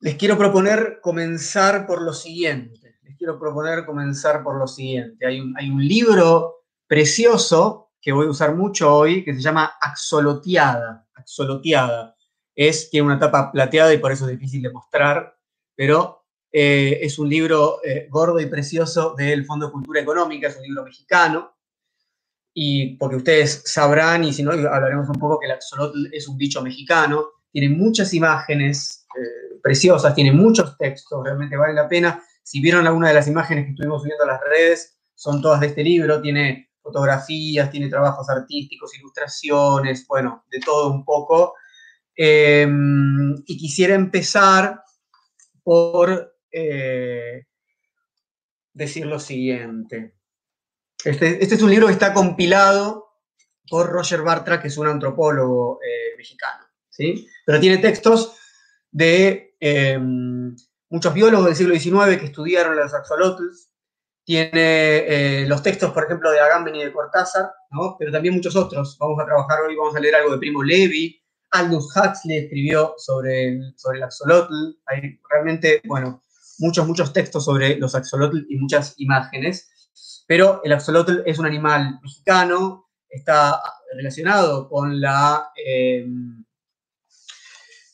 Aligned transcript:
Les 0.00 0.16
quiero 0.16 0.38
proponer 0.38 0.98
comenzar 1.02 1.86
por 1.86 2.00
lo 2.00 2.14
siguiente. 2.14 2.98
Les 3.02 3.16
quiero 3.16 3.38
proponer 3.38 3.84
comenzar 3.84 4.42
por 4.42 4.56
lo 4.56 4.66
siguiente. 4.66 5.26
Hay 5.26 5.40
un, 5.40 5.54
hay 5.58 5.68
un 5.68 5.86
libro 5.86 6.64
precioso 6.86 7.92
que 8.00 8.12
voy 8.12 8.26
a 8.26 8.30
usar 8.30 8.54
mucho 8.54 8.94
hoy 8.94 9.22
que 9.22 9.34
se 9.34 9.42
llama 9.42 9.74
Axoloteada. 9.78 11.06
Axoloteada. 11.14 12.16
Es, 12.54 12.88
tiene 12.88 13.06
una 13.06 13.18
tapa 13.18 13.52
plateada 13.52 13.92
y 13.92 13.98
por 13.98 14.10
eso 14.10 14.24
es 14.24 14.32
difícil 14.32 14.62
de 14.62 14.72
mostrar, 14.72 15.36
pero 15.76 16.24
eh, 16.50 16.98
es 17.02 17.18
un 17.18 17.28
libro 17.28 17.80
eh, 17.84 18.08
gordo 18.10 18.40
y 18.40 18.46
precioso 18.46 19.14
del 19.14 19.44
Fondo 19.44 19.66
de 19.66 19.72
Cultura 19.72 20.00
Económica, 20.00 20.48
es 20.48 20.56
un 20.56 20.64
libro 20.64 20.84
mexicano, 20.84 21.54
y 22.52 22.96
porque 22.96 23.16
ustedes 23.16 23.62
sabrán, 23.66 24.24
y 24.24 24.32
si 24.32 24.42
no, 24.42 24.50
hablaremos 24.50 25.08
un 25.08 25.20
poco 25.20 25.38
que 25.38 25.46
el 25.46 25.52
axolotl 25.52 26.12
es 26.12 26.26
un 26.26 26.36
bicho 26.36 26.60
mexicano, 26.60 27.28
tiene 27.52 27.68
muchas 27.68 28.12
imágenes 28.14 29.06
eh, 29.16 29.58
preciosas, 29.62 30.14
tiene 30.14 30.32
muchos 30.32 30.76
textos, 30.78 31.22
realmente 31.24 31.56
vale 31.56 31.74
la 31.74 31.88
pena. 31.88 32.22
Si 32.42 32.60
vieron 32.60 32.86
alguna 32.86 33.08
de 33.08 33.14
las 33.14 33.28
imágenes 33.28 33.64
que 33.64 33.70
estuvimos 33.72 34.02
subiendo 34.02 34.24
a 34.24 34.28
las 34.28 34.40
redes, 34.40 34.98
son 35.14 35.42
todas 35.42 35.60
de 35.60 35.68
este 35.68 35.82
libro, 35.82 36.20
tiene 36.20 36.70
fotografías, 36.82 37.70
tiene 37.70 37.88
trabajos 37.88 38.28
artísticos, 38.30 38.96
ilustraciones, 38.98 40.06
bueno, 40.06 40.44
de 40.50 40.60
todo 40.60 40.90
un 40.90 41.04
poco. 41.04 41.54
Em, 42.16 43.34
y 43.46 43.56
quisiera 43.56 43.94
empezar 43.94 44.82
por 45.62 46.36
eh, 46.50 47.44
decir 48.72 49.06
lo 49.06 49.18
siguiente. 49.18 50.16
Este, 51.04 51.42
este, 51.42 51.54
es 51.54 51.62
un 51.62 51.70
libro 51.70 51.86
que 51.86 51.94
está 51.94 52.12
compilado 52.12 53.10
por 53.68 53.90
Roger 53.90 54.22
Bartra, 54.22 54.60
que 54.60 54.68
es 54.68 54.76
un 54.76 54.88
antropólogo 54.88 55.80
eh, 55.82 56.16
mexicano, 56.16 56.66
¿sí? 56.90 57.26
Pero 57.46 57.60
tiene 57.60 57.78
textos 57.78 58.36
de 58.90 59.54
em, 59.60 60.54
muchos 60.88 61.14
biólogos 61.14 61.46
del 61.46 61.56
siglo 61.56 61.74
XIX 61.74 62.18
que 62.18 62.26
estudiaron 62.26 62.76
los 62.76 62.92
axolotls. 62.92 63.68
Tiene 64.24 64.52
eh, 64.52 65.46
los 65.46 65.62
textos, 65.62 65.92
por 65.92 66.04
ejemplo, 66.04 66.30
de 66.30 66.40
Agamben 66.40 66.76
y 66.76 66.84
de 66.84 66.92
Cortázar, 66.92 67.50
¿no? 67.70 67.96
pero 67.98 68.12
también 68.12 68.34
muchos 68.34 68.54
otros. 68.54 68.96
Vamos 68.98 69.18
a 69.20 69.24
trabajar 69.24 69.60
hoy, 69.62 69.74
vamos 69.74 69.96
a 69.96 70.00
leer 70.00 70.16
algo 70.16 70.32
de 70.32 70.38
Primo 70.38 70.62
Levi. 70.62 71.16
Aldous 71.52 71.96
Huxley 71.96 72.38
escribió 72.38 72.94
sobre 72.96 73.48
el, 73.48 73.74
sobre 73.76 73.98
el 73.98 74.04
axolotl. 74.04 74.54
Hay 74.86 75.18
realmente, 75.28 75.80
bueno, 75.84 76.22
muchos, 76.58 76.86
muchos 76.86 77.12
textos 77.12 77.44
sobre 77.44 77.76
los 77.76 77.94
axolotl 77.94 78.38
y 78.48 78.56
muchas 78.56 78.94
imágenes. 78.98 79.68
Pero 80.28 80.60
el 80.62 80.72
axolotl 80.72 81.22
es 81.26 81.38
un 81.40 81.46
animal 81.46 81.98
mexicano, 82.02 82.88
está 83.08 83.60
relacionado 83.96 84.68
con 84.68 85.00
la, 85.00 85.50
eh, 85.56 86.06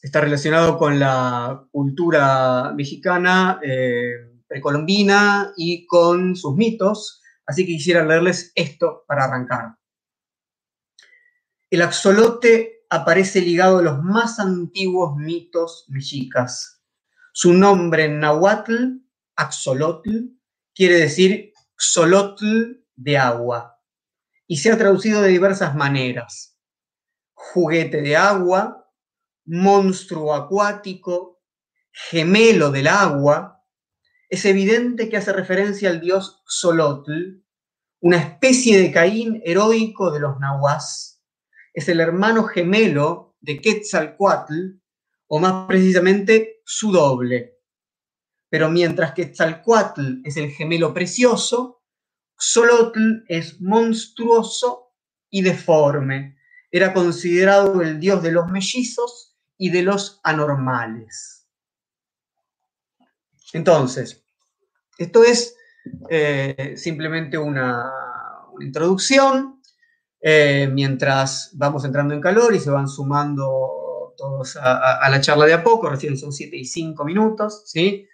está 0.07 0.21
relacionado 0.21 0.79
con 0.79 1.01
la 1.01 1.67
cultura 1.73 2.73
mexicana 2.77 3.59
eh, 3.61 4.39
precolombina 4.47 5.53
y 5.57 5.85
con 5.85 6.37
sus 6.37 6.55
mitos, 6.55 7.21
así 7.45 7.67
que 7.67 7.73
quisiera 7.73 8.07
leerles 8.07 8.53
esto 8.55 9.03
para 9.09 9.25
arrancar. 9.25 9.75
El 11.69 11.83
axolote 11.83 12.85
aparece 12.89 13.41
ligado 13.41 13.79
a 13.79 13.83
los 13.83 14.01
más 14.01 14.39
antiguos 14.39 15.17
mitos 15.17 15.87
mexicas. 15.89 16.81
Su 17.33 17.53
nombre 17.53 18.05
en 18.05 18.21
nahuatl, 18.21 19.01
axolotl, 19.35 20.29
quiere 20.73 21.01
decir 21.01 21.53
xolotl 21.77 22.81
de 22.95 23.19
agua 23.19 23.83
y 24.47 24.59
se 24.59 24.71
ha 24.71 24.79
traducido 24.79 25.21
de 25.21 25.31
diversas 25.31 25.75
maneras. 25.75 26.57
Juguete 27.35 28.03
de 28.03 28.17
agua, 28.17 28.86
monstruo 29.47 30.35
acuático, 30.35 31.41
gemelo 31.93 32.71
del 32.71 32.89
agua. 32.89 33.65
Es 34.29 34.45
evidente 34.45 35.09
que 35.09 35.17
hace 35.17 35.33
referencia 35.33 35.89
al 35.89 36.01
dios 36.01 36.43
Xolotl, 36.47 37.43
una 38.01 38.19
especie 38.19 38.81
de 38.81 38.93
Caín 38.93 39.41
heroico 39.45 40.11
de 40.11 40.21
los 40.21 40.39
nahuas. 40.39 41.23
Es 41.73 41.89
el 41.89 42.01
hermano 42.01 42.45
gemelo 42.45 43.37
de 43.41 43.61
Quetzalcoatl, 43.61 44.81
o 45.29 45.39
más 45.39 45.67
precisamente 45.67 46.61
su 46.65 46.93
doble. 46.93 47.59
Pero 48.49 48.71
mientras 48.71 49.13
que 49.13 49.27
Quetzalcoatl 49.27 50.21
es 50.25 50.37
el 50.37 50.51
gemelo 50.51 50.93
precioso, 50.95 51.83
Xolotl 52.37 53.25
es 53.29 53.61
monstruoso 53.61 54.93
y 55.31 55.43
deforme. 55.43 56.37
Era 56.71 56.93
considerado 56.93 57.81
el 57.81 57.99
dios 57.99 58.23
de 58.23 58.33
los 58.33 58.49
mellizos 58.49 59.26
y 59.59 59.71
de 59.71 59.83
los 59.83 60.21
anormales. 60.23 61.47
Entonces, 63.53 64.23
esto 64.99 65.25
es 65.25 65.57
eh, 66.11 66.75
simplemente 66.77 67.39
una, 67.39 67.91
introducción. 68.61 69.61
Eh, 70.21 70.69
mientras 70.73 71.51
vamos 71.53 71.85
entrando 71.85 72.15
en 72.15 72.21
calor 72.21 72.55
y 72.55 72.59
se 72.59 72.71
van 72.71 72.89
sumando 72.89 74.15
todos 74.17 74.57
a, 74.57 74.97
a 74.99 75.11
la 75.11 75.21
charla 75.21 75.45
de 75.45 75.53
a 75.53 75.63
poco, 75.63 75.91
recién 75.91 76.17
son 76.17 76.33
7 76.33 76.57
y 76.57 76.65
5 76.65 77.05
minutos, 77.05 77.63
¿sí? 77.67 78.09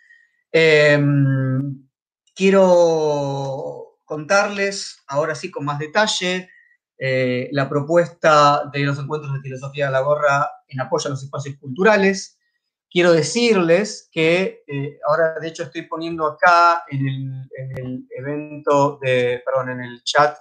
Em, 0.52 1.88
quiero 2.34 3.98
contarles, 4.04 5.02
ahora 5.06 5.34
sí 5.34 5.50
con 5.50 5.64
más 5.64 5.78
detalle, 5.78 6.50
eh, 6.98 7.48
la 7.52 7.68
propuesta 7.68 8.70
de 8.70 8.80
los 8.80 8.98
encuentros 8.98 9.32
de 9.32 9.40
filosofía 9.40 9.86
de 9.86 9.92
la 9.92 10.00
gorra 10.00 10.50
en 10.72 10.80
apoyo 10.80 11.08
a 11.08 11.10
los 11.10 11.22
espacios 11.22 11.56
culturales. 11.58 12.38
Quiero 12.90 13.12
decirles 13.12 14.08
que 14.12 14.62
eh, 14.66 14.98
ahora, 15.08 15.38
de 15.40 15.48
hecho, 15.48 15.62
estoy 15.62 15.82
poniendo 15.82 16.26
acá 16.26 16.84
en 16.90 17.08
el, 17.08 17.50
en 17.56 17.78
el, 17.78 18.06
evento, 18.10 18.98
de, 19.00 19.42
perdón, 19.44 19.70
en 19.70 19.80
el 19.80 20.02
chat 20.04 20.36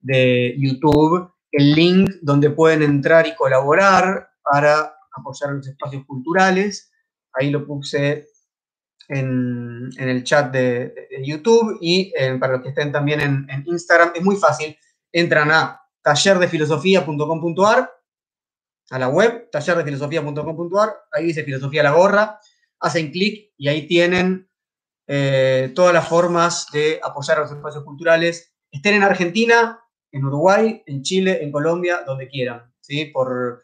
de 0.00 0.54
YouTube, 0.58 1.32
el 1.50 1.72
link 1.74 2.10
donde 2.22 2.50
pueden 2.50 2.82
entrar 2.82 3.26
y 3.26 3.34
colaborar 3.34 4.28
para 4.42 4.94
apoyar 5.16 5.52
los 5.52 5.66
espacios 5.66 6.04
culturales. 6.06 6.92
Ahí 7.32 7.50
lo 7.50 7.66
puse 7.66 8.28
en, 9.08 9.90
el 9.98 10.24
chat 10.24 10.52
de, 10.52 11.08
YouTube 11.24 11.78
y 11.80 12.12
eh, 12.16 12.36
para 12.38 12.54
los 12.54 12.62
que 12.62 12.68
estén 12.70 12.92
también 12.92 13.20
en, 13.20 13.64
Instagram, 13.66 14.12
es 14.14 14.22
muy 14.22 14.36
fácil. 14.36 14.76
Entran 15.12 15.50
a 15.50 15.80
tallerdefilosofía.com.ar, 16.02 17.90
a 18.90 18.98
la 18.98 19.08
web, 19.08 19.48
tallerdefilosofía.com.ar, 19.50 20.90
ahí 21.12 21.26
dice 21.26 21.44
filosofía 21.44 21.82
la 21.82 21.92
gorra, 21.92 22.40
hacen 22.80 23.10
clic 23.10 23.52
y 23.56 23.68
ahí 23.68 23.86
tienen 23.86 24.48
eh, 25.06 25.72
todas 25.74 25.92
las 25.92 26.08
formas 26.08 26.66
de 26.72 27.00
apoyar 27.02 27.38
a 27.38 27.40
los 27.42 27.52
espacios 27.52 27.84
culturales, 27.84 28.54
estén 28.70 28.94
en 28.94 29.02
Argentina, 29.02 29.80
en 30.12 30.24
Uruguay, 30.24 30.82
en 30.86 31.02
Chile, 31.02 31.42
en 31.42 31.52
Colombia, 31.52 32.02
donde 32.06 32.28
quieran, 32.28 32.72
¿sí? 32.80 33.06
Por, 33.06 33.62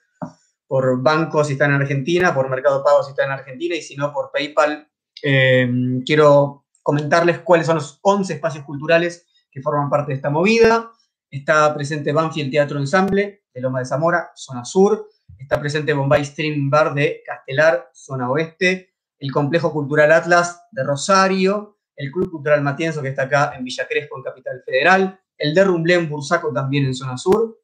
por 0.67 1.03
banco 1.03 1.45
si 1.45 1.53
están 1.53 1.75
en 1.75 1.83
Argentina, 1.83 2.35
por 2.35 2.49
Mercado 2.49 2.83
Pago 2.83 3.03
si 3.03 3.11
están 3.11 3.27
en 3.27 3.33
Argentina 3.33 3.77
y 3.77 3.83
si 3.83 3.97
no 3.97 4.13
por 4.13 4.31
PayPal 4.33 4.89
eh, 5.23 5.71
quiero 6.05 6.67
comentarles 6.83 7.41
cuáles 7.41 7.67
son 7.67 7.77
los 7.77 8.01
11 8.03 8.35
espacios 8.35 8.65
culturales 8.65 9.27
que 9.51 9.63
forman 9.63 9.91
parte 9.91 10.13
de 10.13 10.17
esta 10.17 10.31
movida. 10.31 10.91
Está 11.33 11.75
presente 11.75 12.13
Banfield 12.13 12.51
Teatro 12.51 12.79
Ensamble 12.79 13.45
de 13.55 13.61
Loma 13.63 13.79
de 13.79 13.87
Zamora, 13.87 14.33
zona 14.35 14.67
sur. 14.67 15.09
Está 15.39 15.59
presente 15.59 15.95
Bombay 15.95 16.27
Stream 16.27 16.69
Bar 16.69 16.93
de 16.93 17.23
Castelar, 17.25 17.89
zona 17.95 18.31
oeste. 18.31 18.93
El 19.19 19.33
Complejo 19.33 19.73
Cultural 19.73 20.13
Atlas 20.13 20.63
de 20.71 20.85
Rosario. 20.85 21.79
El 21.97 22.13
Club 22.13 22.31
Cultural 22.31 22.61
Matienzo, 22.61 23.01
que 23.01 23.09
está 23.09 23.23
acá 23.23 23.55
en 23.57 23.65
Villa 23.65 23.89
Crespo, 23.89 24.19
en 24.19 24.25
Capital 24.25 24.63
Federal. 24.63 25.21
El 25.39 25.55
de 25.55 25.63
en 25.95 26.11
Bursaco, 26.11 26.53
también 26.53 26.85
en 26.85 26.95
zona 26.95 27.17
sur. 27.17 27.59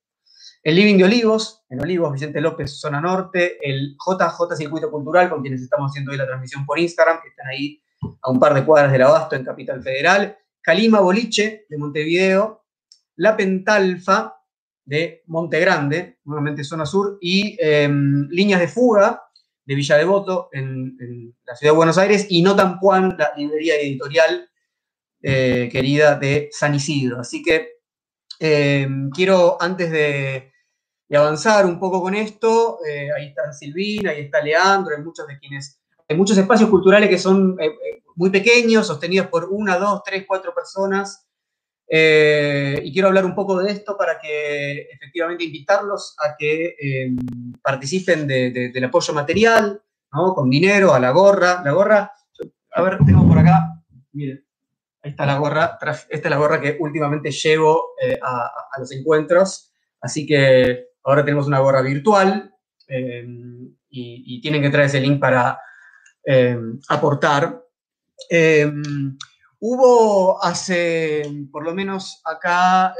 El 0.62 0.74
Living 0.74 0.96
de 0.96 1.04
Olivos, 1.04 1.62
en 1.68 1.82
Olivos, 1.82 2.10
Vicente 2.10 2.40
López, 2.40 2.80
zona 2.80 3.02
norte, 3.02 3.58
el 3.62 3.96
JJ 3.98 4.56
Circuito 4.56 4.90
Cultural, 4.90 5.28
con 5.28 5.42
quienes 5.42 5.60
estamos 5.60 5.90
haciendo 5.90 6.10
hoy 6.12 6.16
la 6.16 6.26
transmisión 6.26 6.64
por 6.64 6.78
Instagram, 6.78 7.20
que 7.20 7.28
están 7.28 7.48
ahí 7.48 7.82
a 8.22 8.30
un 8.30 8.40
par 8.40 8.54
de 8.54 8.64
cuadras 8.64 8.92
del 8.92 9.02
Abasto, 9.02 9.36
en 9.36 9.44
Capital 9.44 9.82
Federal, 9.82 10.38
Calima 10.62 11.00
Boliche, 11.00 11.66
de 11.68 11.76
Montevideo, 11.76 12.57
La 13.18 13.36
Pentalfa, 13.36 14.34
de 14.84 15.22
Monte 15.26 15.60
Grande, 15.60 16.18
nuevamente 16.24 16.64
zona 16.64 16.86
sur, 16.86 17.18
y 17.20 17.56
em, 17.60 18.26
Líneas 18.30 18.60
de 18.60 18.68
Fuga, 18.68 19.22
de 19.64 19.74
Villa 19.74 19.96
Devoto, 19.96 20.48
en, 20.52 20.96
la 21.44 21.54
ciudad 21.54 21.72
de 21.72 21.76
Buenos 21.76 21.98
Aires, 21.98 22.26
y 22.30 22.42
Notan 22.42 22.78
Juan, 22.78 23.14
la 23.18 23.32
librería 23.36 23.76
editorial 23.76 24.48
eh, 25.22 25.68
querida 25.70 26.18
de 26.18 26.48
San 26.50 26.74
Isidro. 26.74 27.20
Así 27.20 27.42
que 27.42 27.78
Em, 28.40 29.10
quiero, 29.10 29.60
antes 29.60 29.90
de, 29.90 30.52
avanzar 31.12 31.66
un 31.66 31.80
poco 31.80 32.00
con 32.00 32.14
esto, 32.14 32.78
eh, 32.86 33.08
ahí 33.16 33.28
está 33.28 33.52
Silvina, 33.52 34.10
ahí 34.10 34.22
está 34.22 34.40
Leandro, 34.40 34.94
hay 34.94 35.02
muchos 35.02 35.26
de 35.26 35.38
quienes, 35.38 35.80
hay 36.08 36.16
muchos 36.16 36.36
espacios 36.38 36.70
culturales 36.70 37.08
que 37.08 37.18
son 37.18 37.56
eh, 37.60 38.02
muy 38.14 38.30
pequeños, 38.30 38.86
sostenidos 38.86 39.28
por 39.28 39.46
una, 39.50 39.78
dos, 39.78 40.02
tres, 40.04 40.24
cuatro 40.26 40.54
personas. 40.54 41.27
Y 41.90 42.92
quiero 42.92 43.08
hablar 43.08 43.24
un 43.24 43.34
poco 43.34 43.58
de 43.58 43.72
esto 43.72 43.96
para 43.96 44.18
que 44.18 44.88
efectivamente 44.92 45.44
invitarlos 45.44 46.14
a 46.18 46.36
que 46.36 46.76
em, 46.78 47.16
participen 47.62 48.26
del 48.26 48.84
apoyo 48.84 49.14
material, 49.14 49.82
¿no? 50.12 50.34
Con 50.34 50.50
dinero, 50.50 50.94
a 50.94 51.00
la 51.00 51.10
gorra. 51.10 51.62
La 51.64 51.72
gorra, 51.72 52.12
a 52.72 52.82
ver, 52.82 52.98
tengo 53.04 53.26
por 53.26 53.38
acá, 53.38 53.82
miren, 54.12 54.44
ahí 55.02 55.10
está 55.10 55.26
la 55.26 55.38
gorra, 55.38 55.78
esta 56.10 56.28
es 56.28 56.30
la 56.30 56.36
gorra 56.36 56.60
que 56.60 56.76
últimamente 56.78 57.30
llevo 57.30 57.94
eh, 58.00 58.18
a, 58.22 58.50
los 58.78 58.92
encuentros, 58.92 59.72
así 60.00 60.26
que 60.26 60.88
ahora 61.04 61.24
tenemos 61.24 61.46
una 61.46 61.60
gorra 61.60 61.82
virtual 61.82 62.54
eh, 62.88 63.26
y, 63.90 64.40
tienen 64.40 64.62
que 64.62 64.70
traer 64.70 64.86
ese 64.86 65.00
link 65.00 65.18
para 65.20 65.58
eh, 66.24 66.58
aportar. 66.88 67.62
Hubo 69.60 70.42
hace, 70.42 71.22
por 71.50 71.64
lo 71.64 71.74
menos 71.74 72.20
acá, 72.24 72.94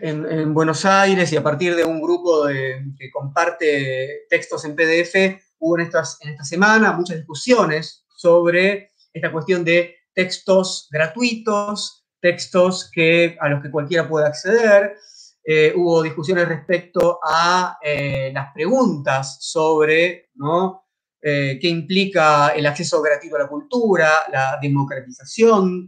en, 0.00 0.54
Buenos 0.54 0.84
Aires 0.84 1.32
y 1.32 1.36
a 1.36 1.42
partir 1.42 1.76
de 1.76 1.84
un 1.84 2.00
grupo 2.00 2.46
que 2.46 3.10
comparte 3.12 4.26
textos 4.28 4.64
en 4.64 4.74
PDF, 4.74 5.38
hubo 5.58 5.78
en, 5.78 5.86
estas, 5.86 6.18
en 6.22 6.30
esta 6.30 6.44
semana 6.44 6.92
muchas 6.92 7.18
discusiones 7.18 8.06
sobre 8.08 8.90
esta 9.12 9.32
cuestión 9.32 9.64
de 9.64 9.96
textos 10.14 10.88
gratuitos, 10.90 12.06
textos 12.20 12.90
que, 12.92 13.36
a 13.40 13.48
los 13.48 13.62
que 13.62 13.70
cualquiera 13.70 14.08
puede 14.08 14.26
acceder. 14.26 14.96
Eh, 15.42 15.72
hubo 15.74 16.02
discusiones 16.02 16.46
respecto 16.46 17.18
a 17.24 17.78
eh, 17.82 18.30
las 18.32 18.52
preguntas 18.52 19.38
sobre 19.40 20.30
¿no? 20.34 20.84
Eh, 21.22 21.58
qué 21.60 21.68
implica 21.68 22.48
el 22.48 22.64
acceso 22.66 23.02
gratuito 23.02 23.36
a 23.36 23.40
la 23.40 23.48
cultura, 23.48 24.10
la 24.32 24.58
democratización 24.60 25.86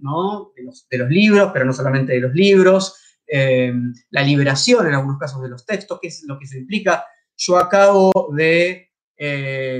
de, 0.54 0.62
los, 0.98 1.08
libros, 1.08 1.50
pero 1.52 1.64
no 1.64 1.72
solamente 1.72 2.12
de 2.12 2.20
los 2.20 2.34
libros, 2.34 2.98
la 4.10 4.22
liberación 4.22 4.86
en 4.86 4.94
algunos 4.94 5.18
casos 5.18 5.42
de 5.42 5.48
los 5.48 5.64
textos, 5.64 5.98
qué 6.02 6.08
es 6.08 6.22
lo 6.26 6.38
que 6.38 6.46
se 6.46 6.58
implica. 6.58 7.06
Yo 7.34 7.56
acabo 7.56 8.12
de 8.36 8.90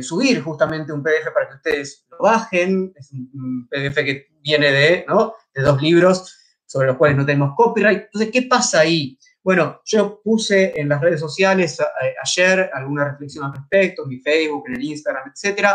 subir 0.01 0.41
justamente 0.41 0.91
un 0.91 1.03
PDF 1.03 1.33
para 1.35 1.49
que 1.49 1.57
ustedes 1.57 2.07
lo 2.11 2.19
bajen, 2.21 2.95
es 2.97 3.13
un 3.13 3.69
PDF 3.69 3.97
que 3.97 4.29
viene 4.41 4.73
de 4.73 5.05
dos 5.07 5.83
libros 5.83 6.39
sobre 6.73 6.87
los 6.87 6.97
cuales 6.97 7.19
no 7.19 7.27
tenemos 7.27 7.53
copyright. 7.55 8.05
Entonces, 8.05 8.31
¿qué 8.33 8.43
pasa 8.43 8.81
ahí? 8.81 9.19
Bueno, 9.45 9.81
yo 9.85 10.21
puse 10.23 10.73
en 10.81 10.89
las 10.89 11.01
redes 11.01 11.19
sociales 11.19 11.81
eh, 11.81 12.15
ayer 12.23 12.71
alguna 12.73 13.11
reflexión 13.11 13.45
al 13.45 13.55
respecto, 13.55 14.05
en 14.05 14.09
mi 14.09 14.21
Facebook, 14.21 14.65
en 14.69 14.77
el 14.77 14.83
Instagram, 14.85 15.33
etc. 15.35 15.69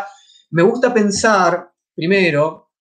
Me 0.52 0.64
gusta 0.64 0.94
pensar, 0.94 1.69
primero, 1.94 2.72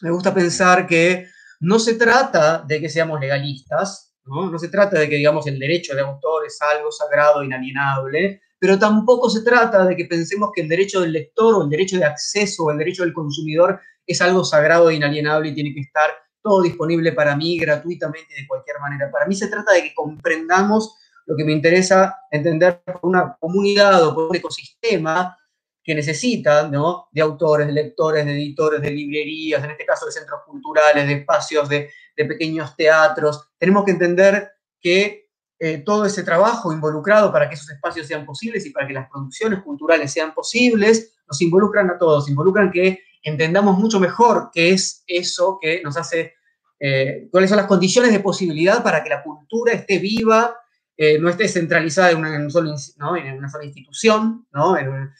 me 0.00 0.10
gusta 0.10 0.32
pensar 0.32 0.86
que 0.86 1.26
no 1.60 1.80
se 1.80 1.94
trata 1.94 2.62
de 2.62 2.80
que 2.80 2.88
seamos 2.88 3.20
legalistas, 3.20 4.14
¿no? 4.26 4.48
no 4.48 4.58
se 4.60 4.68
trata 4.68 5.00
de 5.00 5.08
que, 5.08 5.16
digamos, 5.16 5.44
el 5.48 5.58
derecho 5.58 5.94
de 5.96 6.02
autor 6.02 6.46
es 6.46 6.56
algo 6.62 6.92
sagrado, 6.92 7.42
inalienable, 7.42 8.42
pero 8.60 8.78
tampoco 8.78 9.28
se 9.28 9.42
trata 9.42 9.84
de 9.86 9.96
que 9.96 10.04
pensemos 10.04 10.50
que 10.54 10.62
el 10.62 10.68
derecho 10.68 11.00
del 11.00 11.12
lector 11.12 11.54
o 11.54 11.64
el 11.64 11.70
derecho 11.70 11.96
de 11.96 12.04
acceso 12.04 12.64
o 12.64 12.70
el 12.70 12.78
derecho 12.78 13.02
del 13.02 13.12
consumidor 13.12 13.80
es 14.06 14.20
algo 14.22 14.44
sagrado 14.44 14.88
e 14.90 14.94
inalienable 14.94 15.48
y 15.48 15.54
tiene 15.54 15.74
que 15.74 15.80
estar 15.80 16.10
todo 16.48 16.62
disponible 16.62 17.12
para 17.12 17.36
mí 17.36 17.58
gratuitamente 17.58 18.34
de 18.34 18.46
cualquier 18.46 18.78
manera. 18.80 19.10
Para 19.10 19.26
mí 19.26 19.34
se 19.34 19.48
trata 19.48 19.72
de 19.72 19.82
que 19.82 19.94
comprendamos 19.94 20.96
lo 21.26 21.36
que 21.36 21.44
me 21.44 21.52
interesa 21.52 22.16
entender 22.30 22.82
por 22.84 23.00
una 23.02 23.36
comunidad 23.38 24.02
o 24.06 24.14
por 24.14 24.30
un 24.30 24.36
ecosistema 24.36 25.36
que 25.84 25.94
necesita 25.94 26.68
¿no? 26.68 27.08
de 27.12 27.20
autores, 27.20 27.66
de 27.66 27.72
lectores, 27.72 28.24
de 28.24 28.32
editores, 28.32 28.80
de 28.80 28.90
librerías, 28.90 29.62
en 29.62 29.70
este 29.70 29.86
caso 29.86 30.06
de 30.06 30.12
centros 30.12 30.40
culturales, 30.46 31.06
de 31.06 31.14
espacios, 31.14 31.68
de, 31.68 31.90
de 32.16 32.24
pequeños 32.24 32.76
teatros. 32.76 33.50
Tenemos 33.58 33.84
que 33.84 33.92
entender 33.92 34.50
que 34.80 35.28
eh, 35.60 35.78
todo 35.78 36.04
ese 36.04 36.22
trabajo 36.22 36.72
involucrado 36.72 37.32
para 37.32 37.48
que 37.48 37.56
esos 37.56 37.68
espacios 37.70 38.06
sean 38.06 38.24
posibles 38.24 38.64
y 38.64 38.70
para 38.70 38.86
que 38.86 38.92
las 38.92 39.10
producciones 39.10 39.60
culturales 39.62 40.12
sean 40.12 40.32
posibles, 40.32 41.14
nos 41.26 41.42
involucran 41.42 41.90
a 41.90 41.98
todos, 41.98 42.28
involucran 42.28 42.70
que 42.70 43.00
entendamos 43.24 43.76
mucho 43.76 43.98
mejor 43.98 44.50
qué 44.52 44.70
es 44.70 45.02
eso 45.06 45.58
que 45.60 45.82
nos 45.82 45.96
hace, 45.96 46.34
eh, 46.80 47.28
cuáles 47.30 47.50
son 47.50 47.56
las 47.56 47.66
condiciones 47.66 48.12
de 48.12 48.20
posibilidad 48.20 48.82
para 48.82 49.02
que 49.02 49.10
la 49.10 49.22
cultura 49.22 49.72
esté 49.72 49.98
viva, 49.98 50.56
eh, 50.96 51.18
no 51.18 51.28
esté 51.28 51.48
centralizada 51.48 52.10
en 52.10 52.18
una, 52.18 52.50
sola 52.50 53.64
institución, 53.64 54.46
¿no? 54.52 54.76
En, 54.76 55.10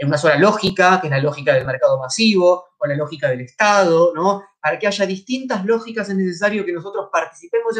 una 0.00 0.18
sola 0.18 0.38
lógica, 0.38 1.00
que 1.00 1.08
es 1.08 1.10
la 1.10 1.20
lógica 1.20 1.54
del 1.54 1.66
mercado 1.66 1.98
masivo, 1.98 2.64
o 2.78 2.86
la 2.86 2.96
lógica 2.96 3.28
del 3.28 3.40
Estado. 3.40 4.12
Para 4.60 4.78
que 4.78 4.86
haya 4.86 5.06
distintas 5.06 5.64
lógicas 5.64 6.08
es 6.08 6.16
necesario 6.16 6.64
que 6.64 6.72
nosotros 6.72 7.08
participemos, 7.12 7.74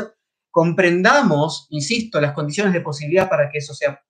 comprendamos, 0.50 1.66
insisto, 1.70 2.20
las 2.20 2.32
condiciones 2.32 2.72
de 2.72 2.80
posibilidad 2.80 3.28
para 3.28 3.48
que 3.50 3.58
eso 3.58 3.74
sea 3.74 4.02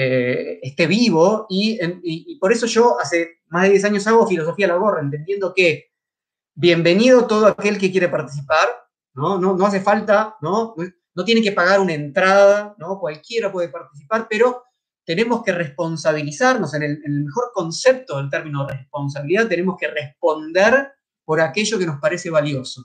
eh, 0.00 0.60
esté 0.62 0.86
vivo 0.86 1.46
y, 1.50 2.38
por 2.38 2.52
eso 2.52 2.66
yo 2.66 3.00
hace 3.00 3.40
más 3.48 3.64
de 3.64 3.70
10 3.70 3.84
años 3.86 4.06
hago 4.06 4.28
filosofía 4.28 4.66
a 4.66 4.68
la 4.68 4.76
gorra, 4.76 5.00
entendiendo 5.00 5.52
que 5.52 5.87
bienvenido 6.58 7.24
todo 7.28 7.46
aquel 7.46 7.78
que 7.78 7.92
quiere 7.92 8.08
participar, 8.08 8.66
¿no? 9.14 9.38
No, 9.38 9.64
hace 9.64 9.80
falta, 9.80 10.36
¿no? 10.40 10.74
No 11.14 11.24
tiene 11.24 11.40
que 11.40 11.52
pagar 11.52 11.78
una 11.78 11.94
entrada, 11.94 12.74
¿no? 12.78 12.98
Cualquiera 12.98 13.52
puede 13.52 13.68
participar, 13.68 14.26
pero 14.28 14.64
tenemos 15.04 15.44
que 15.44 15.52
responsabilizarnos 15.52 16.74
en 16.74 16.82
el, 16.82 16.90
en 17.04 17.12
el 17.12 17.24
mejor 17.24 17.52
concepto 17.54 18.16
del 18.16 18.28
término 18.28 18.66
responsabilidad, 18.66 19.46
tenemos 19.46 19.76
que 19.78 19.86
responder 19.86 20.92
por 21.24 21.40
aquello 21.40 21.78
que 21.78 21.86
nos 21.86 22.00
parece 22.00 22.28
valioso. 22.28 22.84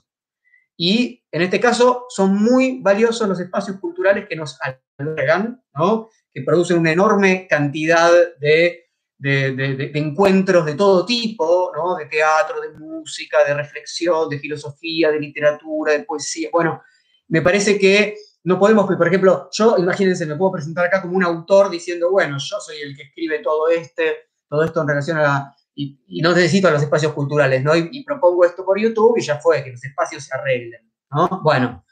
Y 0.76 1.24
en 1.32 1.42
este 1.42 1.58
caso 1.58 2.06
son 2.08 2.36
muy 2.36 2.80
valiosos 2.80 3.28
los 3.28 3.40
espacios 3.40 3.78
culturales 3.78 4.26
que 4.28 4.36
nos 4.36 4.56
albergan, 4.98 5.62
¿no? 5.74 6.08
que 6.32 6.42
producen 6.42 6.78
una 6.78 6.92
enorme 6.92 7.48
cantidad 7.48 8.10
de, 8.38 8.83
encuentros 9.22 10.66
de 10.66 10.74
todo 10.74 11.06
tipo, 11.06 11.72
¿no? 11.74 11.96
de 11.96 12.06
teatro, 12.06 12.60
de 12.60 12.78
música, 12.78 13.44
de 13.44 13.54
reflexión, 13.54 14.28
de 14.28 14.38
filosofía, 14.38 15.10
de 15.10 15.20
literatura, 15.20 15.92
de 15.92 16.04
poesía. 16.04 16.48
Bueno, 16.52 16.82
me 17.28 17.40
parece 17.42 17.78
que 17.78 18.16
no 18.44 18.58
podemos, 18.58 18.86
por 18.86 19.06
ejemplo, 19.06 19.48
yo, 19.52 19.76
imagínense, 19.78 20.26
me 20.26 20.36
puedo 20.36 20.52
presentar 20.52 20.86
acá 20.86 21.00
como 21.00 21.16
un 21.16 21.24
autor 21.24 21.70
diciendo, 21.70 22.10
bueno, 22.10 22.36
yo 22.38 22.60
soy 22.60 22.76
el 22.78 22.96
que 22.96 23.04
escribe 23.04 23.38
todo, 23.38 23.68
este, 23.68 24.28
todo 24.48 24.64
esto 24.64 24.82
en 24.82 24.88
relación 24.88 25.16
a 25.18 25.22
la... 25.22 25.56
Y, 25.76 25.98
no 26.22 26.32
necesito 26.32 26.68
a 26.68 26.70
los 26.70 26.82
espacios 26.82 27.12
culturales, 27.14 27.62
¿no? 27.62 27.74
Y, 27.74 28.04
propongo 28.04 28.44
esto 28.44 28.64
por 28.64 28.78
YouTube 28.78 29.18
y 29.18 29.22
ya 29.22 29.40
fue, 29.40 29.64
que 29.64 29.72
los 29.72 29.82
espacios 29.82 30.24
se 30.24 30.34
arreglen, 30.34 30.88
¿no? 31.10 31.40
Bueno, 31.42 31.84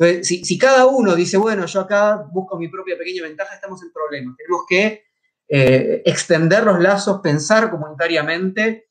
entonces, 0.00 0.46
si, 0.46 0.58
cada 0.58 0.86
uno 0.86 1.14
dice, 1.14 1.36
bueno, 1.36 1.66
yo 1.66 1.80
acá 1.80 2.26
busco 2.32 2.58
mi 2.58 2.68
propia 2.68 2.96
pequeña 2.96 3.22
ventaja, 3.22 3.54
estamos 3.54 3.82
en 3.82 3.92
problemas. 3.92 4.34
Tenemos 4.36 4.62
que 4.66 5.09
eh, 5.52 6.02
extender 6.04 6.62
los 6.64 6.78
lazos, 6.78 7.20
pensar 7.20 7.70
comunitariamente 7.70 8.90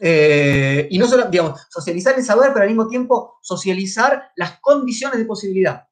eh, 0.00 0.88
y 0.90 0.98
no 0.98 1.06
solo, 1.06 1.28
digamos, 1.28 1.66
socializar 1.70 2.16
el 2.16 2.24
saber, 2.24 2.50
pero 2.52 2.62
al 2.62 2.68
mismo 2.68 2.88
tiempo 2.88 3.38
socializar 3.40 4.30
las 4.36 4.58
condiciones 4.60 5.18
de 5.18 5.24
posibilidad, 5.24 5.86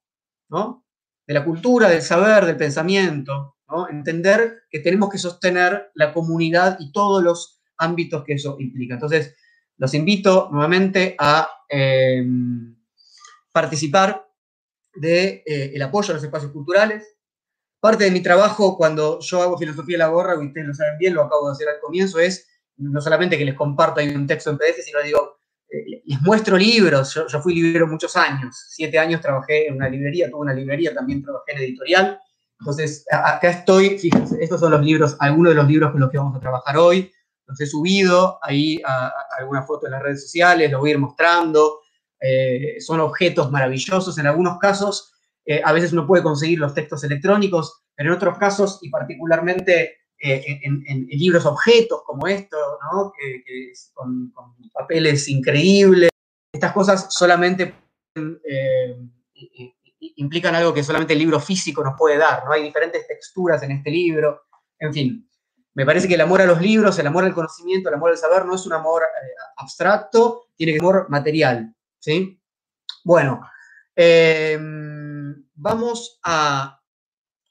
¿no? 0.51 0.85
De 1.27 1.35
la 1.35 1.45
cultura, 1.45 1.89
del 1.89 2.03
saber, 2.03 2.45
del 2.45 2.57
pensamiento, 2.57 3.57
¿no? 3.69 3.89
Entender 3.89 4.65
que 4.69 4.81
tenemos 4.81 5.09
que 5.09 5.19
sostener 5.19 5.91
la 5.95 6.13
comunidad 6.13 6.77
y 6.81 6.93
todos 6.93 7.23
los 7.23 7.63
ámbitos 7.79 8.25
que 8.25 8.35
eso 8.35 8.57
implica. 8.59 8.95
Entonces, 8.95 9.35
los 9.77 9.95
invito 9.95 10.49
nuevamente 10.53 11.17
a 11.19 11.49
eh, 11.69 12.25
participar 13.53 14.29
del 14.95 15.43
de, 15.43 15.43
eh, 15.47 15.83
apoyo 15.83 16.13
a 16.13 16.15
los 16.15 16.25
espacios 16.25 16.53
culturales. 16.53 17.14
Parte 17.85 18.05
de 18.05 18.11
mi 18.11 18.23
trabajo 18.23 18.79
cuando 18.79 19.21
yo 19.21 19.43
hago 19.43 19.59
filosofía 19.59 19.97
de 19.97 19.99
la 19.99 20.09
gorra, 20.09 20.43
y 20.43 20.47
ustedes 20.47 20.69
lo 20.69 20.73
saben 20.73 20.97
bien, 20.97 21.13
lo 21.13 21.21
acabo 21.21 21.49
de 21.49 21.53
hacer 21.53 21.69
al 21.69 21.81
comienzo, 21.81 22.19
es 22.19 22.49
no 22.79 22.99
solamente 22.99 23.37
que 23.37 23.45
les 23.45 23.55
comparto 23.55 24.01
ahí 24.01 24.09
un 24.09 24.27
texto 24.27 24.49
en 24.49 24.57
PDF, 24.57 24.83
sino 24.83 25.03
digo, 25.03 25.37
eh, 25.69 26.01
les 26.03 26.23
muestro 26.23 26.57
libros. 26.57 27.13
Yo, 27.13 27.43
fui 27.43 27.55
librero 27.55 27.87
muchos 27.87 28.17
años. 28.17 28.57
Siete 28.71 28.99
años 28.99 29.21
trabajé 29.21 29.67
en 29.69 29.75
una 29.75 29.91
librería, 29.91 30.31
tuve 30.31 30.41
una 30.41 30.55
librería, 30.55 30.95
también 30.95 31.23
trabajé 31.23 31.53
en 31.53 31.59
editorial. 31.59 32.19
Entonces, 32.59 33.05
acá 33.11 33.51
estoy, 33.51 33.99
fíjense, 33.99 34.43
estos 34.43 34.61
son 34.61 34.71
los 34.71 34.81
libros, 34.81 35.19
algunos 35.21 35.51
de 35.51 35.57
los 35.57 35.69
libros 35.69 35.93
con 35.93 36.01
los 36.01 36.11
que 36.11 36.17
vamos 36.17 36.35
a 36.39 36.41
trabajar 36.41 36.79
hoy. 36.79 37.13
Los 37.45 37.61
he 37.61 37.67
subido 37.67 38.39
ahí 38.41 38.81
a, 38.83 39.09
a 39.09 39.13
alguna 39.41 39.63
foto 39.63 39.85
en 39.85 39.93
las 39.93 40.03
redes 40.03 40.23
sociales, 40.23 40.71
los 40.71 40.81
voy 40.81 40.89
a 40.89 40.95
ir 40.95 40.99
mostrando. 40.99 41.81
Eh, 42.19 42.81
son 42.81 43.01
objetos 43.01 43.51
maravillosos. 43.51 44.17
En 44.17 44.27
algunos 44.27 44.59
casos, 44.59 45.14
eh, 45.47 45.61
a 45.63 45.73
veces 45.73 45.93
uno 45.93 46.07
puede 46.07 46.23
conseguir 46.23 46.59
los 46.59 46.75
textos 46.75 47.05
electrónicos, 47.05 47.83
pero 47.95 48.11
en 48.11 48.17
otros 48.17 48.39
casos, 48.39 48.79
y 48.83 48.91
particularmente 48.91 49.99
eh, 50.19 50.61
en, 50.63 51.07
libros 51.11 51.45
objetos 51.45 52.03
como 52.05 52.27
esto, 52.27 52.57
que, 53.19 53.73
con, 53.93 54.33
papeles 54.73 55.29
increíbles, 55.29 56.11
estas 56.53 56.73
cosas 56.73 57.13
solamente 57.13 57.75
implican 60.17 60.55
algo 60.55 60.73
que 60.73 60.83
solamente 60.83 61.13
el 61.13 61.19
libro 61.19 61.41
físico 61.41 61.85
nos 61.85 61.95
puede 61.99 62.17
dar. 62.17 62.45
¿no? 62.45 62.53
Hay 62.53 62.63
diferentes 62.63 63.07
texturas 63.07 63.63
en 63.63 63.73
este 63.73 63.91
libro, 63.91 64.43
en 64.79 64.93
fin. 64.93 65.29
Me 65.75 65.85
parece 65.85 66.07
que 66.07 66.15
el 66.15 66.21
amor 66.21 66.41
a 66.41 66.47
los 66.47 66.61
libros, 66.61 66.99
el 66.99 67.07
amor 67.07 67.25
al 67.25 67.35
conocimiento, 67.35 67.89
el 67.89 67.97
amor 67.97 68.11
al 68.11 68.17
saber 68.17 68.45
no 68.47 68.55
es 68.55 68.65
un 68.65 68.73
amor 68.73 69.03
abstracto, 69.57 70.47
tiene 70.57 70.73
que 70.73 70.79
ser 70.79 70.89
amor 70.89 71.11
material. 71.11 71.75
¿sí? 71.99 72.41
Bueno, 73.03 73.41
vamos 75.55 76.21
a... 76.23 76.81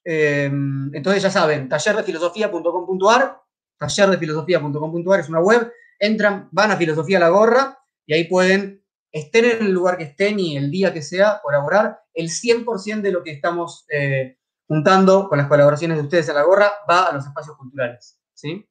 Em, 0.05 0.93
entonces 0.93 1.23
ya 1.23 1.31
saben, 1.31 1.69
tallerdefilosofía.com.ar, 1.69 3.41
tallerdefilosofía.com.ar 3.77 5.19
es 5.19 5.29
una 5.29 5.39
web, 5.39 5.71
entran, 5.97 6.49
van 6.51 6.71
a 6.71 6.77
Filosofía 6.77 7.19
La 7.19 7.29
Gorra 7.29 7.79
y 8.05 8.13
ahí 8.13 8.25
pueden, 8.25 8.83
estén 9.11 9.45
en 9.45 9.65
el 9.65 9.71
lugar 9.71 9.97
que 9.97 10.03
estén 10.03 10.39
y 10.39 10.57
el 10.57 10.69
día 10.71 10.93
que 10.93 11.01
sea, 11.01 11.39
colaborar. 11.41 12.01
El 12.13 12.29
100% 12.29 13.01
de 13.01 13.11
lo 13.11 13.23
que 13.23 13.31
estamos 13.31 13.85
eh, 13.89 14.37
juntando 14.67 15.29
con 15.29 15.37
las 15.37 15.47
colaboraciones 15.47 15.97
de 15.97 16.03
ustedes 16.03 16.27
en 16.29 16.35
La 16.35 16.43
Gorra 16.43 16.71
va 16.89 17.07
a 17.07 17.13
los 17.13 17.25
espacios 17.25 17.55
culturales. 17.55 18.19
¿sí? 18.33 18.67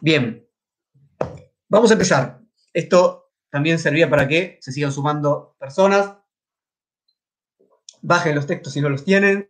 Bien, 0.00 0.46
vamos 1.68 1.90
a 1.90 1.94
empezar. 1.94 2.40
Esto 2.72 3.30
también 3.50 3.78
servía 3.78 4.08
para 4.08 4.26
que 4.26 4.58
se 4.60 4.72
sigan 4.72 4.92
sumando 4.92 5.56
personas. 5.58 6.16
Bajen 8.02 8.34
los 8.34 8.46
textos 8.46 8.72
si 8.72 8.80
no 8.80 8.88
los 8.88 9.04
tienen. 9.04 9.46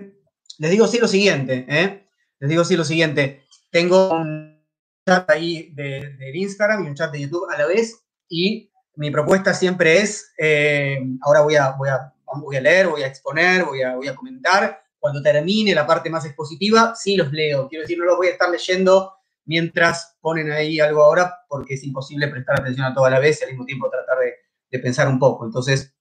Les 0.59 0.71
digo 0.71 0.87
sí 0.87 0.99
lo 0.99 1.09
siguiente, 1.09 1.67
¿eh? 1.69 2.07
Les 2.39 2.49
digo 2.49 2.65
sí 2.65 2.77
lo 2.77 2.85
siguiente. 2.85 3.45
Tengo 3.71 4.13
un 4.13 4.63
chat 5.07 5.29
ahí 5.31 5.73
de, 5.75 6.31
Instagram 6.35 6.85
y 6.85 6.89
un 6.89 6.95
chat 6.95 7.11
de 7.11 7.23
YouTube 7.23 7.51
a 7.51 7.59
la 7.59 7.67
vez 7.67 8.05
y 8.29 8.71
mi 8.95 9.11
propuesta 9.11 9.55
siempre 9.55 9.99
es, 9.99 10.33
eh, 10.39 11.01
ahora 11.23 11.41
voy 11.41 11.57
a, 11.57 11.71
voy, 11.73 11.89
a, 11.89 12.13
voy 12.41 12.57
a 12.57 12.61
leer, 12.61 12.89
voy 12.89 13.03
a 13.03 13.07
exponer, 13.07 13.65
voy 13.65 13.83
a, 13.83 13.97
voy 13.97 14.09
a 14.09 14.15
comentar. 14.15 14.83
Cuando 14.99 15.23
termine 15.23 15.75
la 15.75 15.87
parte 15.87 16.11
más 16.11 16.25
expositiva, 16.27 16.95
sí 16.95 17.17
los 17.17 17.33
leo. 17.33 17.69
Quiero 17.69 17.83
decir, 17.83 17.99
no 17.99 18.05
los 18.05 18.17
voy 18.17 18.29
a 18.29 18.33
estar 18.33 18.51
leyendo 18.51 19.13
mientras 19.45 20.17
ponen 20.21 20.51
ahí 20.53 20.81
algo 20.81 21.03
ahora, 21.03 21.45
porque 21.49 21.75
es 21.75 21.85
imposible 21.85 22.29
prestar 22.29 22.61
atención 22.61 22.87
a 22.87 22.95
toda 22.95 23.11
la 23.11 23.19
vez 23.19 23.41
y 23.41 23.45
al 23.45 23.51
mismo 23.51 23.65
tiempo 23.65 23.91
tratar 23.91 24.19
de, 24.19 24.79
pensar 24.79 25.09
un 25.09 25.19
poco. 25.19 25.45
Entonces, 25.45 25.95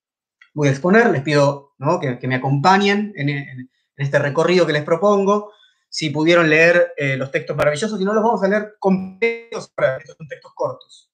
voy 0.54 0.68
a 0.68 0.72
exponer, 0.72 1.10
les 1.10 1.22
pido 1.22 1.74
que, 2.20 2.28
me 2.28 2.36
acompañen 2.36 3.14
en, 3.16 3.70
este 3.96 4.20
recorrido 4.20 4.66
que 4.66 4.74
les 4.74 4.84
propongo. 4.84 5.52
Si 5.90 6.10
pudieron 6.10 6.50
leer 6.50 6.94
eh, 6.98 7.18
los 7.18 7.32
textos 7.32 7.56
maravillosos, 7.56 8.00
si 8.00 8.06
no 8.06 8.14
los 8.14 8.24
vamos 8.24 8.44
a 8.44 8.48
leer 8.48 8.76
completos, 8.80 9.74
estos 10.00 10.18
son 10.18 10.28
textos 10.28 10.52
cortos. 10.56 11.12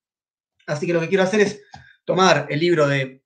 Así 0.67 0.85
que 0.85 0.93
lo 0.93 0.99
que 0.99 1.09
quiero 1.09 1.23
hacer 1.23 1.41
es 1.41 1.61
tomar 2.05 2.45
el 2.49 2.59
libro 2.59 2.87
de 2.87 3.23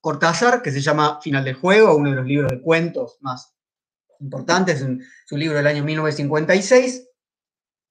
Cortázar, 0.00 0.62
que 0.62 0.70
se 0.70 0.80
llama 0.80 1.20
Final 1.22 1.44
del 1.44 1.54
Juego, 1.54 1.96
uno 1.96 2.10
de 2.10 2.16
los 2.16 2.26
libros 2.26 2.50
de 2.50 2.60
cuentos 2.60 3.18
más 3.20 3.54
importantes, 4.20 4.80
es 4.80 5.32
un 5.32 5.40
libro 5.40 5.56
del 5.56 5.66
año 5.66 5.84
1956, 5.84 7.08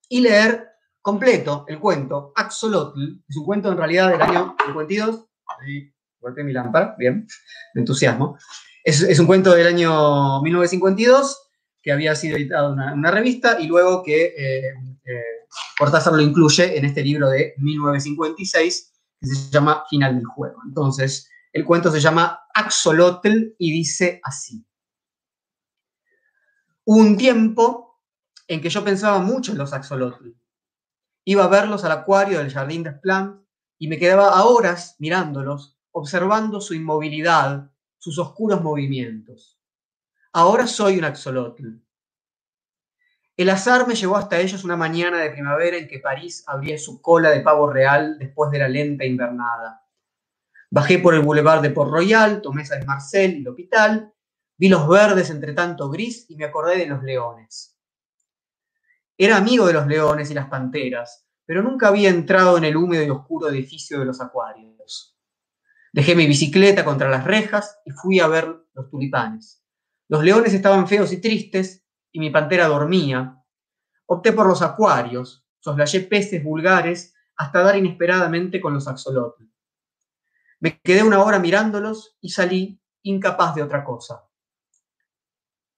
y 0.09 0.21
leer 0.21 0.67
completo 1.01 1.65
el 1.67 1.79
cuento 1.79 2.33
Axolotl, 2.35 3.23
es 3.27 3.37
un 3.37 3.45
cuento 3.45 3.71
en 3.71 3.77
realidad 3.77 4.09
del 4.09 4.21
año 4.21 4.55
52, 4.65 5.25
ahí 5.59 5.93
golpeé 6.21 6.43
mi 6.43 6.53
lámpara, 6.53 6.95
bien, 6.97 7.27
de 7.73 7.81
entusiasmo, 7.81 8.37
es, 8.83 9.19
un 9.19 9.27
cuento 9.27 9.53
del 9.53 9.67
año 9.67 10.41
1952 10.41 11.49
que 11.81 11.91
había 11.91 12.15
sido 12.15 12.37
editado 12.37 12.73
en 12.73 12.99
una, 12.99 13.11
revista 13.11 13.59
y 13.59 13.67
luego 13.67 14.03
que 14.03 14.33
eh, 14.37 14.73
eh, 15.03 15.23
Cortázar 15.77 16.13
lo 16.13 16.21
incluye 16.21 16.77
en 16.77 16.85
este 16.85 17.03
libro 17.03 17.29
de 17.29 17.53
1956 17.57 18.93
que 19.19 19.27
se 19.27 19.51
llama 19.51 19.83
Final 19.89 20.15
del 20.15 20.25
Juego. 20.25 20.61
Entonces, 20.65 21.29
el 21.53 21.65
cuento 21.65 21.91
se 21.91 21.99
llama 21.99 22.43
Axolotl 22.53 23.55
y 23.57 23.71
dice 23.71 24.21
así. 24.23 24.65
Un 26.85 27.17
tiempo 27.17 27.99
en 28.47 28.61
que 28.61 28.69
yo 28.69 28.83
pensaba 28.83 29.19
mucho 29.19 29.51
en 29.51 29.57
los 29.57 29.73
axolotl. 29.73 30.29
Iba 31.25 31.45
a 31.45 31.47
verlos 31.47 31.83
al 31.83 31.91
acuario 31.91 32.39
del 32.39 32.51
Jardín 32.51 32.83
des 32.83 32.99
Plantes 32.99 33.45
y 33.77 33.87
me 33.87 33.97
quedaba 33.97 34.43
horas 34.43 34.95
mirándolos, 34.99 35.77
observando 35.91 36.61
su 36.61 36.73
inmovilidad, 36.73 37.71
sus 37.97 38.17
oscuros 38.17 38.61
movimientos. 38.61 39.59
Ahora 40.33 40.67
soy 40.67 40.97
un 40.97 41.05
axolotl. 41.05 41.67
El 43.37 43.49
azar 43.49 43.87
me 43.87 43.95
llevó 43.95 44.17
hasta 44.17 44.39
ellos 44.39 44.63
una 44.63 44.77
mañana 44.77 45.17
de 45.17 45.31
primavera 45.31 45.77
en 45.77 45.87
que 45.87 45.99
París 45.99 46.43
abría 46.47 46.77
su 46.77 47.01
cola 47.01 47.29
de 47.29 47.41
pavo 47.41 47.71
real 47.71 48.17
después 48.17 48.51
de 48.51 48.59
la 48.59 48.67
lenta 48.67 49.05
invernada. 49.05 49.85
Bajé 50.69 50.99
por 50.99 51.13
el 51.13 51.21
boulevard 51.21 51.61
de 51.61 51.71
Port 51.71 51.91
Royal, 51.91 52.41
tomé 52.41 52.65
San 52.65 52.85
Marcel 52.85 53.35
y 53.35 53.41
el 53.41 53.47
Hospital, 53.49 54.13
vi 54.57 54.69
los 54.69 54.87
verdes 54.87 55.29
entre 55.29 55.53
tanto 55.53 55.89
gris 55.89 56.25
y 56.29 56.35
me 56.35 56.45
acordé 56.45 56.77
de 56.77 56.85
los 56.85 57.03
leones. 57.03 57.77
Era 59.17 59.37
amigo 59.37 59.67
de 59.67 59.73
los 59.73 59.87
leones 59.87 60.31
y 60.31 60.33
las 60.33 60.47
panteras, 60.47 61.27
pero 61.45 61.61
nunca 61.61 61.89
había 61.89 62.09
entrado 62.09 62.57
en 62.57 62.63
el 62.63 62.77
húmedo 62.77 63.03
y 63.03 63.09
oscuro 63.09 63.49
edificio 63.49 63.99
de 63.99 64.05
los 64.05 64.21
acuarios. 64.21 65.10
Dejé 65.93 66.15
mi 66.15 66.25
bicicleta 66.25 66.85
contra 66.85 67.09
las 67.09 67.25
rejas 67.25 67.79
y 67.85 67.91
fui 67.91 68.19
a 68.19 68.27
ver 68.27 68.65
los 68.73 68.89
tulipanes. 68.89 69.61
Los 70.07 70.23
leones 70.23 70.53
estaban 70.53 70.87
feos 70.87 71.11
y 71.11 71.19
tristes 71.19 71.85
y 72.11 72.19
mi 72.19 72.29
pantera 72.29 72.67
dormía. 72.67 73.37
Opté 74.05 74.31
por 74.31 74.47
los 74.47 74.61
acuarios, 74.61 75.45
soslayé 75.59 76.01
peces 76.01 76.43
vulgares 76.43 77.13
hasta 77.35 77.61
dar 77.61 77.75
inesperadamente 77.75 78.61
con 78.61 78.73
los 78.73 78.87
axolotl. 78.87 79.43
Me 80.59 80.79
quedé 80.79 81.03
una 81.03 81.21
hora 81.23 81.39
mirándolos 81.39 82.17
y 82.21 82.29
salí 82.29 82.81
incapaz 83.03 83.55
de 83.55 83.63
otra 83.63 83.83
cosa. 83.83 84.23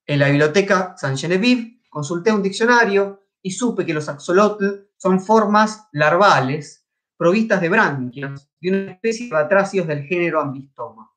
En 0.06 0.20
la 0.20 0.28
biblioteca 0.28 0.96
Saint 0.98 1.18
Genevieve 1.18 1.82
consulté 1.90 2.32
un 2.32 2.44
diccionario 2.44 3.24
y 3.42 3.52
supe 3.52 3.86
que 3.86 3.94
los 3.94 4.10
axolotl 4.10 4.90
son 4.98 5.20
formas 5.20 5.88
larvales 5.92 6.86
provistas 7.18 7.62
de 7.62 7.70
branquias 7.70 8.53
de 8.64 8.70
una 8.70 8.92
especie 8.94 9.26
de 9.26 9.34
batracios 9.34 9.86
del 9.86 10.04
género 10.06 10.40
Ambistoma. 10.40 11.12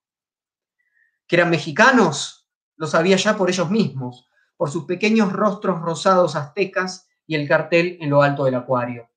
Que 1.28 1.36
eran 1.36 1.48
mexicanos, 1.48 2.50
lo 2.76 2.88
sabía 2.88 3.16
ya 3.16 3.36
por 3.36 3.48
ellos 3.48 3.70
mismos, 3.70 4.28
por 4.56 4.68
sus 4.68 4.84
pequeños 4.84 5.32
rostros 5.32 5.80
rosados 5.80 6.34
aztecas 6.34 7.08
y 7.24 7.36
el 7.36 7.46
cartel 7.46 7.98
en 8.00 8.10
lo 8.10 8.22
alto 8.22 8.44
del 8.44 8.56
acuario. 8.56 9.08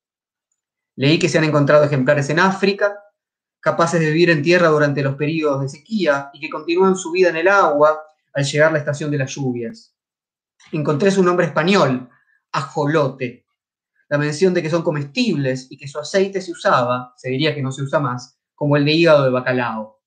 Leí 0.95 1.17
que 1.17 1.27
se 1.27 1.39
han 1.39 1.43
encontrado 1.43 1.83
ejemplares 1.83 2.29
en 2.29 2.39
África, 2.39 3.03
capaces 3.59 4.00
de 4.00 4.07
vivir 4.07 4.29
en 4.29 4.43
tierra 4.43 4.67
durante 4.67 5.01
los 5.01 5.15
periodos 5.15 5.62
de 5.62 5.69
sequía 5.69 6.29
y 6.31 6.39
que 6.39 6.50
continúan 6.51 6.95
su 6.95 7.12
vida 7.12 7.29
en 7.29 7.38
el 7.38 7.48
agua 7.48 8.00
al 8.33 8.43
llegar 8.43 8.71
la 8.71 8.77
estación 8.77 9.09
de 9.09 9.17
las 9.17 9.33
lluvias. 9.33 9.95
Encontré 10.71 11.09
su 11.09 11.24
nombre 11.24 11.48
español, 11.48 12.09
ajolote. 12.51 13.48
La 14.10 14.18
mención 14.18 14.56
de 14.56 14.63
que 14.63 14.72
son 14.72 14.82
comestibles 14.82 15.68
y 15.70 15.78
que 15.78 15.88
su 15.88 16.00
aceite 16.00 16.42
se 16.42 16.51
usaba, 16.51 17.13
se 17.16 17.30
diría 17.30 17.54
que 17.54 17.62
no 17.62 17.72
se 17.72 17.84
usa 17.84 18.00
más, 18.00 18.39
como 18.56 18.75
el 18.75 18.84
de 18.84 18.92
hígado 18.94 19.24
de 19.24 19.30
bacalao. 19.30 20.01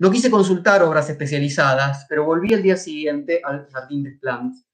No 0.00 0.10
quise 0.10 0.28
consultar 0.28 0.82
obras 0.82 1.08
especializadas, 1.08 2.06
pero 2.08 2.24
volví 2.24 2.52
el 2.52 2.64
día 2.64 2.76
siguiente 2.76 3.40
al 3.44 3.68
Jardín 3.70 4.02
de 4.02 4.10
Plantes. 4.20 4.66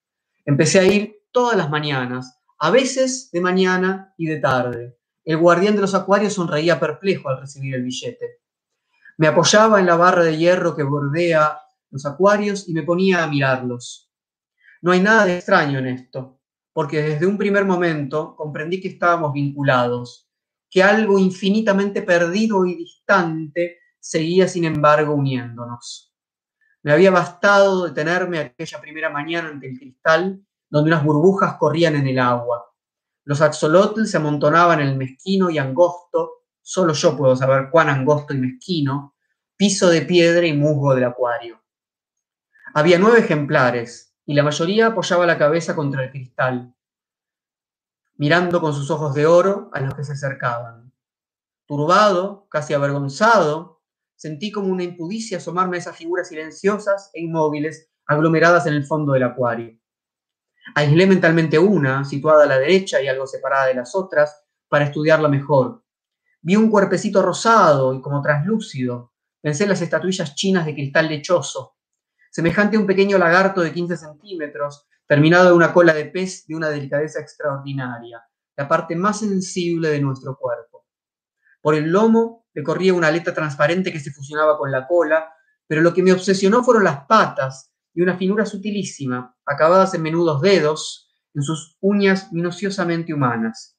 Empecé 0.46 0.80
a 0.80 0.84
ir 0.84 1.14
todas 1.30 1.58
las 1.58 1.68
mañanas, 1.68 2.40
a 2.58 2.70
veces 2.70 3.30
de 3.32 3.40
mañana 3.42 4.14
y 4.16 4.26
de 4.26 4.38
tarde. 4.38 4.98
El 5.24 5.36
guardián 5.36 5.74
de 5.74 5.82
los 5.82 5.94
acuarios 5.94 6.32
sonreía 6.32 6.80
perplejo 6.80 7.28
al 7.28 7.38
recibir 7.38 7.74
el 7.74 7.82
billete. 7.82 8.40
Me 9.18 9.26
apoyaba 9.26 9.78
en 9.78 9.84
la 9.84 9.96
barra 9.96 10.24
de 10.24 10.38
hierro 10.38 10.74
que 10.74 10.82
bordea 10.84 11.60
los 11.90 12.06
acuarios 12.06 12.66
y 12.66 12.72
me 12.72 12.82
ponía 12.82 13.22
a 13.22 13.26
mirarlos. 13.26 14.10
No 14.80 14.92
hay 14.92 15.00
nada 15.00 15.26
de 15.26 15.36
extraño 15.36 15.78
en 15.78 15.86
esto 15.88 16.41
porque 16.72 17.02
desde 17.02 17.26
un 17.26 17.36
primer 17.36 17.64
momento 17.64 18.34
comprendí 18.36 18.80
que 18.80 18.88
estábamos 18.88 19.32
vinculados, 19.32 20.28
que 20.70 20.82
algo 20.82 21.18
infinitamente 21.18 22.02
perdido 22.02 22.64
y 22.64 22.76
distante 22.76 23.78
seguía 24.00 24.48
sin 24.48 24.64
embargo 24.64 25.14
uniéndonos. 25.14 26.12
Me 26.82 26.92
había 26.92 27.10
bastado 27.10 27.84
detenerme 27.86 28.38
aquella 28.38 28.80
primera 28.80 29.10
mañana 29.10 29.48
ante 29.48 29.68
el 29.68 29.78
cristal, 29.78 30.44
donde 30.68 30.90
unas 30.90 31.04
burbujas 31.04 31.56
corrían 31.58 31.94
en 31.94 32.08
el 32.08 32.18
agua. 32.18 32.64
Los 33.24 33.40
axolotl 33.40 34.04
se 34.06 34.16
amontonaban 34.16 34.80
en 34.80 34.88
el 34.88 34.96
mezquino 34.96 35.50
y 35.50 35.58
angosto, 35.58 36.46
solo 36.60 36.92
yo 36.94 37.16
puedo 37.16 37.36
saber 37.36 37.68
cuán 37.70 37.88
angosto 37.88 38.34
y 38.34 38.38
mezquino, 38.38 39.14
piso 39.56 39.88
de 39.90 40.02
piedra 40.02 40.46
y 40.46 40.54
musgo 40.54 40.94
del 40.94 41.04
acuario. 41.04 41.62
Había 42.74 42.98
nueve 42.98 43.20
ejemplares, 43.20 44.11
y 44.26 44.34
la 44.34 44.42
mayoría 44.42 44.88
apoyaba 44.88 45.26
la 45.26 45.38
cabeza 45.38 45.74
contra 45.74 46.04
el 46.04 46.10
cristal, 46.10 46.74
mirando 48.16 48.60
con 48.60 48.72
sus 48.72 48.90
ojos 48.90 49.14
de 49.14 49.26
oro 49.26 49.70
a 49.72 49.80
los 49.80 49.94
que 49.94 50.04
se 50.04 50.12
acercaban. 50.12 50.92
Turbado, 51.66 52.46
casi 52.48 52.74
avergonzado, 52.74 53.82
sentí 54.14 54.52
como 54.52 54.68
una 54.68 54.84
impudicia 54.84 55.38
asomarme 55.38 55.76
a 55.76 55.80
esas 55.80 55.96
figuras 55.96 56.28
silenciosas 56.28 57.10
e 57.14 57.22
inmóviles 57.22 57.90
aglomeradas 58.06 58.66
en 58.66 58.74
el 58.74 58.84
fondo 58.84 59.12
del 59.12 59.24
acuario. 59.24 59.78
Aislé 60.74 61.06
mentalmente 61.06 61.58
una, 61.58 62.04
situada 62.04 62.44
a 62.44 62.46
la 62.46 62.58
derecha 62.58 63.02
y 63.02 63.08
algo 63.08 63.26
separada 63.26 63.66
de 63.66 63.74
las 63.74 63.94
otras, 63.94 64.44
para 64.68 64.84
estudiarla 64.84 65.28
mejor. 65.28 65.84
Vi 66.40 66.56
un 66.56 66.70
cuerpecito 66.70 67.22
rosado 67.22 67.92
y 67.94 68.00
como 68.00 68.22
traslúcido. 68.22 69.12
Pensé 69.40 69.64
en 69.64 69.70
las 69.70 69.82
estatuillas 69.82 70.34
chinas 70.34 70.66
de 70.66 70.74
cristal 70.74 71.08
lechoso, 71.08 71.76
semejante 72.32 72.78
a 72.78 72.80
un 72.80 72.86
pequeño 72.86 73.18
lagarto 73.18 73.60
de 73.60 73.72
15 73.72 73.96
centímetros, 73.98 74.86
terminado 75.06 75.48
de 75.48 75.52
una 75.52 75.72
cola 75.72 75.92
de 75.92 76.06
pez 76.06 76.46
de 76.46 76.56
una 76.56 76.70
delicadeza 76.70 77.20
extraordinaria, 77.20 78.22
la 78.56 78.66
parte 78.66 78.96
más 78.96 79.18
sensible 79.18 79.90
de 79.90 80.00
nuestro 80.00 80.36
cuerpo. 80.38 80.86
Por 81.60 81.74
el 81.74 81.90
lomo 81.90 82.46
le 82.54 82.62
corría 82.62 82.94
una 82.94 83.08
aleta 83.08 83.34
transparente 83.34 83.92
que 83.92 84.00
se 84.00 84.12
fusionaba 84.12 84.56
con 84.56 84.72
la 84.72 84.86
cola, 84.86 85.30
pero 85.66 85.82
lo 85.82 85.92
que 85.92 86.02
me 86.02 86.12
obsesionó 86.12 86.64
fueron 86.64 86.84
las 86.84 87.04
patas, 87.04 87.70
de 87.92 88.02
una 88.02 88.16
finura 88.16 88.46
sutilísima, 88.46 89.36
acabadas 89.44 89.92
en 89.92 90.00
menudos 90.00 90.40
dedos, 90.40 91.12
en 91.34 91.42
sus 91.42 91.76
uñas 91.80 92.32
minuciosamente 92.32 93.12
humanas. 93.12 93.76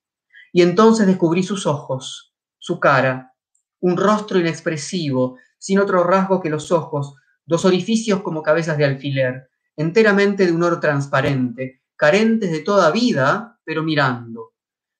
Y 0.52 0.62
entonces 0.62 1.08
descubrí 1.08 1.42
sus 1.42 1.66
ojos, 1.66 2.36
su 2.60 2.80
cara, 2.80 3.34
un 3.80 3.98
rostro 3.98 4.38
inexpresivo, 4.38 5.40
sin 5.58 5.80
otro 5.80 6.04
rasgo 6.04 6.40
que 6.40 6.52
los 6.52 6.72
ojos, 6.72 7.16
dos 7.46 7.66
orificios 7.66 8.22
como 8.22 8.44
cabezas 8.44 8.78
de 8.78 8.86
alfiler, 8.86 9.50
enteramente 9.76 10.46
de 10.46 10.52
un 10.52 10.64
oro 10.64 10.80
transparente, 10.80 11.84
carentes 11.96 12.52
de 12.52 12.60
toda 12.60 12.92
vida, 12.92 13.60
pero 13.64 13.84
mirando, 13.84 14.54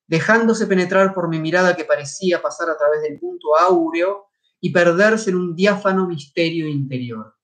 dejándose 0.08 0.68
penetrar 0.68 1.14
por 1.14 1.28
mi 1.30 1.40
mirada 1.40 1.76
que 1.76 1.86
parecía 1.86 2.42
pasar 2.42 2.70
a 2.70 2.78
través 2.78 3.02
del 3.02 3.20
punto 3.20 3.58
áureo 3.58 4.28
y 4.60 4.72
perderse 4.72 5.30
en 5.30 5.38
un 5.38 5.56
diáfano 5.56 6.08
misterio 6.08 6.68
interior. 6.68 7.36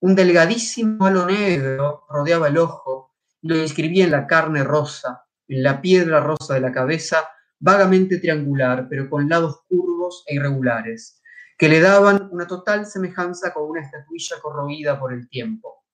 Un 0.00 0.14
delgadísimo 0.14 1.06
halo 1.06 1.26
negro 1.26 2.04
rodeaba 2.08 2.48
el 2.48 2.58
ojo 2.58 3.14
y 3.40 3.48
lo 3.48 3.56
inscribía 3.56 4.04
en 4.04 4.10
la 4.10 4.26
carne 4.26 4.62
rosa, 4.62 5.24
en 5.48 5.62
la 5.62 5.80
piedra 5.80 6.20
rosa 6.20 6.54
de 6.54 6.60
la 6.60 6.72
cabeza, 6.72 7.28
vagamente 7.58 8.18
triangular, 8.18 8.86
pero 8.88 9.08
con 9.08 9.28
lados 9.28 9.62
curvos 9.68 10.22
e 10.26 10.34
irregulares, 10.34 11.22
que 11.56 11.68
le 11.68 11.80
daban 11.80 12.28
una 12.32 12.46
total 12.46 12.86
semejanza 12.86 13.52
con 13.52 13.70
una 13.70 13.80
estatuilla 13.80 14.40
corroída 14.40 14.98
por 14.98 15.12
el 15.12 15.28
tiempo. 15.28 15.84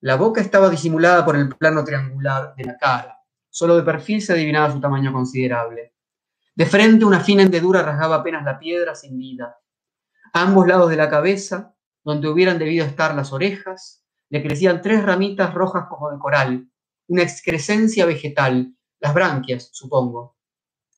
La 0.00 0.16
boca 0.16 0.40
estaba 0.40 0.68
disimulada 0.68 1.24
por 1.24 1.36
el 1.36 1.48
plano 1.48 1.84
triangular 1.84 2.54
de 2.56 2.64
la 2.64 2.76
cara. 2.76 3.18
Solo 3.48 3.76
de 3.76 3.82
perfil 3.82 4.20
se 4.20 4.32
adivinaba 4.32 4.72
su 4.72 4.80
tamaño 4.80 5.12
considerable. 5.12 5.94
De 6.54 6.66
frente 6.66 7.04
una 7.04 7.20
fina 7.20 7.42
hendedura 7.42 7.82
rasgaba 7.82 8.16
apenas 8.16 8.44
la 8.44 8.58
piedra 8.58 8.94
sin 8.94 9.16
vida. 9.16 9.56
A 10.32 10.42
ambos 10.42 10.66
lados 10.66 10.90
de 10.90 10.96
la 10.96 11.08
cabeza, 11.08 11.74
donde 12.02 12.28
hubieran 12.28 12.58
debido 12.58 12.84
estar 12.84 13.14
las 13.14 13.32
orejas, 13.32 14.04
le 14.28 14.42
crecían 14.42 14.82
tres 14.82 15.04
ramitas 15.04 15.54
rojas 15.54 15.86
como 15.88 16.10
de 16.10 16.18
coral, 16.18 16.68
una 17.06 17.22
excrescencia 17.22 18.06
vegetal, 18.06 18.74
las 18.98 19.14
branquias, 19.14 19.68
supongo. 19.72 20.36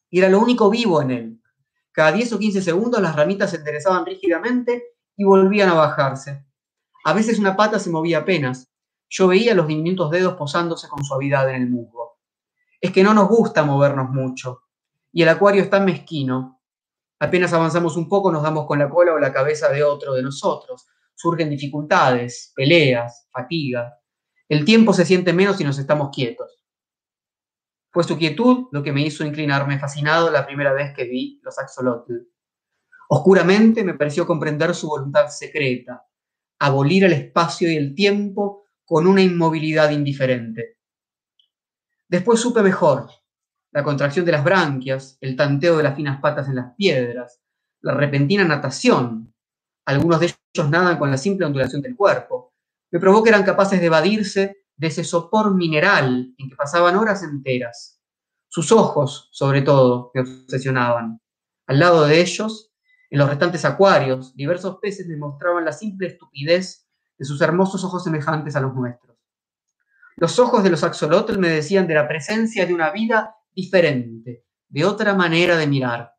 Y 0.09 0.21
era 0.21 0.29
lo 0.29 0.39
único 0.39 0.71
vivo 0.71 1.03
en 1.03 1.11
él. 1.11 1.43
Cada 1.95 2.11
10 2.11 2.33
o 2.33 2.39
15 2.41 2.61
segundos 2.61 3.01
las 3.01 3.15
ramitas 3.15 3.51
se 3.51 3.59
enderezaban 3.59 4.05
rígidamente 4.05 4.97
y 5.17 5.23
volvían 5.23 5.69
a 5.69 5.75
bajarse. 5.75 6.45
A 7.05 7.13
veces 7.13 7.39
una 7.39 7.55
pata 7.55 7.79
se 7.79 7.89
movía 7.89 8.19
apenas, 8.19 8.69
yo 9.09 9.29
veía 9.29 9.55
los 9.55 9.69
diminutos 9.69 10.11
dedos 10.11 10.35
posándose 10.35 10.89
con 10.89 11.05
suavidad 11.05 11.49
en 11.51 11.63
el 11.63 11.71
musgo. 11.71 12.19
Es 12.81 12.91
que 12.91 13.05
no 13.05 13.15
nos 13.15 13.29
gusta 13.29 13.63
movernos 13.63 14.11
mucho. 14.11 14.63
Y 15.13 15.23
el 15.23 15.29
acuario 15.29 15.63
es 15.63 15.71
tan 15.71 15.85
mezquino. 15.85 16.61
Apenas 17.21 17.53
avanzamos 17.53 17.97
un 17.97 18.09
poco 18.09 18.33
nos 18.33 18.43
damos 18.43 18.67
con 18.67 18.81
la 18.81 18.91
cola 18.91 19.15
o 19.15 19.21
la 19.21 19.33
cabeza 19.33 19.69
de 19.69 19.85
otro 19.85 20.15
de 20.15 20.23
nosotros. 20.25 20.89
Surgen 21.15 21.49
dificultades, 21.49 22.53
peleas, 22.57 23.29
fatiga. 23.31 24.01
El 24.49 24.65
tiempo 24.65 24.93
se 24.93 25.05
siente 25.05 25.33
menos 25.33 25.59
si 25.59 25.65
nos 25.65 25.79
estamos 25.79 26.11
quietos. 26.13 26.64
Fue 27.95 28.03
su 28.03 28.19
quietud 28.19 28.67
lo 28.73 28.83
que 28.83 28.91
me 28.91 29.03
hizo 29.03 29.25
inclinarme 29.25 29.79
fascinado 29.79 30.29
la 30.29 30.45
primera 30.45 30.73
vez 30.73 30.93
que 30.97 31.05
vi 31.05 31.41
los 31.45 31.57
axolotl. 31.61 32.27
Oscuramente 33.09 33.85
me 33.85 33.95
pareció 33.95 34.27
comprender 34.27 34.75
su 34.75 34.89
voluntad 34.89 35.29
secreta, 35.29 36.05
abolir 36.59 37.05
el 37.05 37.13
espacio 37.13 37.71
y 37.71 37.77
el 37.77 37.95
tiempo 37.95 38.65
con 38.85 39.07
una 39.07 39.23
inmovilidad 39.23 39.93
indiferente. 39.93 40.79
Después 42.09 42.41
supe 42.41 42.63
mejor 42.63 43.09
la 43.71 43.85
contracción 43.85 44.25
de 44.25 44.33
las 44.33 44.43
branquias, 44.43 45.17
el 45.21 45.37
tanteo 45.37 45.77
de 45.77 45.85
las 45.85 45.95
finas 45.95 46.21
patas 46.21 46.49
en 46.49 46.57
las 46.57 46.75
piedras, 46.75 47.41
la 47.81 47.95
repentina 47.95 48.43
natación. 48.43 49.33
Algunos 49.85 50.19
de 50.19 50.35
ellos 50.53 50.69
nadan 50.69 50.99
con 50.99 51.13
la 51.13 51.17
simple 51.17 51.47
ondulación 51.47 51.81
del 51.81 51.95
cuerpo. 51.95 52.55
Me 52.91 52.99
probó 52.99 53.23
que 53.23 53.31
eran 53.31 53.45
capaces 53.45 53.79
de 53.79 53.87
evadirse 53.87 54.64
de 54.77 54.89
ese 54.89 55.05
sopor 55.05 55.55
mineral 55.55 56.35
en 56.37 56.49
que 56.49 56.57
pasaban 56.57 56.97
horas 56.97 57.23
enteras. 57.23 58.01
Sus 58.49 58.73
ojos, 58.73 59.29
sobre 59.33 59.63
todo, 59.63 60.11
me 60.15 60.23
obsesionaban. 60.23 61.21
Al 61.67 61.79
lado 61.79 62.07
de 62.07 62.21
ellos, 62.21 62.73
en 63.11 63.19
los 63.19 63.29
restantes 63.29 63.65
acuarios, 63.65 64.35
diversos 64.35 64.79
peces 64.81 65.07
me 65.07 65.17
mostraban 65.17 65.65
la 65.65 65.73
simple 65.73 66.09
estupidez 66.09 66.87
de 67.17 67.25
sus 67.25 67.41
hermosos 67.41 67.85
ojos 67.85 68.03
semejantes 68.05 68.57
a 68.57 68.61
los 68.61 68.75
nuestros. 68.75 69.17
Los 70.17 70.39
ojos 70.39 70.63
de 70.63 70.71
los 70.71 70.85
axolotl 70.85 71.39
me 71.39 71.49
decían 71.49 71.87
de 71.87 71.95
la 71.95 72.09
presencia 72.09 72.67
de 72.67 72.75
una 72.75 72.91
vida 72.91 73.37
diferente, 73.53 74.45
de 74.69 74.85
otra 74.85 75.15
manera 75.15 75.57
de 75.57 75.67
mirar. 75.67 76.13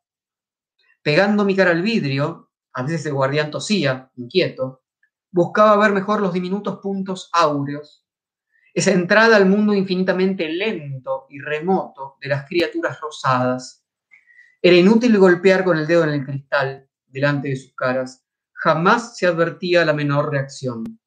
Pegando 1.02 1.44
mi 1.44 1.54
cara 1.54 1.70
al 1.70 1.82
vidrio, 1.82 2.50
a 2.72 2.82
veces 2.82 3.06
el 3.06 3.14
guardián 3.14 3.50
tosía, 3.50 4.10
inquieto, 4.16 4.82
buscaba 5.30 5.76
ver 5.76 5.92
mejor 5.92 6.20
los 6.20 6.32
diminutos 6.32 6.78
puntos 6.78 7.30
áureos, 7.32 8.05
esa 8.76 8.90
entrada 8.90 9.36
al 9.36 9.46
mundo 9.46 9.72
infinitamente 9.72 10.46
lento 10.50 11.24
y 11.30 11.40
remoto 11.40 12.18
de 12.20 12.28
las 12.28 12.46
criaturas 12.46 13.00
rosadas. 13.00 13.82
Era 14.60 14.76
inútil 14.76 15.16
golpear 15.16 15.64
con 15.64 15.78
el 15.78 15.86
dedo 15.86 16.04
en 16.04 16.10
el 16.10 16.26
cristal 16.26 16.86
delante 17.06 17.48
de 17.48 17.56
sus 17.56 17.74
caras, 17.74 18.26
jamás 18.52 19.16
se 19.16 19.26
advertía 19.26 19.82
la 19.86 19.94
menor 19.94 20.30
reacción. 20.30 21.00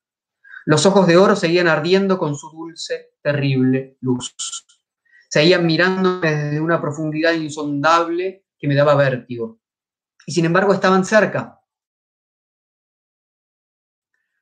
Los 0.65 0.88
ojos 0.88 1.05
de 1.05 1.17
oro 1.17 1.36
seguían 1.36 1.67
ardiendo 1.67 2.17
con 2.17 2.36
su 2.36 2.49
dulce, 2.49 3.12
terrible 3.21 3.97
luz. 4.01 4.36
Seguían 5.29 5.67
mirándome 5.67 6.32
desde 6.32 6.60
una 6.60 6.82
profundidad 6.82 7.34
insondable 7.34 8.47
que 8.58 8.67
me 8.67 8.73
daba 8.73 8.95
vértigo. 8.95 9.60
Y 10.25 10.32
sin 10.32 10.45
embargo 10.45 10.73
estaban 10.73 11.05
cerca. 11.05 11.62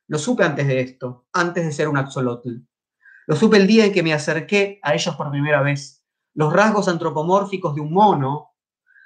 Lo 0.07 0.17
supe 0.17 0.45
antes 0.45 0.65
de 0.65 0.79
esto, 0.79 1.27
antes 1.33 1.65
de 1.65 1.73
ser 1.73 1.89
un 1.89 1.97
axolotl. 1.97 2.55
Lo 3.27 3.35
supe 3.35 3.57
el 3.57 3.67
día 3.67 3.85
en 3.85 3.91
que 3.91 4.03
me 4.03 4.13
acerqué 4.13 4.79
a 4.81 4.93
ellos 4.93 5.13
por 5.17 5.29
primera 5.29 5.61
vez. 5.61 6.01
Los 6.33 6.53
rasgos 6.53 6.87
antropomórficos 6.87 7.75
de 7.75 7.81
un 7.81 7.91
mono 7.91 8.53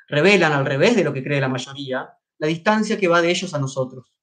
revelan, 0.07 0.51
al 0.51 0.63
revés 0.63 0.95
de 0.95 1.03
lo 1.03 1.11
que 1.11 1.23
cree 1.23 1.41
la 1.41 1.49
mayoría, 1.49 2.07
la 2.37 2.47
distancia 2.47 2.99
que 2.99 3.07
va 3.07 3.19
de 3.19 3.31
ellos 3.31 3.51
a 3.55 3.59
nosotros. 3.59 4.13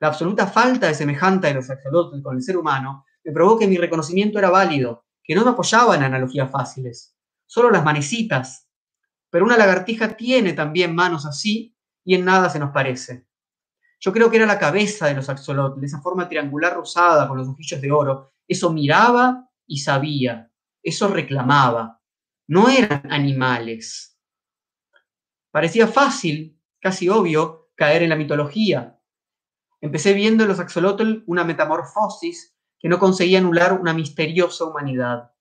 La 0.00 0.08
absoluta 0.08 0.48
falta 0.48 0.88
de 0.88 0.94
semejanza 0.94 1.46
de 1.46 1.54
los 1.54 1.70
axolotl 1.70 2.20
con 2.20 2.34
el 2.34 2.42
ser 2.42 2.56
humano 2.56 3.04
me 3.22 3.30
probó 3.30 3.56
que 3.56 3.68
mi 3.68 3.76
reconocimiento 3.76 4.40
era 4.40 4.50
válido, 4.50 5.06
que 5.22 5.36
no 5.36 5.44
me 5.44 5.50
apoyaba 5.50 5.94
en 5.94 6.02
analogías 6.02 6.50
fáciles, 6.50 7.16
solo 7.46 7.70
las 7.70 7.84
manecitas. 7.84 8.68
Pero 9.30 9.44
una 9.44 9.56
lagartija 9.56 10.16
tiene 10.16 10.52
también 10.52 10.96
manos 10.96 11.26
así 11.26 11.76
y 12.04 12.16
en 12.16 12.24
nada 12.24 12.50
se 12.50 12.58
nos 12.58 12.72
parece. 12.72 13.28
Yo 14.00 14.12
creo 14.12 14.32
que 14.32 14.38
era 14.38 14.46
la 14.46 14.58
cabeza 14.58 15.06
de 15.06 15.14
los 15.14 15.28
axolotl, 15.28 15.84
esa 15.84 16.00
forma 16.00 16.28
triangular 16.28 16.74
rosada 16.74 17.28
con 17.28 17.38
los 17.38 17.46
ojillos 17.46 17.80
de 17.80 17.92
oro. 17.92 18.31
Eso 18.52 18.70
miraba 18.70 19.48
y 19.66 19.78
sabía, 19.78 20.52
eso 20.82 21.08
reclamaba. 21.08 22.02
No 22.46 22.68
eran 22.68 23.10
animales. 23.10 24.18
Parecía 25.50 25.86
fácil 25.86 26.60
casi 26.78 27.08
obvio 27.08 27.70
caer 27.74 28.02
en 28.02 28.10
la 28.10 28.16
mitología. 28.16 29.00
Empecé 29.80 30.12
viendo 30.12 30.42
en 30.42 30.50
los 30.50 30.60
axolotl 30.60 31.22
una 31.26 31.44
metamorfosis 31.44 32.54
que 32.78 32.90
no 32.90 32.98
conseguía 32.98 33.38
anular 33.38 33.72
una 33.72 33.94
misteriosa 33.94 34.66
humanidad. 34.66 35.32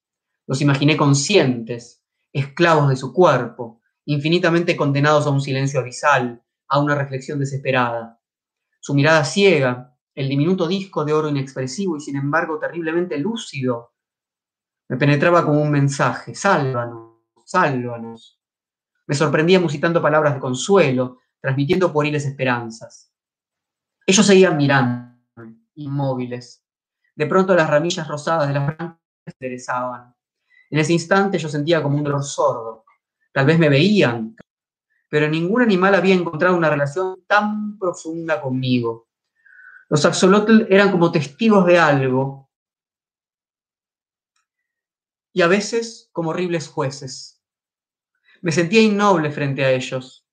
Los 0.47 0.61
imaginé 0.61 0.95
conscientes, 0.95 2.05
esclavos 2.31 2.87
de 2.87 2.95
su 2.95 3.11
cuerpo, 3.11 3.81
infinitamente 4.05 4.77
condenados 4.77 5.27
a 5.27 5.31
un 5.31 5.41
silencio 5.41 5.81
abisal, 5.81 6.41
a 6.69 6.79
una 6.79 6.95
reflexión 6.95 7.39
desesperada. 7.39 8.21
Su 8.79 8.93
mirada 8.93 9.25
ciega, 9.25 9.90
el 10.15 10.29
diminuto 10.29 10.67
disco 10.67 11.05
de 11.05 11.13
oro 11.13 11.29
inexpresivo 11.29 11.97
y 11.97 12.01
sin 12.01 12.15
embargo 12.15 12.59
terriblemente 12.59 13.17
lúcido, 13.17 13.93
me 14.89 14.97
penetraba 14.97 15.45
como 15.45 15.61
un 15.61 15.71
mensaje, 15.71 16.35
sálvanos, 16.35 17.19
sálvanos. 17.45 18.41
Me 19.07 19.15
sorprendía 19.15 19.59
musitando 19.59 20.01
palabras 20.01 20.33
de 20.33 20.39
consuelo, 20.39 21.19
transmitiendo 21.39 21.93
pueriles 21.93 22.25
esperanzas. 22.25 23.13
Ellos 24.05 24.25
seguían 24.25 24.57
mirando, 24.57 25.15
inmóviles. 25.75 26.65
De 27.15 27.25
pronto 27.25 27.55
las 27.55 27.69
ramillas 27.69 28.07
rosadas 28.07 28.47
de 28.47 28.53
las 28.53 28.67
branquias 28.67 28.99
se. 29.39 30.15
En 30.69 30.79
ese 30.79 30.93
instante 30.93 31.37
yo 31.37 31.49
sentía 31.49 31.81
como 31.81 31.97
un 31.97 32.03
dolor 32.03 32.23
sordo. 32.23 32.85
Tal 33.33 33.45
vez 33.45 33.59
me 33.59 33.69
veían, 33.69 34.35
pero 35.09 35.29
ningún 35.29 35.61
animal 35.61 35.95
había 35.95 36.15
encontrado 36.15 36.55
una 36.55 36.69
relación 36.69 37.23
tan 37.27 37.77
profunda 37.77 38.41
conmigo. 38.41 39.07
Los 39.91 40.05
axolotl 40.05 40.67
eran 40.69 40.89
como 40.89 41.11
testigos 41.11 41.65
de 41.65 41.77
algo 41.77 42.49
y 45.33 45.41
a 45.41 45.47
veces 45.47 46.09
como 46.13 46.29
horribles 46.29 46.69
jueces. 46.69 47.43
Me 48.41 48.53
sentía 48.53 48.81
innoble 48.81 49.31
frente 49.31 49.65
a 49.65 49.71
ellos. 49.71 50.25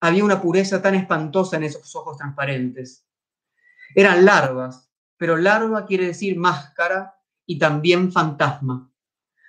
Había 0.00 0.24
una 0.24 0.42
pureza 0.42 0.82
tan 0.82 0.96
espantosa 0.96 1.58
en 1.58 1.62
esos 1.62 1.94
ojos 1.94 2.16
transparentes. 2.16 3.06
Eran 3.94 4.24
larvas, 4.24 4.90
pero 5.16 5.36
larva 5.36 5.86
quiere 5.86 6.08
decir 6.08 6.36
máscara 6.36 7.14
y 7.46 7.60
también 7.60 8.10
fantasma. 8.10 8.92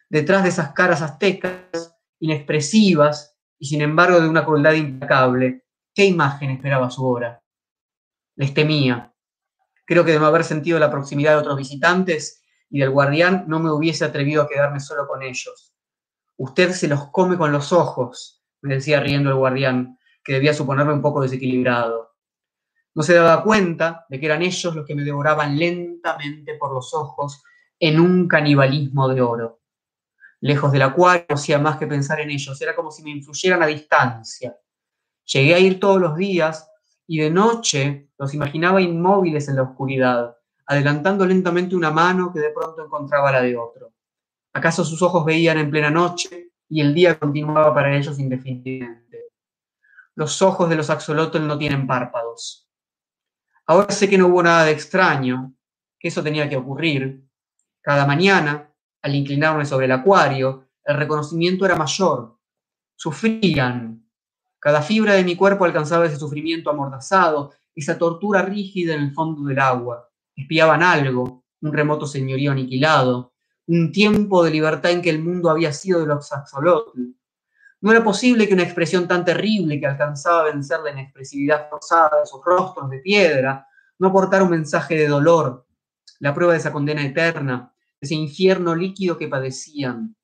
Detrás 0.09 0.43
de 0.43 0.49
esas 0.49 0.73
caras 0.73 1.01
aztecas, 1.01 1.97
inexpresivas 2.19 3.35
y 3.57 3.65
sin 3.65 3.81
embargo 3.81 4.21
de 4.21 4.29
una 4.29 4.45
crueldad 4.45 4.73
implacable, 4.73 5.65
¿qué 5.91 6.05
imagen 6.05 6.51
esperaba 6.51 6.91
su 6.91 7.03
obra? 7.03 7.43
Les 8.35 8.53
temía. 8.53 9.09
Creo 9.93 10.05
que 10.05 10.13
de 10.13 10.19
no 10.19 10.25
haber 10.25 10.43
sentido 10.43 10.79
la 10.79 10.89
proximidad 10.89 11.33
de 11.33 11.37
otros 11.37 11.55
visitantes 11.55 12.41
y 12.67 12.79
del 12.79 12.89
guardián 12.89 13.45
no 13.47 13.59
me 13.59 13.69
hubiese 13.69 14.03
atrevido 14.03 14.41
a 14.41 14.47
quedarme 14.47 14.79
solo 14.79 15.05
con 15.07 15.21
ellos. 15.21 15.75
Usted 16.35 16.71
se 16.71 16.87
los 16.87 17.11
come 17.11 17.37
con 17.37 17.51
los 17.51 17.71
ojos, 17.71 18.43
me 18.61 18.73
decía 18.73 19.01
riendo 19.01 19.29
el 19.29 19.35
guardián, 19.35 19.99
que 20.23 20.33
debía 20.33 20.51
suponerme 20.55 20.93
un 20.93 21.01
poco 21.03 21.21
desequilibrado. 21.21 22.15
No 22.95 23.03
se 23.03 23.13
daba 23.13 23.43
cuenta 23.43 24.07
de 24.09 24.19
que 24.19 24.25
eran 24.25 24.41
ellos 24.41 24.75
los 24.75 24.83
que 24.83 24.95
me 24.95 25.03
devoraban 25.03 25.59
lentamente 25.59 26.55
por 26.55 26.73
los 26.73 26.91
ojos 26.95 27.43
en 27.79 27.99
un 27.99 28.27
canibalismo 28.27 29.09
de 29.09 29.21
oro. 29.21 29.61
Lejos 30.41 30.71
del 30.71 30.81
acuario 30.81 31.27
no 31.29 31.35
hacía 31.35 31.59
más 31.59 31.77
que 31.77 31.85
pensar 31.85 32.19
en 32.19 32.31
ellos, 32.31 32.59
era 32.59 32.75
como 32.75 32.89
si 32.89 33.03
me 33.03 33.11
influyeran 33.11 33.61
a 33.61 33.67
distancia. 33.67 34.57
Llegué 35.25 35.53
a 35.53 35.59
ir 35.59 35.79
todos 35.79 36.01
los 36.01 36.17
días 36.17 36.67
y 37.13 37.19
de 37.19 37.29
noche 37.29 38.09
los 38.17 38.33
imaginaba 38.33 38.81
inmóviles 38.81 39.47
en 39.47 39.57
la 39.57 39.61
oscuridad, 39.61 40.35
adelantando 40.65 41.27
lentamente 41.27 41.75
una 41.75 41.91
mano 41.91 42.33
que 42.33 42.39
de 42.39 42.49
pronto 42.49 42.83
encontraba 42.83 43.31
la 43.31 43.43
de 43.43 43.55
otro. 43.55 43.93
¿Acaso 44.51 44.83
sus 44.83 44.99
ojos 45.03 45.23
veían 45.23 45.59
en 45.59 45.69
plena 45.69 45.91
noche 45.91 46.53
y 46.67 46.81
el 46.81 46.91
día 46.91 47.19
continuaba 47.19 47.71
para 47.71 47.95
ellos 47.95 48.17
indefinidamente? 48.17 49.25
Los 50.15 50.41
ojos 50.41 50.67
de 50.67 50.75
los 50.75 50.89
axolotl 50.89 51.45
no 51.45 51.55
tienen 51.55 51.85
párpados. 51.85 52.67
Ahora 53.67 53.91
sé 53.91 54.09
que 54.09 54.17
no 54.17 54.25
hubo 54.25 54.41
nada 54.41 54.65
de 54.65 54.71
extraño, 54.71 55.53
que 55.99 56.07
eso 56.07 56.23
tenía 56.23 56.49
que 56.49 56.57
ocurrir. 56.57 57.27
Cada 57.79 58.07
mañana, 58.07 58.73
al 59.03 59.13
inclinarme 59.13 59.67
sobre 59.67 59.85
el 59.85 59.91
acuario, 59.91 60.67
el 60.83 60.97
reconocimiento 60.97 61.63
era 61.63 61.75
mayor. 61.75 62.39
Sufrían. 62.95 64.02
Cada 64.63 64.81
fibra 64.81 65.15
de 65.15 65.25
mi 65.25 65.35
cuerpo 65.35 65.65
alcanzaba 65.65 66.05
ese 66.05 66.15
sufrimiento 66.15 66.69
amordazado, 66.69 67.51
esa 67.75 67.97
tortura 67.97 68.43
rígida 68.43 68.93
en 68.93 69.01
el 69.01 69.11
fondo 69.11 69.43
del 69.43 69.59
agua 69.59 70.09
espiaban 70.37 70.81
algo, 70.81 71.43
un 71.59 71.73
remoto 71.73 72.07
señorío 72.07 72.53
aniquilado, 72.53 73.33
un 73.67 73.91
tiempo 73.91 74.41
de 74.41 74.51
libertad 74.51 74.91
en 74.91 75.01
que 75.01 75.09
el 75.09 75.21
mundo 75.21 75.49
había 75.49 75.73
sido 75.73 75.99
de 75.99 76.05
los 76.05 76.31
axolotl. 76.31 77.01
No 77.81 77.91
era 77.91 78.05
posible 78.05 78.47
que 78.47 78.53
una 78.53 78.63
expresión 78.63 79.05
tan 79.05 79.25
terrible 79.25 79.81
que 79.81 79.85
alcanzaba 79.85 80.39
a 80.39 80.53
vencer 80.53 80.79
la 80.79 80.91
inexpresividad 80.91 81.69
forzada 81.69 82.21
de 82.21 82.25
sus 82.25 82.39
rostros 82.45 82.89
de 82.89 82.99
piedra 82.99 83.67
no 83.99 84.07
aportara 84.07 84.45
un 84.45 84.51
mensaje 84.51 84.95
de 84.95 85.09
dolor, 85.09 85.67
la 86.19 86.33
prueba 86.33 86.53
de 86.53 86.59
esa 86.59 86.71
condena 86.71 87.03
eterna, 87.03 87.73
de 87.99 88.05
ese 88.05 88.15
infierno 88.15 88.73
líquido 88.75 89.17
que 89.17 89.27
padecían. 89.27 90.15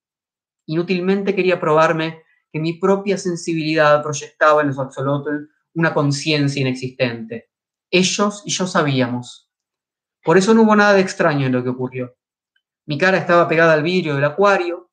Inútilmente 0.65 1.36
quería 1.36 1.60
probarme 1.60 2.23
que 2.51 2.59
mi 2.59 2.73
propia 2.73 3.17
sensibilidad 3.17 4.01
proyectaba 4.01 4.62
en 4.62 4.67
los 4.67 4.79
axolotl 4.79 5.49
una 5.73 5.93
conciencia 5.93 6.62
inexistente. 6.62 7.51
Ellos 7.91 8.43
y 8.45 8.51
yo 8.51 8.67
sabíamos. 8.67 9.49
Por 10.23 10.38
eso 10.38 10.53
no 10.53 10.63
hubo 10.63 10.75
nada 10.75 10.93
de 10.93 11.01
extraño 11.01 11.47
en 11.47 11.53
lo 11.53 11.63
que 11.63 11.69
ocurrió. 11.69 12.15
Mi 12.85 12.97
cara 12.97 13.17
estaba 13.17 13.47
pegada 13.47 13.73
al 13.73 13.83
vidrio 13.83 14.15
del 14.15 14.25
acuario, 14.25 14.89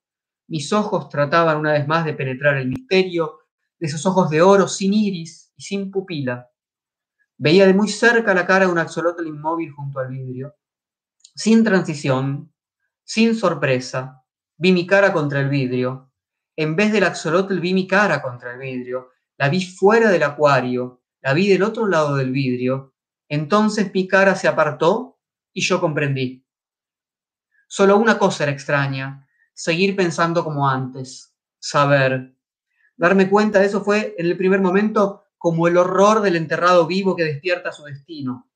mis 0.48 0.72
ojos 0.72 1.08
trataban 1.08 1.56
una 1.56 1.72
vez 1.72 1.88
más 1.88 2.04
de 2.04 2.14
penetrar 2.14 2.56
el 2.56 2.68
misterio 2.68 3.40
de 3.78 3.86
esos 3.86 4.06
ojos 4.06 4.30
de 4.30 4.42
oro 4.42 4.68
sin 4.68 4.94
iris 4.94 5.52
y 5.56 5.62
sin 5.62 5.90
pupila. 5.90 6.48
Veía 7.36 7.66
de 7.66 7.74
muy 7.74 7.88
cerca 7.88 8.32
la 8.32 8.46
cara 8.46 8.66
de 8.66 8.72
un 8.72 8.78
axolotl 8.78 9.26
inmóvil 9.26 9.70
junto 9.72 9.98
al 9.98 10.08
vidrio. 10.08 10.54
Sin 11.34 11.64
transición, 11.64 12.52
sin 13.04 13.34
sorpresa, 13.34 14.24
vi 14.56 14.72
mi 14.72 14.86
cara 14.86 15.12
contra 15.12 15.40
el 15.40 15.48
vidrio. 15.48 16.05
En 16.56 16.74
vez 16.74 16.90
del 16.92 17.04
axolotl 17.04 17.60
vi 17.60 17.74
mi 17.74 17.86
cara 17.86 18.22
contra 18.22 18.52
el 18.54 18.58
vidrio. 18.58 19.12
La 19.36 19.50
vi 19.50 19.64
fuera 19.64 20.10
del 20.10 20.22
acuario, 20.22 21.02
la 21.20 21.34
vi 21.34 21.48
del 21.48 21.62
otro 21.62 21.86
lado 21.86 22.16
del 22.16 22.32
vidrio. 22.32 22.94
Entonces 23.28 23.92
mi 23.92 24.08
cara 24.08 24.34
se 24.34 24.48
apartó 24.48 25.18
y 25.52 25.60
yo 25.60 25.80
comprendí. 25.80 26.46
Solo 27.68 27.98
una 27.98 28.18
cosa 28.18 28.44
era 28.44 28.52
extraña, 28.52 29.26
seguir 29.52 29.96
pensando 29.96 30.44
como 30.44 30.68
antes, 30.68 31.34
saber. 31.58 32.34
Darme 32.96 33.28
cuenta 33.28 33.58
de 33.58 33.66
eso 33.66 33.82
fue 33.84 34.14
en 34.16 34.26
el 34.26 34.36
primer 34.36 34.60
momento 34.60 35.24
como 35.36 35.68
el 35.68 35.76
horror 35.76 36.22
del 36.22 36.36
enterrado 36.36 36.86
vivo 36.86 37.14
que 37.14 37.24
despierta 37.24 37.72
su 37.72 37.84
destino. 37.84 38.48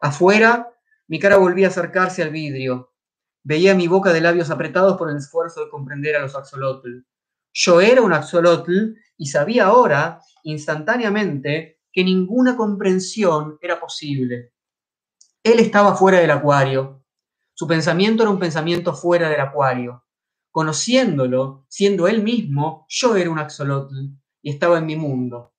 Afuera, 0.00 0.70
mi 1.06 1.18
cara 1.18 1.36
volvía 1.36 1.66
a 1.66 1.70
acercarse 1.70 2.22
al 2.22 2.30
vidrio. 2.30 2.92
Veía 3.42 3.74
mi 3.74 3.88
boca 3.88 4.12
de 4.12 4.22
labios 4.22 4.50
apretados 4.50 4.96
por 4.96 5.10
el 5.10 5.16
esfuerzo 5.16 5.64
de 5.64 5.70
comprender 5.70 6.16
a 6.16 6.20
los 6.20 6.34
axolotl. 6.34 7.00
Yo 7.56 7.80
era 7.80 8.02
un 8.02 8.12
axolotl 8.12 8.96
y 9.16 9.26
sabía 9.26 9.66
ahora, 9.66 10.20
instantáneamente, 10.42 11.78
que 11.92 12.02
ninguna 12.02 12.56
comprensión 12.56 13.58
era 13.62 13.78
posible. 13.78 14.52
Él 15.44 15.60
estaba 15.60 15.94
fuera 15.94 16.18
del 16.18 16.32
acuario. 16.32 17.04
Su 17.54 17.68
pensamiento 17.68 18.24
era 18.24 18.32
un 18.32 18.40
pensamiento 18.40 18.92
fuera 18.92 19.28
del 19.28 19.40
acuario. 19.40 20.04
Conociéndolo, 20.50 21.64
siendo 21.68 22.08
él 22.08 22.24
mismo, 22.24 22.86
yo 22.88 23.14
era 23.14 23.30
un 23.30 23.38
axolotl 23.38 23.94
y 24.42 24.50
estaba 24.50 24.78
en 24.78 24.86
mi 24.86 24.96
mundo. 24.96 25.54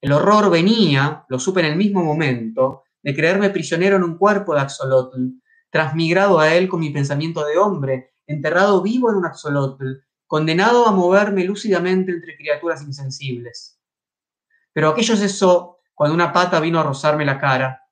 El 0.00 0.12
horror 0.12 0.50
venía, 0.50 1.26
lo 1.28 1.38
supe 1.38 1.60
en 1.60 1.66
el 1.66 1.76
mismo 1.76 2.02
momento, 2.02 2.84
de 3.02 3.14
creerme 3.14 3.50
prisionero 3.50 3.96
en 3.96 4.04
un 4.04 4.16
cuerpo 4.16 4.54
de 4.54 4.62
axolotl, 4.62 5.26
transmigrado 5.70 6.38
a 6.38 6.54
él 6.54 6.68
con 6.68 6.80
mi 6.80 6.88
pensamiento 6.88 7.44
de 7.44 7.58
hombre, 7.58 8.12
enterrado 8.26 8.80
vivo 8.80 9.10
en 9.10 9.16
un 9.16 9.26
axolotl, 9.26 10.07
condenado 10.28 10.86
a 10.86 10.92
moverme 10.92 11.42
lúcidamente 11.42 12.12
entre 12.12 12.36
criaturas 12.36 12.82
insensibles. 12.82 13.80
Pero 14.72 14.90
aquello 14.90 15.16
cesó 15.16 15.80
cuando 15.94 16.14
una 16.14 16.32
pata 16.32 16.60
vino 16.60 16.78
a 16.78 16.84
rozarme 16.84 17.24
la 17.24 17.40
cara 17.40 17.82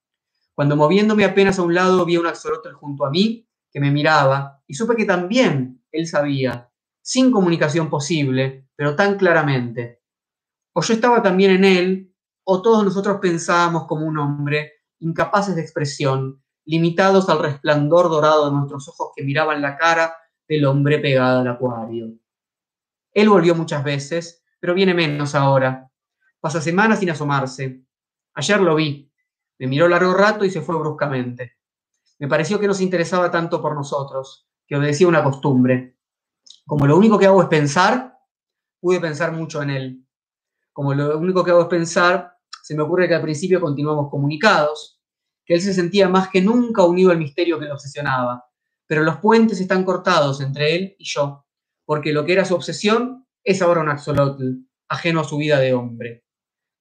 cuando 0.57 0.75
moviéndome 0.75 1.27
apenas 1.27 1.59
a 1.59 1.63
un 1.63 1.75
lado 1.75 2.07
vi 2.07 2.17
a 2.17 2.21
un 2.21 2.27
axolotl 2.27 2.73
junto 2.73 3.05
a 3.05 3.11
mí 3.11 3.47
que 3.71 3.79
me 3.79 3.91
miraba 3.91 4.63
y 4.67 4.73
supe 4.73 4.97
que 4.97 5.05
también 5.05 5.85
él 5.93 6.07
sabía, 6.07 6.71
sin 7.03 7.31
comunicación 7.31 7.91
posible, 7.91 8.67
pero 8.75 8.97
tan 8.97 9.19
claramente. 9.19 10.01
O 10.73 10.81
yo 10.81 10.95
estaba 10.95 11.23
también 11.23 11.51
en 11.51 11.65
él, 11.65 12.15
o 12.43 12.63
todos 12.63 12.83
nosotros 12.83 13.19
pensábamos 13.21 13.87
como 13.87 14.07
un 14.07 14.19
hombre, 14.19 14.73
incapaces 15.01 15.55
de 15.55 15.61
expresión, 15.61 16.43
limitados 16.65 17.29
al 17.29 17.41
resplandor 17.41 18.09
dorado 18.09 18.47
de 18.47 18.57
nuestros 18.57 18.89
ojos 18.89 19.11
que 19.15 19.25
miraban 19.25 19.61
la 19.61 19.77
cara 19.77 20.17
del 20.49 20.65
hombre 20.65 20.99
pegado 21.01 21.41
al 21.41 21.49
acuario. 21.49 22.15
Él 23.17 23.31
volvió 23.31 23.55
muchas 23.55 23.83
veces, 23.83 24.45
pero 24.61 24.75
viene 24.75 24.93
menos 24.93 25.35
ahora. 25.35 25.91
Pasa 26.39 26.61
semanas 26.61 26.99
sin 26.99 27.09
asomarse. 27.09 27.83
Ayer 28.35 28.61
lo 28.61 28.75
vi, 28.75 29.11
me 29.59 29.67
miró 29.67 29.89
largo 29.89 30.13
rato 30.13 30.45
y 30.45 30.51
se 30.51 30.61
fue 30.61 30.79
bruscamente. 30.79 31.57
Me 32.19 32.29
pareció 32.29 32.61
que 32.61 32.67
no 32.67 32.75
se 32.75 32.85
interesaba 32.85 33.31
tanto 33.31 33.63
por 33.63 33.75
nosotros, 33.75 34.47
que 34.67 34.77
obedecía 34.77 35.09
una 35.09 35.25
costumbre. 35.25 35.97
Como 36.67 36.87
lo 36.87 36.95
único 36.95 37.19
que 37.19 37.25
hago 37.25 37.41
es 37.41 37.49
pensar, 37.49 38.19
pude 38.79 39.01
pensar 39.01 39.33
mucho 39.33 39.63
en 39.63 39.71
él. 39.71 40.07
Como 40.75 40.93
lo 40.93 41.17
único 41.19 41.43
que 41.43 41.53
hago 41.53 41.63
es 41.63 41.69
pensar, 41.69 42.37
se 42.63 42.77
me 42.77 42.83
ocurre 42.83 43.09
que 43.09 43.15
al 43.15 43.23
principio 43.23 43.63
continuamos 43.63 44.11
comunicados, 44.11 45.01
que 45.43 45.55
él 45.55 45.63
se 45.63 45.73
sentía 45.73 46.07
más 46.11 46.29
que 46.29 46.43
nunca 46.43 46.85
unido 46.85 47.13
al 47.13 47.19
misterio 47.19 47.59
que 47.59 47.65
lo 47.65 47.73
obsesionaba. 47.73 48.45
Pero 48.87 49.03
los 49.03 49.17
puentes 49.21 49.59
están 49.59 49.85
cortados 49.85 50.43
entre 50.43 50.75
él 50.75 50.97
y 50.99 51.05
yo, 51.07 51.46
porque 51.87 52.13
lo 52.13 52.27
que 52.27 52.35
era 52.35 52.45
su 52.45 52.55
obsesión 52.55 53.27
es 53.43 53.63
ahora 53.63 53.81
un 53.81 53.89
axolotl, 53.89 54.57
ajeno 54.89 55.21
a 55.21 55.25
su 55.25 55.39
vida 55.39 55.59
de 55.59 55.73
hombre. 55.73 56.25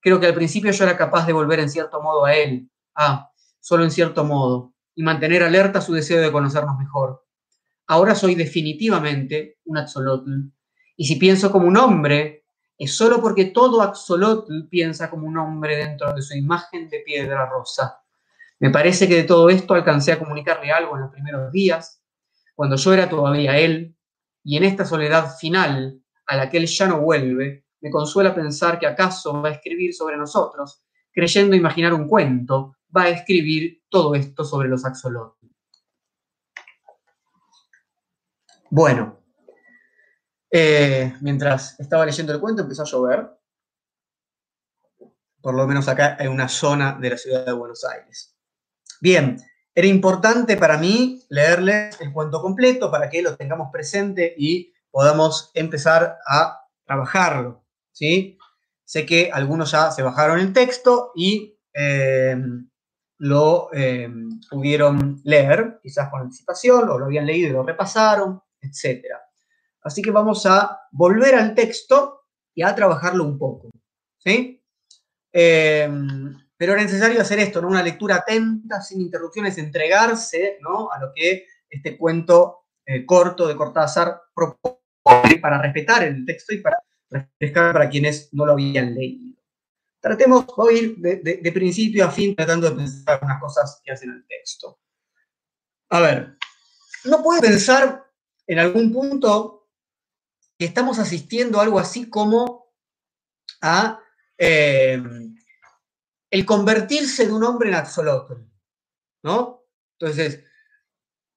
Creo 0.02 0.20
que 0.20 0.26
al 0.26 0.34
principio 0.34 0.72
yo 0.72 0.84
era 0.84 0.98
capaz 0.98 1.26
de 1.26 1.34
volver 1.34 1.60
en 1.60 1.70
cierto 1.70 2.02
modo 2.02 2.26
a 2.26 2.36
él, 2.36 2.70
ah, 2.96 3.32
solo 3.60 3.84
en 3.84 3.91
cierto 3.91 4.26
modo, 4.26 4.74
y 4.96 5.04
mantener 5.04 5.44
alerta 5.44 5.80
su 5.80 5.94
deseo 5.94 6.22
de 6.22 6.32
conocernos 6.32 6.78
mejor. 6.78 7.26
Ahora 7.88 8.15
soy 8.15 8.36
definitivamente 8.36 9.60
un 9.65 9.78
axolotl, 9.78 10.32
y 10.98 11.06
si 11.06 11.18
pienso 11.18 11.52
como 11.52 11.68
un 11.68 11.78
hombre, 11.78 12.46
es 12.78 12.96
solo 12.96 13.22
porque 13.22 13.46
todo 13.46 13.82
axolotl 13.82 14.68
piensa 14.70 15.10
como 15.10 15.28
un 15.28 15.38
hombre 15.38 15.78
dentro 15.78 16.13
de 16.13 16.22
su 16.22 16.36
imagen 16.36 16.89
de 16.89 17.00
piedra 17.00 17.48
rosa. 17.48 18.02
Me 18.60 18.70
parece 18.70 19.08
que 19.08 19.15
de 19.15 19.24
todo 19.24 19.50
esto 19.50 19.74
alcancé 19.74 20.13
a 20.13 20.20
comunicarle 20.20 20.72
algo 20.72 20.96
en 20.96 21.02
los 21.02 21.12
primeros 21.12 21.52
días, 21.52 22.02
cuando 22.56 22.78
yo 22.78 22.94
era 22.94 23.10
todavía 23.10 23.58
él, 23.58 23.94
y 24.45 24.58
en 24.58 24.63
esta 24.63 24.86
soledad 24.86 25.36
final, 25.38 25.99
a 26.27 26.38
la 26.38 26.49
que 26.49 26.58
él 26.58 26.67
ya 26.67 26.88
no 26.88 27.01
vuelve, 27.01 27.65
me 27.81 27.89
consuela 27.89 28.34
pensar 28.34 28.77
que 28.77 28.86
acaso 28.86 29.41
va 29.41 29.49
a 29.49 29.53
escribir 29.53 29.93
sobre 29.93 30.17
nosotros, 30.17 30.84
creyendo 31.12 31.55
imaginar 31.55 31.93
un 31.93 32.08
cuento, 32.08 32.77
va 32.95 33.03
a 33.03 33.10
escribir 33.10 33.84
todo 33.89 34.13
esto 34.13 34.45
sobre 34.45 34.69
los 34.69 34.86
axolotl. 34.86 35.47
Bueno, 38.69 39.19
eh, 40.51 41.15
mientras 41.21 41.79
estaba 41.79 42.05
leyendo 42.05 42.31
el 42.31 42.39
cuento 42.39 42.62
empezó 42.62 42.84
a 42.84 42.86
llover, 42.86 43.29
por 45.41 45.55
lo 45.55 45.65
menos 45.65 45.88
acá 45.88 46.17
en 46.19 46.29
una 46.29 46.47
zona 46.47 46.93
de 47.01 47.10
la 47.10 47.17
ciudad 47.17 47.45
de 47.47 47.53
Buenos 47.53 47.84
Aires. 47.84 48.38
Bien, 49.01 49.38
era 49.75 49.88
importante 49.88 50.55
para 50.55 50.77
mí 50.77 51.21
leerles 51.27 51.99
el 51.99 52.13
cuento 52.13 52.41
completo 52.41 52.89
para 52.89 53.09
que 53.09 53.21
lo 53.21 53.35
tengamos 53.35 53.69
presente 53.73 54.33
y 54.38 54.73
podamos 54.89 55.51
empezar 55.53 56.17
a 56.25 56.61
trabajarlo. 56.85 57.65
¿sí? 57.91 58.38
Sé 58.85 59.05
que 59.05 59.29
algunos 59.33 59.71
ya 59.71 59.91
se 59.91 60.01
bajaron 60.01 60.39
el 60.39 60.53
texto 60.53 61.11
y 61.13 61.59
eh, 61.73 62.38
lo 63.17 63.69
eh, 63.73 64.09
pudieron 64.49 65.19
leer, 65.25 65.79
quizás 65.83 66.09
con 66.09 66.21
anticipación, 66.21 66.89
o 66.89 66.97
lo 66.97 67.05
habían 67.05 67.25
leído 67.25 67.49
y 67.49 67.53
lo 67.53 67.63
repasaron, 67.63 68.41
etc. 68.61 69.03
Así 69.81 70.01
que 70.01 70.11
vamos 70.11 70.45
a 70.45 70.79
volver 70.91 71.35
al 71.35 71.53
texto 71.53 72.27
y 72.53 72.63
a 72.63 72.73
trabajarlo 72.73 73.25
un 73.25 73.38
poco. 73.38 73.71
¿sí? 74.19 74.63
Eh, 75.33 75.89
pero 76.58 76.74
era 76.74 76.82
necesario 76.82 77.22
hacer 77.22 77.39
esto, 77.39 77.62
¿no? 77.62 77.68
una 77.68 77.84
lectura 77.84 78.15
atenta, 78.15 78.82
sin 78.82 79.02
interrupciones, 79.02 79.58
entregarse 79.58 80.58
¿no? 80.62 80.91
a 80.91 81.00
lo 81.00 81.12
que 81.13 81.46
este 81.70 81.98
cuento 81.98 82.65
eh, 82.86 83.06
corto 83.06 83.48
de 83.48 83.56
Cortázar 83.56 84.22
propone 84.34 85.39
para 85.41 85.62
respetar 85.62 86.04
el 86.04 86.26
texto 86.26 86.54
y 86.54 86.60
para 86.60 86.78
refrescar 87.10 87.74
para 87.74 87.89
quienes 87.89 88.30
no 88.34 88.46
lo 88.46 88.54
habían 88.54 88.94
leído. 88.94 89.36
Tratemos, 90.00 90.46
voy 90.56 90.78
ir 90.78 90.98
de, 90.98 91.52
principio 91.52 92.06
a 92.06 92.12
fin 92.12 92.36
tratando 92.36 92.70
de 92.70 92.76
pensar 92.76 93.20
unas 93.24 93.41
cosas 93.41 93.82
que 93.84 93.91
hacen 93.91 94.12
el 94.12 94.26
texto. 94.28 94.80
A 95.89 96.00
ver, 96.00 96.38
no 97.06 97.24
puede 97.24 97.41
pensar 97.41 98.06
en 98.46 98.60
algún 98.60 98.94
punto 98.94 99.68
que 100.58 100.65
estamos 100.65 101.00
asistiendo 101.00 101.60
a 101.60 101.63
algo 101.63 101.80
así 101.80 102.08
como 102.08 102.72
a 103.62 104.00
eh, 104.38 105.02
el 106.36 106.45
convertirse 106.45 107.26
de 107.26 107.32
un 107.32 107.45
hombre 107.45 107.69
en 107.69 107.76
axolotl, 107.76 108.34
¿no? 109.24 109.63
Entonces, 109.98 110.43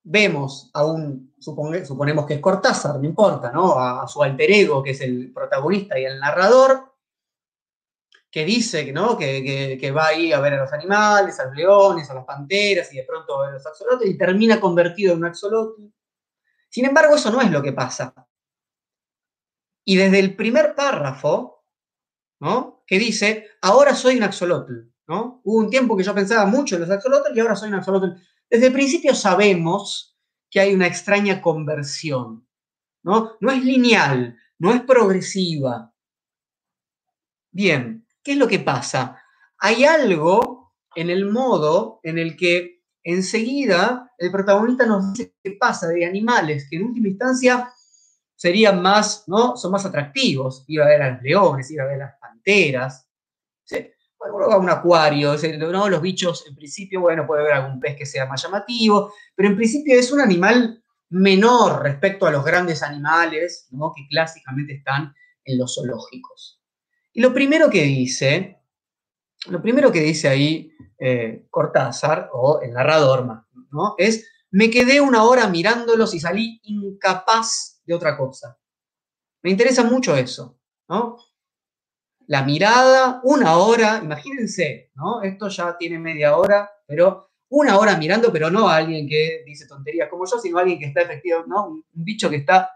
vemos 0.02 0.72
a 0.74 0.84
un, 0.84 1.34
suponemos 1.38 2.26
que 2.26 2.34
es 2.34 2.40
Cortázar, 2.40 2.96
no 2.98 3.04
importa, 3.04 3.52
¿no? 3.52 3.78
A, 3.78 4.08
su 4.08 4.20
alter 4.20 4.50
ego, 4.50 4.82
que 4.82 4.90
es 4.90 5.00
el 5.00 5.32
protagonista 5.32 5.96
y 5.96 6.04
el 6.04 6.18
narrador, 6.18 6.96
que 8.28 8.44
dice 8.44 8.92
¿no? 8.92 9.16
que, 9.16 9.78
que, 9.80 9.90
va 9.92 10.08
ahí 10.08 10.32
a 10.32 10.40
ver 10.40 10.54
a 10.54 10.62
los 10.62 10.72
animales, 10.72 11.38
a 11.38 11.44
los 11.44 11.54
leones, 11.54 12.10
a 12.10 12.14
las 12.14 12.24
panteras, 12.24 12.92
y 12.92 12.96
de 12.96 13.04
pronto 13.04 13.38
a 13.40 13.44
ver 13.44 13.54
los 13.54 13.66
axolotls, 13.66 14.04
y 14.04 14.18
termina 14.18 14.60
convertido 14.60 15.12
en 15.12 15.18
un 15.20 15.26
axolotl. 15.26 15.82
Sin 16.68 16.86
embargo, 16.86 17.14
eso 17.14 17.30
no 17.30 17.40
es 17.40 17.52
lo 17.52 17.62
que 17.62 17.72
pasa. 17.72 18.12
Y 19.84 19.96
desde 19.96 20.18
el 20.18 20.34
primer 20.34 20.74
párrafo, 20.74 21.64
¿no? 22.40 22.77
Que 22.88 22.98
dice, 22.98 23.46
ahora 23.60 23.94
soy 23.94 24.16
un 24.16 24.22
axolotl, 24.24 24.90
¿no? 25.06 25.42
Hubo 25.44 25.58
un 25.58 25.70
tiempo 25.70 25.96
que 25.96 26.02
yo 26.02 26.14
pensaba 26.14 26.46
mucho 26.46 26.74
en 26.74 26.80
los 26.80 26.90
axolotls 26.90 27.36
y 27.36 27.40
ahora 27.40 27.54
soy 27.54 27.68
un 27.68 27.74
axolotl. 27.74 28.18
Desde 28.50 28.68
el 28.68 28.72
principio 28.72 29.14
sabemos 29.14 30.18
que 30.50 30.58
hay 30.58 30.74
una 30.74 30.86
extraña 30.86 31.42
conversión, 31.42 32.48
¿no? 33.02 33.32
No 33.40 33.50
es 33.52 33.62
lineal, 33.62 34.38
no 34.58 34.72
es 34.72 34.80
progresiva. 34.80 35.92
Bien, 37.52 38.06
¿qué 38.22 38.32
es 38.32 38.38
lo 38.38 38.48
que 38.48 38.58
pasa? 38.58 39.22
Hay 39.58 39.84
algo 39.84 40.72
en 40.94 41.10
el 41.10 41.30
modo 41.30 42.00
en 42.02 42.18
el 42.18 42.36
que 42.36 42.82
enseguida 43.04 44.10
el 44.18 44.32
protagonista 44.32 44.86
nos 44.86 45.12
dice 45.12 45.34
qué 45.42 45.52
pasa 45.52 45.88
de 45.88 46.06
animales 46.06 46.66
que 46.68 46.76
en 46.76 46.84
última 46.84 47.08
instancia 47.08 47.70
serían 48.38 48.80
más, 48.80 49.24
¿no? 49.26 49.56
Son 49.56 49.72
más 49.72 49.84
atractivos. 49.84 50.64
Iba 50.68 50.84
a 50.84 50.88
ver 50.88 51.02
a 51.02 51.10
los 51.10 51.22
leones, 51.22 51.70
iba 51.72 51.82
a 51.82 51.86
ver 51.88 51.96
a 51.96 52.06
las 52.06 52.18
panteras. 52.20 53.08
Bueno, 54.16 54.36
uno 54.36 54.48
va 54.48 54.54
a 54.54 54.58
un 54.58 54.70
acuario, 54.70 55.36
¿no? 55.58 55.88
los 55.88 56.02
bichos 56.02 56.44
en 56.48 56.54
principio, 56.56 57.00
bueno, 57.00 57.24
puede 57.24 57.42
haber 57.42 57.54
algún 57.54 57.78
pez 57.78 57.96
que 57.96 58.06
sea 58.06 58.26
más 58.26 58.42
llamativo, 58.42 59.12
pero 59.34 59.48
en 59.48 59.56
principio 59.56 59.96
es 59.96 60.10
un 60.10 60.20
animal 60.20 60.82
menor 61.10 61.82
respecto 61.82 62.26
a 62.26 62.32
los 62.32 62.44
grandes 62.44 62.82
animales 62.82 63.68
¿no? 63.70 63.92
que 63.94 64.06
clásicamente 64.08 64.74
están 64.74 65.14
en 65.44 65.58
los 65.58 65.74
zoológicos. 65.76 66.60
Y 67.12 67.20
lo 67.20 67.32
primero 67.32 67.70
que 67.70 67.82
dice, 67.82 68.60
lo 69.48 69.62
primero 69.62 69.92
que 69.92 70.00
dice 70.00 70.28
ahí 70.28 70.72
eh, 70.98 71.46
Cortázar, 71.48 72.30
o 72.32 72.60
el 72.60 72.72
narrador, 72.72 73.24
¿no? 73.70 73.94
es, 73.98 74.28
me 74.50 74.68
quedé 74.68 75.00
una 75.00 75.22
hora 75.22 75.46
mirándolos 75.46 76.12
y 76.14 76.20
salí 76.20 76.60
incapaz 76.64 77.77
de 77.88 77.94
otra 77.94 78.16
cosa. 78.16 78.56
Me 79.42 79.50
interesa 79.50 79.82
mucho 79.82 80.14
eso, 80.16 80.60
¿no? 80.88 81.16
la 82.28 82.42
mirada, 82.42 83.20
una 83.24 83.56
hora, 83.56 84.00
imagínense, 84.04 84.90
¿no? 84.94 85.22
Esto 85.22 85.48
ya 85.48 85.76
tiene 85.78 85.98
media 85.98 86.36
hora, 86.36 86.70
pero 86.86 87.30
una 87.48 87.78
hora 87.78 87.96
mirando, 87.96 88.30
pero 88.30 88.50
no 88.50 88.68
a 88.68 88.76
alguien 88.76 89.08
que 89.08 89.42
dice 89.46 89.66
tonterías 89.66 90.10
como 90.10 90.26
yo, 90.26 90.38
sino 90.38 90.58
a 90.58 90.60
alguien 90.60 90.78
que 90.78 90.84
está 90.86 91.00
efectivo, 91.00 91.44
¿no? 91.46 91.68
Un, 91.68 91.84
bicho 91.94 92.28
que 92.28 92.36
está 92.36 92.70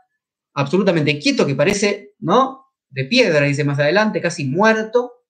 absolutamente 0.55 1.19
quieto, 1.19 1.47
que 1.47 1.55
parece, 1.55 2.15
¿no? 2.21 2.73
De 2.89 3.05
piedra, 3.05 3.45
dice 3.45 3.63
más 3.63 3.79
adelante, 3.79 4.23
casi 4.23 4.47
muerto, 4.47 5.23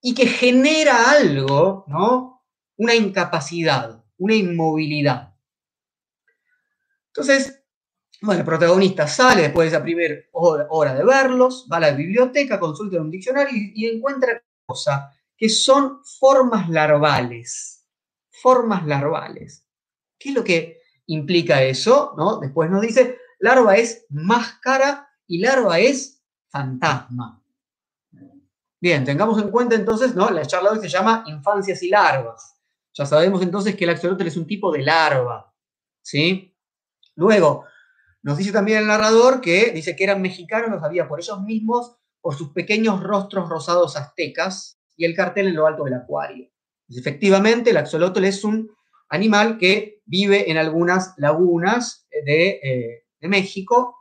y 0.00 0.14
que 0.14 0.26
genera 0.26 1.10
algo, 1.10 1.84
¿no? 1.88 2.42
Una 2.76 2.94
incapacidad, 2.94 4.02
una 4.16 4.34
inmovilidad. 4.34 5.34
Entonces, 7.08 7.61
bueno, 8.22 8.40
el 8.40 8.46
protagonista 8.46 9.08
sale 9.08 9.42
después 9.42 9.70
de 9.70 9.76
esa 9.76 9.82
primera 9.82 10.14
hora, 10.32 10.94
de 10.94 11.04
verlos, 11.04 11.66
va 11.70 11.78
a 11.78 11.80
la 11.80 11.90
biblioteca, 11.90 12.60
consulta 12.60 13.00
un 13.00 13.10
diccionario 13.10 13.52
y, 13.74 13.86
encuentra 13.86 14.42
cosas 14.64 15.12
que 15.36 15.48
son 15.48 16.00
formas 16.04 16.68
larvales. 16.68 17.84
Formas 18.30 18.86
larvales. 18.86 19.66
¿Qué 20.18 20.28
es 20.28 20.34
lo 20.36 20.44
que 20.44 20.80
implica 21.06 21.62
eso? 21.62 22.14
¿No? 22.16 22.38
Después 22.38 22.70
nos 22.70 22.82
dice, 22.82 23.18
larva 23.40 23.76
es 23.76 24.06
máscara 24.08 25.08
y 25.26 25.38
larva 25.38 25.80
es 25.80 26.22
fantasma. 26.48 27.42
Bien, 28.80 29.04
tengamos 29.04 29.40
en 29.42 29.50
cuenta 29.50 29.74
entonces, 29.74 30.14
¿no? 30.14 30.30
La 30.30 30.46
charla 30.46 30.70
hoy 30.70 30.80
se 30.80 30.88
llama 30.88 31.24
Infancias 31.26 31.82
y 31.82 31.88
Larvas. 31.88 32.56
Ya 32.94 33.06
sabemos 33.06 33.42
entonces 33.42 33.74
que 33.74 33.84
el 33.84 33.90
axolotl 33.90 34.26
es 34.26 34.36
un 34.36 34.46
tipo 34.46 34.72
de 34.72 34.82
larva. 34.82 35.52
¿Sí? 36.02 36.56
Luego, 37.14 37.64
nos 38.22 38.38
dice 38.38 38.52
también 38.52 38.78
el 38.78 38.86
narrador 38.86 39.40
que 39.40 39.72
dice 39.72 39.96
que 39.96 40.04
eran 40.04 40.22
mexicanos, 40.22 40.70
lo 40.70 40.80
sabía 40.80 41.08
por 41.08 41.20
ellos 41.20 41.42
mismos, 41.42 41.96
por 42.20 42.36
sus 42.36 42.52
pequeños 42.52 43.02
rostros 43.02 43.48
rosados 43.48 43.96
aztecas 43.96 44.78
y 44.96 45.04
el 45.04 45.14
cartel 45.14 45.48
en 45.48 45.56
lo 45.56 45.66
alto 45.66 45.84
del 45.84 45.94
acuario. 45.94 46.48
Efectivamente, 46.88 47.70
el 47.70 47.76
axolotl 47.76 48.24
es 48.24 48.44
un 48.44 48.70
animal 49.08 49.58
que 49.58 50.02
vive 50.04 50.50
en 50.50 50.56
algunas 50.56 51.14
lagunas 51.16 52.06
de, 52.24 52.60
eh, 52.62 52.98
México, 53.28 53.96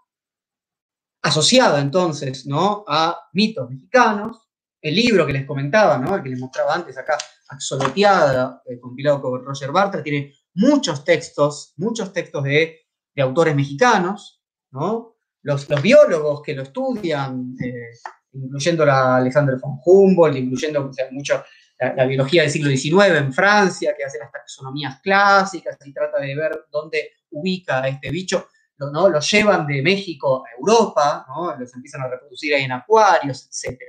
asociado 1.21 1.77
entonces 1.77 2.45
¿no? 2.47 2.83
a 2.87 3.17
mitos 3.33 3.69
mexicanos. 3.69 4.49
El 4.81 4.95
libro 4.95 5.27
que 5.27 5.33
les 5.33 5.45
comentaba, 5.45 5.97
¿no? 5.97 6.15
el 6.15 6.23
que 6.23 6.29
les 6.29 6.39
mostraba 6.39 6.73
antes 6.73 6.97
acá, 6.97 7.17
Axoloteada, 7.49 8.63
eh, 8.65 8.79
compilado 8.79 9.21
por 9.21 9.43
Roger 9.43 9.71
Bartra, 9.71 10.01
tiene 10.01 10.33
muchos 10.53 11.03
textos, 11.03 11.73
muchos 11.77 12.13
textos 12.13 12.43
de 12.43 12.80
de 13.15 13.21
autores 13.21 13.55
mexicanos, 13.55 14.41
¿no? 14.71 15.15
Los, 15.43 15.67
biólogos 15.81 16.41
que 16.43 16.53
lo 16.53 16.63
estudian, 16.63 17.55
eh, 17.63 17.91
incluyendo 18.33 18.83
a 18.83 19.17
Alexander 19.17 19.57
von 19.59 19.79
Humboldt, 19.83 20.37
incluyendo 20.37 20.91
mucho 21.11 21.43
la, 21.79 22.05
biología 22.05 22.43
del 22.43 22.51
siglo 22.51 22.69
XIX 22.69 23.17
en 23.17 23.33
Francia, 23.33 23.95
que 23.97 24.03
hace 24.03 24.19
las 24.19 24.31
taxonomías 24.31 25.01
clásicas 25.01 25.77
y 25.83 25.93
trata 25.93 26.19
de 26.19 26.35
ver 26.35 26.65
dónde 26.71 27.11
ubica 27.31 27.81
a 27.81 27.87
este 27.87 28.11
bicho, 28.11 28.49
lo, 28.77 28.91
¿no? 28.91 29.09
Los 29.09 29.29
llevan 29.31 29.65
de 29.65 29.81
México 29.81 30.43
a 30.45 30.49
Europa, 30.59 31.25
¿no? 31.27 31.55
Los 31.57 31.73
empiezan 31.73 32.01
a 32.01 32.07
reproducir 32.07 32.53
ahí 32.53 32.63
en 32.63 32.71
acuarios, 32.73 33.47
etc. 33.47 33.79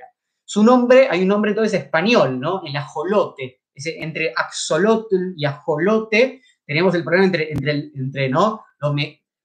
Su 0.45 0.63
nombre, 0.63 1.09
hay 1.11 1.23
un 1.23 1.29
nombre 1.29 1.51
entonces 1.51 1.81
español, 1.81 2.41
¿no? 2.41 2.63
El 2.65 2.77
ajolote. 2.77 3.61
entre 3.75 4.33
axolotl 4.35 5.35
y 5.37 5.45
ajolote 5.45 6.43
tenemos 6.67 6.95
el 6.95 7.05
problema 7.05 7.27
entre, 7.27 7.53
entre, 7.53 7.91
entre 7.95 8.29
¿no? 8.29 8.65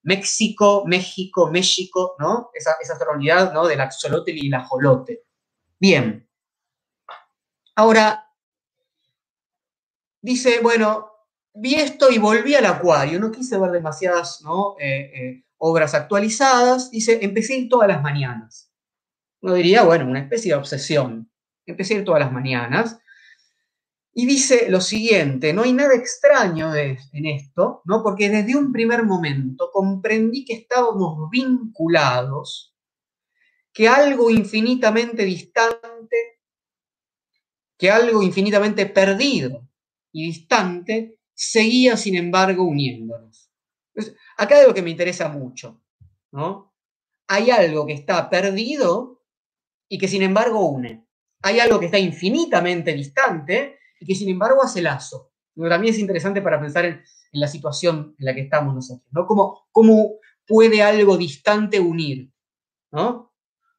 México, 0.04 0.86
México, 0.88 1.52
México, 1.52 2.16
¿no? 2.20 2.50
Esa, 2.54 2.76
esa 2.82 2.98
¿no? 3.54 3.68
Del 3.68 3.82
axolotl 3.82 4.32
y 4.32 4.48
el 4.48 4.54
ajolote. 4.54 5.24
Bien. 5.80 6.28
Ahora, 7.76 8.32
dice, 10.22 10.60
bueno, 10.62 11.12
vi 11.54 11.76
esto 11.76 12.10
y 12.10 12.18
volví 12.18 12.56
al 12.56 12.66
acuario, 12.66 13.20
no 13.20 13.32
quise 13.32 13.58
ver 13.58 13.72
demasiadas 13.72 14.42
¿no? 14.44 14.76
Eh, 14.80 15.12
eh, 15.14 15.44
obras 15.58 15.94
actualizadas, 15.94 16.90
dice, 16.92 17.20
empecé 17.22 17.66
a 17.66 17.70
todas 17.70 17.88
las 17.88 18.02
mañanas. 18.02 18.72
Uno 19.42 19.54
diría, 19.54 19.84
bueno, 19.84 20.06
una 20.06 20.20
especie 20.20 20.54
de 20.54 20.58
obsesión. 20.58 21.32
Empecé 21.66 21.98
a 21.98 22.04
todas 22.04 22.22
las 22.22 22.32
mañanas 22.32 23.00
y 24.20 24.26
dice 24.26 24.68
lo 24.72 24.82
siguiente, 24.82 25.54
no 25.54 25.62
hay 25.62 25.74
nada 25.74 25.94
extraño 25.94 26.74
en 26.74 27.26
esto, 27.28 27.84
¿no? 27.86 28.02
porque 28.02 28.30
desde 28.30 28.56
un 28.56 28.72
primer 28.72 29.04
momento 29.04 29.70
comprendí 29.72 30.44
que 30.44 30.56
estábamos 30.56 31.30
vinculados, 31.30 32.76
que 33.72 33.88
algo 33.88 34.32
infinitamente 34.32 35.24
distante, 35.24 36.42
que 37.78 37.92
algo 37.92 38.24
infinitamente 38.24 38.88
perdido 38.88 39.70
y 40.12 40.26
distante, 40.26 41.20
seguía 41.36 41.96
sin 41.96 42.16
embargo 42.16 42.64
uniéndonos. 42.64 43.52
acá 44.36 44.56
hay 44.56 44.62
algo 44.62 44.74
que 44.74 44.82
me 44.82 44.90
interesa 44.90 45.30
mucho, 45.30 45.84
¿no? 46.32 46.74
Hay 47.28 47.52
algo 47.52 47.86
que 47.86 47.94
está 47.94 48.28
perdido 48.32 49.24
y 49.88 50.00
que 50.00 50.08
sin 50.08 50.24
embargo 50.24 50.68
une. 50.68 51.06
Hay 51.44 51.60
algo 51.60 51.80
que 51.80 51.86
está 51.86 52.00
infinitamente 52.00 52.94
distante 52.94 53.78
y 54.00 54.06
que 54.06 54.16
sin 54.16 54.30
embargo 54.30 54.64
hace 54.64 54.82
lazo. 54.82 55.32
También 55.56 55.94
es 55.94 56.00
interesante 56.00 56.42
para 56.42 56.60
pensar 56.60 56.86
en, 56.86 57.04
la 57.34 57.48
situación 57.48 58.16
en 58.18 58.26
la 58.26 58.34
que 58.34 58.42
estamos 58.42 58.74
nosotros, 58.74 59.08
¿no? 59.12 59.28
¿Cómo, 59.28 59.68
cómo 59.72 60.14
puede 60.48 60.82
algo 60.82 61.18
distante 61.18 61.80
unir, 61.80 62.32
¿no? 62.92 63.34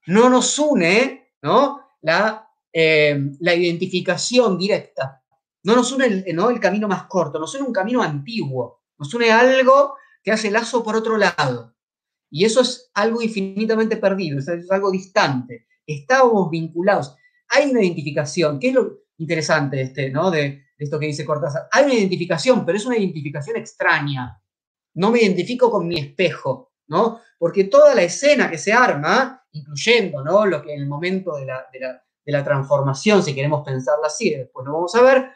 No 0.07 0.29
nos 0.29 0.59
une, 0.59 1.33
¿no? 1.43 1.81
La, 2.03 2.49
eh, 2.73 3.19
la 3.41 3.55
identificación 3.55 4.59
directa. 4.59 5.23
No 5.65 5.75
nos 5.75 5.91
une 5.93 6.07
el, 6.07 6.37
¿no? 6.37 6.51
el 6.51 6.61
camino 6.61 6.89
más 6.89 7.05
corto, 7.05 7.39
nos 7.39 7.55
une 7.55 7.65
un 7.65 7.73
camino 7.73 8.03
antiguo, 8.03 8.83
nos 8.99 9.13
une 9.15 9.31
algo 9.31 9.97
que 10.23 10.31
hace 10.31 10.51
lazo 10.51 10.85
por 10.85 10.95
otro 10.95 11.17
lado. 11.17 11.75
Y 12.31 12.45
eso 12.45 12.61
es 12.61 12.91
algo 12.95 13.23
infinitamente 13.23 13.97
perdido, 13.97 14.39
es 14.39 14.71
algo 14.71 14.91
distante. 14.91 15.67
Estábamos 15.87 16.51
vinculados. 16.51 17.17
Hay 17.49 17.71
una 17.71 17.83
identificación, 17.83 18.59
que 18.59 18.69
es 18.69 18.75
lo 18.75 18.99
interesante 19.19 19.81
este, 19.81 20.11
¿no? 20.11 20.31
de, 20.31 20.65
esto 20.79 20.99
que 20.99 21.07
dice 21.07 21.25
Cortázar. 21.25 21.69
Hay 21.73 21.85
una 21.85 21.95
identificación, 21.95 22.65
pero 22.65 22.79
es 22.79 22.87
una 22.87 22.97
identificación 22.97 23.57
extraña. 23.57 24.41
No 24.95 25.11
me 25.11 25.21
identifico 25.21 25.71
con 25.71 25.89
mi 25.89 25.99
espejo, 25.99 26.73
¿no? 26.87 27.21
Porque 27.39 27.65
toda 27.65 27.95
la 27.95 28.03
escena 28.03 28.49
que 28.49 28.59
se 28.59 28.73
arma, 28.73 29.45
incluyendo 29.53 30.23
¿no? 30.23 30.47
lo 30.47 30.63
que 30.63 30.75
en 30.75 30.81
el 30.81 30.89
momento 30.89 31.37
de 31.37 31.47
la, 31.47 31.67
de 31.73 32.33
la 32.33 32.45
transformación, 32.45 33.23
si 33.23 33.35
queremos 33.35 33.65
pensarla 33.65 34.07
así, 34.07 34.31
después 34.31 34.65
lo 34.67 34.75
vamos 34.75 34.95
a 34.95 35.03
ver, 35.03 35.31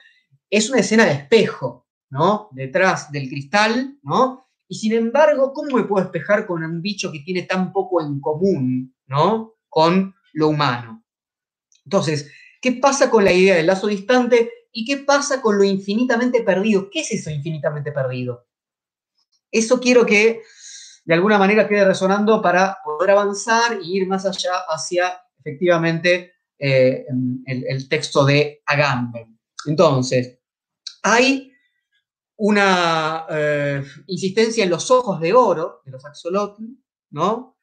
es 0.48 0.70
una 0.70 0.80
escena 0.80 1.06
de 1.06 1.12
espejo, 1.12 1.88
¿no? 2.10 2.48
Detrás 2.52 3.10
del 3.10 3.28
cristal, 3.28 3.98
¿no? 4.02 4.46
Y 4.68 4.76
sin 4.76 4.92
embargo, 4.92 5.52
¿cómo 5.52 5.76
me 5.76 5.84
puedo 5.84 6.04
espejar 6.04 6.46
con 6.46 6.62
un 6.62 6.80
bicho 6.80 7.10
que 7.10 7.20
tiene 7.20 7.42
tan 7.42 7.72
poco 7.72 8.02
en 8.02 8.20
común, 8.20 8.94
¿no? 9.06 9.54
Con 9.68 10.14
lo 10.34 10.48
humano. 10.48 11.04
Entonces, 11.84 12.30
¿qué 12.62 12.72
pasa 12.72 13.10
con 13.10 13.24
la 13.24 13.32
idea 13.32 13.56
del 13.56 13.66
lazo 13.66 13.88
distante 13.88 14.50
y 14.72 14.86
qué 14.86 14.98
pasa 14.98 15.42
con 15.42 15.58
lo 15.58 15.64
infinitamente 15.64 16.42
perdido? 16.42 16.88
¿Qué 16.90 17.00
es 17.00 17.10
eso 17.10 17.28
infinitamente 17.28 17.92
perdido? 17.92 18.46
Eso 19.50 19.80
quiero 19.80 20.06
que 20.06 20.40
de 21.04 21.14
alguna 21.14 21.38
manera 21.38 21.68
quede 21.68 21.84
resonando 21.84 22.40
para 22.40 22.78
poder 22.82 23.10
avanzar 23.10 23.78
y 23.82 23.98
ir 23.98 24.06
más 24.06 24.24
allá 24.24 24.52
hacia 24.68 25.20
efectivamente 25.40 26.32
eh, 26.58 27.04
el, 27.44 27.88
texto 27.88 28.24
de 28.24 28.62
Agamben. 28.64 29.36
Entonces, 29.66 30.38
hay 31.02 31.52
una 32.36 33.26
eh, 33.28 33.82
insistencia 34.06 34.62
en 34.62 34.70
los 34.70 34.88
ojos 34.90 35.20
de 35.20 35.32
oro 35.32 35.82
de 35.84 35.90
los 35.90 36.04
axolotl, 36.04 36.62
¿no? 37.10 37.58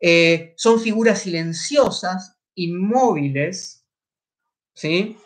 Eh, 0.00 0.54
son 0.56 0.80
figuras 0.80 1.20
silenciosas, 1.20 2.36
inmóviles, 2.56 3.83
¿sí? 4.74 5.16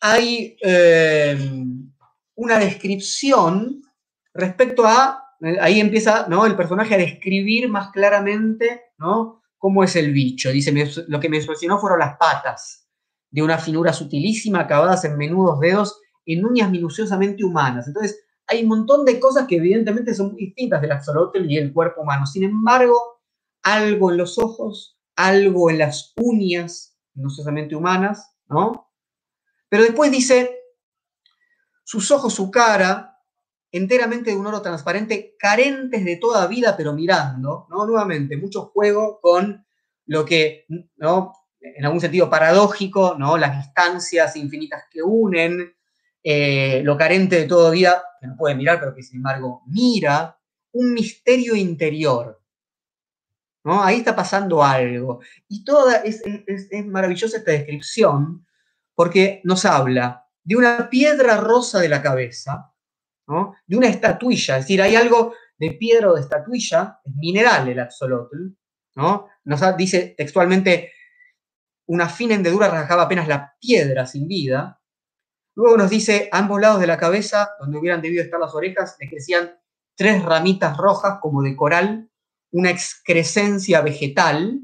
Hay 0.00 0.56
una 2.34 2.58
descripción 2.58 3.82
respecto 4.34 4.86
a, 4.86 5.24
ahí 5.60 5.80
empieza 5.80 6.26
¿no? 6.28 6.46
el 6.46 6.56
personaje 6.56 6.94
a 6.94 6.98
describir 6.98 7.68
más 7.68 7.90
claramente 7.90 8.82
¿no? 8.98 9.42
cómo 9.58 9.82
es 9.82 9.96
el 9.96 10.12
bicho. 10.12 10.50
Dice, 10.50 10.72
lo 11.08 11.20
que 11.20 11.28
me 11.28 11.38
impresionó 11.38 11.78
fueron 11.78 11.98
las 11.98 12.16
patas, 12.18 12.86
de 13.30 13.42
una 13.42 13.58
finura 13.58 13.92
sutilísima, 13.92 14.60
acabadas 14.60 15.04
en 15.04 15.16
menudos 15.16 15.60
dedos, 15.60 16.00
en 16.24 16.44
uñas 16.44 16.70
minuciosamente 16.70 17.44
humanas. 17.44 17.86
Entonces, 17.86 18.24
hay 18.46 18.62
un 18.62 18.68
montón 18.68 19.04
de 19.04 19.18
cosas 19.18 19.46
que 19.46 19.56
evidentemente 19.56 20.14
son 20.14 20.36
distintas 20.36 20.80
del 20.80 20.92
axolotl 20.92 21.50
y 21.50 21.56
el 21.56 21.72
cuerpo 21.72 22.02
humano. 22.02 22.26
Sin 22.26 22.44
embargo, 22.44 23.20
algo 23.62 24.10
en 24.10 24.18
los 24.18 24.38
ojos, 24.38 24.98
algo 25.16 25.70
en 25.70 25.78
las 25.78 26.12
uñas 26.16 26.95
minuciosamente 27.16 27.74
humanas, 27.74 28.36
¿no? 28.48 28.92
Pero 29.68 29.82
después 29.82 30.10
dice, 30.10 30.56
sus 31.84 32.10
ojos, 32.10 32.34
su 32.34 32.50
cara, 32.50 33.20
enteramente 33.72 34.30
de 34.30 34.36
un 34.36 34.46
oro 34.46 34.62
transparente, 34.62 35.34
carentes 35.38 36.04
de 36.04 36.16
toda 36.16 36.46
vida, 36.46 36.76
pero 36.76 36.92
mirando, 36.92 37.66
¿no? 37.68 37.86
Nuevamente, 37.86 38.36
mucho 38.36 38.66
juego 38.66 39.18
con 39.20 39.66
lo 40.06 40.24
que, 40.24 40.66
¿no? 40.96 41.32
En 41.60 41.84
algún 41.84 42.00
sentido 42.00 42.30
paradójico, 42.30 43.16
¿no? 43.18 43.36
Las 43.36 43.56
distancias 43.56 44.36
infinitas 44.36 44.84
que 44.90 45.02
unen, 45.02 45.74
eh, 46.22 46.82
lo 46.84 46.96
carente 46.96 47.36
de 47.36 47.46
toda 47.46 47.70
vida, 47.70 48.02
que 48.20 48.26
no 48.26 48.36
puede 48.36 48.54
mirar, 48.54 48.78
pero 48.80 48.94
que 48.94 49.02
sin 49.02 49.18
embargo 49.18 49.62
mira, 49.66 50.38
un 50.72 50.92
misterio 50.92 51.54
interior. 51.54 52.35
¿No? 53.66 53.82
Ahí 53.82 53.98
está 53.98 54.14
pasando 54.14 54.62
algo. 54.62 55.20
Y 55.48 55.64
toda 55.64 55.96
es, 55.96 56.22
maravillosa 56.86 57.38
esta 57.38 57.50
descripción, 57.50 58.46
porque 58.94 59.40
nos 59.42 59.64
habla 59.64 60.24
de 60.44 60.54
una 60.54 60.88
piedra 60.88 61.36
rosa 61.38 61.80
de 61.80 61.88
la 61.88 62.00
cabeza, 62.00 62.72
de 63.66 63.76
una 63.76 63.88
estatuilla, 63.88 64.58
es 64.58 64.64
decir, 64.64 64.80
hay 64.80 64.94
algo 64.94 65.34
de 65.58 65.72
piedra 65.72 66.12
o 66.12 66.14
de 66.14 66.20
estatuilla, 66.20 67.00
es 67.04 67.14
mineral 67.16 67.68
el 67.68 67.80
axolotl, 67.80 68.54
¿no? 68.94 69.26
Nos 69.42 69.76
dice 69.76 70.14
textualmente, 70.16 70.92
una 71.86 72.08
fina 72.08 72.36
hendedura 72.36 72.68
rasgaba 72.68 73.02
apenas 73.02 73.26
la 73.26 73.56
piedra 73.60 74.06
sin 74.06 74.28
vida. 74.28 74.80
Luego 75.56 75.76
nos 75.76 75.90
dice, 75.90 76.28
a 76.30 76.38
ambos 76.38 76.60
lados 76.60 76.80
de 76.80 76.86
la 76.86 76.98
cabeza, 76.98 77.50
donde 77.58 77.78
hubieran 77.78 78.00
debido 78.00 78.22
estar 78.22 78.38
las 78.38 78.54
orejas, 78.54 78.96
le 79.00 79.08
crecían 79.08 79.58
tres 79.96 80.22
ramitas 80.22 80.76
rojas 80.76 81.18
como 81.20 81.42
de 81.42 81.56
coral, 81.56 82.08
una 82.56 82.70
excrescencia 82.70 83.82
vegetal. 83.82 84.62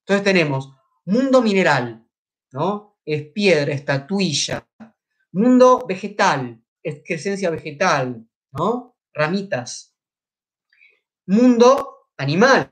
Entonces 0.00 0.22
tenemos 0.22 0.70
mundo 1.06 1.40
mineral, 1.40 2.06
¿no? 2.52 2.98
Es 3.06 3.22
piedra, 3.32 3.72
estatuilla. 3.72 4.68
Mundo 5.32 5.86
vegetal, 5.88 6.62
excrescencia 6.82 7.48
vegetal, 7.48 8.28
¿no? 8.52 8.98
Ramitas. 9.14 9.96
Mundo 11.26 12.10
animal, 12.18 12.70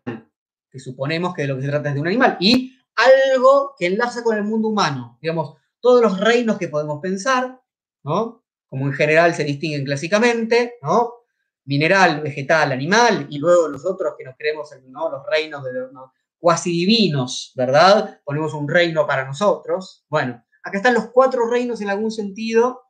que 0.71 0.79
suponemos 0.79 1.33
que 1.33 1.43
de 1.43 1.49
lo 1.49 1.57
que 1.57 1.63
se 1.63 1.69
trata 1.69 1.89
es 1.89 1.95
de 1.95 2.01
un 2.03 2.09
animal, 2.09 2.37
y 2.39 2.79
algo 2.95 3.75
que 3.79 3.87
enlaza 3.87 4.23
con 4.23 4.37
el 4.37 4.45
mundo 4.45 4.69
humano, 4.69 5.19
digamos, 5.23 5.57
todos 5.81 6.03
los 6.03 6.21
reinos 6.21 6.59
que 6.59 6.69
podemos 6.69 7.01
pensar, 7.01 7.63
¿no? 8.05 8.45
Como 8.69 8.87
en 8.89 8.93
general 8.93 9.35
se 9.35 9.45
distinguen 9.45 9.87
clásicamente, 9.87 10.75
¿no? 10.83 11.22
Mineral, 11.65 12.21
vegetal, 12.21 12.73
animal, 12.73 13.27
y 13.31 13.39
luego 13.39 13.69
los 13.69 13.87
otros 13.87 14.15
que 14.19 14.25
nos 14.25 14.37
creemos 14.37 14.73
en 14.73 14.91
¿no? 14.91 15.11
los 15.11 15.23
reinos 15.31 15.63
de 15.65 15.73
los 15.73 15.91
cuasi 16.39 16.73
divinos, 16.73 17.53
¿verdad? 17.55 18.21
Ponemos 18.25 18.53
un 18.55 18.69
reino 18.69 19.07
para 19.07 19.25
nosotros. 19.25 20.05
Bueno, 20.09 20.45
acá 20.65 20.79
están 20.79 20.95
los 20.95 21.11
cuatro 21.13 21.49
reinos 21.49 21.81
en 21.81 21.89
algún 21.89 22.11
sentido 22.11 22.83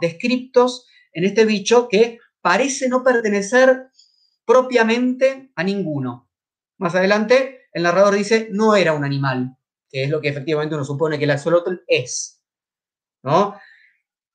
descriptos 0.00 0.86
en 1.12 1.24
este 1.24 1.44
bicho 1.44 1.88
que 1.88 2.18
parece 2.40 2.88
no 2.88 3.02
pertenecer 3.02 3.90
propiamente 4.44 5.52
a 5.54 5.62
ninguno. 5.62 6.28
Más 6.78 6.94
adelante, 6.94 7.68
el 7.72 7.82
narrador 7.82 8.14
dice, 8.14 8.48
no 8.50 8.74
era 8.74 8.92
un 8.94 9.04
animal, 9.04 9.56
que 9.88 10.04
es 10.04 10.10
lo 10.10 10.20
que 10.20 10.28
efectivamente 10.28 10.74
uno 10.74 10.84
supone 10.84 11.18
que 11.18 11.24
el 11.24 11.30
axolotl 11.30 11.82
es. 11.86 12.42
¿no? 13.22 13.58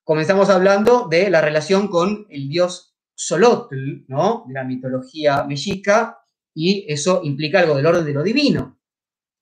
Comenzamos 0.03 0.49
hablando 0.49 1.07
de 1.07 1.29
la 1.29 1.41
relación 1.41 1.87
con 1.87 2.27
el 2.29 2.49
dios 2.49 2.94
Solotl, 3.15 4.05
¿no? 4.07 4.43
de 4.47 4.53
la 4.53 4.63
mitología 4.63 5.43
mexica, 5.45 6.19
y 6.53 6.85
eso 6.91 7.21
implica 7.23 7.59
algo 7.59 7.75
del 7.75 7.85
orden 7.85 8.05
de 8.05 8.13
lo 8.13 8.23
divino. 8.23 8.79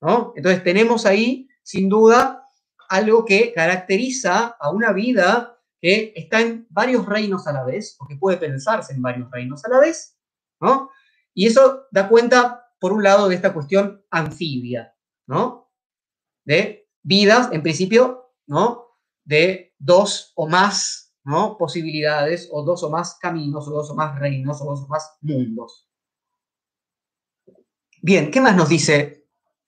¿no? 0.00 0.32
Entonces 0.36 0.62
tenemos 0.62 1.06
ahí, 1.06 1.48
sin 1.62 1.88
duda, 1.88 2.44
algo 2.88 3.24
que 3.24 3.52
caracteriza 3.52 4.56
a 4.58 4.70
una 4.70 4.92
vida 4.92 5.58
que 5.80 6.12
está 6.16 6.40
en 6.40 6.66
varios 6.70 7.04
reinos 7.06 7.46
a 7.46 7.52
la 7.52 7.64
vez, 7.64 7.96
o 7.98 8.06
que 8.06 8.16
puede 8.16 8.38
pensarse 8.38 8.94
en 8.94 9.02
varios 9.02 9.30
reinos 9.30 9.64
a 9.64 9.68
la 9.68 9.80
vez, 9.80 10.18
¿no? 10.58 10.90
Y 11.34 11.46
eso 11.46 11.86
da 11.90 12.08
cuenta, 12.08 12.70
por 12.80 12.92
un 12.92 13.02
lado, 13.02 13.28
de 13.28 13.34
esta 13.34 13.52
cuestión 13.52 14.02
anfibia, 14.10 14.96
¿no? 15.26 15.70
De 16.46 16.88
vidas, 17.02 17.50
en 17.52 17.62
principio, 17.62 18.32
¿no? 18.46 18.86
De 19.24 19.74
dos 19.78 20.32
o 20.36 20.48
más, 20.48 21.03
¿no? 21.24 21.56
Posibilidades, 21.58 22.48
o 22.52 22.62
dos 22.62 22.82
o 22.82 22.90
más 22.90 23.18
caminos, 23.20 23.66
o 23.68 23.70
dos 23.70 23.90
o 23.90 23.94
más 23.94 24.18
reinos, 24.18 24.60
o 24.60 24.64
dos 24.64 24.82
o 24.82 24.88
más 24.88 25.16
mundos. 25.20 25.88
Bien, 28.02 28.30
¿qué 28.30 28.40
más 28.40 28.54
nos 28.56 28.68
dice 28.68 29.26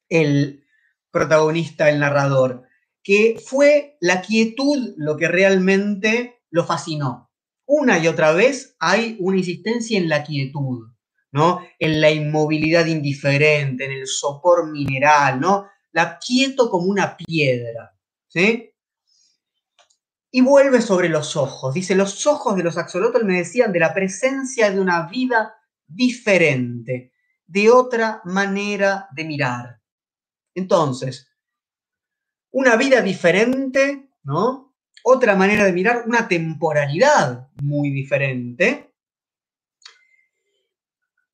el 0.08 0.64
protagonista, 1.10 1.88
el 1.88 2.00
narrador? 2.00 2.66
que 3.06 3.40
fue 3.40 3.96
la 4.00 4.20
quietud 4.20 4.94
lo 4.96 5.16
que 5.16 5.28
realmente 5.28 6.42
lo 6.50 6.64
fascinó. 6.64 7.30
Una 7.64 8.00
y 8.00 8.08
otra 8.08 8.32
vez 8.32 8.74
hay 8.80 9.16
una 9.20 9.36
insistencia 9.36 9.96
en 9.96 10.08
la 10.08 10.24
quietud, 10.24 10.88
¿no? 11.30 11.60
En 11.78 12.00
la 12.00 12.10
inmovilidad 12.10 12.86
indiferente, 12.86 13.84
en 13.84 13.92
el 13.92 14.08
sopor 14.08 14.72
mineral, 14.72 15.38
¿no? 15.38 15.68
La 15.92 16.18
quieto 16.18 16.68
como 16.68 16.86
una 16.86 17.16
piedra, 17.16 17.96
¿sí? 18.26 18.72
Y 20.30 20.40
vuelve 20.40 20.82
sobre 20.82 21.08
los 21.08 21.36
ojos. 21.36 21.74
Dice, 21.74 21.94
los 21.94 22.26
ojos 22.26 22.56
de 22.56 22.62
los 22.62 22.76
axolotl 22.76 23.24
me 23.24 23.38
decían 23.38 23.72
de 23.72 23.80
la 23.80 23.94
presencia 23.94 24.70
de 24.70 24.80
una 24.80 25.06
vida 25.06 25.54
diferente, 25.86 27.12
de 27.46 27.70
otra 27.70 28.20
manera 28.24 29.08
de 29.12 29.24
mirar. 29.24 29.80
Entonces, 30.54 31.28
una 32.50 32.76
vida 32.76 33.02
diferente, 33.02 34.10
¿no? 34.22 34.74
Otra 35.04 35.36
manera 35.36 35.64
de 35.64 35.72
mirar, 35.72 36.04
una 36.06 36.26
temporalidad 36.26 37.48
muy 37.62 37.90
diferente. 37.90 38.94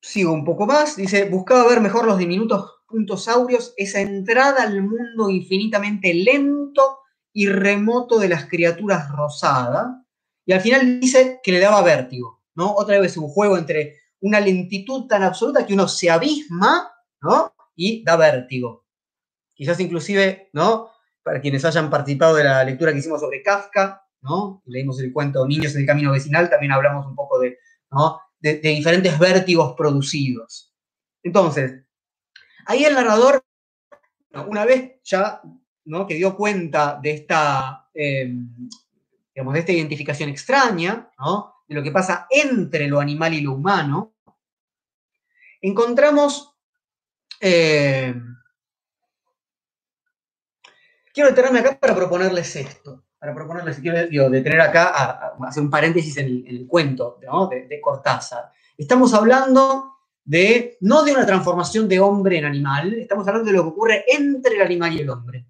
Sigo 0.01 0.33
un 0.33 0.43
poco 0.43 0.65
más, 0.67 0.97
dice, 0.97 1.29
buscaba 1.29 1.67
ver 1.67 1.81
mejor 1.81 2.05
los 2.05 2.17
diminutos 2.17 2.83
puntos 2.87 3.27
áureos, 3.27 3.73
esa 3.77 4.01
entrada 4.01 4.63
al 4.63 4.83
mundo 4.83 5.29
infinitamente 5.29 6.13
lento 6.13 6.99
y 7.33 7.47
remoto 7.47 8.19
de 8.19 8.29
las 8.29 8.47
criaturas 8.47 9.09
rosadas, 9.11 9.87
y 10.45 10.53
al 10.53 10.61
final 10.61 10.99
dice 10.99 11.39
que 11.43 11.51
le 11.51 11.59
daba 11.59 11.81
vértigo, 11.81 12.43
¿no? 12.55 12.73
Otra 12.75 12.99
vez 12.99 13.17
un 13.17 13.27
juego 13.27 13.57
entre 13.57 13.99
una 14.21 14.39
lentitud 14.39 15.07
tan 15.07 15.23
absoluta 15.23 15.65
que 15.65 15.73
uno 15.73 15.87
se 15.87 16.09
abisma, 16.09 16.91
¿no? 17.21 17.53
Y 17.75 18.03
da 18.03 18.15
vértigo. 18.15 18.85
Quizás 19.53 19.79
inclusive, 19.79 20.49
¿no? 20.53 20.89
Para 21.23 21.41
quienes 21.41 21.65
hayan 21.65 21.89
participado 21.89 22.35
de 22.35 22.43
la 22.43 22.63
lectura 22.63 22.91
que 22.91 22.99
hicimos 22.99 23.21
sobre 23.21 23.41
Kafka, 23.41 24.05
¿no? 24.21 24.61
Leímos 24.65 24.99
el 24.99 25.11
cuento 25.11 25.47
Niños 25.47 25.73
en 25.75 25.81
el 25.81 25.87
Camino 25.87 26.11
Vecinal, 26.11 26.49
también 26.49 26.71
hablamos 26.71 27.05
un 27.05 27.15
poco 27.15 27.39
de, 27.39 27.57
¿no? 27.91 28.19
de, 28.43 28.59
diferentes 28.59 29.17
vértigos 29.17 29.73
producidos. 29.75 30.73
Entonces, 31.23 31.81
ahí 32.65 32.83
el 32.83 32.93
narrador, 32.93 33.43
una 34.47 34.65
vez 34.65 34.99
ya 35.03 35.41
que 36.07 36.15
dio 36.15 36.35
cuenta 36.35 36.99
de 37.01 37.11
esta, 37.11 37.89
em, 37.93 38.69
digamos, 39.33 39.53
de 39.53 39.59
esta 39.59 39.71
identificación 39.71 40.29
extraña, 40.29 41.09
de 41.67 41.75
lo 41.75 41.83
que 41.83 41.91
pasa 41.91 42.27
entre 42.29 42.87
lo 42.87 42.99
animal 42.99 43.33
y 43.33 43.41
lo 43.41 43.53
humano, 43.53 44.15
encontramos... 45.61 46.55
Em, 47.39 48.35
quiero 51.13 51.29
detenerme 51.29 51.59
acá 51.59 51.77
para 51.79 51.95
proponerles 51.95 52.55
esto 52.55 53.03
para 53.23 53.35
proponerles, 53.35 53.79
quiero 53.79 54.29
detener 54.29 54.59
acá, 54.59 55.33
hacer 55.47 55.63
un 55.63 55.69
paréntesis 55.69 56.17
en 56.17 56.43
el, 56.45 56.67
cuento 56.67 57.17
de, 57.21 57.79
Cortázar. 57.79 58.51
Estamos 58.77 59.13
hablando 59.13 59.93
de, 60.25 60.77
no 60.81 61.03
de 61.03 61.13
una 61.13 61.25
transformación 61.25 61.87
de 61.87 62.01
hombre 62.01 62.39
en 62.39 62.43
animal, 62.43 62.93
estamos 62.95 63.25
hablando 63.25 63.49
de 63.49 63.55
lo 63.55 63.63
que 63.63 63.69
ocurre 63.69 64.05
entre 64.09 64.55
el 64.55 64.61
animal 64.61 64.93
y 64.93 64.99
el 64.99 65.09
hombre. 65.09 65.45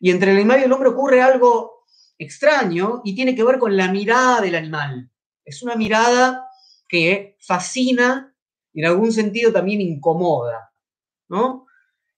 Y 0.00 0.10
entre 0.10 0.30
el 0.30 0.38
animal 0.38 0.60
y 0.60 0.64
el 0.64 0.72
hombre 0.72 0.90
ocurre 0.90 1.20
algo 1.20 1.84
extraño 2.18 3.02
y 3.04 3.14
tiene 3.14 3.34
que 3.34 3.44
ver 3.44 3.58
con 3.58 3.76
la 3.76 3.90
mirada 3.90 4.40
del 4.40 4.54
animal. 4.54 5.10
Es 5.44 5.62
una 5.62 5.76
mirada 5.76 6.48
que 6.88 7.36
fascina 7.40 8.34
y 8.72 8.80
en 8.80 8.86
algún 8.86 9.12
sentido 9.12 9.52
también 9.52 9.80
incomoda. 9.80 10.72
¿no? 11.28 11.66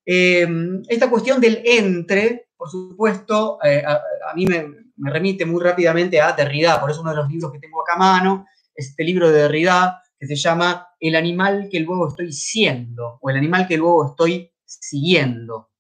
Eh, 0.05 0.47
esta 0.89 1.11
cuestión 1.11 1.41
del 1.41 1.63
entre 1.65 2.51
por 2.61 2.71
supuesto, 2.71 3.59
eh, 3.65 3.83
a, 3.87 4.35
mí 4.35 4.45
me, 4.45 4.67
remite 4.99 5.47
muy 5.47 5.65
rápidamente 5.65 6.21
a 6.21 6.33
Derrida, 6.33 6.79
por 6.79 6.91
eso 6.91 7.01
uno 7.01 7.09
de 7.09 7.17
los 7.17 7.31
libros 7.31 7.51
que 7.51 7.59
tengo 7.59 7.81
acá 7.81 7.95
a 7.95 7.97
mano, 7.99 8.47
este 8.75 9.03
libro 9.03 9.31
de 9.31 9.41
Derrida 9.41 10.03
que 10.19 10.27
se 10.27 10.37
llama 10.37 10.87
El 11.01 11.17
animal 11.17 11.69
que 11.73 11.81
luego 11.81 12.09
estoy 12.09 12.31
siendo, 12.35 13.19
o 13.23 13.31
el 13.31 13.39
animal 13.39 13.67
que 13.67 13.79
luego 13.79 14.11
estoy 14.11 14.53
siguiendo. 14.67 15.71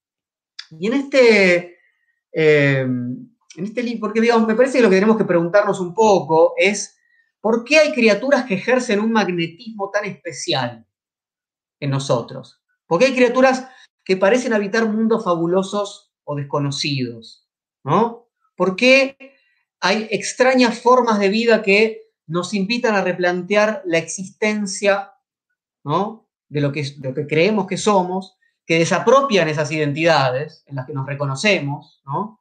Y 0.70 0.86
en 0.86 0.94
este, 0.94 1.80
eh, 2.33 2.81
en 2.81 3.64
este 3.64 3.83
libro, 3.83 4.01
porque 4.01 4.20
digamos, 4.20 4.47
me 4.47 4.55
parece 4.55 4.78
que 4.78 4.83
lo 4.83 4.91
que 4.91 4.97
tenemos 4.97 5.16
que 5.16 5.24
preguntarnos 5.24 5.81
un 5.81 5.93
poco 5.95 6.55
es, 6.57 6.99
¿por 7.41 7.64
qué 7.64 7.78
hay 7.78 7.93
criaturas 7.93 8.45
que 8.45 8.55
ejercen 8.55 9.01
un 9.01 9.12
magnetismo 9.12 9.91
tan 9.91 10.05
especial 10.05 10.87
en 11.81 11.91
nosotros? 11.91 12.62
¿Por 12.87 12.99
qué 12.99 13.07
hay 13.07 13.14
criaturas 13.14 13.68
que 14.05 14.16
parecen 14.16 14.53
habitar 14.53 14.87
mundos 14.89 15.24
fabulosos 15.24 16.12
o 16.24 16.35
desconocidos, 16.35 17.47
¿no? 17.85 18.28
¿Por 18.57 18.76
qué 18.76 19.16
hay 19.81 20.09
extrañas 20.11 20.81
formas 20.81 21.18
de 21.18 21.28
vida 21.28 21.62
que 21.62 22.03
nos 22.26 22.55
invitan 22.55 22.95
a 22.95 23.03
replantear 23.03 23.83
la 23.85 23.99
existencia, 23.99 25.12
¿no? 25.85 26.28
De 26.49 26.61
lo 26.61 26.72
que, 26.72 26.85
lo 27.01 27.14
que 27.14 27.26
creemos 27.26 27.66
que 27.66 27.76
somos, 27.76 28.37
que 28.70 28.78
desapropian 28.78 29.48
esas 29.48 29.72
identidades 29.72 30.62
en 30.68 30.76
las 30.76 30.86
que 30.86 30.92
nos 30.92 31.04
reconocemos, 31.04 32.00
¿no? 32.06 32.40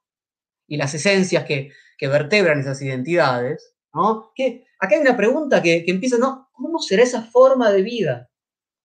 Y 0.67 0.77
las 0.77 0.93
esencias 0.93 1.43
que, 1.43 1.71
vertebran 2.01 2.59
esas 2.59 2.79
identidades, 2.83 3.73
¿no? 3.95 4.31
Que 4.35 4.67
acá 4.79 4.93
hay 4.93 5.01
una 5.01 5.17
pregunta 5.17 5.59
que, 5.59 5.83
que 5.83 5.89
empieza, 5.89 6.19
¿no? 6.19 6.47
¿Cómo 6.51 6.77
será 6.77 7.01
esa 7.01 7.23
forma 7.23 7.71
de 7.71 7.81
vida? 7.81 8.29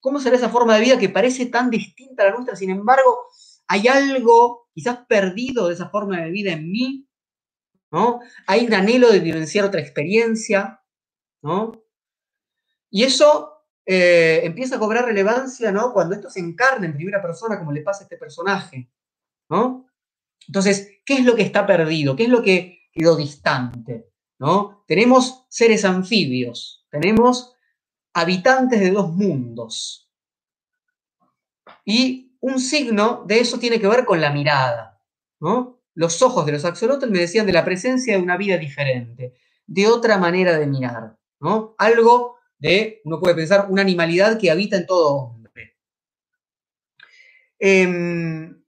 ¿Cómo 0.01 0.21
será 0.21 0.37
esa 0.37 0.49
forma 0.49 0.77
de 0.77 0.85
vida 0.85 0.99
que 0.99 1.11
parece 1.11 1.45
tan 1.45 1.69
distinta 1.69 2.23
a 2.23 2.27
la 2.29 2.33
nuestra? 2.33 2.57
Sin 2.57 2.71
embargo, 2.71 3.27
hay 3.67 3.89
algo 3.89 4.71
quizás 4.73 5.01
perdido 5.07 5.69
de 5.69 5.75
esa 5.75 5.91
forma 5.91 6.23
de 6.23 6.31
vida 6.31 6.53
en 6.53 6.71
mí, 6.71 7.07
¿no? 7.93 8.21
Hay 8.47 8.65
un 8.65 8.73
anhelo 8.73 9.13
de 9.13 9.21
vivenciar 9.21 9.67
otra 9.67 9.83
experiencia, 9.83 10.81
¿no? 11.43 11.73
Y 12.89 13.03
eso 13.03 13.54
eh, 13.87 14.41
empieza 14.45 14.77
a 14.77 14.79
cobrar 14.79 15.05
relevancia, 15.05 15.71
¿no? 15.71 15.93
Cuando 15.93 16.15
esto 16.15 16.31
se 16.31 16.41
encarna 16.41 16.87
en 16.87 16.95
primera 16.95 17.21
persona, 17.21 17.59
como 17.59 17.73
le 17.73 17.83
pasa 17.83 18.01
a 18.01 18.05
este 18.05 18.17
personaje, 18.17 18.91
¿no? 19.49 19.87
Entonces, 20.47 21.01
¿qué 21.05 21.15
es 21.15 21.25
lo 21.25 21.35
que 21.35 21.43
está 21.43 21.67
perdido? 21.67 22.17
¿Qué 22.17 22.25
es 22.25 22.29
lo 22.29 22.43
que 22.43 22.89
quedó 22.93 23.17
distante? 23.17 24.11
¿No? 24.39 24.85
Tenemos 24.87 25.47
seres 25.49 25.85
anfibios, 25.85 26.87
tenemos 26.91 27.55
habitantes 28.13 28.81
de 28.81 28.91
dos 28.91 29.13
mundos. 29.13 30.11
Y 31.85 32.37
un 32.41 32.61
signo 32.61 33.25
de 33.27 33.41
eso 33.41 33.59
tiene 33.59 33.81
que 33.81 33.89
ver 33.89 34.05
con 34.05 34.21
la 34.21 34.31
mirada. 34.31 35.01
¿no? 35.41 35.81
Los 35.95 36.21
ojos 36.23 36.45
de 36.47 36.53
los 36.53 36.65
axolotls 36.65 37.11
me 37.11 37.21
decían 37.21 37.47
de 37.47 37.53
la 37.53 37.65
presencia 37.65 38.17
de 38.17 38.23
una 38.23 38.37
vida 38.37 38.59
diferente, 38.59 39.35
de 39.67 39.87
otra 39.89 40.19
manera 40.19 40.59
de 40.59 40.67
mirar. 40.67 41.17
¿no? 41.41 41.75
Algo 41.79 42.37
de, 42.69 43.01
uno 43.05 43.21
puede 43.21 43.35
pensar, 43.35 43.67
una 43.69 43.83
animalidad 43.83 44.39
que 44.39 44.51
habita 44.51 44.77
en 44.77 44.87
todo 44.87 45.15
hombre. 45.15 45.77
Em, 47.59 48.63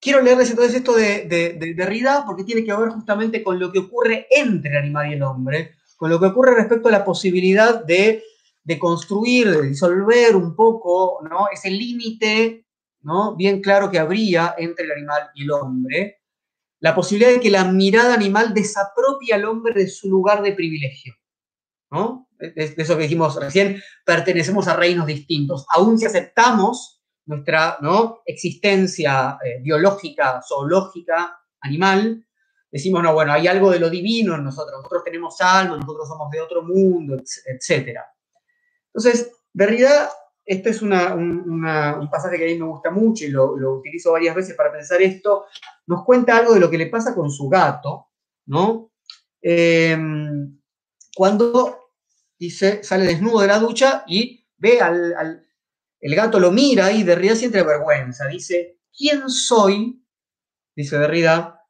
quiero 0.00 0.20
leerles 0.20 0.50
entonces 0.50 0.74
esto 0.74 0.94
de, 0.94 1.26
de, 1.26 1.74
Derrida 1.74 2.24
porque 2.26 2.44
tiene 2.44 2.64
que 2.64 2.74
ver 2.74 2.88
justamente 2.88 3.42
con 3.42 3.58
lo 3.58 3.70
que 3.70 3.80
ocurre 3.80 4.26
entre 4.30 4.70
el 4.70 4.76
animal 4.78 5.10
y 5.10 5.14
el 5.14 5.22
hombre, 5.22 5.74
con 5.96 6.10
lo 6.10 6.18
que 6.18 6.26
ocurre 6.26 6.54
respecto 6.54 6.88
a 6.88 6.92
la 6.92 7.04
posibilidad 7.04 7.84
de 7.84 8.22
de 8.64 8.78
construir, 8.78 9.50
de 9.50 9.68
disolver 9.68 10.34
un 10.34 10.56
poco 10.56 11.20
¿no? 11.28 11.48
ese 11.52 11.70
límite 11.70 12.66
¿no? 13.02 13.36
bien 13.36 13.60
claro 13.60 13.90
que 13.90 13.98
habría 13.98 14.54
entre 14.56 14.86
el 14.86 14.92
animal 14.92 15.30
y 15.34 15.44
el 15.44 15.50
hombre, 15.50 16.22
la 16.80 16.94
posibilidad 16.94 17.30
de 17.30 17.40
que 17.40 17.50
la 17.50 17.64
mirada 17.64 18.14
animal 18.14 18.54
desapropie 18.54 19.34
al 19.34 19.44
hombre 19.44 19.74
de 19.74 19.88
su 19.88 20.08
lugar 20.08 20.42
de 20.42 20.52
privilegio. 20.52 21.14
¿no? 21.90 22.23
Eso 22.38 22.96
que 22.96 23.02
dijimos 23.02 23.36
recién, 23.36 23.80
pertenecemos 24.04 24.68
a 24.68 24.76
reinos 24.76 25.06
distintos. 25.06 25.66
Aún 25.70 25.98
si 25.98 26.06
aceptamos 26.06 27.02
nuestra 27.26 27.78
¿no? 27.80 28.22
existencia 28.26 29.38
eh, 29.44 29.60
biológica, 29.62 30.40
zoológica, 30.46 31.38
animal, 31.60 32.26
decimos, 32.70 33.02
no, 33.02 33.14
bueno, 33.14 33.32
hay 33.32 33.46
algo 33.46 33.70
de 33.70 33.78
lo 33.78 33.88
divino 33.88 34.34
en 34.34 34.44
nosotros, 34.44 34.76
nosotros 34.78 35.04
tenemos 35.04 35.40
alma, 35.40 35.76
nosotros 35.76 36.08
somos 36.08 36.30
de 36.30 36.40
otro 36.40 36.62
mundo, 36.62 37.16
etcétera. 37.46 38.04
Entonces, 38.88 39.32
Derrida, 39.52 40.10
este 40.44 40.70
es 40.70 40.82
un, 40.82 40.90
pasaje 42.10 42.36
que 42.36 42.44
a 42.44 42.48
mí 42.48 42.58
me 42.58 42.66
gusta 42.66 42.90
mucho 42.90 43.24
y 43.24 43.28
lo, 43.28 43.54
utilizo 43.78 44.12
varias 44.12 44.34
veces 44.34 44.56
para 44.56 44.72
pensar 44.72 45.00
esto, 45.00 45.46
nos 45.86 46.04
cuenta 46.04 46.36
algo 46.36 46.54
de 46.54 46.60
lo 46.60 46.70
que 46.70 46.78
le 46.78 46.86
pasa 46.86 47.14
con 47.14 47.30
su 47.30 47.48
gato, 47.48 48.08
¿no? 48.46 48.90
Em, 49.40 50.60
cuando 51.16 51.83
sale 52.50 53.04
desnudo 53.04 53.40
de 53.40 53.48
la 53.48 53.58
ducha 53.58 54.04
y 54.06 54.46
ve 54.56 54.80
al, 54.80 55.44
el 56.00 56.14
gato 56.14 56.38
lo 56.38 56.50
mira 56.50 56.92
y 56.92 57.02
Derrida 57.02 57.34
siente 57.34 57.62
vergüenza. 57.62 58.26
Dice, 58.26 58.78
¿quién 58.96 59.28
soy? 59.28 60.04
Dice 60.76 60.98
Derrida, 60.98 61.60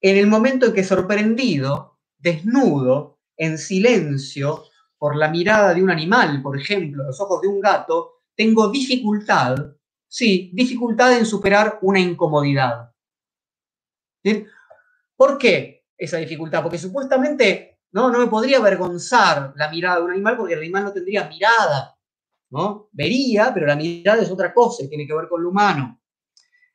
en 0.00 0.16
el 0.16 0.26
momento 0.26 0.66
en 0.66 0.72
que 0.72 0.84
sorprendido, 0.84 2.00
desnudo, 2.18 3.20
en 3.36 3.58
silencio, 3.58 4.64
por 4.98 5.16
la 5.16 5.28
mirada 5.28 5.74
de 5.74 5.82
un 5.82 5.90
animal, 5.90 6.40
por 6.42 6.58
ejemplo, 6.58 7.04
los 7.04 7.20
ojos 7.20 7.42
de 7.42 7.48
un 7.48 7.60
gato, 7.60 8.22
tengo 8.34 8.68
dificultad, 8.68 9.56
sí, 10.08 10.50
dificultad 10.54 11.16
en 11.16 11.26
superar 11.26 11.78
una 11.82 12.00
incomodidad. 12.00 12.92
¿Por 15.16 15.38
qué 15.38 15.84
esa 15.96 16.16
dificultad? 16.16 16.62
Porque 16.62 16.78
supuestamente 16.78 17.73
¿no? 17.94 18.10
no 18.10 18.18
me 18.18 18.26
podría 18.26 18.58
avergonzar 18.58 19.54
la 19.56 19.70
mirada 19.70 19.98
de 19.98 20.02
un 20.02 20.10
animal 20.10 20.36
porque 20.36 20.54
el 20.54 20.58
animal 20.60 20.84
no 20.84 20.92
tendría 20.92 21.28
mirada. 21.28 21.96
¿no? 22.50 22.88
Vería, 22.92 23.52
pero 23.54 23.66
la 23.66 23.76
mirada 23.76 24.20
es 24.20 24.30
otra 24.30 24.52
cosa 24.52 24.82
y 24.82 24.88
tiene 24.88 25.06
que 25.06 25.14
ver 25.14 25.28
con 25.28 25.42
lo 25.42 25.50
humano. 25.50 26.00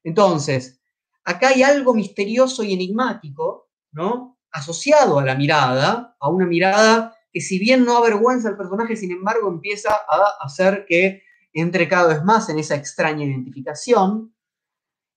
Entonces, 0.04 0.80
acá 1.26 1.50
hay 1.50 1.62
algo 1.62 1.94
misterioso 1.94 2.64
y 2.64 2.74
enigmático, 2.74 3.70
¿no? 3.92 4.38
Asociado 4.52 5.20
a 5.20 5.26
la 5.26 5.36
mirada, 5.36 6.16
a 6.20 6.30
una 6.30 6.46
mirada 6.46 7.16
que 7.32 7.42
si 7.42 7.60
bien 7.60 7.86
no 7.86 7.98
avergüenza 7.98 8.50
al 8.50 8.58
personaje, 8.58 8.96
sin 8.96 9.12
embargo 9.12 9.50
empieza 9.50 9.94
a 9.94 10.38
hacer 10.42 10.86
que 10.88 11.24
entre 11.54 11.88
cada 11.88 12.08
vez 12.08 12.24
más 12.24 12.50
en 12.50 12.60
esa 12.60 12.76
extraña 12.76 13.26
identificación. 13.26 14.34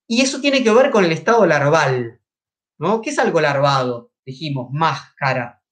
Y 0.07 0.21
eso 0.21 0.41
tiene 0.41 0.63
que 0.63 0.73
ver 0.73 0.91
con 0.91 1.05
el 1.05 1.13
estado 1.13 1.45
larval, 1.45 2.21
¿no? 2.77 3.01
¿Qué 3.01 3.09
es 3.09 3.19
algo 3.19 3.39
larvado? 3.39 4.11
Dijimos, 4.25 4.69
máscara, 4.71 5.62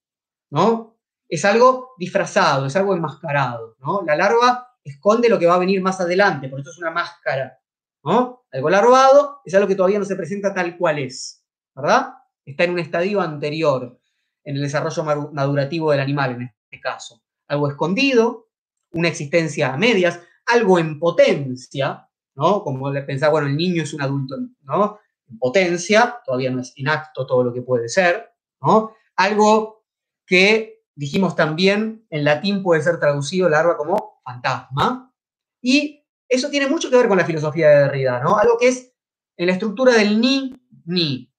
¿no? 0.51 0.97
Es 1.27 1.43
algo 1.45 1.95
disfrazado, 1.97 2.65
es 2.67 2.75
algo 2.75 2.93
enmascarado, 2.93 3.75
¿no? 3.79 4.03
La 4.05 4.15
larva 4.15 4.67
esconde 4.83 5.29
lo 5.29 5.39
que 5.39 5.47
va 5.47 5.55
a 5.55 5.59
venir 5.59 5.81
más 5.81 5.99
adelante, 5.99 6.49
por 6.49 6.59
eso 6.59 6.69
es 6.71 6.77
una 6.77 6.91
máscara, 6.91 7.59
¿no? 8.03 8.45
Algo 8.51 8.69
larvado 8.69 9.41
es 9.45 9.55
algo 9.55 9.67
que 9.67 9.75
todavía 9.75 9.99
no 9.99 10.05
se 10.05 10.15
presenta 10.15 10.53
tal 10.53 10.77
cual 10.77 10.99
es, 10.99 11.45
¿verdad? 11.73 12.13
Está 12.45 12.65
en 12.65 12.71
un 12.71 12.79
estadio 12.79 13.21
anterior 13.21 13.99
en 14.43 14.55
el 14.55 14.61
desarrollo 14.61 15.31
madurativo 15.31 15.91
del 15.91 15.99
animal, 15.99 16.31
en 16.31 16.41
este 16.41 16.81
caso. 16.81 17.21
Algo 17.47 17.69
escondido, 17.69 18.49
una 18.91 19.07
existencia 19.07 19.73
a 19.73 19.77
medias, 19.77 20.19
algo 20.47 20.79
en 20.79 20.99
potencia, 20.99 22.09
¿no? 22.35 22.63
Como 22.63 22.91
pensar, 23.05 23.31
bueno, 23.31 23.47
el 23.47 23.55
niño 23.55 23.83
es 23.83 23.93
un 23.93 24.01
adulto, 24.01 24.35
¿no? 24.63 24.99
En 25.29 25.37
potencia, 25.37 26.19
todavía 26.25 26.51
no 26.51 26.61
es 26.61 26.73
inacto 26.75 27.25
todo 27.25 27.43
lo 27.43 27.53
que 27.53 27.61
puede 27.61 27.87
ser, 27.87 28.33
¿no? 28.61 28.95
Algo 29.15 29.80
que 30.25 30.83
dijimos 30.95 31.35
también 31.35 32.05
en 32.09 32.23
latín 32.23 32.63
puede 32.63 32.81
ser 32.81 32.99
traducido 32.99 33.49
larva 33.49 33.77
como 33.77 34.21
fantasma. 34.23 35.13
Y 35.61 36.05
eso 36.27 36.49
tiene 36.49 36.67
mucho 36.67 36.89
que 36.89 36.97
ver 36.97 37.07
con 37.07 37.17
la 37.17 37.25
filosofía 37.25 37.69
de 37.69 37.79
Derrida, 37.79 38.21
¿no? 38.21 38.37
Algo 38.37 38.57
que 38.57 38.69
es 38.69 38.93
en 39.37 39.47
la 39.47 39.53
estructura 39.53 39.93
del 39.93 40.19
ni, 40.19 40.53
ni. 40.85 41.31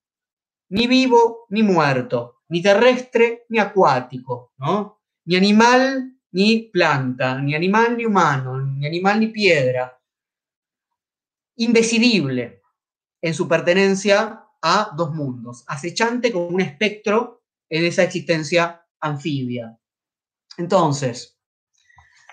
Ni 0.71 0.87
vivo, 0.87 1.47
ni 1.51 1.63
muerto. 1.63 2.43
Ni 2.49 2.63
terrestre, 2.63 3.45
ni 3.49 3.59
acuático, 3.59 4.53
¿no? 4.59 5.01
Ni 5.25 5.37
animal, 5.37 6.19
ni 6.33 6.71
planta. 6.73 7.39
Ni 7.41 7.55
animal, 7.55 7.97
ni 7.97 8.05
humano. 8.05 8.61
Ni 8.61 8.87
animal, 8.87 9.21
ni 9.21 9.29
piedra. 9.29 9.99
Indecidible 11.57 12.63
en 13.21 13.35
su 13.35 13.47
pertenencia 13.47 14.45
a 14.61 14.91
dos 14.97 15.13
mundos. 15.13 15.65
Acechante 15.67 16.33
como 16.33 16.49
un 16.49 16.61
espectro 16.61 17.42
en 17.73 17.85
esa 17.85 18.03
existencia 18.03 18.87
anfibia. 19.01 19.79
Entonces, 20.59 21.33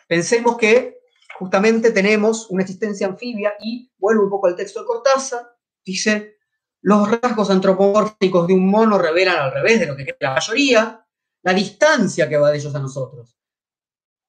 Pensemos 0.10 0.58
que 0.58 1.02
justamente 1.38 1.92
tenemos 1.92 2.50
una 2.50 2.64
existencia 2.64 3.06
anfibia 3.06 3.54
y 3.62 3.92
vuelvo 4.00 4.24
un 4.24 4.30
poco 4.32 4.48
al 4.48 4.56
texto 4.56 4.80
de 4.80 4.88
Cortázar, 4.88 5.56
dice, 5.86 6.40
los 6.82 7.12
rasgos 7.22 7.52
antropomórficos 7.52 8.48
de 8.48 8.56
un 8.56 8.72
mono 8.72 8.98
revelan 8.98 9.38
al 9.38 9.52
revés 9.52 9.80
de 9.80 9.86
lo 9.86 9.96
que 9.96 10.06
cree 10.06 10.18
la 10.20 10.34
mayoría, 10.34 11.08
la 11.44 11.54
distancia 11.54 12.28
que 12.28 12.38
va 12.38 12.50
de 12.50 12.58
ellos 12.58 12.74
a 12.74 12.80
nosotros. 12.80 13.38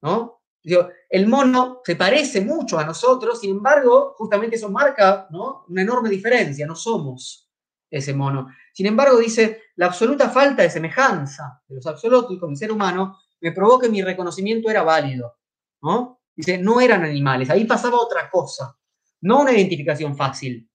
¿no? 0.02 0.42
el 0.62 1.26
mono 1.26 1.80
se 1.82 1.96
parece 1.96 2.42
mucho 2.42 2.78
a 2.78 2.84
nosotros, 2.84 3.40
sin 3.40 3.52
embargo, 3.52 4.12
justamente 4.18 4.56
eso 4.56 4.68
marca 4.68 5.28
¿no? 5.30 5.64
una 5.66 5.80
enorme 5.80 6.10
diferencia, 6.10 6.66
no 6.66 6.76
somos 6.76 7.49
ese 7.90 8.14
mono. 8.14 8.48
Sin 8.72 8.86
embargo, 8.86 9.18
dice, 9.18 9.62
la 9.76 9.86
absoluta 9.86 10.30
falta 10.30 10.62
de 10.62 10.70
semejanza 10.70 11.62
de 11.66 11.76
los 11.76 11.86
absolutos 11.86 12.38
con 12.38 12.50
el 12.50 12.56
ser 12.56 12.70
humano 12.70 13.18
me 13.40 13.52
probó 13.52 13.78
que 13.78 13.88
mi 13.88 14.02
reconocimiento 14.02 14.70
era 14.70 14.82
válido. 14.82 15.40
¿no? 15.82 16.20
Dice, 16.34 16.58
no 16.58 16.80
eran 16.80 17.04
animales, 17.04 17.50
ahí 17.50 17.64
pasaba 17.64 17.98
otra 17.98 18.30
cosa, 18.30 18.76
no 19.22 19.40
una 19.40 19.52
identificación 19.52 20.16
fácil. 20.16 20.68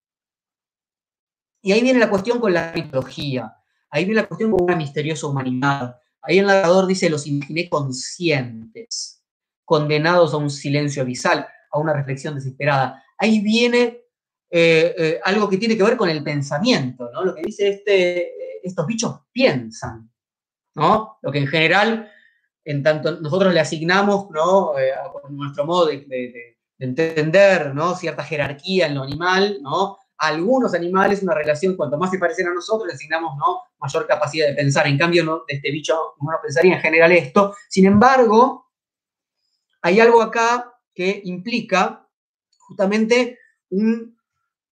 Y 1.61 1.71
ahí 1.71 1.81
viene 1.81 1.99
la 1.99 2.09
cuestión 2.09 2.39
con 2.39 2.53
la 2.53 2.71
mitología, 2.75 3.55
ahí 3.89 4.05
viene 4.05 4.21
la 4.21 4.27
cuestión 4.27 4.51
con 4.51 4.63
una 4.63 4.75
misteriosa 4.75 5.27
humanidad. 5.27 5.99
Ahí 6.21 6.39
el 6.39 6.45
narrador 6.45 6.85
dice, 6.85 7.09
los 7.09 7.25
imaginé 7.25 7.69
conscientes, 7.69 9.23
condenados 9.63 10.33
a 10.33 10.37
un 10.37 10.49
silencio 10.49 11.01
abisal, 11.01 11.47
a 11.71 11.79
una 11.79 11.93
reflexión 11.93 12.35
desesperada. 12.35 13.03
Ahí 13.17 13.41
viene 13.41 14.04
eh, 14.57 14.95
eh, 14.97 15.19
algo 15.21 15.49
que 15.49 15.57
tiene 15.57 15.75
que 15.75 15.83
ver 15.83 15.97
con 15.97 16.07
el 16.07 16.23
pensamiento, 16.23 17.09
¿no? 17.11 17.25
Lo 17.25 17.35
que 17.35 17.41
dice 17.41 17.67
este, 17.67 18.65
estos 18.65 18.87
bichos 18.87 19.19
piensan, 19.29 20.09
¿no? 20.75 21.17
Lo 21.21 21.29
que 21.29 21.39
en 21.39 21.47
general 21.47 22.09
en 22.63 22.81
tanto 22.81 23.19
nosotros 23.19 23.53
le 23.53 23.59
asignamos, 23.59 24.29
¿no? 24.31 24.79
Eh, 24.79 24.93
con 25.21 25.35
nuestro 25.35 25.65
modo 25.65 25.87
de, 25.87 26.55
entender, 26.79 27.75
¿no? 27.75 27.97
Cierta 27.97 28.23
jerarquía 28.23 28.87
en 28.87 28.95
lo 28.95 29.03
animal, 29.03 29.57
¿no? 29.61 29.97
A 30.19 30.27
algunos 30.27 30.73
animales 30.73 31.21
una 31.21 31.33
relación, 31.33 31.75
cuanto 31.75 31.97
más 31.97 32.11
se 32.11 32.17
parecen 32.17 32.47
a 32.47 32.53
nosotros, 32.53 32.87
le 32.87 32.93
asignamos, 32.93 33.35
¿no? 33.37 33.59
Mayor 33.79 34.07
capacidad 34.07 34.47
de 34.47 34.53
pensar. 34.53 34.87
En 34.87 34.97
cambio, 34.97 35.43
de 35.49 35.55
este 35.55 35.69
bicho 35.69 36.15
uno 36.21 36.31
no 36.31 36.37
pensaría 36.41 36.75
en 36.75 36.81
general 36.81 37.11
esto. 37.11 37.53
Sin 37.67 37.87
embargo, 37.87 38.71
hay 39.81 39.99
algo 39.99 40.21
acá 40.21 40.73
que 40.93 41.23
implica 41.25 42.07
justamente 42.57 43.37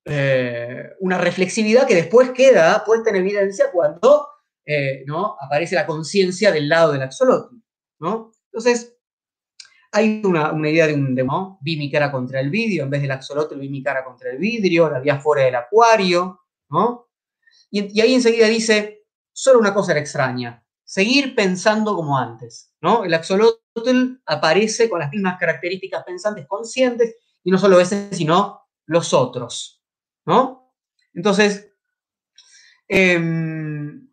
eh, 0.06 0.92
una 1.00 1.18
reflexividad 1.18 1.88
que 1.88 1.96
después 1.96 2.32
queda 2.32 2.84
puesta 2.86 3.10
en 3.10 3.18
evidencia 3.18 3.72
cuando 3.72 4.28
eh, 4.66 5.04
¿no? 5.06 5.36
aparece 5.40 5.76
la 5.76 5.86
conciencia 5.86 6.52
del 6.52 6.70
lado 6.70 6.92
del 6.92 7.02
axolotl. 7.02 7.56
Entonces, 8.00 8.98
hay 9.92 10.22
una, 10.26 10.52
idea 10.70 10.88
de 10.88 10.94
un 10.94 11.14
demo, 11.16 11.60
vi 11.62 11.78
mi 11.78 11.90
cara 11.90 12.12
contra 12.12 12.40
el 12.40 12.50
vidrio, 12.50 12.84
en 12.84 12.90
vez 12.90 13.02
del 13.02 13.12
axolotl 13.12 13.60
vi 13.60 13.70
mi 13.70 13.84
cara 13.84 14.04
contra 14.04 14.32
el 14.32 14.38
vidrio, 14.38 14.90
la 14.90 15.00
vi 15.00 15.10
afuera 15.10 15.46
del 15.46 15.56
acuario, 15.56 16.42
¿no? 16.70 17.10
Y, 17.70 18.00
ahí 18.02 18.14
enseguida 18.14 18.48
dice, 18.48 19.06
solo 19.32 19.60
una 19.60 19.74
cosa 19.74 19.92
era 19.92 20.02
extraña, 20.02 20.66
seguir 20.84 21.36
pensando 21.36 21.96
como 21.96 22.18
antes, 22.18 22.74
¿no? 22.82 23.04
El 23.04 23.14
axolotl 23.14 24.22
aparece 24.26 24.90
con 24.90 25.00
las 25.00 25.12
mismas 25.12 25.38
características 25.40 26.04
pensantes 26.04 26.48
conscientes, 26.48 27.16
y 27.44 27.52
no 27.52 27.58
solo 27.58 27.80
ese, 27.80 28.14
sino 28.14 28.62
los 28.86 29.14
otros, 29.14 29.73
¿no? 30.26 30.74
Entonces, 31.14 31.72
em, 32.88 34.10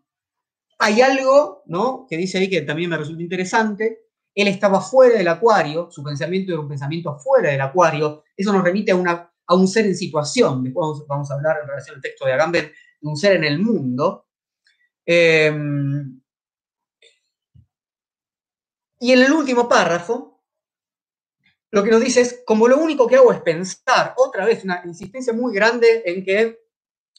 hay 0.79 1.01
algo, 1.03 1.63
¿no? 1.67 2.07
Que 2.09 2.17
dice 2.17 2.39
ahí 2.39 2.49
que 2.49 2.63
también 2.63 2.91
me 2.91 2.97
resulta 2.97 3.23
interesante. 3.23 4.07
Él 4.35 4.49
estaba 4.49 4.81
fuera 4.81 5.19
del 5.19 5.29
acuario, 5.29 5.91
su 5.91 6.03
pensamiento 6.03 6.53
era 6.53 6.61
un 6.61 6.69
pensamiento 6.69 7.19
fuera 7.19 7.51
del 7.51 7.61
acuario. 7.61 8.25
Eso 8.37 8.53
nos 8.53 8.65
remite 8.65 8.93
a, 8.93 8.97
una, 8.97 9.33
a 9.47 9.55
un 9.55 9.69
ser 9.69 9.87
en 9.87 9.97
situación. 9.97 10.63
Después 10.65 11.03
vamos, 11.09 11.31
a 11.31 11.35
hablar 11.35 11.59
en 11.63 11.69
relación 11.69 11.97
al 11.97 12.03
texto 12.03 12.27
de 12.27 12.33
Agamben 12.33 12.73
de 13.01 13.09
un 13.09 13.17
ser 13.17 13.37
en 13.37 13.45
el 13.45 13.59
mundo. 13.59 14.27
Em, 15.05 16.21
y 19.01 19.13
en 19.13 19.19
el 19.19 19.33
último 19.33 19.69
párrafo, 19.69 20.40
lo 21.73 21.85
que 21.85 21.91
nos 21.91 22.01
dice 22.01 22.21
es, 22.21 22.43
como 22.45 22.69
lo 22.69 22.79
único 22.79 23.07
que 23.07 23.17
hago 23.17 23.33
es 23.33 23.41
pensar, 23.41 24.15
otra 24.17 24.45
vez 24.45 24.65
una 24.65 24.83
insistencia 24.85 25.33
muy 25.33 25.55
grande 25.55 26.03
en 26.05 26.25
que 26.25 26.61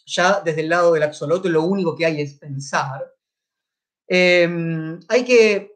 ya 0.05 0.41
desde 0.41 0.61
el 0.61 0.69
lado 0.69 0.93
del 0.93 1.03
axolotl 1.03 1.49
lo 1.49 1.63
único 1.63 1.95
que 1.95 2.05
hay 2.05 2.21
es 2.21 2.33
pensar, 2.33 3.11
Em, 4.13 4.99
hay 5.07 5.23
que 5.23 5.73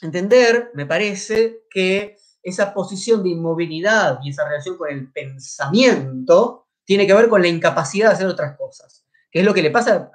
entender, 0.00 0.70
me 0.72 0.86
parece, 0.86 1.64
que 1.68 2.16
esa 2.42 2.72
posición 2.72 3.22
de 3.22 3.28
inmovilidad 3.28 4.18
y 4.22 4.30
esa 4.30 4.48
relación 4.48 4.78
con 4.78 4.88
el 4.88 5.12
pensamiento 5.12 6.68
tiene 6.86 7.06
que 7.06 7.12
ver 7.12 7.28
con 7.28 7.42
la 7.42 7.48
incapacidad 7.48 8.08
de 8.08 8.14
hacer 8.14 8.26
otras 8.28 8.56
cosas, 8.56 9.04
que 9.30 9.40
es 9.40 9.44
lo 9.44 9.52
que 9.52 9.60
le 9.60 9.70
pasa. 9.70 10.10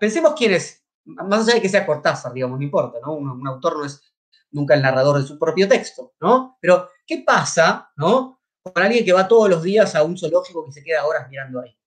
pensemos 0.00 0.34
quién 0.36 0.50
es, 0.50 0.84
más 1.04 1.46
allá 1.46 1.54
de 1.54 1.62
que 1.62 1.68
sea 1.68 1.86
Cortázar, 1.86 2.32
digamos, 2.32 2.58
no 2.58 2.64
importa, 2.64 2.98
¿no? 3.06 3.12
Un, 3.14 3.46
autor 3.46 3.78
no 3.78 3.84
es 3.84 4.02
nunca 4.50 4.74
el 4.74 4.82
narrador 4.82 5.20
de 5.20 5.26
su 5.26 5.38
propio 5.38 5.68
texto, 5.68 6.12
¿no? 6.20 6.56
Pero, 6.60 6.88
¿qué 7.06 7.22
pasa, 7.26 7.90
¿no? 7.96 8.40
Con 8.62 8.82
alguien 8.82 9.04
que 9.04 9.12
va 9.12 9.28
todos 9.28 9.48
los 9.48 9.62
días 9.62 9.94
a 9.94 10.02
un 10.02 10.16
zoológico 10.16 10.66
y 10.68 10.72
se 10.72 10.82
queda 10.82 11.06
horas 11.06 11.28
mirando 11.28 11.60
ahí. 11.60 11.78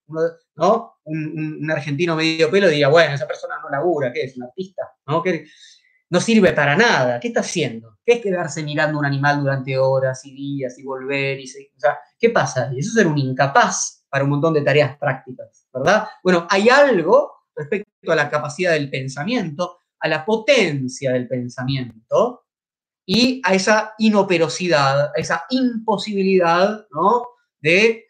¿no? 0.56 0.98
Un, 1.04 1.70
argentino 1.70 2.16
medio 2.16 2.50
pelo 2.50 2.68
diría, 2.68 2.88
bueno, 2.88 3.14
esa 3.14 3.26
persona 3.26 3.56
no 3.62 3.68
labura, 3.68 4.12
¿qué 4.12 4.24
es? 4.24 4.36
¿Un 4.36 4.44
artista? 4.44 4.82
¿No? 5.06 5.22
Que 5.22 5.46
no 6.10 6.20
sirve 6.20 6.52
para 6.52 6.76
nada. 6.76 7.18
¿Qué 7.20 7.28
está 7.28 7.40
haciendo? 7.40 7.98
¿Qué 8.04 8.14
es 8.14 8.20
quedarse 8.20 8.62
mirando 8.62 8.98
un 8.98 9.06
animal 9.06 9.40
durante 9.40 9.78
horas 9.78 10.24
y 10.24 10.34
días 10.34 10.78
y 10.78 10.82
volver? 10.82 11.40
Y 11.40 11.44
o 11.44 11.80
sea, 11.80 11.98
¿qué 12.18 12.30
pasa? 12.30 12.70
Eso 12.76 12.88
es 12.88 12.94
ser 12.94 13.06
un 13.06 13.18
incapaz 13.18 14.04
para 14.08 14.24
un 14.24 14.30
montón 14.30 14.52
de 14.54 14.62
tareas 14.62 14.98
prácticas, 14.98 15.66
¿verdad? 15.72 16.06
Bueno, 16.22 16.46
hay 16.50 16.68
algo 16.68 17.32
respecto 17.54 18.12
a 18.12 18.16
la 18.16 18.28
capacidad 18.28 18.72
del 18.72 18.90
pensamiento, 18.90 19.78
a 20.00 20.08
la 20.08 20.24
potencia 20.24 21.12
del 21.12 21.28
pensamiento 21.28 22.41
y 23.14 23.42
a 23.44 23.52
esa 23.52 23.92
inoperosidad, 23.98 25.10
a 25.14 25.20
esa 25.20 25.44
imposibilidad, 25.50 26.86
¿no? 26.92 27.26
De 27.60 28.06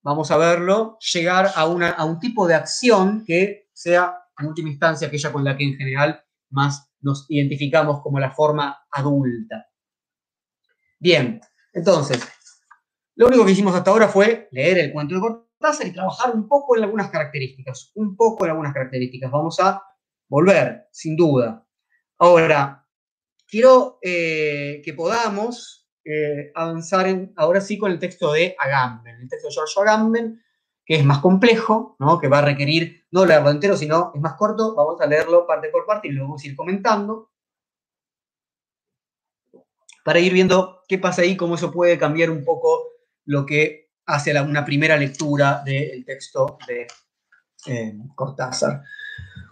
vamos 0.00 0.30
a 0.30 0.36
verlo, 0.36 0.96
llegar 1.12 1.50
a, 1.56 1.66
una, 1.66 1.90
a 1.90 2.04
un 2.04 2.20
tipo 2.20 2.46
de 2.46 2.54
acción 2.54 3.24
que 3.26 3.68
sea, 3.72 4.16
en 4.38 4.46
última 4.46 4.68
instancia, 4.68 5.08
aquella 5.08 5.32
con 5.32 5.42
la 5.42 5.56
que 5.56 5.64
en 5.64 5.76
general 5.76 6.22
más 6.50 6.88
nos 7.00 7.26
identificamos 7.28 8.00
como 8.00 8.20
la 8.20 8.30
forma 8.30 8.78
adulta. 8.92 9.66
Bien, 11.00 11.40
entonces, 11.72 12.24
lo 13.16 13.26
único 13.26 13.44
que 13.44 13.52
hicimos 13.52 13.74
hasta 13.74 13.90
ahora 13.90 14.06
fue 14.06 14.48
leer 14.52 14.78
el 14.78 14.92
cuento 14.92 15.16
de 15.16 15.20
Cortázar 15.20 15.88
y 15.88 15.92
trabajar 15.92 16.32
un 16.32 16.46
poco 16.46 16.76
en 16.76 16.84
algunas 16.84 17.10
características, 17.10 17.90
un 17.96 18.14
poco 18.14 18.44
en 18.44 18.52
algunas 18.52 18.72
características. 18.72 19.32
Vamos 19.32 19.58
a 19.58 19.82
volver, 20.28 20.86
sin 20.92 21.16
duda. 21.16 21.66
Ahora, 22.18 22.87
quiero 23.48 23.98
eh, 24.02 24.80
que 24.84 24.92
podamos 24.92 25.88
eh, 26.04 26.52
avanzar 26.54 27.06
ahora 27.36 27.60
sí 27.60 27.78
con 27.78 27.90
el 27.90 27.98
texto 27.98 28.32
de 28.32 28.54
Agamben, 28.58 29.16
el 29.20 29.28
texto 29.28 29.48
de 29.48 29.54
George 29.54 29.80
Agamben, 29.80 30.42
que 30.84 30.96
es 30.96 31.04
más 31.04 31.18
complejo, 31.18 31.96
¿no? 31.98 32.18
que 32.18 32.28
va 32.28 32.38
a 32.38 32.42
requerir 32.42 33.04
no 33.10 33.26
leerlo 33.26 33.50
entero, 33.50 33.76
sino 33.76 34.12
es 34.14 34.20
más 34.20 34.34
corto, 34.34 34.74
vamos 34.74 35.00
a 35.00 35.06
leerlo 35.06 35.46
parte 35.46 35.68
por 35.68 35.86
parte 35.86 36.08
y 36.08 36.12
lo 36.12 36.22
vamos 36.22 36.42
a 36.42 36.46
ir 36.46 36.56
comentando 36.56 37.30
para 40.08 40.20
ir 40.20 40.32
viendo 40.32 40.84
qué 40.88 40.96
pasa 40.96 41.20
ahí, 41.20 41.36
cómo 41.36 41.56
eso 41.56 41.70
puede 41.70 41.98
cambiar 41.98 42.30
un 42.30 42.42
poco 42.42 42.92
lo 43.26 43.44
que 43.44 43.90
hace 44.06 44.40
una 44.40 44.64
primera 44.64 44.96
lectura 44.96 45.62
del 45.62 46.02
texto 46.06 46.56
de 46.66 46.86
eh, 47.66 47.94
Cortázar. 48.14 48.82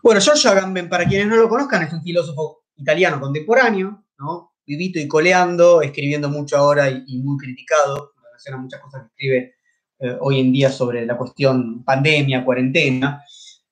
Bueno, 0.03 0.18
Giorgio 0.18 0.49
Agamben, 0.49 0.88
para 0.88 1.05
quienes 1.05 1.26
no 1.26 1.36
lo 1.36 1.47
conozcan, 1.51 1.82
es 1.82 1.92
un 1.92 2.03
filósofo 2.03 2.64
italiano 2.77 3.20
contemporáneo, 3.20 4.05
¿no? 4.18 4.53
vivito 4.66 4.99
y 4.99 5.07
coleando, 5.07 5.81
escribiendo 5.81 6.29
mucho 6.29 6.57
ahora 6.57 6.91
y, 6.91 7.18
muy 7.18 7.39
criticado 7.39 8.12
en 8.16 8.24
relación 8.24 8.55
a 8.55 8.59
muchas 8.59 8.81
cosas 8.81 9.03
que 9.03 9.07
escribe 9.07 9.55
eh, 10.01 10.16
hoy 10.20 10.41
en 10.41 10.53
día 10.53 10.70
sobre 10.70 11.07
la 11.07 11.16
cuestión 11.16 11.85
pandemia, 11.85 12.45
cuarentena. 12.45 13.22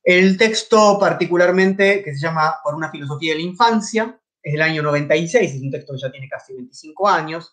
El 0.02 0.36
texto 0.36 0.98
particularmente, 0.98 2.02
que 2.02 2.14
se 2.14 2.20
llama 2.20 2.56
Por 2.62 2.74
una 2.74 2.90
filosofía 2.90 3.32
de 3.32 3.40
la 3.40 3.44
infancia, 3.44 4.20
es 4.42 4.52
del 4.52 4.62
año 4.62 4.82
96, 4.82 5.54
es 5.54 5.60
un 5.60 5.70
texto 5.70 5.94
que 5.94 6.00
ya 6.00 6.12
tiene 6.12 6.28
casi 6.28 6.52
25 6.52 7.08
años, 7.08 7.52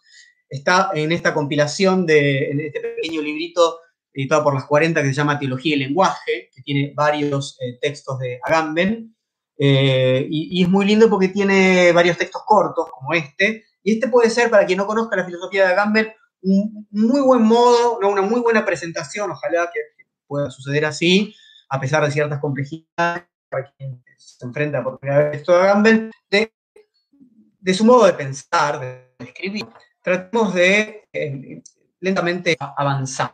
está 0.49 0.91
en 0.93 1.11
esta 1.11 1.33
compilación 1.33 2.05
de 2.05 2.51
en 2.51 2.59
este 2.59 2.81
pequeño 2.81 3.21
librito 3.21 3.79
editado 4.13 4.43
por 4.43 4.53
las 4.53 4.65
40 4.65 5.01
que 5.01 5.07
se 5.07 5.13
llama 5.13 5.39
Teología 5.39 5.75
y 5.75 5.79
Lenguaje, 5.79 6.49
que 6.53 6.61
tiene 6.61 6.91
varios 6.93 7.57
eh, 7.61 7.77
textos 7.81 8.19
de 8.19 8.39
Agamben, 8.43 9.10
eh, 9.63 10.25
y, 10.27 10.63
es 10.63 10.69
muy 10.69 10.85
lindo 10.85 11.07
porque 11.07 11.27
tiene 11.27 11.91
varios 11.91 12.17
textos 12.17 12.41
cortos, 12.45 12.87
como 12.91 13.13
este, 13.13 13.65
y 13.83 13.93
este 13.93 14.07
puede 14.07 14.31
ser, 14.31 14.49
para 14.49 14.65
quien 14.65 14.77
no 14.77 14.87
conozca 14.87 15.15
la 15.15 15.25
filosofía 15.25 15.67
de 15.67 15.73
Agamben, 15.73 16.13
un 16.41 16.87
muy 16.89 17.21
buen 17.21 17.43
modo, 17.43 17.99
una 17.99 18.23
muy 18.23 18.41
buena 18.41 18.65
presentación, 18.65 19.29
ojalá 19.29 19.69
que, 19.71 19.79
pueda 20.25 20.49
suceder 20.49 20.85
así, 20.85 21.35
a 21.69 21.79
pesar 21.79 22.03
de 22.03 22.11
ciertas 22.11 22.39
complejidades, 22.39 23.25
para 23.49 23.69
quien 23.77 24.01
se 24.17 24.45
enfrenta 24.45 24.81
por 24.81 24.97
primera 24.97 25.29
vez 25.29 25.45
de 25.45 25.53
Agamben, 25.53 26.11
de 26.29 26.53
de 27.61 27.73
su 27.73 27.85
modo 27.85 28.05
de 28.05 28.13
pensar, 28.13 28.79
de 28.79 29.13
escribir, 29.19 29.67
tratemos 30.01 30.53
de 30.53 31.07
eh, 31.13 31.61
lentamente 31.99 32.57
avanzar. 32.59 33.33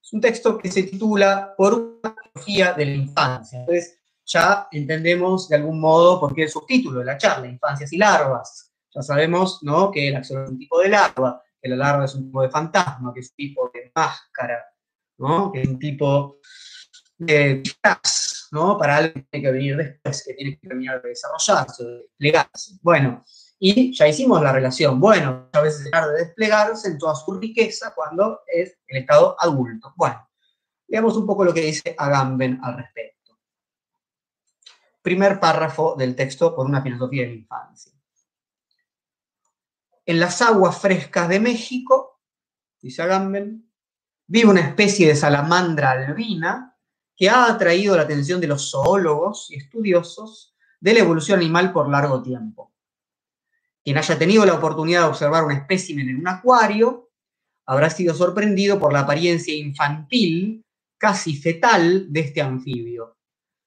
Es 0.00 0.12
un 0.12 0.20
texto 0.20 0.56
que 0.56 0.70
se 0.70 0.84
titula 0.84 1.54
Por 1.56 1.74
una 1.74 2.14
filosofía 2.22 2.72
de 2.74 2.86
la 2.86 2.92
infancia. 2.92 3.60
Entonces, 3.60 3.98
ya 4.26 4.68
entendemos 4.70 5.48
de 5.48 5.56
algún 5.56 5.80
modo 5.80 6.20
por 6.20 6.34
qué 6.34 6.44
el 6.44 6.50
subtítulo 6.50 7.00
de 7.00 7.06
la 7.06 7.18
charla, 7.18 7.46
Infancias 7.46 7.92
y 7.92 7.98
Larvas. 7.98 8.72
Ya 8.94 9.02
sabemos 9.02 9.60
¿no? 9.62 9.90
que 9.90 10.08
el 10.08 10.16
axón 10.16 10.44
es 10.44 10.50
un 10.50 10.58
tipo 10.58 10.80
de 10.80 10.88
larva, 10.88 11.42
que 11.60 11.68
la 11.68 11.76
larva 11.76 12.04
es 12.04 12.14
un 12.14 12.26
tipo 12.26 12.42
de 12.42 12.50
fantasma, 12.50 13.12
que 13.12 13.20
es 13.20 13.30
un 13.30 13.36
tipo 13.36 13.70
de 13.74 13.90
máscara, 13.94 14.64
¿no? 15.18 15.50
que 15.50 15.62
es 15.62 15.68
un 15.68 15.78
tipo 15.78 16.38
de 17.18 17.62
¿no? 18.52 18.78
Para 18.78 18.98
algo 18.98 19.14
que 19.14 19.22
tiene 19.22 19.46
que 19.46 19.52
venir 19.52 19.76
después, 19.76 20.24
que 20.24 20.34
tiene 20.34 20.58
que 20.58 20.68
terminar 20.68 21.02
de 21.02 21.08
desarrollarse, 21.08 21.84
de 21.84 21.98
desplegarse. 21.98 22.78
Bueno, 22.82 23.24
y 23.58 23.92
ya 23.92 24.06
hicimos 24.06 24.40
la 24.42 24.52
relación. 24.52 25.00
Bueno, 25.00 25.48
a 25.52 25.60
veces 25.60 25.84
dejar 25.84 26.08
de 26.10 26.18
desplegarse 26.18 26.88
en 26.88 26.98
toda 26.98 27.14
su 27.14 27.34
riqueza 27.34 27.92
cuando 27.94 28.40
es 28.46 28.78
el 28.86 28.98
estado 28.98 29.36
adulto. 29.38 29.92
Bueno, 29.96 30.28
veamos 30.86 31.16
un 31.16 31.26
poco 31.26 31.44
lo 31.44 31.52
que 31.52 31.62
dice 31.62 31.94
Agamben 31.98 32.60
al 32.62 32.76
respecto. 32.76 33.23
Primer 35.04 35.38
párrafo 35.38 35.96
del 35.98 36.16
texto 36.16 36.56
por 36.56 36.64
una 36.64 36.80
filosofía 36.80 37.24
de 37.24 37.28
la 37.28 37.34
infancia. 37.34 37.92
En 40.06 40.18
las 40.18 40.40
aguas 40.40 40.78
frescas 40.80 41.28
de 41.28 41.40
México, 41.40 42.22
dice 42.80 43.02
Agamben, 43.02 43.70
vive 44.26 44.48
una 44.48 44.62
especie 44.62 45.06
de 45.06 45.14
salamandra 45.14 45.90
albina 45.90 46.74
que 47.14 47.28
ha 47.28 47.52
atraído 47.52 47.94
la 47.94 48.04
atención 48.04 48.40
de 48.40 48.46
los 48.46 48.70
zoólogos 48.70 49.50
y 49.50 49.56
estudiosos 49.56 50.56
de 50.80 50.94
la 50.94 51.00
evolución 51.00 51.38
animal 51.40 51.70
por 51.70 51.90
largo 51.90 52.22
tiempo. 52.22 52.72
Quien 53.82 53.98
haya 53.98 54.18
tenido 54.18 54.46
la 54.46 54.54
oportunidad 54.54 55.02
de 55.02 55.08
observar 55.08 55.44
un 55.44 55.52
espécimen 55.52 56.08
en 56.08 56.16
un 56.16 56.28
acuario 56.28 57.10
habrá 57.66 57.90
sido 57.90 58.14
sorprendido 58.14 58.78
por 58.78 58.90
la 58.94 59.00
apariencia 59.00 59.54
infantil, 59.54 60.64
casi 60.96 61.36
fetal, 61.36 62.10
de 62.10 62.20
este 62.20 62.40
anfibio. 62.40 63.18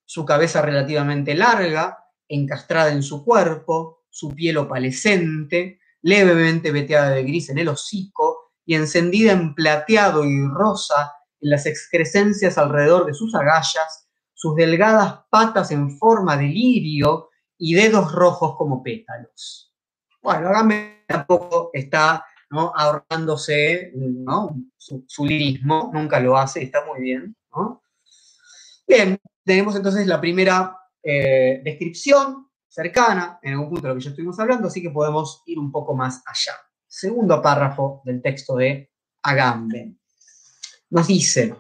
Su 0.07 0.23
cabeza 0.25 0.61
relativamente 0.61 1.35
larga, 1.35 2.05
encastrada 2.29 2.93
en 2.93 3.03
su 3.03 3.25
cuerpo, 3.25 4.05
su 4.09 4.33
piel 4.33 4.57
opalescente, 4.57 5.81
levemente 6.01 6.71
veteada 6.71 7.09
de 7.09 7.23
gris 7.23 7.49
en 7.49 7.57
el 7.57 7.67
hocico 7.67 8.53
y 8.65 8.75
encendida 8.75 9.33
en 9.33 9.53
plateado 9.53 10.23
y 10.23 10.47
rosa 10.47 11.13
en 11.41 11.49
las 11.49 11.65
excrescencias 11.65 12.57
alrededor 12.57 13.05
de 13.05 13.13
sus 13.13 13.35
agallas, 13.35 14.07
sus 14.33 14.55
delgadas 14.55 15.25
patas 15.29 15.71
en 15.71 15.97
forma 15.97 16.37
de 16.37 16.47
lirio 16.47 17.29
y 17.57 17.73
dedos 17.73 18.13
rojos 18.13 18.55
como 18.57 18.81
pétalos. 18.81 19.73
Bueno, 20.21 20.47
Agamben 20.47 21.03
tampoco 21.05 21.69
está 21.73 22.25
¿no? 22.49 22.71
ahorrándose 22.73 23.91
Su, 24.77 25.25
lirismo, 25.25 25.91
nunca 25.93 26.21
lo 26.21 26.37
hace, 26.37 26.63
está 26.63 26.85
muy 26.85 27.01
bien. 27.01 27.35
Bien, 28.87 29.19
tenemos 29.43 29.75
entonces 29.75 30.07
la 30.07 30.21
primera 30.21 30.77
eh, 31.03 31.59
descripción 31.61 32.49
cercana, 32.69 33.37
en 33.41 33.53
algún 33.53 33.69
punto 33.69 33.83
de 33.83 33.89
lo 33.89 33.95
que 33.99 34.03
ya 34.03 34.11
estuvimos 34.11 34.39
hablando, 34.39 34.67
así 34.67 34.81
que 34.81 34.91
podemos 34.91 35.43
ir 35.45 35.59
un 35.59 35.71
poco 35.71 35.93
más 35.93 36.23
allá. 36.25 36.53
Segundo 36.87 37.41
párrafo 37.41 38.01
del 38.05 38.21
texto 38.21 38.55
de 38.55 38.91
Agamben 39.23 39.99
nos 40.89 41.07
dice, 41.07 41.53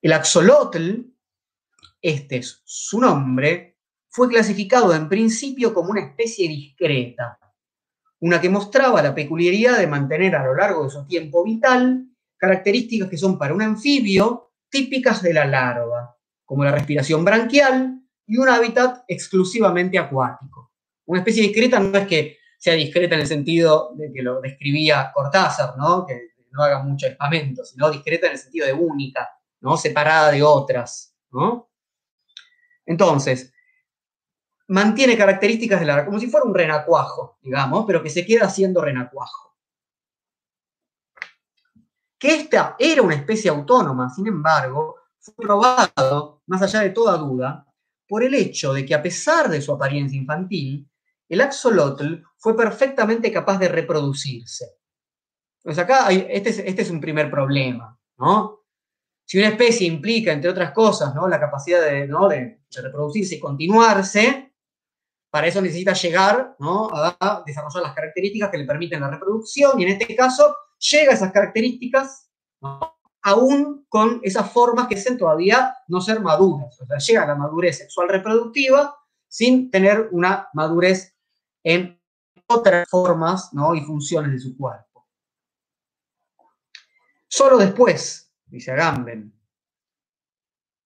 el 0.00 0.12
axolotl, 0.12 1.02
este 2.00 2.38
es 2.38 2.62
su 2.64 2.98
nombre, 2.98 3.78
fue 4.08 4.28
clasificado 4.28 4.94
en 4.94 5.06
principio 5.06 5.74
como 5.74 5.90
una 5.90 6.00
especie 6.00 6.48
discreta, 6.48 7.38
una 8.20 8.40
que 8.40 8.48
mostraba 8.48 9.02
la 9.02 9.14
peculiaridad 9.14 9.78
de 9.78 9.86
mantener 9.86 10.34
a 10.34 10.44
lo 10.46 10.54
largo 10.54 10.84
de 10.84 10.90
su 10.90 11.06
tiempo 11.06 11.44
vital 11.44 12.06
características 12.38 13.10
que 13.10 13.18
son 13.18 13.36
para 13.36 13.52
un 13.52 13.60
anfibio 13.60 14.49
típicas 14.70 15.22
de 15.22 15.34
la 15.34 15.44
larva, 15.44 16.16
como 16.44 16.64
la 16.64 16.72
respiración 16.72 17.24
branquial 17.24 18.00
y 18.26 18.38
un 18.38 18.48
hábitat 18.48 19.04
exclusivamente 19.08 19.98
acuático. 19.98 20.72
Una 21.06 21.20
especie 21.20 21.42
discreta 21.42 21.80
no 21.80 21.96
es 21.98 22.06
que 22.06 22.38
sea 22.58 22.74
discreta 22.74 23.14
en 23.14 23.22
el 23.22 23.26
sentido 23.26 23.92
de 23.96 24.12
que 24.12 24.22
lo 24.22 24.40
describía 24.40 25.10
Cortázar, 25.12 25.76
¿no? 25.76 26.06
que 26.06 26.30
no 26.52 26.62
haga 26.62 26.82
mucho 26.82 27.06
espamento, 27.06 27.64
sino 27.64 27.90
discreta 27.90 28.26
en 28.26 28.32
el 28.32 28.38
sentido 28.38 28.66
de 28.66 28.72
única, 28.72 29.28
¿no? 29.60 29.76
Separada 29.76 30.30
de 30.30 30.42
otras, 30.42 31.14
¿no? 31.30 31.70
Entonces, 32.84 33.52
mantiene 34.68 35.16
características 35.16 35.80
de 35.80 35.86
la, 35.86 36.04
como 36.04 36.18
si 36.18 36.26
fuera 36.26 36.46
un 36.46 36.54
renacuajo, 36.54 37.38
digamos, 37.42 37.84
pero 37.86 38.02
que 38.02 38.10
se 38.10 38.26
queda 38.26 38.48
siendo 38.48 38.80
renacuajo. 38.80 39.49
Que 42.20 42.34
esta 42.34 42.76
era 42.78 43.00
una 43.00 43.14
especie 43.14 43.50
autónoma, 43.50 44.10
sin 44.10 44.26
embargo, 44.26 44.96
fue 45.18 45.34
probado, 45.36 46.42
más 46.46 46.60
allá 46.60 46.80
de 46.80 46.90
toda 46.90 47.16
duda, 47.16 47.66
por 48.06 48.22
el 48.22 48.34
hecho 48.34 48.74
de 48.74 48.84
que 48.84 48.94
a 48.94 49.02
pesar 49.02 49.48
de 49.48 49.62
su 49.62 49.72
apariencia 49.72 50.18
infantil, 50.18 50.86
el 51.30 51.40
axolotl 51.40 52.22
fue 52.36 52.54
perfectamente 52.54 53.32
capaz 53.32 53.58
de 53.58 53.68
reproducirse. 53.68 54.66
Pues 55.62 55.78
acá 55.78 56.10
este, 56.10 56.50
es, 56.50 56.58
este 56.58 56.82
es 56.82 56.90
un 56.90 57.00
primer 57.00 57.30
problema, 57.30 57.98
¿no? 58.18 58.60
Si 59.24 59.38
una 59.38 59.48
especie 59.48 59.86
implica, 59.86 60.32
entre 60.32 60.50
otras 60.50 60.72
cosas, 60.72 61.14
la 61.14 61.40
capacidad 61.40 61.80
de, 61.82 62.58
reproducirse 62.82 63.36
y 63.36 63.40
continuarse, 63.40 64.52
para 65.30 65.46
eso 65.46 65.62
necesita 65.62 65.92
llegar 65.92 66.56
a 66.60 67.42
desarrollar 67.46 67.82
las 67.82 67.94
características 67.94 68.50
que 68.50 68.58
le 68.58 68.64
permiten 68.66 69.00
la 69.00 69.08
reproducción, 69.08 69.80
y 69.80 69.84
en 69.84 69.90
este 69.90 70.14
caso 70.16 70.54
llega 70.80 71.12
a 71.12 71.14
esas 71.14 71.32
características 71.32 72.30
aún 73.22 73.84
con 73.88 74.20
esas 74.22 74.50
formas 74.50 74.88
que 74.88 74.94
dicen 74.94 75.18
todavía 75.18 75.74
no 75.88 76.00
ser 76.00 76.20
maduras. 76.20 76.80
O 76.80 76.86
sea, 76.86 76.98
llega 76.98 77.24
a 77.24 77.26
la 77.26 77.34
madurez 77.34 77.78
sexual 77.78 78.08
reproductiva 78.08 78.96
sin 79.28 79.70
tener 79.70 80.08
una 80.12 80.48
madurez 80.54 81.14
en 81.62 82.00
otras 82.46 82.88
formas 82.88 83.50
y 83.76 83.80
funciones 83.82 84.32
de 84.32 84.38
su 84.40 84.56
cuerpo. 84.56 85.06
Solo 87.28 87.58
después, 87.58 88.32
dice 88.46 88.72
Agamben, 88.72 89.32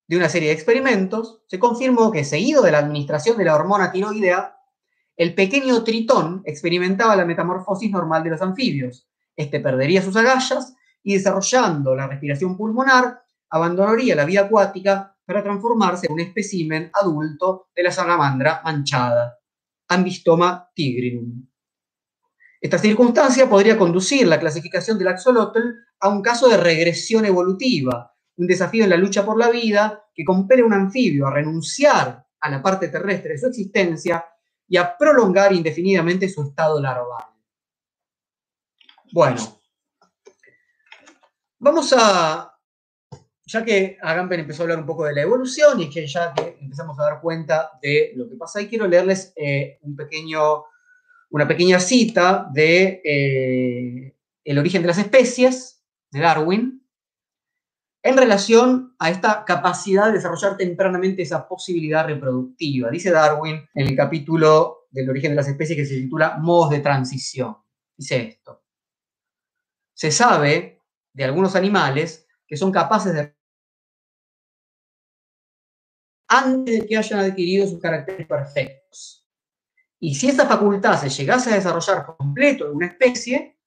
de 0.06 0.16
una 0.16 0.28
serie 0.28 0.48
de 0.48 0.54
experimentos, 0.54 1.42
se 1.46 1.58
confirmó 1.58 2.12
que 2.12 2.24
seguido 2.24 2.62
de 2.62 2.72
la 2.72 2.80
administración 2.80 3.38
de 3.38 3.46
la 3.46 3.54
hormona 3.54 3.90
tiroidea, 3.90 4.58
el 5.16 5.34
pequeño 5.34 5.82
tritón 5.84 6.42
experimentaba 6.44 7.16
la 7.16 7.24
metamorfosis 7.24 7.90
normal 7.90 8.22
de 8.24 8.30
los 8.30 8.42
anfibios. 8.42 9.08
Este 9.36 9.60
perdería 9.60 10.02
sus 10.02 10.16
agallas 10.16 10.74
y 11.02 11.14
desarrollando 11.14 11.94
la 11.94 12.06
respiración 12.06 12.56
pulmonar, 12.56 13.22
abandonaría 13.50 14.14
la 14.14 14.24
vida 14.24 14.42
acuática 14.42 15.16
para 15.24 15.42
transformarse 15.42 16.06
en 16.06 16.12
un 16.12 16.20
espécimen 16.20 16.90
adulto 16.92 17.68
de 17.74 17.82
la 17.82 17.90
salamandra 17.90 18.60
manchada, 18.64 19.38
Ambistoma 19.88 20.70
tigrinum. 20.74 21.46
Esta 22.60 22.78
circunstancia 22.78 23.48
podría 23.48 23.76
conducir 23.76 24.26
la 24.26 24.40
clasificación 24.40 24.98
del 24.98 25.08
axolotl 25.08 25.60
a 26.00 26.08
un 26.08 26.22
caso 26.22 26.48
de 26.48 26.56
regresión 26.56 27.26
evolutiva, 27.26 28.14
un 28.36 28.46
desafío 28.46 28.84
en 28.84 28.90
la 28.90 28.96
lucha 28.96 29.24
por 29.24 29.38
la 29.38 29.50
vida 29.50 30.04
que 30.14 30.24
compele 30.24 30.62
a 30.62 30.64
un 30.66 30.72
anfibio 30.72 31.26
a 31.26 31.34
renunciar 31.34 32.24
a 32.40 32.50
la 32.50 32.62
parte 32.62 32.88
terrestre 32.88 33.32
de 33.32 33.38
su 33.38 33.46
existencia 33.48 34.24
y 34.66 34.78
a 34.78 34.96
prolongar 34.96 35.52
indefinidamente 35.52 36.28
su 36.28 36.42
estado 36.42 36.80
larval. 36.80 37.33
Bueno, 39.14 39.36
vamos 41.60 41.94
a, 41.96 42.52
ya 43.46 43.64
que 43.64 43.96
Agamben 44.02 44.40
empezó 44.40 44.62
a 44.62 44.64
hablar 44.64 44.80
un 44.80 44.86
poco 44.86 45.04
de 45.04 45.14
la 45.14 45.22
evolución 45.22 45.80
y 45.80 45.88
que 45.88 46.04
ya 46.04 46.34
que 46.34 46.58
empezamos 46.60 46.98
a 46.98 47.04
dar 47.04 47.20
cuenta 47.20 47.78
de 47.80 48.10
lo 48.16 48.28
que 48.28 48.34
pasa 48.34 48.58
ahí, 48.58 48.66
quiero 48.66 48.88
leerles 48.88 49.32
eh, 49.36 49.78
un 49.82 49.94
pequeño, 49.94 50.64
una 51.30 51.46
pequeña 51.46 51.78
cita 51.78 52.48
de 52.52 53.02
eh, 53.04 54.16
El 54.42 54.58
origen 54.58 54.82
de 54.82 54.88
las 54.88 54.98
especies, 54.98 55.84
de 56.10 56.18
Darwin, 56.18 56.84
en 58.02 58.16
relación 58.16 58.96
a 58.98 59.10
esta 59.10 59.44
capacidad 59.44 60.06
de 60.06 60.14
desarrollar 60.14 60.56
tempranamente 60.56 61.22
esa 61.22 61.46
posibilidad 61.46 62.04
reproductiva. 62.04 62.90
Dice 62.90 63.12
Darwin 63.12 63.64
en 63.74 63.86
el 63.86 63.94
capítulo 63.94 64.88
del 64.90 65.08
origen 65.08 65.30
de 65.30 65.36
las 65.36 65.46
especies 65.46 65.78
que 65.78 65.86
se 65.86 66.00
titula 66.00 66.36
Modos 66.38 66.70
de 66.70 66.80
transición. 66.80 67.56
Dice 67.96 68.16
esto. 68.16 68.63
Se 69.94 70.10
sabe 70.10 70.82
de 71.12 71.24
algunos 71.24 71.56
animales 71.56 72.26
que 72.46 72.56
son 72.56 72.70
capaces 72.70 73.14
de 73.14 73.34
antes 76.28 76.80
de 76.80 76.86
que 76.86 76.96
hayan 76.96 77.20
adquirido 77.20 77.66
sus 77.66 77.80
caracteres 77.80 78.26
perfectos. 78.26 79.26
Y 80.00 80.14
si 80.14 80.28
esa 80.28 80.46
facultad 80.46 81.00
se 81.00 81.08
llegase 81.08 81.50
a 81.50 81.54
desarrollar 81.54 82.04
completo 82.04 82.66
en 82.66 82.76
una 82.76 82.86
especie, 82.86 83.58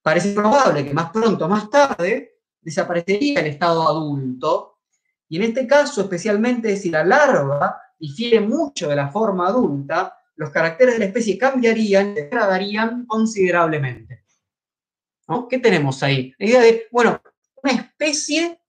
parece 0.00 0.32
probable 0.32 0.84
que 0.84 0.94
más 0.94 1.10
pronto 1.10 1.44
o 1.44 1.48
más 1.48 1.68
tarde 1.68 2.38
desaparecería 2.60 3.40
el 3.40 3.46
estado 3.46 3.86
adulto. 3.88 4.78
Y 5.28 5.36
en 5.36 5.42
este 5.42 5.66
caso, 5.66 6.02
especialmente 6.02 6.76
si 6.76 6.90
la 6.90 7.04
larva 7.04 7.80
difiere 7.98 8.40
mucho 8.40 8.88
de 8.88 8.96
la 8.96 9.08
forma 9.08 9.48
adulta, 9.48 10.16
los 10.36 10.50
caracteres 10.50 10.94
de 10.94 11.00
la 11.00 11.06
especie 11.06 11.36
cambiarían 11.36 12.10
y 12.10 12.14
degradarían 12.14 13.06
considerablemente. 13.06 14.25
¿Qué 15.48 15.58
tenemos 15.58 16.02
ahí? 16.02 16.32
La 16.38 16.46
idea 16.46 16.60
de, 16.60 16.88
bueno, 16.90 17.20
una 17.62 17.72
especie 17.72 18.60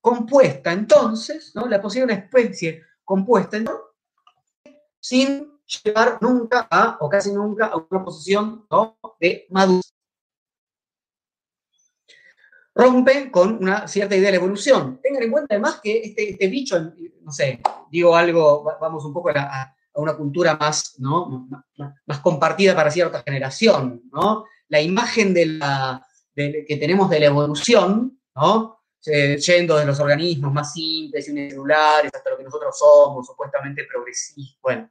compuesta 0.00 0.72
entonces, 0.72 1.52
¿no? 1.54 1.66
La 1.66 1.80
posibilidad 1.80 2.08
de 2.08 2.14
una 2.14 2.24
especie 2.24 2.82
compuesta 3.04 3.58
sin 5.00 5.60
llegar 5.84 6.18
nunca 6.20 6.66
a, 6.70 6.98
o 7.00 7.08
casi 7.08 7.32
nunca, 7.32 7.66
a 7.66 7.76
una 7.76 8.04
posición 8.04 8.66
de 9.20 9.46
madurez 9.50 9.92
rompe 12.74 13.30
con 13.30 13.58
una 13.62 13.86
cierta 13.86 14.16
idea 14.16 14.26
de 14.26 14.32
la 14.32 14.42
evolución. 14.44 15.00
Tengan 15.02 15.22
en 15.22 15.30
cuenta 15.30 15.54
además 15.54 15.80
que 15.82 15.98
este, 15.98 16.30
este 16.30 16.46
bicho, 16.48 16.80
no 17.20 17.32
sé, 17.32 17.60
digo 17.90 18.16
algo, 18.16 18.64
vamos 18.80 19.04
un 19.04 19.12
poco 19.12 19.30
a, 19.30 19.74
una 19.94 20.16
cultura 20.16 20.56
más, 20.56 20.94
¿no? 20.98 21.48
más, 22.06 22.20
compartida 22.20 22.74
para 22.74 22.90
cierta 22.90 23.22
generación, 23.22 24.02
¿no? 24.10 24.46
La 24.72 24.80
imagen 24.80 25.34
de 25.34 25.46
la, 25.46 26.06
que 26.34 26.76
tenemos 26.80 27.10
de 27.10 27.20
la 27.20 27.26
evolución, 27.26 28.18
¿no? 28.34 28.78
yendo 29.04 29.76
de 29.76 29.84
los 29.84 29.98
organismos 29.98 30.52
más 30.52 30.72
simples 30.72 31.28
y 31.28 31.32
unicelulares 31.32 32.10
hasta 32.14 32.30
lo 32.30 32.38
que 32.38 32.44
nosotros 32.44 32.78
somos, 32.78 33.26
supuestamente 33.26 33.84
progresistas. 33.84 34.60
Bueno, 34.62 34.90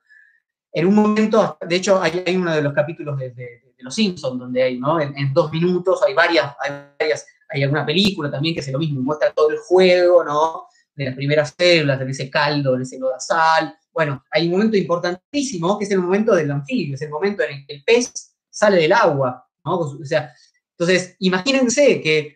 en 0.71 0.85
un 0.85 0.93
momento, 0.93 1.57
de 1.59 1.75
hecho, 1.75 1.99
hay, 1.99 2.23
uno 2.35 2.53
de 2.53 2.61
los 2.61 2.73
capítulos 2.73 3.17
de, 3.17 3.73
Los 3.79 3.95
Simpsons 3.95 4.37
donde 4.37 4.61
hay, 4.61 4.79
¿no? 4.79 5.01
En, 5.01 5.17
en, 5.17 5.33
dos 5.33 5.51
minutos 5.51 6.03
hay 6.03 6.13
varias, 6.13 6.53
hay 6.59 7.09
hay 7.53 7.63
alguna 7.63 7.85
película 7.85 8.31
también 8.31 8.53
que 8.53 8.61
hace 8.61 8.71
lo 8.71 8.79
mismo, 8.79 9.01
muestra 9.01 9.33
todo 9.33 9.49
el 9.49 9.57
juego, 9.57 10.23
¿no? 10.23 10.67
De 10.95 11.05
las 11.05 11.15
primeras 11.15 11.53
células, 11.57 11.99
de 11.99 12.09
ese 12.09 12.29
caldo, 12.29 12.77
de 12.77 12.83
ese 12.83 12.99
lodazal. 12.99 13.75
Bueno, 13.91 14.23
hay 14.31 14.45
un 14.45 14.51
momento 14.51 14.77
importantísimo 14.77 15.77
que 15.77 15.85
es 15.85 15.91
el 15.91 15.99
momento 15.99 16.33
del 16.33 16.51
anfibio, 16.51 16.95
es 16.95 17.01
el 17.01 17.09
momento 17.09 17.43
en 17.43 17.57
el 17.57 17.65
que 17.65 17.73
el 17.73 17.83
pez 17.83 18.35
sale 18.49 18.77
del 18.77 18.93
agua, 18.93 19.45
¿no? 19.65 19.79
O 19.79 20.05
sea, 20.05 20.33
entonces, 20.77 21.15
imagínense 21.19 22.01
que 22.01 22.35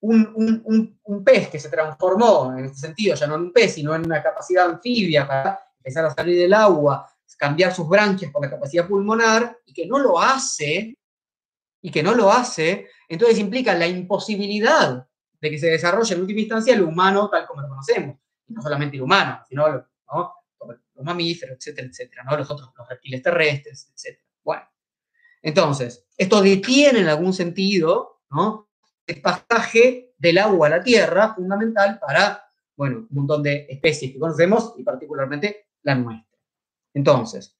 un, 0.00 0.98
un, 1.04 1.24
pez 1.24 1.48
que 1.48 1.58
se 1.58 1.70
transformó 1.70 2.54
en 2.56 2.66
este 2.66 2.78
sentido, 2.78 3.14
ya 3.14 3.26
no 3.26 3.36
en 3.36 3.42
un 3.42 3.52
pez, 3.52 3.74
sino 3.74 3.94
en 3.94 4.04
una 4.04 4.22
capacidad 4.22 4.68
anfibia 4.68 5.26
para 5.26 5.58
empezar 5.78 6.04
a 6.04 6.14
salir 6.14 6.38
del 6.38 6.52
agua, 6.52 7.08
cambiar 7.38 7.74
sus 7.74 7.88
branquias 7.88 8.30
por 8.30 8.42
la 8.42 8.50
capacidad 8.50 8.86
pulmonar, 8.86 9.58
y 9.64 9.72
que 9.72 9.86
no 9.86 9.98
lo 9.98 10.20
hace, 10.20 10.96
y 11.80 11.90
que 11.90 12.02
no 12.02 12.14
lo 12.14 12.32
hace, 12.32 12.88
entonces 13.08 13.38
implica 13.38 13.74
la 13.74 13.86
imposibilidad 13.86 15.06
de 15.40 15.50
que 15.50 15.58
se 15.58 15.68
desarrolle 15.68 16.14
en 16.14 16.20
última 16.22 16.40
instancia 16.40 16.74
el 16.74 16.82
humano 16.82 17.28
tal 17.28 17.46
como 17.46 17.62
lo 17.62 17.68
conocemos. 17.68 18.16
Y 18.46 18.54
no 18.54 18.62
solamente 18.62 18.96
el 18.96 19.02
humano, 19.02 19.40
sino 19.48 19.68
los, 19.68 19.84
mamíferos, 21.02 21.56
etcétera, 21.58 21.88
etcétera, 21.88 22.24
¿no? 22.24 22.36
los 22.36 22.50
otros, 22.50 22.70
reptiles 22.88 23.22
terrestres, 23.22 23.90
etcétera. 23.92 24.24
Bueno, 24.42 24.62
entonces, 25.44 26.06
esto 26.16 26.40
detiene 26.40 27.00
en 27.00 27.08
algún 27.08 27.34
sentido 27.34 28.22
¿no? 28.30 28.70
el 29.06 29.20
pasaje 29.20 30.14
del 30.16 30.38
agua 30.38 30.68
a 30.68 30.70
la 30.70 30.82
tierra, 30.82 31.34
fundamental 31.34 31.98
para, 32.00 32.42
bueno, 32.74 33.00
un 33.00 33.08
montón 33.10 33.42
de 33.42 33.66
especies 33.68 34.12
que 34.12 34.18
conocemos 34.18 34.72
y 34.78 34.82
particularmente 34.82 35.68
la 35.82 35.96
nuestra. 35.96 36.38
Entonces, 36.94 37.58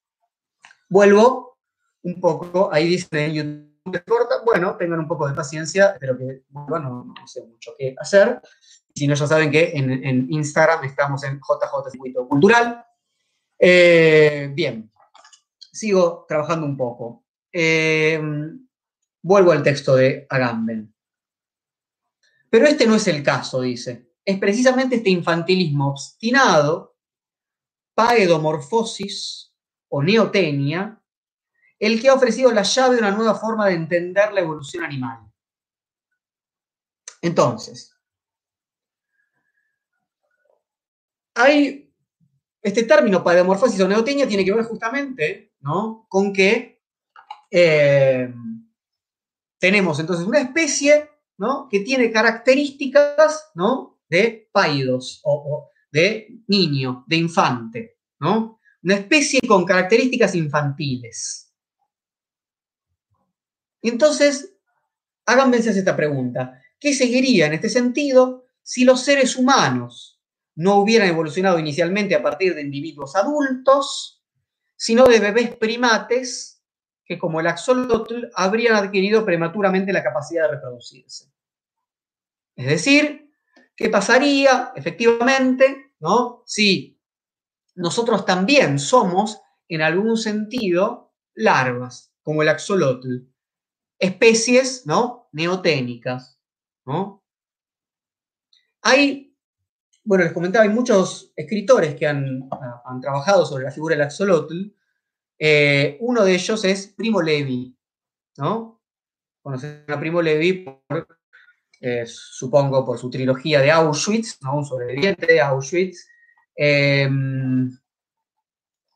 vuelvo 0.89 1.59
un 2.01 2.19
poco, 2.19 2.73
ahí 2.73 2.87
dice 2.87 3.25
en 3.25 3.33
YouTube 3.35 4.03
corta, 4.07 4.41
bueno, 4.43 4.75
tengan 4.77 5.01
un 5.01 5.07
poco 5.07 5.27
de 5.27 5.35
paciencia, 5.35 5.95
pero 5.99 6.17
que, 6.17 6.41
bueno, 6.49 7.05
no, 7.05 7.27
sé 7.27 7.43
mucho 7.43 7.75
qué 7.77 7.93
hacer. 7.99 8.41
Si 8.95 9.07
no, 9.07 9.13
ya 9.13 9.27
saben 9.27 9.51
que 9.51 9.73
en, 9.75 10.25
Instagram 10.31 10.85
estamos 10.85 11.23
en 11.23 11.35
JJ 11.35 11.91
Circuito 11.91 12.27
Cultural. 12.27 12.83
Eh, 13.59 14.49
bien, 14.55 14.91
sigo 15.71 16.25
trabajando 16.27 16.65
un 16.65 16.75
poco. 16.75 17.24
Eh, 17.57 18.19
vuelvo 19.21 19.53
al 19.53 19.63
texto 19.63 19.95
de 19.95 20.27
Agamben. 20.29 20.93
Pero 22.49 22.67
este 22.67 22.85
no 22.85 22.95
es 22.95 23.07
el 23.07 23.23
caso, 23.23 23.61
dice. 23.61 24.11
Es 24.25 24.37
precisamente 24.39 24.97
este 24.97 25.09
infantilismo 25.09 25.91
obstinado, 25.91 26.97
paedomorfosis 27.93 29.53
o 29.87 30.03
neotenia, 30.03 31.01
el 31.79 32.01
que 32.01 32.09
ha 32.09 32.15
ofrecido 32.15 32.51
la 32.51 32.63
llave 32.63 32.95
de 32.95 33.01
una 33.01 33.11
nueva 33.11 33.35
forma 33.35 33.67
de 33.67 33.75
entender 33.75 34.33
la 34.33 34.41
evolución 34.41 34.83
animal. 34.83 35.19
Entonces, 37.21 37.95
hay 41.35 41.89
este 42.61 42.83
término 42.83 43.23
paedomorfosis 43.23 43.79
o 43.79 43.87
neotenia 43.87 44.27
tiene 44.27 44.43
que 44.43 44.53
ver 44.53 44.65
justamente 44.65 45.53
¿no? 45.61 46.05
con 46.09 46.33
que 46.33 46.74
eh, 47.51 48.33
tenemos 49.59 49.99
entonces 49.99 50.25
una 50.25 50.39
especie 50.39 51.09
¿no? 51.37 51.67
que 51.69 51.81
tiene 51.81 52.11
características 52.11 53.51
¿no? 53.55 53.99
de 54.09 54.49
paidos 54.51 55.21
o, 55.23 55.71
de 55.91 56.39
niño, 56.47 57.03
de 57.07 57.15
infante. 57.15 57.97
¿no? 58.19 58.59
Una 58.83 58.95
especie 58.95 59.39
con 59.47 59.65
características 59.65 60.35
infantiles. 60.35 61.53
Entonces, 63.81 64.55
háganme 65.25 65.57
esta 65.57 65.95
pregunta. 65.95 66.61
¿Qué 66.79 66.93
seguiría 66.93 67.47
en 67.47 67.53
este 67.53 67.69
sentido 67.69 68.45
si 68.61 68.83
los 68.83 69.01
seres 69.03 69.35
humanos 69.35 70.19
no 70.55 70.77
hubieran 70.77 71.09
evolucionado 71.09 71.59
inicialmente 71.59 72.15
a 72.15 72.23
partir 72.23 72.55
de 72.55 72.61
individuos 72.61 73.15
adultos, 73.15 74.23
sino 74.75 75.05
de 75.05 75.19
bebés 75.19 75.55
primates 75.55 76.54
que, 77.05 77.17
como 77.19 77.39
el 77.39 77.47
axolotl, 77.47 78.25
habrían 78.35 78.75
adquirido 78.75 79.23
prematuramente 79.23 79.93
la 79.93 80.03
capacidad 80.03 80.43
de 80.43 80.55
reproducirse? 80.55 81.31
Es 82.55 82.67
decir, 82.67 83.31
¿qué 83.75 83.89
pasaría 83.89 84.71
efectivamente 84.75 85.93
¿no? 85.99 86.43
si 86.45 86.99
nosotros 87.75 88.25
también 88.25 88.79
somos, 88.79 89.41
en 89.67 89.81
algún 89.81 90.17
sentido, 90.17 91.13
larvas, 91.33 92.13
como 92.21 92.41
el 92.41 92.49
axolotl? 92.49 93.27
especies 93.99 94.85
¿no? 94.85 95.29
neoténicas. 95.31 96.39
¿no? 96.85 97.23
Hay, 98.81 99.35
bueno, 100.03 100.23
les 100.23 100.33
comentaba, 100.33 100.63
hay 100.63 100.69
muchos 100.69 101.31
escritores 101.35 101.95
que 101.95 102.07
han, 102.07 102.47
trabajado 103.01 103.45
sobre 103.45 103.63
la 103.65 103.71
figura 103.71 103.95
del 103.95 104.05
axolotl. 104.05 104.74
Eh, 105.37 105.97
uno 105.99 106.23
de 106.23 106.33
ellos 106.33 106.63
es 106.63 106.87
Primo 106.87 107.21
Levi, 107.21 107.75
¿no? 108.37 108.81
Conocen 109.41 109.85
a 109.87 109.99
Primo 109.99 110.21
Levi 110.21 110.65
eh, 111.81 112.05
supongo, 112.07 112.85
por 112.85 112.97
su 112.97 113.09
trilogía 113.09 113.61
de 113.61 113.71
Auschwitz, 113.71 114.39
¿no? 114.41 114.57
Un 114.57 114.65
sobreviviente 114.65 115.25
de 115.25 115.41
Auschwitz. 115.41 116.07
Em, 116.55 117.69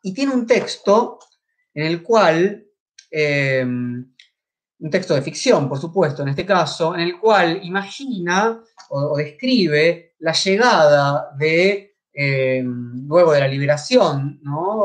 y 0.02 0.14
tiene 0.14 0.34
un 0.34 0.48
texto 0.48 1.20
en 1.74 1.86
el 1.86 2.02
cual 2.02 2.66
em, 3.12 4.14
un 4.80 4.90
texto 4.90 5.14
de 5.14 5.22
ficción, 5.22 5.68
por 5.68 5.80
supuesto, 5.80 6.24
en 6.24 6.30
este 6.30 6.46
caso, 6.46 6.96
en 6.96 7.02
el 7.02 7.20
cual 7.20 7.60
imagina 7.64 8.64
o, 8.90 9.18
describe 9.18 10.16
la 10.20 10.32
llegada 10.32 11.32
de, 11.38 11.89
eh, 12.14 12.64
luego 12.64 13.34
de 13.34 13.40
la 13.40 13.48
liberación 13.48 14.42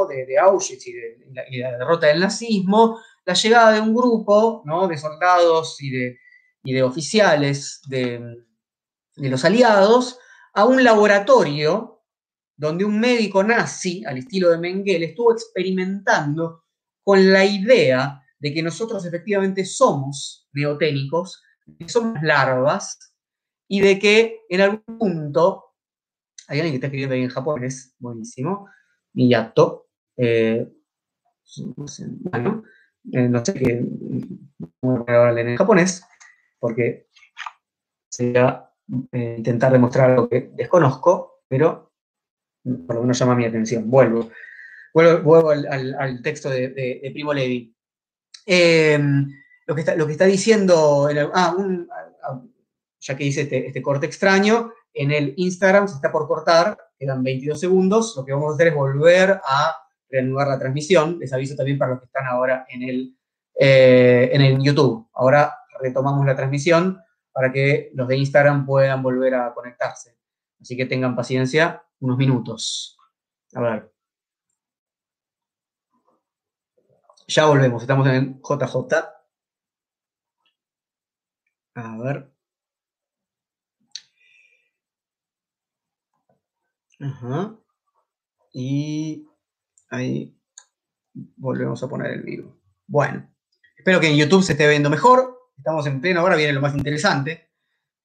de, 0.09 0.39
Auschwitz 0.39 0.87
y 0.87 1.59
la, 1.59 1.79
derrota 1.79 2.07
del 2.07 2.21
nazismo, 2.21 2.99
la 3.25 3.35
llegada 3.35 3.73
de 3.73 3.81
un 3.81 3.95
grupo 3.95 4.63
de 4.89 4.99
soldados 4.99 5.81
y 5.81 5.91
de, 5.91 6.19
y 6.63 6.81
oficiales 6.81 7.81
de, 7.89 8.45
los 9.17 9.45
aliados 9.45 10.19
a 10.53 10.65
un 10.65 10.83
laboratorio 10.83 12.03
donde 12.57 12.85
un 12.85 13.01
médico 13.01 13.43
nazi, 13.43 14.05
al 14.05 14.19
estilo 14.19 14.51
de 14.51 14.59
Mengele, 14.59 15.07
estuvo 15.07 15.33
experimentando 15.33 16.65
con 17.03 17.33
la 17.33 17.45
idea 17.45 18.23
de 18.39 18.55
que 18.55 18.63
nosotros 18.63 19.05
efectivamente 19.05 19.65
somos 19.65 20.49
neoténicos, 20.53 21.43
que 21.79 21.89
somos 21.89 22.23
larvas, 22.23 23.15
y 23.69 23.81
de 23.81 23.99
que 23.99 24.41
en 24.49 24.61
algún 24.61 24.99
punto, 24.99 25.64
hay 26.49 26.59
alguien 26.59 26.73
que 26.73 26.77
está 26.77 26.87
escribiendo 26.89 27.15
ahí 27.15 27.23
en 27.23 27.29
japonés, 27.29 27.95
buenísimo, 27.99 28.69
Miyato, 29.13 29.89
eh, 30.17 30.69
bueno, 31.77 32.65
eh, 33.13 33.29
no 33.29 33.45
sé 33.45 33.55
qué, 33.55 33.85
voy 34.81 35.05
a 35.07 35.33
leer 35.33 35.49
en 35.49 35.57
japonés, 35.57 36.05
porque 36.59 37.09
sería 38.09 38.71
eh, 39.13 39.35
intentar 39.39 39.73
demostrar 39.73 40.11
algo 40.11 40.29
que 40.29 40.51
desconozco, 40.55 41.43
pero 41.49 41.93
por 42.87 42.97
lo 42.97 43.03
menos 43.03 43.19
llama 43.19 43.35
mi 43.35 43.45
atención. 43.45 43.91
Vuelvo. 43.91 44.31
Vuelvo, 44.95 45.51
al, 45.51 46.23
texto 46.23 46.49
de 46.49 47.11
Primo 47.13 47.35
Levi. 47.35 47.75
Eh, 48.47 48.99
lo, 49.67 49.75
que 49.75 50.13
está, 50.13 50.25
diciendo, 50.27 51.09
ah, 51.33 51.57
ah, 52.23 52.43
ya 53.01 53.17
que 53.17 53.25
hice 53.25 53.43
este, 53.43 53.67
este, 53.69 53.83
corte 53.83 54.07
extraño, 54.07 54.73
en 54.95 55.11
el 55.11 55.35
Instagram 55.37 55.89
se 55.89 55.97
está 55.97 56.11
por 56.11 56.27
cortar, 56.27 56.79
quedan 56.99 57.23
22 57.23 57.59
segundos, 57.59 58.15
lo 58.17 58.25
que 58.25 58.33
vamos 58.33 58.53
a 58.53 58.55
hacer 58.55 58.69
es 58.69 58.75
volver 58.75 59.41
a 59.45 59.77
reanudar 60.09 60.49
la 60.49 60.59
transmisión, 60.59 61.19
les 61.19 61.33
aviso 61.33 61.57
también 61.57 61.77
para 61.77 61.93
los 61.93 62.01
que 62.01 62.07
están 62.07 62.27
ahora 62.27 62.65
en 62.69 62.83
el, 62.83 63.19
eh, 63.59 64.31
en 64.33 64.41
el 64.41 64.63
YouTube. 64.63 65.09
Ahora 65.13 65.53
retomamos 65.81 66.25
la 66.25 66.37
transmisión 66.37 67.01
para 67.33 67.53
que 67.53 67.91
los 67.95 68.07
de 68.07 68.17
Instagram 68.17 68.65
puedan 68.65 69.03
volver 69.03 69.35
a 69.35 69.53
conectarse. 69.53 70.17
Así 70.61 70.77
que 70.77 70.87
tengan 70.87 71.17
paciencia 71.17 71.83
unos 72.01 72.17
minutos. 72.17 72.97
A 73.55 73.61
ver. 73.61 73.93
Ya 77.27 77.47
volvemos, 77.47 77.83
estamos 77.83 78.07
en 78.07 78.41
JJ. 78.41 78.95
A 81.75 81.99
ver. 81.99 82.34
Ajá. 87.01 87.57
Y 88.53 89.27
ahí 89.91 90.37
volvemos 91.37 91.83
a 91.83 91.89
poner 91.89 92.13
el 92.13 92.23
vivo. 92.23 92.57
Bueno, 92.87 93.29
espero 93.77 94.01
que 94.01 94.09
en 94.09 94.17
YouTube 94.17 94.43
se 94.43 94.53
esté 94.53 94.69
viendo 94.69 94.91
mejor. 94.91 95.39
Estamos 95.57 95.87
en 95.87 96.01
pleno, 96.01 96.21
ahora 96.21 96.37
viene 96.37 96.53
lo 96.53 96.61
más 96.61 96.75
interesante. 96.75 97.51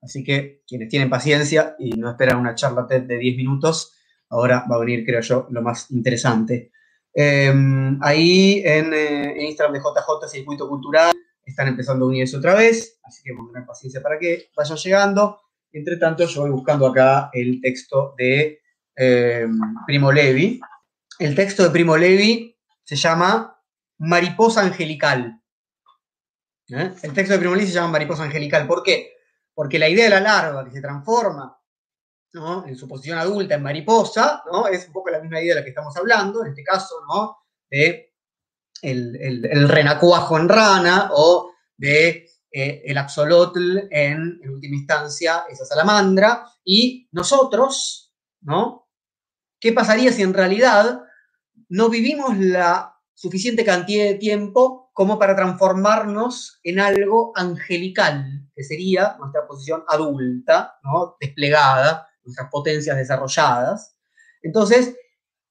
Así 0.01 0.23
que 0.23 0.63
quienes 0.67 0.89
tienen 0.89 1.09
paciencia 1.09 1.75
y 1.77 1.91
no 1.91 2.09
esperan 2.09 2.39
una 2.39 2.55
charla 2.55 2.87
TED 2.87 3.03
de 3.03 3.17
10 3.17 3.37
minutos, 3.37 3.93
ahora 4.29 4.65
va 4.69 4.75
a 4.77 4.79
venir, 4.79 5.05
creo 5.05 5.21
yo, 5.21 5.47
lo 5.49 5.61
más 5.61 5.91
interesante. 5.91 6.71
Em, 7.13 7.99
ahí 8.01 8.61
en, 8.63 8.93
eh, 8.93 9.31
en, 9.31 9.41
Instagram 9.41 9.73
de 9.73 9.79
JJ 9.79 10.29
Circuito 10.29 10.69
Cultural 10.69 11.13
están 11.43 11.67
empezando 11.67 12.05
a 12.05 12.07
unirse 12.07 12.37
otra 12.37 12.53
vez, 12.53 12.99
así 13.03 13.23
que 13.23 13.31
a 13.31 13.51
tener 13.51 13.65
paciencia 13.65 14.01
para 14.01 14.17
que 14.19 14.49
vayan 14.55 14.77
llegando. 14.77 15.41
Entre 15.71 15.97
tanto, 15.97 16.25
yo 16.25 16.41
voy 16.41 16.51
buscando 16.51 16.87
acá 16.87 17.29
el 17.33 17.59
texto 17.61 18.13
de 18.17 18.58
em, 18.99 19.59
Primo 19.85 20.11
Levi. 20.11 20.59
El 21.17 21.35
texto 21.35 21.63
de 21.63 21.69
Primo 21.69 21.95
Levi 21.95 22.55
se 22.83 22.95
llama 22.95 23.57
Mariposa 23.99 24.61
Angelical. 24.61 25.41
¿Eh? 26.67 26.93
El 27.01 27.13
texto 27.13 27.33
de 27.33 27.39
Primo 27.39 27.55
Levi 27.55 27.67
se 27.67 27.73
llama 27.73 27.93
Mariposa 27.93 28.23
Angelical. 28.23 28.67
¿Por 28.67 28.83
qué? 28.83 29.13
Porque 29.53 29.79
la 29.79 29.87
idea 29.87 30.05
de 30.05 30.09
la 30.11 30.19
larva 30.19 30.65
que 30.65 30.71
se 30.71 30.81
transforma 30.81 31.55
en 32.33 32.75
su 32.75 32.87
posición 32.87 33.17
adulta 33.17 33.55
en 33.55 33.63
mariposa, 33.63 34.43
¿no? 34.51 34.67
es 34.67 34.85
un 34.85 34.93
poco 34.93 35.09
la 35.09 35.19
misma 35.19 35.41
idea 35.41 35.55
de 35.55 35.61
la 35.61 35.63
que 35.63 35.69
estamos 35.69 35.95
hablando, 35.97 36.43
en 36.43 36.49
este 36.49 36.63
caso, 36.63 36.95
¿no? 37.07 37.37
de 37.69 38.13
el, 38.81 39.67
renacuajo 39.67 40.37
en 40.37 40.47
rana 40.47 41.09
o 41.13 41.53
de 41.75 42.29
eh, 42.51 42.81
el 42.85 42.97
axolotl 42.97 43.79
en, 43.89 44.39
en 44.43 44.49
última 44.49 44.75
instancia, 44.75 45.45
esa 45.49 45.65
salamandra, 45.65 46.45
y 46.63 47.07
nosotros, 47.11 48.13
¿no? 48.41 48.88
¿Qué 49.59 49.73
pasaría 49.73 50.11
si 50.11 50.21
en 50.21 50.33
realidad 50.33 51.01
no 51.67 51.89
vivimos 51.89 52.37
la 52.37 52.95
suficiente 53.13 53.65
cantidad 53.65 54.05
de 54.05 54.15
tiempo 54.15 54.91
como 54.93 55.19
para 55.19 55.35
transformarnos 55.35 56.59
en 56.63 56.79
algo 56.79 57.33
angelical, 57.35 58.47
que 58.55 58.63
sería 58.63 59.15
nuestra 59.19 59.45
posición 59.45 59.83
adulta, 59.87 60.75
¿no? 60.83 61.17
desplegada, 61.19 62.07
nuestras 62.23 62.49
potencias 62.49 62.95
desarrolladas. 62.95 63.95
Entonces, 64.41 64.95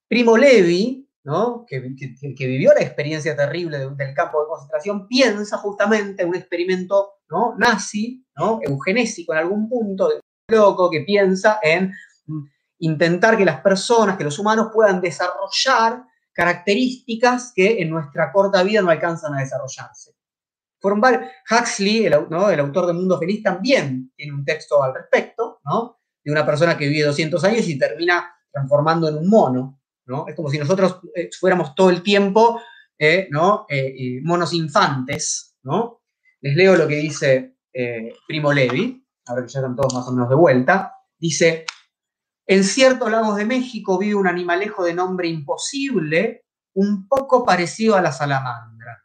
Primo 0.08 0.38
Levi, 0.38 1.06
¿no? 1.24 1.66
que, 1.66 1.80
vivió 1.80 2.72
la 2.72 2.80
experiencia 2.80 3.36
terrible 3.36 3.78
del 3.78 4.14
campo 4.14 4.40
de 4.40 4.48
concentración, 4.48 5.06
piensa 5.06 5.58
justamente 5.58 6.22
en 6.22 6.30
un 6.30 6.36
experimento 6.36 7.16
¿no? 7.28 7.54
nazi, 7.58 8.26
¿no? 8.36 8.60
eugenésico 8.62 9.34
en 9.34 9.38
algún 9.40 9.68
punto, 9.68 10.08
de 10.08 10.20
loco, 10.48 10.90
que 10.90 11.02
piensa 11.02 11.58
en 11.62 11.92
intentar 12.80 13.36
que 13.36 13.44
las 13.44 13.60
personas, 13.60 14.16
que 14.16 14.24
los 14.24 14.38
humanos 14.38 14.68
puedan 14.72 15.00
desarrollar 15.00 16.04
características 16.32 17.52
que 17.54 17.82
en 17.82 17.90
nuestra 17.90 18.30
corta 18.32 18.62
vida 18.62 18.80
no 18.80 18.90
alcanzan 18.90 19.34
a 19.34 19.40
desarrollarse. 19.40 20.14
Huxley, 20.80 22.06
el, 22.06 22.12
el 22.12 22.60
autor 22.60 22.86
de 22.86 22.92
Mundo 22.92 23.18
Feliz, 23.18 23.42
también 23.42 24.12
tiene 24.14 24.32
un 24.32 24.44
texto 24.44 24.82
al 24.82 24.94
respecto, 24.94 25.60
¿no? 25.64 25.98
de 26.28 26.32
una 26.32 26.44
persona 26.44 26.76
que 26.76 26.86
vive 26.86 27.06
200 27.06 27.42
años 27.44 27.66
y 27.68 27.78
termina 27.78 28.30
transformando 28.50 29.08
en 29.08 29.16
un 29.16 29.28
mono, 29.28 29.80
¿no? 30.06 30.26
Es 30.28 30.34
como 30.34 30.50
si 30.50 30.58
nosotros 30.58 31.00
eh, 31.14 31.30
fuéramos 31.38 31.74
todo 31.74 31.90
el 31.90 32.02
tiempo, 32.02 32.60
eh, 32.98 33.28
¿no? 33.30 33.66
Eh, 33.68 34.20
monos 34.22 34.52
infantes, 34.52 35.56
¿no? 35.62 36.02
Les 36.40 36.54
leo 36.54 36.76
lo 36.76 36.86
que 36.86 36.96
dice 36.96 37.56
Primo 38.26 38.52
Levi, 38.52 39.06
ahora 39.26 39.42
que 39.42 39.48
ya 39.48 39.60
están 39.60 39.76
todos 39.76 39.94
más 39.94 40.06
o 40.08 40.12
menos 40.12 40.28
de 40.28 40.34
vuelta. 40.34 40.92
Dice, 41.16 41.64
en 42.50 42.64
ciertos 42.64 43.10
lagos 43.10 43.36
de 43.36 43.44
México 43.44 43.98
vive 43.98 44.14
un 44.14 44.26
animalejo 44.26 44.82
de 44.82 44.94
nombre 44.94 45.28
imposible, 45.28 46.46
un 46.72 47.06
poco 47.06 47.44
parecido 47.44 47.94
a 47.94 48.00
la 48.00 48.10
salamandra. 48.10 49.04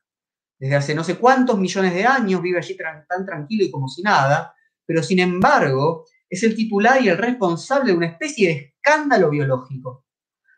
Desde 0.57 0.75
hace 0.77 0.95
no 0.95 1.03
sé 1.03 1.17
cuántos 1.17 1.59
millones 1.59 1.93
de 1.93 2.05
años 2.05 2.41
vive 2.41 2.59
allí 2.59 2.77
tan 2.77 3.25
tranquilo 3.25 3.65
y 3.65 3.69
como 3.69 3.89
si 3.89 4.01
nada, 4.01 4.55
pero 4.85 5.03
sin 5.03 5.19
embargo 5.19 6.05
es 6.29 6.41
el 6.43 6.55
titular 6.55 7.01
y 7.01 7.09
el 7.09 7.17
responsable 7.17 7.91
de 7.91 7.97
una 7.97 8.07
especie 8.07 8.47
de 8.47 8.53
escándalo 8.77 9.29
biológico, 9.29 10.05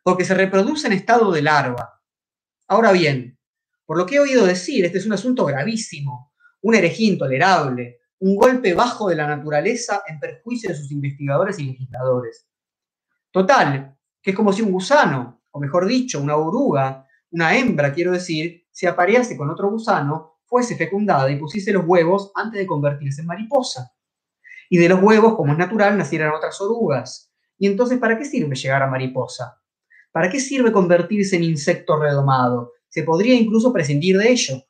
porque 0.04 0.24
se 0.24 0.36
reproduce 0.36 0.86
en 0.86 0.94
estado 0.94 1.32
de 1.32 1.42
larva. 1.42 2.04
Ahora 2.68 2.92
bien, 2.92 3.40
por 3.88 3.98
lo 3.98 4.06
que 4.06 4.18
he 4.18 4.20
oído 4.20 4.46
decir, 4.46 4.86
este 4.86 5.00
es 5.00 5.08
un 5.08 5.14
asunto 5.14 5.44
gravísimo, 5.44 6.34
una 6.62 6.78
herejía 6.78 7.12
intolerable, 7.12 8.02
un 8.20 8.36
golpe 8.36 8.76
bajo 8.76 9.10
de 9.10 9.16
la 9.16 9.26
naturaleza 9.26 10.04
en 10.08 10.20
perjuicio 10.20 10.70
de 10.70 10.76
sus 10.76 10.92
investigadores 10.92 11.58
y 11.58 11.64
legisladores. 11.64 12.46
Total, 13.36 13.94
que 14.22 14.32
es 14.32 14.36
como 14.36 14.54
si 14.54 14.62
un 14.62 14.72
gusano, 14.72 15.42
o 15.52 15.60
mejor 15.60 15.86
dicho, 15.86 16.22
una 16.22 16.38
oruga, 16.38 17.06
una 17.32 17.54
hembra, 17.58 17.92
quiero 17.92 18.14
decir, 18.14 18.64
se 18.72 18.88
aparease 18.88 19.36
con 19.36 19.50
otro 19.50 19.70
gusano, 19.70 20.38
fuese 20.46 20.78
fecundada 20.78 21.30
y 21.30 21.36
pusiese 21.36 21.74
los 21.74 21.84
huevos 21.86 22.32
antes 22.34 22.62
de 22.62 22.66
convertirse 22.66 23.20
en 23.20 23.28
mariposa 23.28 23.92
y 24.70 24.78
de 24.78 24.88
los 24.88 25.04
huevos, 25.04 25.36
como 25.36 25.52
es 25.52 25.58
natural, 25.58 25.98
nacieran 25.98 26.34
otras 26.34 26.62
orugas. 26.62 27.30
Y 27.58 27.68
entonces, 27.68 28.00
¿para 28.00 28.18
qué 28.18 28.24
sirve 28.24 28.56
llegar 28.56 28.82
a 28.82 28.88
mariposa? 28.88 29.62
¿Para 30.14 30.30
qué 30.30 30.40
sirve 30.40 30.72
convertirse 30.72 31.36
en 31.36 31.44
insecto 31.44 32.00
redomado? 32.00 32.72
Se 32.88 33.04
podría 33.04 33.36
incluso 33.36 33.74
prescindir 33.74 34.18
de 34.18 34.32
ello. 34.32 34.64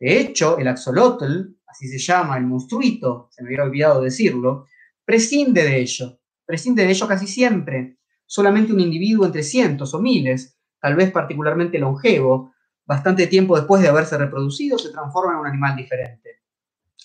De 0.00 0.18
hecho, 0.18 0.58
el 0.58 0.66
axolotl, 0.66 1.54
así 1.68 1.86
se 1.86 1.98
llama, 1.98 2.36
el 2.36 2.46
monstruito, 2.46 3.28
se 3.30 3.44
me 3.44 3.50
hubiera 3.50 3.62
olvidado 3.62 4.00
decirlo, 4.00 4.66
prescinde 5.04 5.62
de 5.62 5.78
ello. 5.78 6.18
Prescinde 6.46 6.84
de 6.84 6.90
ello 6.90 7.08
casi 7.08 7.26
siempre. 7.26 7.98
Solamente 8.24 8.72
un 8.72 8.80
individuo 8.80 9.26
entre 9.26 9.42
cientos 9.42 9.92
o 9.92 10.00
miles, 10.00 10.56
tal 10.80 10.94
vez 10.94 11.10
particularmente 11.10 11.78
longevo, 11.78 12.54
bastante 12.84 13.26
tiempo 13.26 13.56
después 13.56 13.82
de 13.82 13.88
haberse 13.88 14.16
reproducido, 14.16 14.78
se 14.78 14.90
transforma 14.90 15.32
en 15.32 15.38
un 15.40 15.46
animal 15.48 15.76
diferente. 15.76 16.42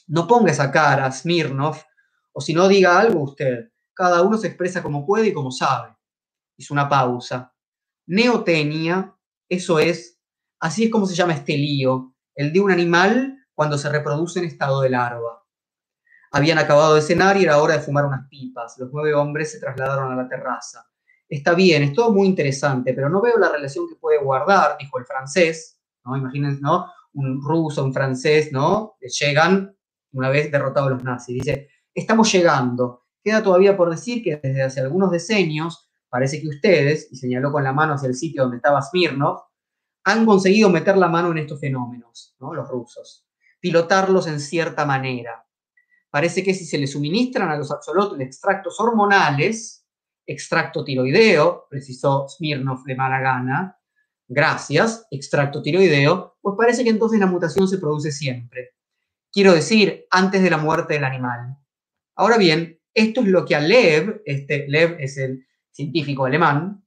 No 0.07 0.27
ponga 0.27 0.51
esa 0.51 0.71
cara, 0.71 1.11
Smirnov, 1.11 1.77
o 2.33 2.41
si 2.41 2.53
no, 2.53 2.67
diga 2.67 2.99
algo 2.99 3.23
usted. 3.23 3.71
Cada 3.93 4.21
uno 4.21 4.37
se 4.37 4.47
expresa 4.47 4.81
como 4.83 5.05
puede 5.05 5.27
y 5.27 5.33
como 5.33 5.51
sabe. 5.51 5.95
Hizo 6.55 6.73
una 6.73 6.87
pausa. 6.87 7.53
Neotenia, 8.05 9.15
eso 9.49 9.79
es, 9.79 10.19
así 10.59 10.85
es 10.85 10.91
como 10.91 11.05
se 11.05 11.15
llama 11.15 11.33
este 11.33 11.57
lío, 11.57 12.15
el 12.35 12.53
de 12.53 12.59
un 12.59 12.71
animal 12.71 13.37
cuando 13.53 13.77
se 13.77 13.89
reproduce 13.89 14.39
en 14.39 14.45
estado 14.45 14.81
de 14.81 14.89
larva. 14.89 15.40
Habían 16.31 16.57
acabado 16.57 16.95
de 16.95 17.01
cenar 17.01 17.37
y 17.37 17.43
era 17.43 17.61
hora 17.61 17.75
de 17.75 17.81
fumar 17.81 18.05
unas 18.05 18.27
pipas. 18.29 18.77
Los 18.77 18.89
nueve 18.91 19.13
hombres 19.13 19.51
se 19.51 19.59
trasladaron 19.59 20.11
a 20.11 20.15
la 20.15 20.27
terraza. 20.27 20.85
Está 21.27 21.53
bien, 21.53 21.83
es 21.83 21.93
todo 21.93 22.11
muy 22.11 22.27
interesante, 22.27 22.93
pero 22.93 23.09
no 23.09 23.21
veo 23.21 23.37
la 23.37 23.49
relación 23.49 23.87
que 23.87 23.95
puede 23.95 24.17
guardar, 24.17 24.77
dijo 24.77 24.99
el 24.99 25.05
francés, 25.05 25.79
¿no? 26.03 26.17
Imagínense, 26.17 26.61
¿no? 26.61 26.87
Un 27.13 27.41
ruso, 27.41 27.83
un 27.83 27.93
francés, 27.93 28.51
¿no? 28.51 28.95
Llegan 28.99 29.75
una 30.13 30.29
vez 30.29 30.51
derrotados 30.51 30.91
los 30.91 31.03
nazis. 31.03 31.35
Dice, 31.35 31.69
estamos 31.93 32.31
llegando. 32.31 33.05
Queda 33.23 33.43
todavía 33.43 33.77
por 33.77 33.89
decir 33.89 34.23
que 34.23 34.37
desde 34.37 34.63
hace 34.63 34.81
algunos 34.81 35.11
decenios, 35.11 35.89
parece 36.09 36.41
que 36.41 36.49
ustedes, 36.49 37.07
y 37.11 37.15
señaló 37.15 37.51
con 37.51 37.63
la 37.63 37.71
mano 37.71 37.93
hacia 37.93 38.07
el 38.07 38.15
sitio 38.15 38.43
donde 38.43 38.57
estaba 38.57 38.81
Smirnov, 38.81 39.43
han 40.03 40.25
conseguido 40.25 40.69
meter 40.69 40.97
la 40.97 41.07
mano 41.07 41.31
en 41.31 41.37
estos 41.37 41.59
fenómenos, 41.59 42.35
¿no? 42.39 42.53
los 42.53 42.67
rusos, 42.67 43.27
pilotarlos 43.59 44.27
en 44.27 44.39
cierta 44.39 44.85
manera. 44.85 45.45
Parece 46.11 46.43
que 46.43 46.53
si 46.53 46.65
se 46.65 46.77
les 46.77 46.91
suministran 46.91 47.49
a 47.49 47.55
los 47.55 47.71
axolotls 47.71 48.19
extractos 48.19 48.77
hormonales, 48.81 49.87
extracto 50.27 50.83
tiroideo, 50.83 51.67
precisó 51.69 52.27
Smirnov 52.27 52.83
de 52.83 52.95
mala 52.95 53.21
gana, 53.21 53.79
gracias, 54.27 55.07
extracto 55.09 55.61
tiroideo, 55.61 56.37
pues 56.41 56.55
parece 56.57 56.83
que 56.83 56.89
entonces 56.89 57.19
la 57.19 57.27
mutación 57.27 57.67
se 57.67 57.77
produce 57.77 58.11
siempre. 58.11 58.71
Quiero 59.31 59.53
decir, 59.53 60.05
antes 60.11 60.43
de 60.43 60.49
la 60.49 60.57
muerte 60.57 60.95
del 60.95 61.05
animal. 61.05 61.57
Ahora 62.15 62.37
bien, 62.37 62.77
esto 62.93 63.21
es 63.21 63.27
lo 63.27 63.45
que 63.45 63.55
a 63.55 63.61
Lev, 63.61 64.21
este 64.25 64.67
Lev 64.67 64.97
es 64.99 65.17
el 65.17 65.45
científico 65.71 66.25
alemán, 66.25 66.85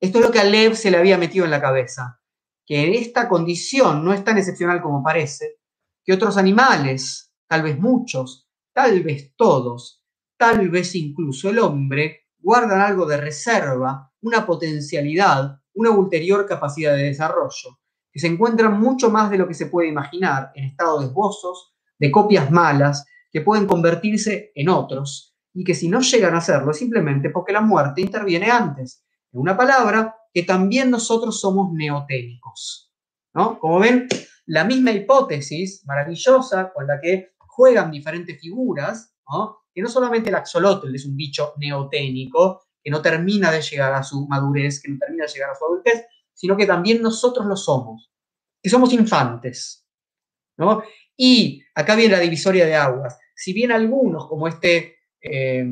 esto 0.00 0.18
es 0.18 0.24
lo 0.24 0.32
que 0.32 0.40
a 0.40 0.44
Lev 0.44 0.74
se 0.76 0.90
le 0.90 0.96
había 0.96 1.18
metido 1.18 1.44
en 1.44 1.50
la 1.50 1.60
cabeza, 1.60 2.22
que 2.64 2.96
esta 2.96 3.28
condición 3.28 4.02
no 4.02 4.14
es 4.14 4.24
tan 4.24 4.38
excepcional 4.38 4.80
como 4.80 5.02
parece, 5.02 5.58
que 6.04 6.14
otros 6.14 6.38
animales, 6.38 7.34
tal 7.46 7.62
vez 7.62 7.78
muchos, 7.78 8.48
tal 8.72 9.02
vez 9.02 9.34
todos, 9.36 10.02
tal 10.36 10.68
vez 10.68 10.94
incluso 10.94 11.50
el 11.50 11.58
hombre, 11.58 12.28
guardan 12.38 12.80
algo 12.80 13.06
de 13.06 13.16
reserva, 13.16 14.12
una 14.20 14.44
potencialidad, 14.44 15.60
una 15.74 15.90
ulterior 15.90 16.46
capacidad 16.46 16.94
de 16.94 17.04
desarrollo, 17.04 17.78
que 18.10 18.20
se 18.20 18.26
encuentran 18.26 18.78
mucho 18.78 19.10
más 19.10 19.30
de 19.30 19.38
lo 19.38 19.48
que 19.48 19.54
se 19.54 19.66
puede 19.66 19.88
imaginar 19.88 20.52
en 20.54 20.64
estado 20.64 21.00
de 21.00 21.06
esbozos, 21.06 21.74
de 21.98 22.10
copias 22.10 22.50
malas, 22.50 23.06
que 23.30 23.40
pueden 23.40 23.66
convertirse 23.66 24.52
en 24.54 24.68
otros, 24.68 25.34
y 25.54 25.64
que 25.64 25.74
si 25.74 25.88
no 25.88 26.00
llegan 26.00 26.34
a 26.34 26.38
hacerlo 26.38 26.72
simplemente 26.72 27.30
porque 27.30 27.52
la 27.52 27.60
muerte 27.60 28.00
interviene 28.00 28.50
antes. 28.50 29.04
En 29.32 29.40
una 29.40 29.56
palabra, 29.56 30.16
que 30.32 30.42
también 30.42 30.90
nosotros 30.90 31.40
somos 31.40 31.72
neoténicos. 31.72 32.92
¿no? 33.34 33.58
Como 33.58 33.78
ven, 33.78 34.08
la 34.46 34.64
misma 34.64 34.92
hipótesis 34.92 35.84
maravillosa 35.86 36.72
con 36.72 36.86
la 36.86 37.00
que 37.00 37.31
juegan 37.52 37.90
diferentes 37.90 38.40
figuras, 38.40 39.14
que 39.74 39.82
no 39.82 39.88
solamente 39.88 40.30
el 40.30 40.34
axolotl 40.34 40.94
es 40.94 41.04
un 41.04 41.16
bicho 41.16 41.54
neoténico, 41.58 42.62
que 42.82 42.90
no 42.90 43.00
termina 43.00 43.50
de 43.50 43.62
llegar 43.62 43.92
a 43.92 44.02
su 44.02 44.26
madurez, 44.26 44.82
que 44.82 44.90
no 44.90 44.98
termina 44.98 45.24
de 45.24 45.32
llegar 45.32 45.50
a 45.50 45.54
su 45.54 45.64
adultez, 45.64 46.04
sino 46.32 46.56
que 46.56 46.66
también 46.66 47.00
nosotros 47.00 47.46
lo 47.46 47.56
somos, 47.56 48.10
que 48.60 48.70
somos 48.70 48.92
infantes. 48.92 49.86
¿no? 50.56 50.82
Y 51.16 51.62
acá 51.74 51.94
viene 51.94 52.16
la 52.16 52.20
divisoria 52.20 52.66
de 52.66 52.74
aguas. 52.74 53.18
Si 53.34 53.52
bien 53.52 53.70
algunos, 53.70 54.26
como 54.26 54.48
este 54.48 54.96
eh, 55.20 55.64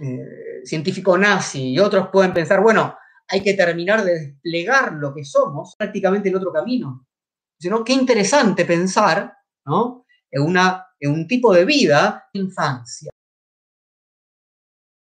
eh, 0.00 0.60
científico 0.64 1.16
nazi 1.16 1.70
y 1.72 1.78
otros 1.78 2.08
pueden 2.12 2.34
pensar, 2.34 2.60
bueno, 2.60 2.96
hay 3.28 3.42
que 3.42 3.54
terminar 3.54 4.04
de 4.04 4.12
desplegar 4.12 4.92
lo 4.94 5.14
que 5.14 5.24
somos, 5.24 5.74
prácticamente 5.76 6.28
el 6.28 6.36
otro 6.36 6.52
camino. 6.52 7.06
Sino, 7.58 7.82
qué 7.82 7.92
interesante 7.92 8.64
pensar 8.64 9.32
¿no? 9.64 10.04
en, 10.30 10.42
una, 10.42 10.85
en 11.00 11.12
un 11.12 11.26
tipo 11.26 11.52
de 11.52 11.64
vida 11.64 12.28
infancia. 12.32 13.10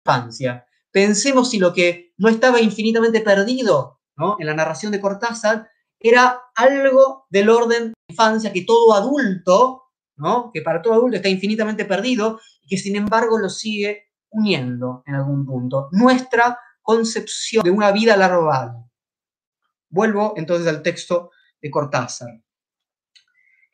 Infancia. 0.04 0.66
Pensemos 0.90 1.50
si 1.50 1.58
lo 1.58 1.72
que 1.72 2.14
no 2.16 2.28
estaba 2.28 2.60
infinitamente 2.60 3.20
perdido 3.20 4.00
¿no? 4.16 4.36
en 4.38 4.46
la 4.46 4.54
narración 4.54 4.92
de 4.92 5.00
Cortázar 5.00 5.68
era 5.98 6.40
algo 6.54 7.26
del 7.30 7.48
orden 7.48 7.88
de 7.88 7.94
infancia 8.08 8.52
que 8.52 8.62
todo 8.62 8.94
adulto, 8.94 9.82
¿no? 10.16 10.50
que 10.52 10.62
para 10.62 10.80
todo 10.80 10.94
adulto 10.94 11.16
está 11.16 11.28
infinitamente 11.28 11.84
perdido 11.84 12.40
y 12.62 12.68
que 12.68 12.78
sin 12.78 12.96
embargo 12.96 13.38
lo 13.38 13.48
sigue 13.48 14.12
uniendo 14.30 15.02
en 15.06 15.14
algún 15.14 15.44
punto. 15.44 15.88
Nuestra 15.92 16.58
concepción 16.82 17.64
de 17.64 17.70
una 17.70 17.90
vida 17.90 18.16
larval. 18.16 18.84
Vuelvo 19.88 20.34
entonces 20.36 20.68
al 20.68 20.82
texto 20.82 21.30
de 21.60 21.70
Cortázar, 21.70 22.28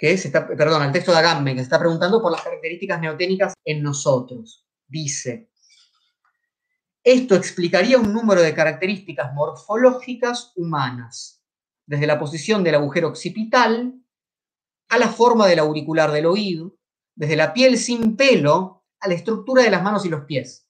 que 0.02 0.18
se 0.18 0.26
está, 0.26 0.48
perdón, 0.48 0.82
al 0.82 0.90
texto 0.90 1.12
de 1.12 1.18
Agamben, 1.18 1.54
que 1.54 1.60
se 1.60 1.66
está 1.66 1.78
preguntando 1.78 2.20
por 2.20 2.32
las 2.32 2.42
características 2.42 3.00
neoténicas 3.00 3.54
en 3.64 3.84
nosotros. 3.84 4.66
Dice, 4.88 5.52
esto 7.04 7.36
explicaría 7.36 7.98
un 7.98 8.12
número 8.12 8.42
de 8.42 8.52
características 8.52 9.32
morfológicas 9.32 10.54
humanas, 10.56 11.44
desde 11.86 12.08
la 12.08 12.18
posición 12.18 12.64
del 12.64 12.74
agujero 12.74 13.06
occipital 13.06 13.94
a 14.88 14.98
la 14.98 15.06
forma 15.06 15.46
del 15.46 15.60
auricular 15.60 16.10
del 16.10 16.26
oído, 16.26 16.74
desde 17.14 17.36
la 17.36 17.54
piel 17.54 17.78
sin 17.78 18.16
pelo 18.16 18.84
a 18.98 19.06
la 19.06 19.14
estructura 19.14 19.62
de 19.62 19.70
las 19.70 19.84
manos 19.84 20.04
y 20.04 20.08
los 20.08 20.24
pies 20.24 20.66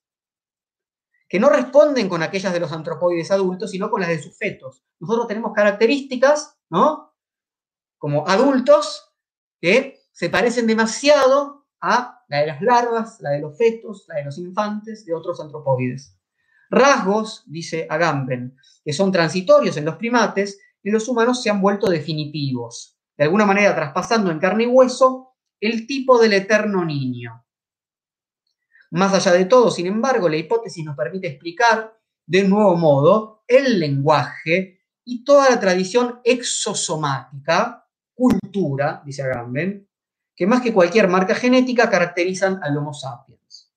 que 1.26 1.40
no 1.40 1.48
responden 1.48 2.10
con 2.10 2.22
aquellas 2.22 2.52
de 2.52 2.60
los 2.60 2.70
antropoides 2.72 3.30
adultos, 3.30 3.70
sino 3.70 3.90
con 3.90 4.02
las 4.02 4.10
de 4.10 4.22
sus 4.22 4.36
fetos. 4.36 4.84
Nosotros 5.00 5.26
tenemos 5.26 5.54
características, 5.54 6.58
¿no? 6.68 7.14
Como 7.96 8.28
adultos, 8.28 9.11
que 9.62 10.02
se 10.10 10.28
parecen 10.28 10.66
demasiado 10.66 11.68
a 11.80 12.24
la 12.28 12.40
de 12.40 12.46
las 12.48 12.60
larvas, 12.60 13.20
la 13.20 13.30
de 13.30 13.40
los 13.40 13.56
fetos, 13.56 14.04
la 14.08 14.16
de 14.16 14.24
los 14.24 14.36
infantes, 14.38 15.06
de 15.06 15.14
otros 15.14 15.40
antropoides. 15.40 16.18
Rasgos, 16.68 17.44
dice 17.46 17.86
Agamben, 17.88 18.56
que 18.84 18.92
son 18.92 19.12
transitorios 19.12 19.76
en 19.76 19.84
los 19.84 19.96
primates, 19.96 20.58
en 20.82 20.92
los 20.92 21.08
humanos 21.08 21.42
se 21.42 21.48
han 21.48 21.60
vuelto 21.60 21.88
definitivos, 21.88 22.98
de 23.16 23.24
alguna 23.24 23.46
manera 23.46 23.74
traspasando 23.74 24.32
en 24.32 24.40
carne 24.40 24.64
y 24.64 24.66
hueso 24.66 25.36
el 25.60 25.86
tipo 25.86 26.18
del 26.18 26.32
eterno 26.32 26.84
niño. 26.84 27.46
Más 28.90 29.14
allá 29.14 29.32
de 29.32 29.44
todo, 29.44 29.70
sin 29.70 29.86
embargo, 29.86 30.28
la 30.28 30.36
hipótesis 30.36 30.84
nos 30.84 30.96
permite 30.96 31.28
explicar 31.28 31.96
de 32.26 32.44
nuevo 32.44 32.76
modo 32.76 33.44
el 33.46 33.78
lenguaje 33.78 34.80
y 35.04 35.24
toda 35.24 35.50
la 35.50 35.60
tradición 35.60 36.20
exosomática, 36.24 37.81
cultura, 38.14 39.02
dice 39.04 39.22
Agamben, 39.22 39.88
que 40.34 40.46
más 40.46 40.62
que 40.62 40.72
cualquier 40.72 41.08
marca 41.08 41.34
genética 41.34 41.90
caracterizan 41.90 42.60
al 42.62 42.76
Homo 42.76 42.92
sapiens. 42.92 43.72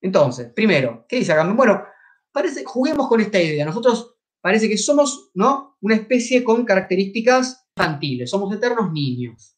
Entonces, 0.00 0.52
primero, 0.52 1.06
¿qué 1.08 1.16
dice 1.16 1.32
Agamben? 1.32 1.56
Bueno, 1.56 1.84
parece, 2.32 2.64
juguemos 2.64 3.08
con 3.08 3.20
esta 3.20 3.40
idea. 3.40 3.64
Nosotros 3.64 4.16
parece 4.40 4.68
que 4.68 4.76
somos 4.76 5.30
¿no? 5.34 5.78
una 5.80 5.94
especie 5.94 6.44
con 6.44 6.64
características 6.64 7.66
infantiles, 7.76 8.30
somos 8.30 8.54
eternos 8.54 8.92
niños. 8.92 9.56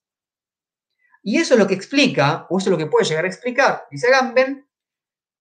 Y 1.23 1.39
eso 1.39 1.55
es 1.55 1.61
lo 1.61 1.67
que 1.67 1.75
explica, 1.75 2.47
o 2.49 2.59
eso 2.59 2.69
es 2.69 2.71
lo 2.71 2.79
que 2.79 2.87
puede 2.87 3.05
llegar 3.05 3.25
a 3.25 3.29
explicar, 3.29 3.87
dice 3.91 4.09
Gamben, 4.09 4.65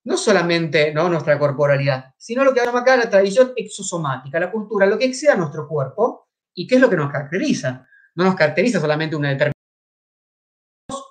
no 0.05 0.17
solamente 0.17 0.93
¿no? 0.93 1.09
nuestra 1.09 1.37
corporalidad, 1.37 2.13
sino 2.17 2.43
lo 2.43 2.53
que 2.53 2.63
llama 2.63 2.79
acá 2.79 2.97
la 2.97 3.09
tradición 3.09 3.53
exosomática, 3.55 4.39
la 4.39 4.51
cultura, 4.51 4.85
lo 4.85 4.97
que 4.97 5.05
exceda 5.05 5.35
nuestro 5.35 5.67
cuerpo 5.67 6.29
y 6.53 6.65
qué 6.65 6.75
es 6.75 6.81
lo 6.81 6.89
que 6.89 6.95
nos 6.95 7.11
caracteriza. 7.11 7.87
No 8.15 8.23
nos 8.23 8.35
caracteriza 8.35 8.79
solamente 8.79 9.15
una 9.15 9.29
determinada 9.29 9.53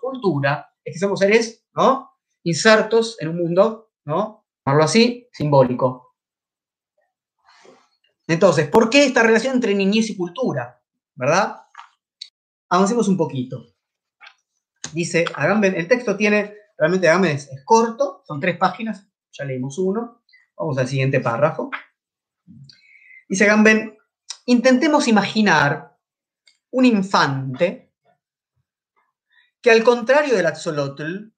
cultura, 0.01 0.71
es 0.85 0.95
que 0.95 0.99
somos 0.99 1.19
seres 1.19 1.67
¿no? 1.75 2.11
insertos 2.45 3.17
en 3.21 3.29
un 3.29 3.37
mundo, 3.37 3.93
¿no? 4.05 4.47
llamarlo 4.65 4.85
así, 4.85 5.29
simbólico. 5.33 6.15
Entonces, 8.27 8.69
¿por 8.69 8.89
qué 8.89 9.05
esta 9.05 9.23
relación 9.23 9.55
entre 9.55 9.75
niñez 9.75 10.09
y 10.11 10.17
cultura? 10.17 10.81
¿Verdad? 11.15 11.57
Avancemos 12.71 13.09
un 13.09 13.17
poquito 13.17 13.75
dice, 14.95 15.25
Agamben, 15.35 15.75
el 15.75 15.89
texto 15.89 16.17
tiene, 16.17 16.55
realmente 16.79 17.09
Agamben 17.09 17.33
es, 17.33 17.51
corto, 17.65 18.23
son 18.27 18.41
tres 18.41 18.57
páginas, 18.57 19.07
ya 19.33 19.45
leímos 19.45 19.79
uno, 19.79 20.23
vamos 20.57 20.79
al 20.79 20.89
siguiente 20.89 21.21
párrafo. 21.21 21.71
Dice 23.29 23.45
Agamben, 23.45 23.99
intentemos 24.47 25.09
imaginar 25.09 25.94
un 26.75 26.85
infante 26.85 27.93
que 29.63 29.71
al 29.71 29.85
contrario 29.85 30.35
del 30.35 30.47
axolotl, 30.47 31.33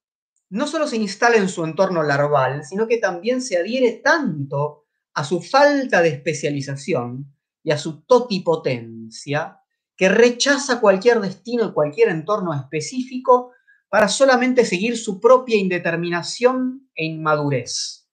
no 0.49 0.67
solo 0.67 0.87
se 0.87 0.97
instala 0.97 1.37
en 1.37 1.51
su 1.51 1.63
entorno 1.63 2.03
larval, 2.03 2.65
sino 2.65 2.89
que 2.89 2.97
también 2.97 3.43
se 3.43 3.59
adhiere 3.59 4.01
tanto 4.03 4.87
a 5.13 5.25
su 5.25 5.43
falta 5.43 6.01
de 6.01 6.09
especialización 6.09 7.37
y 7.63 7.71
a 7.71 7.77
su 7.77 8.01
totipotencia, 8.05 9.61
que 9.95 10.09
rechaza 10.09 10.81
cualquier 10.81 11.21
destino 11.21 11.67
y 11.67 11.73
cualquier 11.73 12.09
entorno 12.09 12.55
específico 12.55 13.53
para 13.91 14.09
solamente 14.09 14.65
seguir 14.65 14.97
su 14.97 15.21
propia 15.21 15.59
indeterminación 15.59 16.89
e 16.95 17.05
inmadurez. 17.05 18.09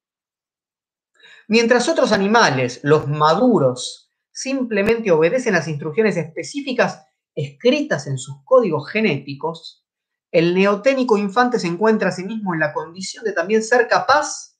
Mientras 1.47 1.87
otros 1.87 2.11
animales, 2.11 2.81
los 2.83 3.07
maduros, 3.07 4.11
simplemente 4.29 5.09
obedecen 5.11 5.53
las 5.53 5.69
instrucciones 5.69 6.17
específicas 6.17 7.05
escritas 7.35 8.07
en 8.07 8.17
sus 8.17 8.35
códigos 8.43 8.89
genéticos, 8.89 9.85
el 10.31 10.55
neoténico 10.55 11.17
infante 11.17 11.59
se 11.59 11.67
encuentra 11.67 12.09
a 12.09 12.11
sí 12.11 12.23
mismo 12.23 12.53
en 12.53 12.59
la 12.59 12.73
condición 12.73 13.23
de 13.23 13.33
también 13.33 13.63
ser 13.63 13.87
capaz 13.87 14.57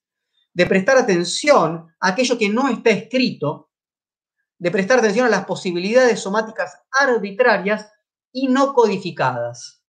de 0.53 0.67
prestar 0.67 0.97
atención 0.97 1.91
a 1.99 2.09
aquello 2.09 2.37
que 2.37 2.49
no 2.49 2.69
está 2.69 2.91
escrito, 2.91 3.71
de 4.59 4.71
prestar 4.71 4.99
atención 4.99 5.25
a 5.25 5.29
las 5.29 5.45
posibilidades 5.45 6.19
somáticas 6.19 6.79
arbitrarias 6.91 7.91
y 8.31 8.47
no 8.47 8.73
codificadas. 8.73 9.83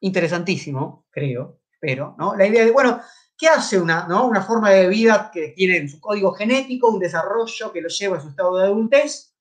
Interesantísimo, 0.00 1.06
creo, 1.10 1.60
pero 1.80 2.14
¿no? 2.18 2.36
la 2.36 2.46
idea 2.46 2.64
de, 2.64 2.70
bueno, 2.72 3.00
¿qué 3.38 3.48
hace 3.48 3.80
una, 3.80 4.06
¿no? 4.06 4.26
una 4.26 4.42
forma 4.42 4.70
de 4.70 4.86
vida 4.86 5.30
que 5.32 5.54
tiene 5.56 5.78
en 5.78 5.88
su 5.88 5.98
código 5.98 6.32
genético 6.32 6.90
un 6.90 6.98
desarrollo 6.98 7.72
que 7.72 7.80
lo 7.80 7.88
lleva 7.88 8.18
a 8.18 8.20
su 8.20 8.28
estado 8.28 8.58
de 8.58 8.64
adultez? 8.64 9.33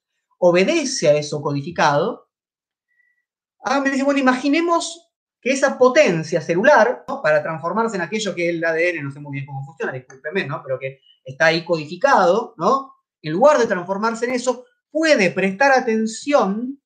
Obedece 0.46 1.08
a 1.08 1.14
eso 1.14 1.42
codificado. 1.42 2.28
Ah, 3.64 3.80
me 3.80 3.90
dice, 3.90 4.04
bueno, 4.04 4.20
imaginemos 4.20 5.10
que 5.40 5.52
esa 5.52 5.78
potencia 5.78 6.42
celular, 6.42 7.06
para 7.24 7.42
transformarse 7.42 7.96
en 7.96 8.02
aquello 8.02 8.36
que 8.36 8.50
el 8.50 8.64
ADN, 8.64 9.06
no 9.06 9.12
sé 9.12 9.22
muy 9.22 9.32
bien 9.32 9.46
cómo 9.46 9.64
funciona, 9.64 9.94
discúlpeme, 9.94 10.46
¿no? 10.46 10.62
pero 10.62 10.78
que 10.78 11.00
está 11.24 11.46
ahí 11.46 11.64
codificado, 11.64 12.56
¿no? 12.58 12.94
en 13.22 13.32
lugar 13.32 13.58
de 13.58 13.68
transformarse 13.68 14.26
en 14.26 14.32
eso, 14.32 14.66
puede 14.92 15.32
prestar 15.32 15.72
atención 15.72 16.78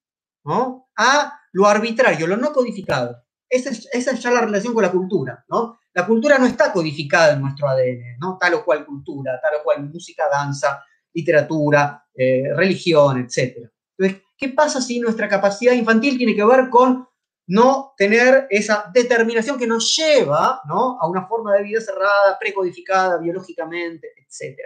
¿no? 0.45 0.89
a 0.95 1.39
lo 1.53 1.65
arbitrario, 1.65 2.27
lo 2.27 2.37
no 2.37 2.53
codificado. 2.53 3.23
Esa 3.49 3.71
es, 3.71 4.21
ya 4.21 4.29
la 4.29 4.41
relación 4.41 4.75
con 4.75 4.83
la 4.83 4.91
cultura, 4.91 5.43
¿no? 5.47 5.79
La 5.93 6.05
cultura 6.05 6.37
no 6.37 6.45
está 6.45 6.71
codificada 6.71 7.33
en 7.33 7.41
nuestro 7.41 7.67
ADN, 7.67 8.17
¿no? 8.19 8.37
Tal 8.37 8.55
o 8.55 8.65
cual 8.65 8.85
cultura, 8.85 9.39
tal 9.41 9.61
o 9.61 9.63
cual 9.63 9.89
música, 9.89 10.25
danza, 10.29 10.83
literatura, 11.17 12.05
eh, 12.13 12.53
religión, 12.55 13.19
etc. 13.19 13.69
Entonces, 13.97 14.23
¿qué 14.37 14.49
pasa 14.49 14.81
si 14.81 14.99
nuestra 14.99 15.27
capacidad 15.27 15.73
infantil 15.73 16.17
tiene 16.17 16.35
que 16.35 16.45
ver 16.45 16.69
con 16.69 17.07
no 17.47 17.93
tener 17.97 18.47
esa 18.49 18.89
determinación 18.93 19.57
que 19.57 19.67
nos 19.67 19.95
lleva 19.95 20.61
¿no? 20.67 20.97
a 20.99 21.07
una 21.07 21.27
forma 21.27 21.53
de 21.53 21.63
vida 21.63 21.81
cerrada, 21.81 22.37
precodificada 22.39 23.17
biológicamente, 23.17 24.09
etc. 24.17 24.59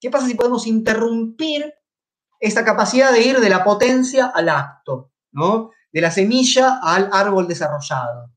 ¿Qué 0.00 0.08
pasa 0.08 0.26
si 0.26 0.34
podemos 0.34 0.66
interrumpir 0.66 1.74
esa 2.38 2.64
capacidad 2.64 3.12
de 3.12 3.22
ir 3.22 3.40
de 3.40 3.50
la 3.50 3.64
potencia 3.64 4.26
al 4.26 4.48
acto? 4.48 5.12
¿no? 5.32 5.70
de 5.92 6.00
la 6.00 6.10
semilla 6.10 6.80
al 6.82 7.10
árbol 7.12 7.46
desarrollado. 7.46 8.32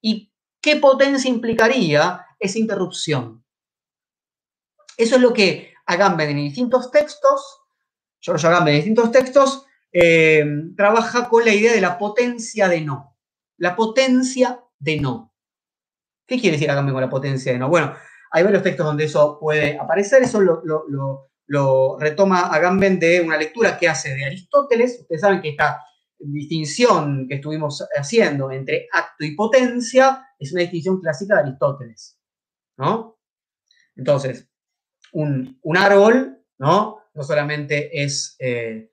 ¿Y 0.00 0.32
qué 0.60 0.76
potencia 0.76 1.28
implicaría 1.28 2.24
esa 2.38 2.58
interrupción? 2.58 3.44
Eso 4.96 5.16
es 5.16 5.22
lo 5.22 5.32
que 5.32 5.74
Agamben 5.88 6.28
en 6.28 6.36
distintos 6.36 6.90
textos, 6.90 7.62
George 8.20 8.46
Agamben 8.46 8.74
en 8.74 8.80
distintos 8.80 9.10
textos, 9.10 9.64
eh, 9.90 10.44
trabaja 10.76 11.30
con 11.30 11.44
la 11.46 11.54
idea 11.54 11.72
de 11.72 11.80
la 11.80 11.96
potencia 11.96 12.68
de 12.68 12.82
no. 12.82 13.16
La 13.56 13.74
potencia 13.74 14.60
de 14.78 15.00
no. 15.00 15.32
¿Qué 16.26 16.38
quiere 16.38 16.56
decir 16.56 16.70
Agamben 16.70 16.92
con 16.92 17.00
la 17.00 17.08
potencia 17.08 17.52
de 17.52 17.58
no? 17.58 17.70
Bueno, 17.70 17.94
hay 18.30 18.42
varios 18.42 18.62
textos 18.62 18.84
donde 18.84 19.04
eso 19.04 19.38
puede 19.40 19.78
aparecer, 19.78 20.22
eso 20.22 20.40
lo, 20.42 21.98
retoma 21.98 22.48
Agamben 22.48 23.00
de 23.00 23.22
una 23.22 23.38
lectura 23.38 23.78
que 23.78 23.88
hace 23.88 24.14
de 24.14 24.26
Aristóteles. 24.26 24.98
Ustedes 25.00 25.22
saben 25.22 25.40
que 25.40 25.50
está 25.50 25.82
distinción 26.18 27.26
que 27.26 27.36
estuvimos 27.36 27.82
haciendo 27.96 28.50
entre 28.50 28.88
acto 28.92 29.24
y 29.24 29.34
potencia 29.34 30.26
es 30.38 30.52
una 30.52 30.62
distinción 30.62 31.00
clásica 31.00 31.36
de 31.36 31.40
Aristóteles, 31.42 32.18
¿no? 32.76 33.18
Entonces, 33.96 34.48
un, 35.12 35.76
árbol, 35.76 36.38
¿no? 36.58 37.02
No 37.14 37.22
solamente 37.22 38.02
es 38.02 38.36
eh, 38.38 38.90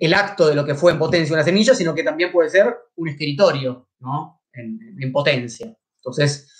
el 0.00 0.14
acto 0.14 0.48
de 0.48 0.54
lo 0.54 0.64
que 0.64 0.74
fue 0.74 0.92
en 0.92 0.98
potencia 0.98 1.34
una 1.34 1.44
semilla, 1.44 1.74
sino 1.74 1.94
que 1.94 2.02
también 2.02 2.32
puede 2.32 2.50
ser 2.50 2.74
un 2.96 3.08
escritorio, 3.08 3.88
¿no? 4.00 4.42
En, 4.52 4.96
en 5.00 5.12
potencia. 5.12 5.76
Entonces, 5.96 6.50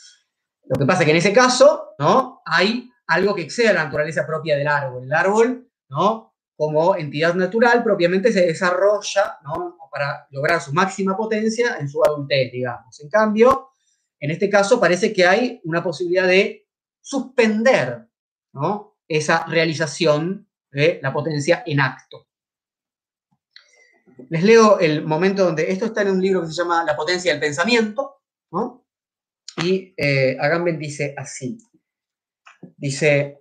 lo 0.64 0.78
que 0.78 0.86
pasa 0.86 1.00
es 1.00 1.04
que 1.06 1.12
en 1.12 1.16
ese 1.16 1.32
caso, 1.32 1.94
¿no? 1.98 2.42
Hay 2.44 2.90
algo 3.06 3.34
que 3.34 3.42
excede 3.42 3.68
a 3.68 3.72
la 3.72 3.84
naturaleza 3.84 4.26
propia 4.26 4.56
del 4.56 4.68
árbol. 4.68 5.04
El 5.04 5.12
árbol, 5.14 5.70
¿no? 5.88 6.28
como 6.58 6.96
entidad 6.96 7.36
natural 7.36 7.84
propiamente 7.84 8.32
se 8.32 8.44
desarrolla 8.44 9.38
para 9.92 10.26
lograr 10.30 10.60
su 10.60 10.72
máxima 10.72 11.16
potencia 11.16 11.76
en 11.78 11.88
su 11.88 12.04
adultez, 12.04 12.50
digamos. 12.50 13.00
En 13.00 13.08
cambio, 13.08 13.68
en 14.18 14.32
este 14.32 14.50
caso 14.50 14.80
parece 14.80 15.12
que 15.12 15.24
hay 15.24 15.60
una 15.62 15.84
posibilidad 15.84 16.26
de 16.26 16.66
suspender 17.00 18.07
esa 19.06 19.44
realización 19.46 20.48
de 20.70 21.00
la 21.02 21.12
potencia 21.12 21.62
en 21.66 21.80
acto. 21.80 22.26
Les 24.30 24.42
leo 24.42 24.78
el 24.78 25.04
momento 25.04 25.44
donde 25.44 25.70
esto 25.70 25.86
está 25.86 26.02
en 26.02 26.10
un 26.10 26.20
libro 26.20 26.40
que 26.40 26.48
se 26.48 26.54
llama 26.54 26.84
La 26.84 26.96
potencia 26.96 27.32
del 27.32 27.40
pensamiento, 27.40 28.22
y 29.62 29.94
eh, 29.96 30.36
Agamben 30.40 30.78
dice 30.78 31.14
así, 31.16 31.58
dice, 32.76 33.38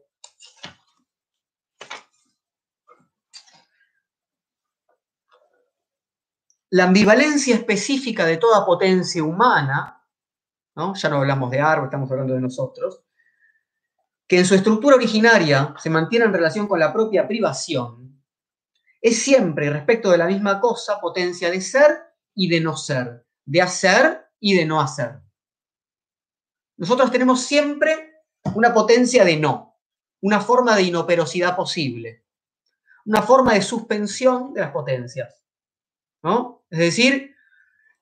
la 6.71 6.85
ambivalencia 6.85 7.55
específica 7.55 8.25
de 8.25 8.37
toda 8.37 8.65
potencia 8.65 9.23
humana, 9.23 10.03
¿no? 10.75 10.93
ya 10.95 11.09
no 11.09 11.17
hablamos 11.17 11.51
de 11.51 11.61
árbol, 11.61 11.85
estamos 11.85 12.11
hablando 12.11 12.33
de 12.33 12.41
nosotros, 12.41 13.03
que 14.27 14.37
en 14.39 14.45
su 14.45 14.55
estructura 14.55 14.95
originaria 14.95 15.73
se 15.79 15.89
mantiene 15.89 16.25
en 16.25 16.33
relación 16.33 16.67
con 16.67 16.79
la 16.79 16.91
propia 16.91 17.27
privación, 17.27 18.21
es 19.01 19.21
siempre 19.21 19.69
respecto 19.69 20.11
de 20.11 20.17
la 20.17 20.27
misma 20.27 20.59
cosa 20.59 20.99
potencia 20.99 21.49
de 21.49 21.61
ser 21.61 21.97
y 22.35 22.49
de 22.49 22.59
no 22.59 22.75
ser, 22.75 23.25
de 23.45 23.61
hacer 23.61 24.27
y 24.39 24.55
de 24.55 24.65
no 24.65 24.81
hacer. 24.81 25.21
Nosotros 26.75 27.09
tenemos 27.11 27.41
siempre 27.41 28.23
una 28.53 28.73
potencia 28.73 29.23
de 29.23 29.37
no, 29.37 29.79
una 30.21 30.41
forma 30.41 30.75
de 30.75 30.83
inoperosidad 30.83 31.55
posible, 31.55 32.25
una 33.05 33.21
forma 33.21 33.53
de 33.53 33.61
suspensión 33.61 34.53
de 34.53 34.61
las 34.61 34.71
potencias. 34.71 35.41
¿no? 36.21 36.65
Es 36.69 36.79
decir, 36.79 37.35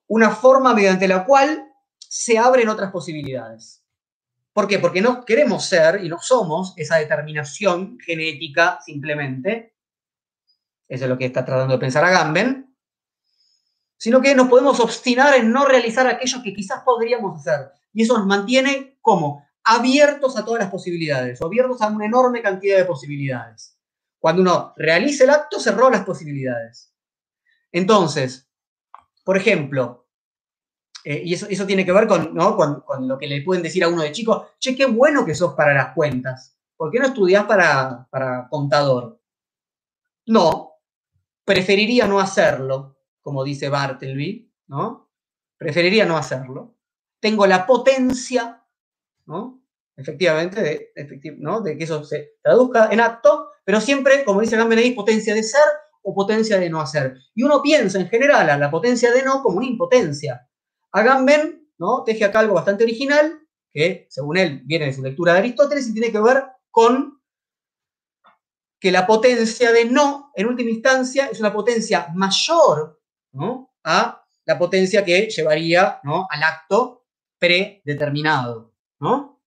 una 0.08 0.32
forma 0.32 0.74
mediante 0.74 1.08
la 1.08 1.26
cual 1.26 1.72
se 2.00 2.38
abren 2.38 2.70
otras 2.70 2.92
posibilidades. 2.92 3.85
¿Por 4.56 4.70
qué? 4.70 4.80
Porque 4.80 5.02
no 5.02 5.26
queremos 5.26 5.66
ser 5.66 6.02
y 6.02 6.08
no 6.08 6.18
somos 6.18 6.74
esa 6.78 6.96
determinación 6.96 8.00
genética 8.00 8.80
simplemente. 8.86 9.76
Eso 10.88 11.04
es 11.04 11.10
lo 11.10 11.18
que 11.18 11.26
está 11.26 11.44
tratando 11.44 11.74
de 11.74 11.80
pensar 11.82 12.06
Agamben. 12.06 12.74
Sino 13.98 14.22
que 14.22 14.34
nos 14.34 14.48
podemos 14.48 14.80
obstinar 14.80 15.36
en 15.36 15.52
no 15.52 15.66
realizar 15.66 16.08
aquello 16.08 16.42
que 16.42 16.54
quizás 16.54 16.84
podríamos 16.86 17.38
hacer. 17.38 17.68
Y 17.92 18.04
eso 18.04 18.18
nos 18.18 18.28
mantiene 18.28 18.98
como 19.02 19.46
abiertos 19.62 20.38
a 20.38 20.46
todas 20.46 20.62
las 20.62 20.72
posibilidades, 20.72 21.42
abiertos 21.42 21.82
a 21.82 21.90
una 21.90 22.06
enorme 22.06 22.42
cantidad 22.42 22.78
de 22.78 22.86
posibilidades. 22.86 23.78
Cuando 24.20 24.42
uno 24.42 24.74
realiza 24.78 25.26
el 25.26 25.32
acto, 25.32 25.60
cerró 25.60 25.90
las 25.90 26.06
posibilidades. 26.06 26.94
Entonces, 27.74 28.50
por 29.26 29.36
ejemplo, 29.36 30.05
eh, 31.08 31.22
y 31.24 31.36
eso, 31.36 31.46
eso, 31.48 31.68
tiene 31.68 31.86
que 31.86 31.92
ver 31.92 32.08
con, 32.08 32.36
con, 32.36 33.08
lo 33.08 33.16
que 33.20 33.28
le 33.28 33.44
pueden 33.44 33.62
decir 33.62 33.84
a 33.84 33.88
uno 33.88 34.02
de 34.02 34.12
chico, 34.12 34.50
che, 34.58 34.76
qué 34.76 34.88
bueno 34.88 35.24
que 35.24 35.36
sos 35.36 35.54
para 35.54 35.72
las 35.72 35.94
cuentas. 35.94 36.58
¿Por 36.76 36.90
qué 36.90 36.98
no 36.98 37.06
estudiás 37.06 37.46
para, 37.46 38.08
para 38.10 38.48
contador? 38.50 39.22
No, 40.26 40.80
preferiría 41.46 42.08
no 42.08 42.20
hacerlo, 42.20 42.98
como 43.22 43.44
dice 43.44 43.70
Bartleby, 43.70 44.52
¿no? 44.66 45.12
Preferiría 45.58 46.08
no 46.08 46.18
hacerlo. 46.18 46.76
Tengo 47.20 47.46
la 47.46 47.68
potencia, 47.68 48.66
¿no? 49.28 49.62
Efectivamente, 49.96 50.62
de, 50.62 51.38
¿no? 51.38 51.62
de 51.62 51.78
que 51.78 51.84
eso 51.84 52.04
se 52.04 52.34
traduzca 52.42 52.90
en 52.92 53.00
acto, 53.00 53.52
pero 53.64 53.80
siempre, 53.80 54.26
como 54.26 54.42
dice 54.42 54.58
Gamben 54.58 54.96
potencia 54.96 55.36
de 55.36 55.44
ser 55.44 55.62
o 56.02 56.16
potencia 56.16 56.60
de 56.60 56.70
no 56.70 56.82
hacer. 56.82 57.16
Y 57.36 57.44
uno 57.44 57.62
piensa 57.62 58.00
en 58.00 58.10
general 58.10 58.50
a 58.50 58.58
la 58.58 58.72
potencia 58.72 59.12
de 59.12 59.22
no 59.22 59.44
como 59.44 59.58
una 59.58 59.68
impotencia. 59.68 60.50
Agamben 60.96 61.68
¿no? 61.78 62.04
teje 62.06 62.24
acá 62.24 62.40
algo 62.40 62.54
bastante 62.54 62.86
original, 62.86 63.40
que 63.74 64.08
según 64.10 64.38
él 64.38 64.62
viene 64.64 64.86
de 64.86 64.94
su 64.94 65.04
lectura 65.04 65.34
de 65.34 65.40
Aristóteles 65.40 65.90
y 65.90 65.94
tiene 65.94 66.10
que 66.10 66.22
ver 66.22 66.46
con 66.72 67.22
que 68.80 68.92
la 68.94 69.06
potencia 69.06 69.74
de 69.74 69.86
no, 69.86 70.32
en 70.36 70.48
última 70.48 70.70
instancia, 70.70 71.28
es 71.28 71.40
una 71.42 71.52
potencia 71.52 72.08
mayor 72.14 73.02
¿no? 73.34 73.74
a 73.84 74.26
la 74.46 74.58
potencia 74.58 75.04
que 75.04 75.28
llevaría 75.30 76.00
¿no? 76.04 76.28
al 76.30 76.44
acto 76.44 77.06
predeterminado. 77.38 78.74
¿no? 79.00 79.42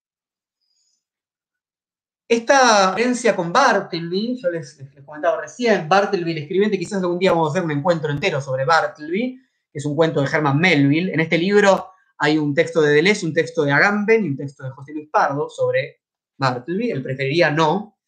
Esta 2.28 2.92
herencia 2.92 3.34
con 3.34 3.50
Bartleby, 3.54 4.38
yo 4.38 4.50
les, 4.50 4.78
comentaba 5.06 5.40
recién, 5.40 5.88
Bartleby, 5.88 6.32
el 6.32 6.38
escribiente, 6.38 6.78
quizás 6.78 7.02
algún 7.02 7.18
día 7.18 7.32
vamos 7.32 7.48
a 7.48 7.50
hacer 7.52 7.64
un 7.64 7.70
encuentro 7.70 8.10
entero 8.10 8.42
sobre 8.42 8.66
Bartleby, 8.66 9.47
es 9.78 9.86
un 9.86 9.96
cuento 9.96 10.20
de 10.20 10.28
Herman 10.30 10.58
Melville. 10.58 11.12
En 11.12 11.20
este 11.20 11.38
libro 11.38 11.92
hay 12.18 12.38
un 12.38 12.54
texto 12.54 12.80
de 12.80 12.92
Deleuze, 12.92 13.26
un 13.26 13.32
texto 13.32 13.64
de 13.64 13.72
Agamben 13.72 14.24
y 14.24 14.28
un 14.28 14.36
texto 14.36 14.64
de 14.64 14.70
José 14.70 14.92
Luis 14.92 15.08
Pardo 15.10 15.48
sobre 15.48 16.00
Bartleby, 16.36 16.90
él 16.90 17.02
preferiría 17.02 17.50
no. 17.50 17.98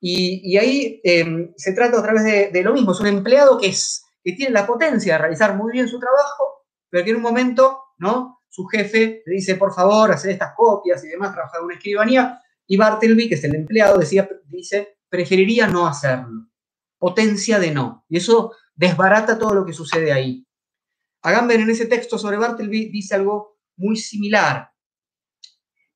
Y, 0.00 0.56
ahí 0.56 1.00
em, 1.02 1.52
se 1.56 1.72
trata 1.72 1.98
otra 1.98 2.12
vez 2.12 2.52
de, 2.52 2.62
lo 2.62 2.72
mismo, 2.72 2.92
es 2.92 3.00
un 3.00 3.08
empleado 3.08 3.58
que, 3.58 3.68
es, 3.68 4.04
que 4.22 4.32
tiene 4.32 4.52
la 4.52 4.66
potencia 4.66 5.14
de 5.14 5.18
realizar 5.18 5.56
muy 5.56 5.72
bien 5.72 5.88
su 5.88 5.98
trabajo, 5.98 6.66
pero 6.88 7.04
que 7.04 7.10
en 7.10 7.16
un 7.16 7.22
momento, 7.22 7.80
¿no? 7.98 8.42
Su 8.48 8.64
jefe 8.66 9.22
le 9.26 9.34
dice, 9.34 9.56
por 9.56 9.74
favor, 9.74 10.12
hacer 10.12 10.30
estas 10.30 10.54
copias 10.56 11.04
y 11.04 11.08
demás, 11.08 11.34
trabajar 11.34 11.60
en 11.60 11.66
una 11.66 11.74
escribanía, 11.74 12.40
y 12.66 12.76
Bartleby, 12.76 13.28
que 13.28 13.34
es 13.34 13.44
el 13.44 13.56
empleado, 13.56 13.98
decía, 13.98 14.28
dice, 14.46 14.98
preferiría 15.08 15.66
no 15.66 15.86
hacerlo. 15.86 16.48
Potencia 16.98 17.58
de 17.58 17.72
no. 17.72 18.04
Y 18.08 18.18
eso 18.18 18.52
desbarata 18.74 19.38
todo 19.38 19.54
lo 19.54 19.64
que 19.64 19.72
sucede 19.72 20.12
ahí. 20.12 20.46
Agamben 21.22 21.60
en 21.60 21.70
ese 21.70 21.86
texto 21.86 22.18
sobre 22.18 22.36
Bartleby 22.36 22.90
dice 22.90 23.14
algo 23.14 23.58
muy 23.76 23.96
similar. 23.96 24.70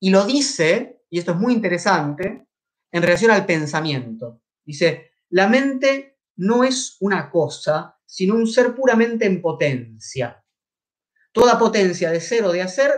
Y 0.00 0.10
lo 0.10 0.24
dice, 0.24 1.04
y 1.10 1.18
esto 1.18 1.32
es 1.32 1.38
muy 1.38 1.52
interesante, 1.52 2.46
en 2.90 3.02
relación 3.02 3.30
al 3.30 3.46
pensamiento. 3.46 4.42
Dice, 4.64 5.12
la 5.30 5.48
mente 5.48 6.18
no 6.36 6.64
es 6.64 6.96
una 7.00 7.30
cosa, 7.30 7.98
sino 8.04 8.34
un 8.34 8.46
ser 8.46 8.74
puramente 8.74 9.26
en 9.26 9.40
potencia. 9.40 10.44
Toda 11.32 11.58
potencia 11.58 12.10
de 12.10 12.20
ser 12.20 12.44
o 12.44 12.52
de 12.52 12.62
hacer 12.62 12.92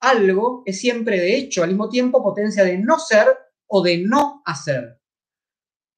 algo 0.00 0.62
es 0.66 0.80
siempre 0.80 1.18
de 1.18 1.36
hecho, 1.36 1.62
al 1.62 1.70
mismo 1.70 1.88
tiempo 1.88 2.22
potencia 2.22 2.64
de 2.64 2.76
no 2.76 2.98
ser 2.98 3.26
o 3.66 3.82
de 3.82 3.98
no 3.98 4.42
hacer. 4.44 5.00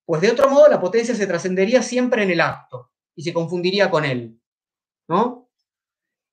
Pues 0.04 0.20
de 0.20 0.30
otro 0.30 0.50
modo 0.50 0.68
la 0.68 0.80
potencia 0.80 1.14
se 1.14 1.26
trascendería 1.26 1.82
siempre 1.82 2.22
en 2.22 2.30
el 2.30 2.40
acto 2.40 2.92
y 3.16 3.22
se 3.22 3.32
confundiría 3.32 3.90
con 3.90 4.04
él. 4.04 4.40
¿No? 5.08 5.43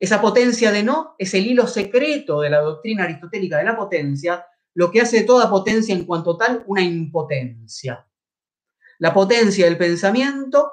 Esa 0.02 0.20
potencia 0.20 0.72
de 0.72 0.82
no 0.82 1.14
es 1.20 1.32
el 1.36 1.46
hilo 1.46 1.68
secreto 1.68 2.42
de 2.42 2.50
la 2.50 2.60
doctrina 2.60 3.04
aristotélica 3.04 3.60
de 3.60 3.66
la 3.66 3.78
potencia, 3.78 4.44
lo 4.74 4.90
que 4.90 5.00
hace 5.00 5.20
de 5.20 5.26
toda 5.26 5.48
potencia 5.48 5.94
en 5.94 6.06
cuanto 6.06 6.36
tal 6.36 6.64
una 6.66 6.82
impotencia. 6.82 8.08
La 8.98 9.14
potencia 9.14 9.66
del 9.66 9.78
pensamiento 9.78 10.72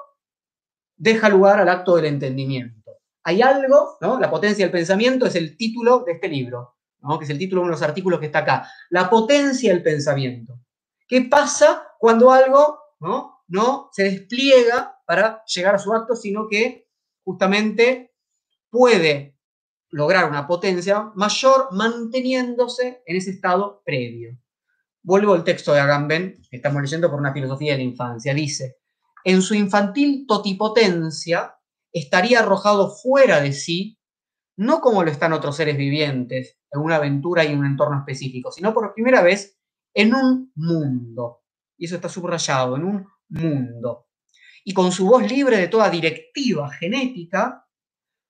deja 0.97 1.29
lugar 1.29 1.59
al 1.59 1.69
acto 1.69 1.95
del 1.95 2.05
entendimiento. 2.05 2.97
Hay 3.23 3.43
algo, 3.43 3.97
¿no? 4.01 4.19
La 4.19 4.31
potencia 4.31 4.65
del 4.65 4.71
pensamiento 4.71 5.27
es 5.27 5.35
el 5.35 5.55
título 5.55 5.99
de 5.99 6.13
este 6.13 6.27
libro, 6.27 6.77
¿no? 7.01 7.19
que 7.19 7.25
es 7.25 7.29
el 7.29 7.37
título 7.37 7.61
de 7.61 7.65
uno 7.65 7.75
de 7.75 7.79
los 7.79 7.87
artículos 7.87 8.19
que 8.19 8.25
está 8.25 8.39
acá. 8.39 8.67
La 8.89 9.11
potencia 9.11 9.71
del 9.71 9.83
pensamiento. 9.83 10.59
¿Qué 11.07 11.21
pasa 11.21 11.83
cuando 11.99 12.31
algo 12.31 12.79
¿no? 12.99 13.43
no 13.47 13.89
se 13.91 14.05
despliega 14.05 14.99
para 15.05 15.43
llegar 15.45 15.75
a 15.75 15.79
su 15.79 15.93
acto, 15.93 16.15
sino 16.15 16.47
que 16.47 16.87
justamente 17.23 18.08
puede 18.69 19.37
lograr 19.89 20.29
una 20.29 20.47
potencia 20.47 21.11
mayor 21.15 21.69
manteniéndose 21.71 23.01
en 23.05 23.15
ese 23.15 23.31
estado 23.31 23.81
previo. 23.85 24.37
Vuelvo 25.01 25.33
al 25.33 25.43
texto 25.43 25.73
de 25.73 25.79
Agamben, 25.79 26.41
que 26.49 26.57
estamos 26.57 26.81
leyendo 26.81 27.09
por 27.09 27.19
una 27.19 27.33
filosofía 27.33 27.71
de 27.71 27.79
la 27.79 27.83
infancia. 27.83 28.33
Dice, 28.33 28.77
en 29.23 29.41
su 29.41 29.55
infantil 29.55 30.25
totipotencia 30.27 31.55
estaría 31.91 32.39
arrojado 32.39 32.91
fuera 32.91 33.41
de 33.41 33.53
sí, 33.53 33.99
no 34.57 34.81
como 34.81 35.03
lo 35.03 35.09
están 35.09 35.33
otros 35.33 35.55
seres 35.55 35.77
vivientes, 35.77 36.59
en 36.71 36.81
una 36.81 36.97
aventura 36.97 37.43
y 37.43 37.53
en 37.53 37.59
un 37.59 37.65
entorno 37.65 37.99
específico, 37.99 38.51
sino 38.51 38.73
por 38.73 38.93
primera 38.93 39.21
vez 39.21 39.57
en 39.93 40.13
un 40.13 40.51
mundo. 40.55 41.43
Y 41.77 41.85
eso 41.85 41.95
está 41.95 42.09
subrayado, 42.09 42.75
en 42.75 42.83
un 42.83 43.07
mundo. 43.29 44.07
Y 44.63 44.73
con 44.73 44.91
su 44.91 45.07
voz 45.07 45.29
libre 45.29 45.57
de 45.57 45.69
toda 45.69 45.89
directiva 45.89 46.69
genética, 46.69 47.65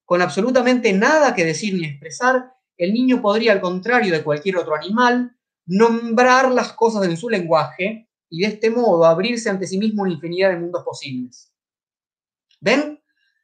con 0.09 0.23
absolutamente 0.23 0.91
nada 0.91 1.35
que 1.35 1.45
decir 1.45 1.75
ni 1.75 1.85
expresar, 1.85 2.51
el 2.75 2.95
niño 2.95 3.21
podría, 3.21 3.51
al 3.51 3.61
contrario 3.61 4.11
de 4.11 4.23
cualquier 4.23 4.57
otro 4.57 4.75
animal, 4.75 5.37
nombrar 5.67 6.51
las 6.51 6.73
cosas 6.73 7.05
en 7.05 7.15
su 7.15 7.29
lenguaje 7.29 8.09
y 8.27 8.41
de 8.41 8.47
este 8.47 8.71
modo 8.71 9.05
abrirse 9.05 9.51
ante 9.51 9.67
sí 9.67 9.77
mismo 9.77 10.01
una 10.01 10.11
infinidad 10.11 10.49
de 10.49 10.57
mundos 10.57 10.83
posibles. 10.83 11.53
¿Ven 12.59 12.99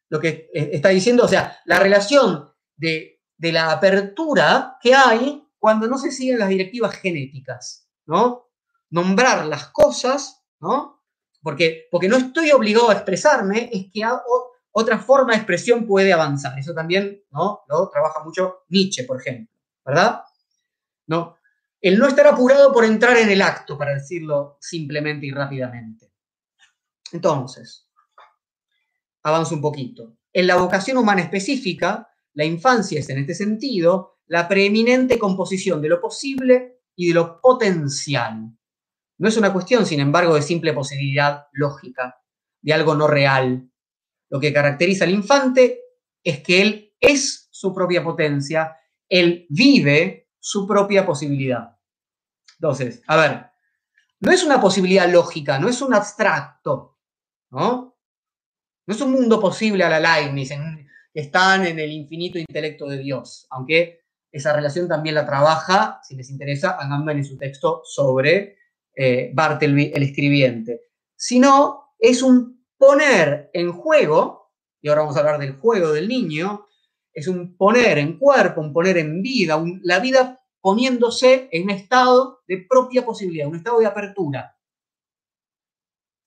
lo 0.09 0.19
que 0.19 0.49
eh, 0.55 0.71
está 0.73 0.89
diciendo? 0.89 1.25
O 1.25 1.27
sea, 1.27 1.55
la 1.65 1.77
relación 1.77 2.49
de, 2.75 3.21
de 3.37 3.51
la 3.51 3.71
apertura 3.71 4.79
que 4.81 4.95
hay 4.95 5.47
cuando 5.59 5.85
no 5.85 5.99
se 5.99 6.09
siguen 6.09 6.39
las 6.39 6.49
directivas 6.49 6.95
genéticas, 6.95 7.87
¿no? 8.07 8.49
Nombrar 8.89 9.45
las 9.45 9.67
cosas, 9.67 10.43
¿no? 10.59 11.03
Porque, 11.43 11.87
porque 11.91 12.09
no 12.09 12.17
estoy 12.17 12.49
obligado 12.53 12.89
a 12.89 12.93
expresarme, 12.93 13.69
es 13.71 13.85
que 13.93 14.03
hago, 14.03 14.54
otra 14.77 14.99
forma 14.99 15.31
de 15.31 15.37
expresión 15.37 15.87
puede 15.87 16.11
avanzar. 16.11 16.59
Eso 16.59 16.73
también 16.73 17.23
¿no? 17.31 17.61
lo 17.69 17.89
trabaja 17.89 18.21
mucho 18.25 18.65
Nietzsche, 18.67 19.05
por 19.05 19.21
ejemplo, 19.21 19.55
¿verdad? 19.85 20.21
¿No? 21.07 21.37
El 21.79 21.97
no 21.97 22.07
estar 22.07 22.27
apurado 22.27 22.73
por 22.73 22.83
entrar 22.83 23.15
en 23.15 23.29
el 23.29 23.41
acto, 23.41 23.77
para 23.77 23.93
decirlo 23.93 24.57
simplemente 24.59 25.27
y 25.27 25.31
rápidamente. 25.31 26.11
Entonces, 27.13 27.87
avanzo 29.23 29.55
un 29.55 29.61
poquito. 29.61 30.17
En 30.33 30.45
la 30.45 30.57
vocación 30.57 30.97
humana 30.97 31.21
específica, 31.21 32.09
la 32.33 32.43
infancia 32.43 32.99
es 32.99 33.09
en 33.09 33.19
este 33.19 33.33
sentido 33.33 34.19
la 34.25 34.45
preeminente 34.45 35.17
composición 35.17 35.81
de 35.81 35.87
lo 35.87 36.01
posible 36.01 36.81
y 36.97 37.07
de 37.07 37.13
lo 37.13 37.39
potencial. 37.39 38.51
No 39.19 39.29
es 39.29 39.37
una 39.37 39.53
cuestión, 39.53 39.85
sin 39.85 40.01
embargo, 40.01 40.35
de 40.35 40.41
simple 40.41 40.73
posibilidad 40.73 41.45
lógica, 41.53 42.21
de 42.61 42.73
algo 42.73 42.93
no 42.95 43.07
real, 43.07 43.69
lo 44.35 44.41
que 44.41 44.51
caracteriza 44.51 45.05
al 45.05 45.11
infante 45.11 45.79
es 46.21 46.41
que 46.41 46.61
él 46.61 46.93
es 46.99 47.47
su 47.51 47.73
propia 47.73 48.03
potencia, 48.03 48.75
él 49.07 49.45
vive 49.49 50.29
su 50.41 50.67
propia 50.67 51.05
posibilidad. 51.05 51.77
Entonces, 52.59 53.01
a 53.07 53.15
ver, 53.15 53.45
no 54.19 54.33
es 54.33 54.43
una 54.43 54.59
posibilidad 54.59 55.09
lógica, 55.09 55.57
no 55.57 55.69
es 55.69 55.81
un 55.81 55.93
abstracto, 55.93 56.99
¿no? 57.49 57.97
No 58.85 58.93
es 58.93 58.99
un 58.99 59.13
mundo 59.13 59.39
posible 59.39 59.85
a 59.85 59.89
la 59.89 60.01
Leibniz, 60.01 60.49
que 60.49 61.21
están 61.21 61.65
en 61.65 61.79
el 61.79 61.93
infinito 61.93 62.37
intelecto 62.37 62.89
de 62.89 62.97
Dios, 62.97 63.47
aunque 63.51 64.01
esa 64.29 64.51
relación 64.51 64.89
también 64.89 65.15
la 65.15 65.25
trabaja, 65.25 66.01
si 66.03 66.17
les 66.17 66.29
interesa, 66.29 66.71
Agamben 66.71 67.19
en 67.19 67.25
su 67.25 67.37
texto 67.37 67.83
sobre 67.85 68.57
eh, 68.93 69.33
el 69.61 70.03
escribiente, 70.03 70.81
sino 71.15 71.93
es 71.97 72.21
un 72.21 72.54
poner 72.77 73.49
en 73.53 73.71
juego, 73.71 74.51
y 74.81 74.89
ahora 74.89 75.01
vamos 75.01 75.17
a 75.17 75.19
hablar 75.19 75.39
del 75.39 75.57
juego 75.57 75.91
del 75.91 76.07
niño, 76.07 76.65
es 77.13 77.27
un 77.27 77.55
poner 77.55 77.97
en 77.97 78.19
cuerpo, 78.19 78.61
un 78.61 78.73
poner 78.73 78.97
en 78.97 79.21
vida, 79.21 79.61
la 79.83 79.99
vida 79.99 80.41
poniéndose 80.61 81.47
en 81.51 81.63
un 81.63 81.69
estado 81.69 82.41
de 82.47 82.65
propia 82.67 83.05
posibilidad, 83.05 83.47
un 83.47 83.55
estado 83.55 83.79
de 83.79 83.85
apertura. 83.85 84.57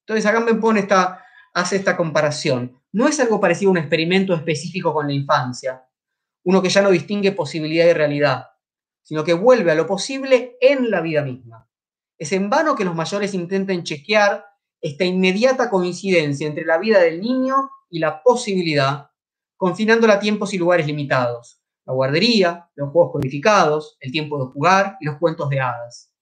Entonces 0.07 0.43
me 0.45 0.55
pone 0.55 0.81
esta, 0.81 1.23
hace 1.53 1.77
esta 1.77 1.97
comparación. 1.97 2.81
No 2.93 3.07
es 3.07 3.21
algo 3.21 3.41
parecido 3.41 3.71
a 3.71 3.73
un 3.73 3.79
experimento 3.79 4.35
específico 4.35 4.95
con 4.95 5.07
la 5.07 5.13
infancia, 5.13 5.87
uno 6.45 6.63
que 6.63 6.71
ya 6.71 6.81
no 6.81 6.91
distingue 6.91 7.33
posibilidad 7.33 7.87
y 7.87 7.93
realidad, 7.93 8.47
sino 9.03 9.25
que 9.25 9.35
vuelve 9.35 9.73
a 9.73 9.75
lo 9.75 9.87
posible 9.87 10.57
en 10.61 10.91
la 10.91 11.03
vida 11.03 11.23
misma. 11.23 11.69
Es 12.17 12.33
en 12.33 12.49
vano 12.49 12.75
que 12.75 12.85
los 12.85 12.95
mayores 12.95 13.35
intenten 13.35 13.85
chequear 13.85 14.47
esta 14.81 15.05
inmediata 15.05 15.71
coincidencia 15.71 16.47
entre 16.47 16.65
la 16.65 16.79
vida 16.79 17.01
del 17.01 17.21
niño 17.21 17.71
y 17.91 17.99
la 17.99 18.23
posibilidad, 18.23 19.11
confinándola 19.57 20.15
a 20.15 20.21
tiempos 20.21 20.55
y 20.55 20.59
lugares 20.59 20.87
limitados, 20.87 21.61
la 21.85 21.95
guardería, 21.95 22.71
los 22.75 22.91
juegos 22.91 23.13
codificados, 23.13 23.97
el 24.01 24.13
tiempo 24.13 24.39
de 24.39 24.53
jugar 24.53 24.97
y 25.01 25.07
los 25.07 25.19
cuentos 25.19 25.49
de 25.49 25.61
hadas. 25.61 26.13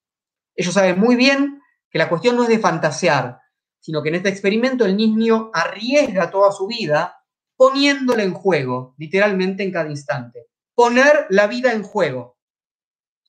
Ellos 0.54 0.72
saben 0.72 0.98
muy 0.98 1.16
bien 1.16 1.60
que 1.90 1.98
la 1.98 2.08
cuestión 2.08 2.36
no 2.36 2.44
es 2.44 2.48
de 2.48 2.58
fantasear, 2.58 3.40
sino 3.80 4.02
que 4.02 4.08
en 4.08 4.16
este 4.16 4.28
experimento 4.28 4.84
el 4.84 4.96
niño 4.96 5.50
arriesga 5.52 6.30
toda 6.30 6.50
su 6.52 6.66
vida 6.66 7.16
poniéndola 7.56 8.22
en 8.22 8.32
juego, 8.32 8.94
literalmente 8.98 9.62
en 9.62 9.72
cada 9.72 9.90
instante. 9.90 10.46
Poner 10.74 11.26
la 11.30 11.46
vida 11.46 11.72
en 11.72 11.82
juego. 11.82 12.36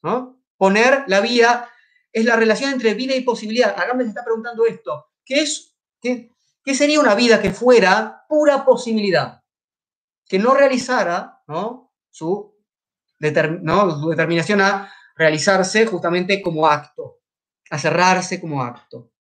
¿no? 0.04 0.42
Poner 0.58 1.04
la 1.08 1.22
vida 1.22 1.70
es 2.12 2.26
la 2.26 2.36
relación 2.36 2.72
entre 2.72 2.94
vida 2.94 3.16
y 3.16 3.22
posibilidad. 3.22 3.80
Agamben 3.80 4.08
se 4.08 4.10
está 4.10 4.24
preguntando 4.24 4.66
esto. 4.66 5.07
¿Qué, 5.28 5.42
es, 5.42 5.76
qué, 6.02 6.74
sería 6.74 7.02
una 7.02 7.14
vida 7.14 7.42
que 7.42 7.52
fuera 7.52 8.26
pura 8.30 8.64
posibilidad? 8.64 9.44
Que 10.26 10.40
no 10.40 10.54
realizara 10.56 11.44
Su, 11.46 11.92
su 12.10 12.56
determinación 13.20 14.62
a 14.62 14.90
realizarse 15.16 15.86
justamente 15.86 16.42
como 16.42 16.66
acto, 16.66 17.20
a 17.70 17.78
cerrarse 17.78 18.40
como 18.40 18.64
acto. 18.64 19.12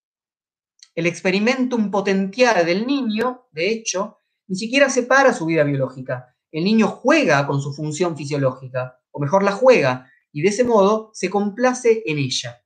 El 0.95 1.07
experimentum 1.07 1.91
potential 1.91 2.65
del 2.65 2.87
niño, 2.87 3.47
de 3.51 3.69
hecho, 3.69 4.19
ni 4.47 4.55
siquiera 4.55 4.89
separa 4.89 5.33
su 5.33 5.45
vida 5.45 5.63
biológica. 5.63 6.35
El 6.51 6.63
niño 6.63 6.87
juega 6.87 7.45
con 7.45 7.61
su 7.61 7.73
función 7.73 8.15
fisiológica, 8.15 9.01
o 9.11 9.19
mejor 9.19 9.43
la 9.43 9.51
juega, 9.51 10.09
y 10.31 10.41
de 10.41 10.49
ese 10.49 10.63
modo 10.63 11.11
se 11.13 11.29
complace 11.29 12.03
en 12.05 12.17
ella. 12.17 12.63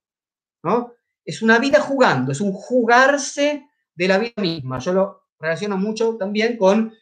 ¿no? 0.63 0.93
Es 1.26 1.41
una 1.41 1.60
vida 1.60 1.80
jugando, 1.80 2.31
es 2.31 2.41
un 2.41 2.52
jugarse 2.52 3.68
de 3.95 4.07
la 4.07 4.18
vida 4.18 4.41
misma. 4.41 4.80
Yo 4.80 4.93
lo 4.93 5.22
relaciono 5.39 5.77
mucho 5.77 6.18
también 6.18 6.57
con 6.57 6.93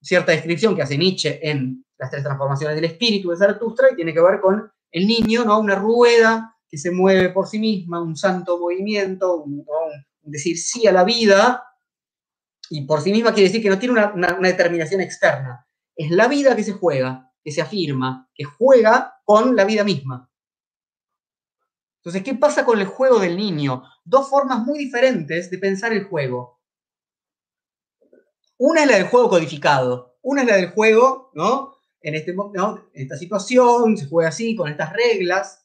cierta 0.00 0.32
descripción 0.32 0.74
que 0.74 0.82
hace 0.82 0.98
Nietzsche 0.98 1.38
en 1.48 1.84
las 1.98 2.10
tres 2.10 2.22
transformaciones 2.22 2.74
del 2.74 2.84
espíritu 2.86 3.30
de 3.30 3.36
Zaratustra 3.36 3.88
y 3.92 3.96
tiene 3.96 4.12
que 4.12 4.20
ver 4.20 4.40
con 4.40 4.70
el 4.90 5.06
niño, 5.06 5.44
¿no? 5.44 5.60
Una 5.60 5.76
rueda 5.76 6.56
que 6.68 6.76
se 6.76 6.90
mueve 6.90 7.30
por 7.30 7.46
sí 7.46 7.58
misma, 7.58 8.02
un 8.02 8.16
santo 8.16 8.58
movimiento, 8.58 9.44
decir 10.22 10.58
sí 10.58 10.86
a 10.86 10.92
la 10.92 11.04
vida, 11.04 11.62
y 12.70 12.82
por 12.86 13.00
sí 13.02 13.12
misma 13.12 13.32
quiere 13.32 13.48
decir 13.48 13.62
que 13.62 13.68
no 13.68 13.78
tiene 13.78 13.92
una, 13.92 14.12
una 14.14 14.48
determinación 14.48 15.00
externa. 15.00 15.66
Es 15.94 16.10
la 16.10 16.28
vida 16.28 16.56
que 16.56 16.64
se 16.64 16.72
juega, 16.72 17.30
que 17.44 17.52
se 17.52 17.60
afirma, 17.60 18.28
que 18.34 18.44
juega 18.44 19.14
con 19.24 19.54
la 19.54 19.64
vida 19.64 19.84
misma. 19.84 20.30
Entonces, 22.02 22.24
¿qué 22.24 22.34
pasa 22.34 22.64
con 22.64 22.80
el 22.80 22.86
juego 22.86 23.20
del 23.20 23.36
niño? 23.36 23.84
Dos 24.04 24.28
formas 24.28 24.58
muy 24.66 24.76
diferentes 24.76 25.48
de 25.52 25.58
pensar 25.58 25.92
el 25.92 26.02
juego. 26.02 26.60
Una 28.58 28.82
es 28.82 28.90
la 28.90 28.96
del 28.96 29.06
juego 29.06 29.28
codificado, 29.28 30.18
una 30.20 30.42
es 30.42 30.48
la 30.48 30.56
del 30.56 30.70
juego, 30.70 31.30
¿no? 31.34 31.76
En, 32.00 32.16
este, 32.16 32.34
¿no? 32.34 32.90
en 32.92 33.02
esta 33.02 33.16
situación, 33.16 33.96
se 33.96 34.08
juega 34.08 34.30
así, 34.30 34.56
con 34.56 34.68
estas 34.68 34.92
reglas. 34.92 35.64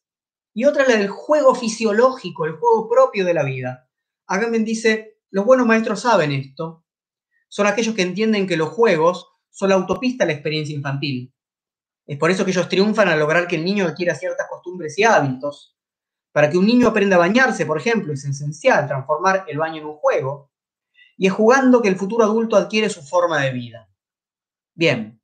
Y 0.54 0.66
otra 0.66 0.84
es 0.84 0.90
la 0.90 0.98
del 0.98 1.08
juego 1.08 1.56
fisiológico, 1.56 2.46
el 2.46 2.58
juego 2.58 2.88
propio 2.88 3.26
de 3.26 3.34
la 3.34 3.44
vida. 3.44 3.90
Agamben 4.28 4.64
dice, 4.64 5.18
los 5.32 5.44
buenos 5.44 5.66
maestros 5.66 6.02
saben 6.02 6.32
esto. 6.32 6.86
Son 7.50 7.66
aquellos 7.66 7.96
que 7.96 8.04
entienden 8.04 8.46
que 8.46 8.58
los 8.58 8.70
juegos 8.70 9.28
son 9.50 9.70
la 9.70 9.76
autopista 9.76 10.24
a 10.24 10.28
la 10.28 10.34
experiencia 10.34 10.76
infantil. 10.76 11.34
Es 12.06 12.20
por 12.20 12.30
eso 12.30 12.46
que 12.46 12.52
ellos 12.52 12.70
triunfan 12.70 13.10
al 13.10 13.18
lograr 13.18 13.48
que 13.48 13.56
el 13.56 13.66
niño 13.66 13.86
adquiera 13.86 14.14
ciertas 14.14 14.48
costumbres 14.48 14.98
y 15.00 15.04
hábitos, 15.04 15.77
para 16.38 16.52
que 16.52 16.58
un 16.60 16.68
niño 16.68 16.88
aprenda 16.88 17.16
a 17.16 17.20
bañarse, 17.20 17.66
por 17.66 17.80
ejemplo, 17.80 18.14
es 18.14 18.24
esencial 18.24 18.86
transformar 18.86 19.46
el 19.48 19.58
baño 19.58 19.82
en 19.82 19.88
un 19.88 19.96
juego. 19.96 20.52
Y 21.18 21.26
es 21.26 21.34
jugando 21.34 21.82
que 21.82 21.88
el 21.88 21.96
futuro 21.96 22.24
adulto 22.24 22.56
adquiere 22.56 22.92
su 22.92 23.02
forma 23.02 23.42
de 23.42 23.52
vida. 23.54 23.90
Bien. 24.76 25.20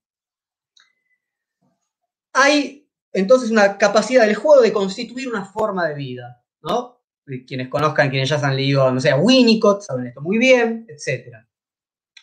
Hay 2.34 2.90
entonces 3.12 3.52
una 3.52 3.78
capacidad 3.78 4.26
del 4.26 4.34
juego 4.34 4.64
de 4.64 4.74
constituir 4.74 5.30
una 5.30 5.46
forma 5.46 5.88
de 5.88 5.94
vida, 5.94 6.44
¿no? 6.64 7.04
Quienes 7.46 7.70
conozcan, 7.70 8.10
quienes 8.10 8.30
ya 8.30 8.40
se 8.40 8.48
han 8.48 8.56
leído, 8.56 8.92
no 8.92 9.00
sé, 9.00 9.14
Winnicott, 9.14 9.84
saben 9.84 10.08
esto 10.08 10.22
muy 10.22 10.40
bien, 10.40 10.88
etc. 10.90 11.32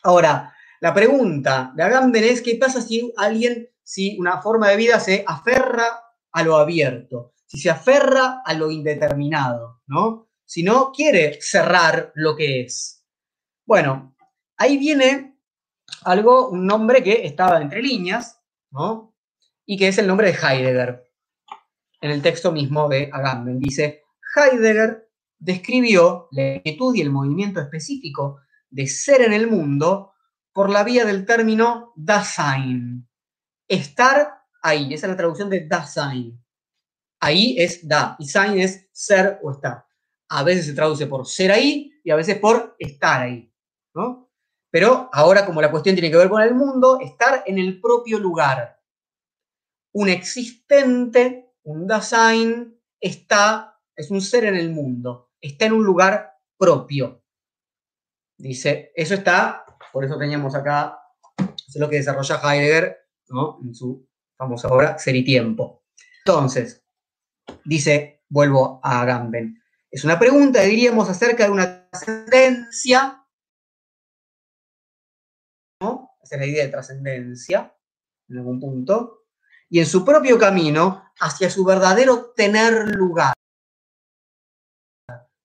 Ahora, 0.02 0.52
la 0.80 0.92
pregunta 0.92 1.72
de 1.76 1.84
Agamben 1.84 2.24
es, 2.24 2.42
¿qué 2.42 2.56
pasa 2.56 2.82
si 2.82 3.14
alguien, 3.16 3.70
si 3.84 4.18
una 4.18 4.42
forma 4.42 4.68
de 4.68 4.76
vida 4.76 4.98
se 4.98 5.22
aferra 5.28 5.86
a 6.32 6.42
lo 6.42 6.56
abierto? 6.56 7.34
Si 7.51 7.59
se 7.59 7.68
aferra 7.70 8.43
a 8.44 8.55
lo 8.55 8.70
indeterminado, 8.70 9.82
¿no? 9.89 10.28
Si 10.44 10.62
no 10.62 10.93
quiere 10.93 11.36
cerrar 11.40 12.12
lo 12.14 12.36
que 12.36 12.60
es. 12.60 13.05
Bueno, 13.66 14.14
ahí 14.56 14.78
viene 14.78 15.36
algo, 16.05 16.48
un 16.51 16.64
nombre 16.64 17.02
que 17.02 17.27
estaba 17.27 17.60
entre 17.60 17.82
líneas, 17.82 18.40
¿no? 18.70 19.16
Y 19.66 19.77
que 19.77 19.89
es 19.89 19.98
el 19.98 20.06
nombre 20.06 20.31
de 20.31 20.39
Heidegger. 20.39 21.10
En 22.01 22.12
el 22.12 22.22
texto 22.22 22.52
mismo 22.52 22.89
de 22.89 23.10
Agamben 23.12 23.59
dice, 23.59 24.05
Heidegger 24.36 25.10
describió 25.36 26.28
la 26.31 26.55
inquietud 26.55 26.94
y 26.94 27.01
el 27.01 27.10
movimiento 27.10 27.60
específico 27.60 28.43
de 28.68 28.86
ser 28.86 29.22
en 29.22 29.32
el 29.32 29.48
mundo 29.48 30.12
por 30.52 30.70
la 30.70 30.85
vía 30.85 31.05
del 31.05 31.27
término 31.27 31.94
Dasein. 31.97 33.09
Estar 33.66 34.44
ahí, 34.62 34.94
esa 34.94 35.06
es 35.06 35.10
la 35.10 35.16
traducción 35.16 35.51
de 35.51 35.66
Dasein. 35.66 36.40
Ahí 37.20 37.56
es 37.59 37.86
da 37.86 38.16
y 38.18 38.26
sein 38.26 38.59
es 38.59 38.88
ser 38.92 39.38
o 39.42 39.52
estar. 39.52 39.86
A 40.28 40.42
veces 40.42 40.66
se 40.66 40.74
traduce 40.74 41.06
por 41.06 41.26
ser 41.26 41.52
ahí 41.52 41.92
y 42.02 42.10
a 42.10 42.16
veces 42.16 42.38
por 42.38 42.76
estar 42.78 43.22
ahí. 43.22 43.52
¿no? 43.94 44.30
Pero 44.70 45.10
ahora 45.12 45.44
como 45.44 45.60
la 45.60 45.70
cuestión 45.70 45.94
tiene 45.94 46.10
que 46.10 46.16
ver 46.16 46.28
con 46.28 46.42
el 46.42 46.55
mundo, 46.55 46.98
estar 47.01 47.42
en 47.47 47.59
el 47.59 47.80
propio 47.80 48.18
lugar. 48.18 48.80
Un 49.92 50.09
existente, 50.09 51.55
un 51.64 51.86
Dasein, 51.86 52.80
está, 53.01 53.80
es 53.97 54.10
un 54.10 54.20
ser 54.20 54.44
en 54.44 54.56
el 54.56 54.70
mundo, 54.70 55.32
está 55.40 55.66
en 55.66 55.72
un 55.72 55.84
lugar 55.84 56.38
propio. 56.56 57.24
Dice, 58.38 58.92
eso 58.94 59.14
está, 59.14 59.64
por 59.92 60.05
eso 60.05 60.16
teníamos 60.16 60.55
acá, 60.55 60.98
es 61.38 61.76
lo 61.76 61.88
que 61.88 61.97
desarrolla 61.97 62.40
Heidegger 62.42 62.97
¿no? 63.28 63.59
en 63.62 63.74
su 63.74 64.09
famosa 64.36 64.68
obra 64.68 64.98
Ser 64.98 65.16
y 65.16 65.24
Tiempo. 65.24 65.84
Entonces, 66.24 66.84
dice, 67.64 68.22
vuelvo 68.28 68.81
a 68.82 69.02
Agamben. 69.02 69.62
Es 69.90 70.05
una 70.05 70.18
pregunta, 70.18 70.62
diríamos, 70.62 71.09
acerca 71.09 71.44
de 71.44 71.51
una 71.51 71.89
trascendencia, 71.90 73.27
¿no? 75.81 76.16
Esa 76.22 76.36
es 76.36 76.40
la 76.40 76.47
idea 76.47 76.64
de 76.64 76.70
trascendencia, 76.70 77.77
en 78.28 78.39
algún 78.39 78.60
punto, 78.60 79.24
y 79.68 79.81
en 79.81 79.86
su 79.86 80.05
propio 80.05 80.39
camino 80.39 81.12
hacia 81.20 81.51
su 81.51 81.64
verdadero 81.64 82.32
tener 82.32 82.94
lugar. 82.94 83.35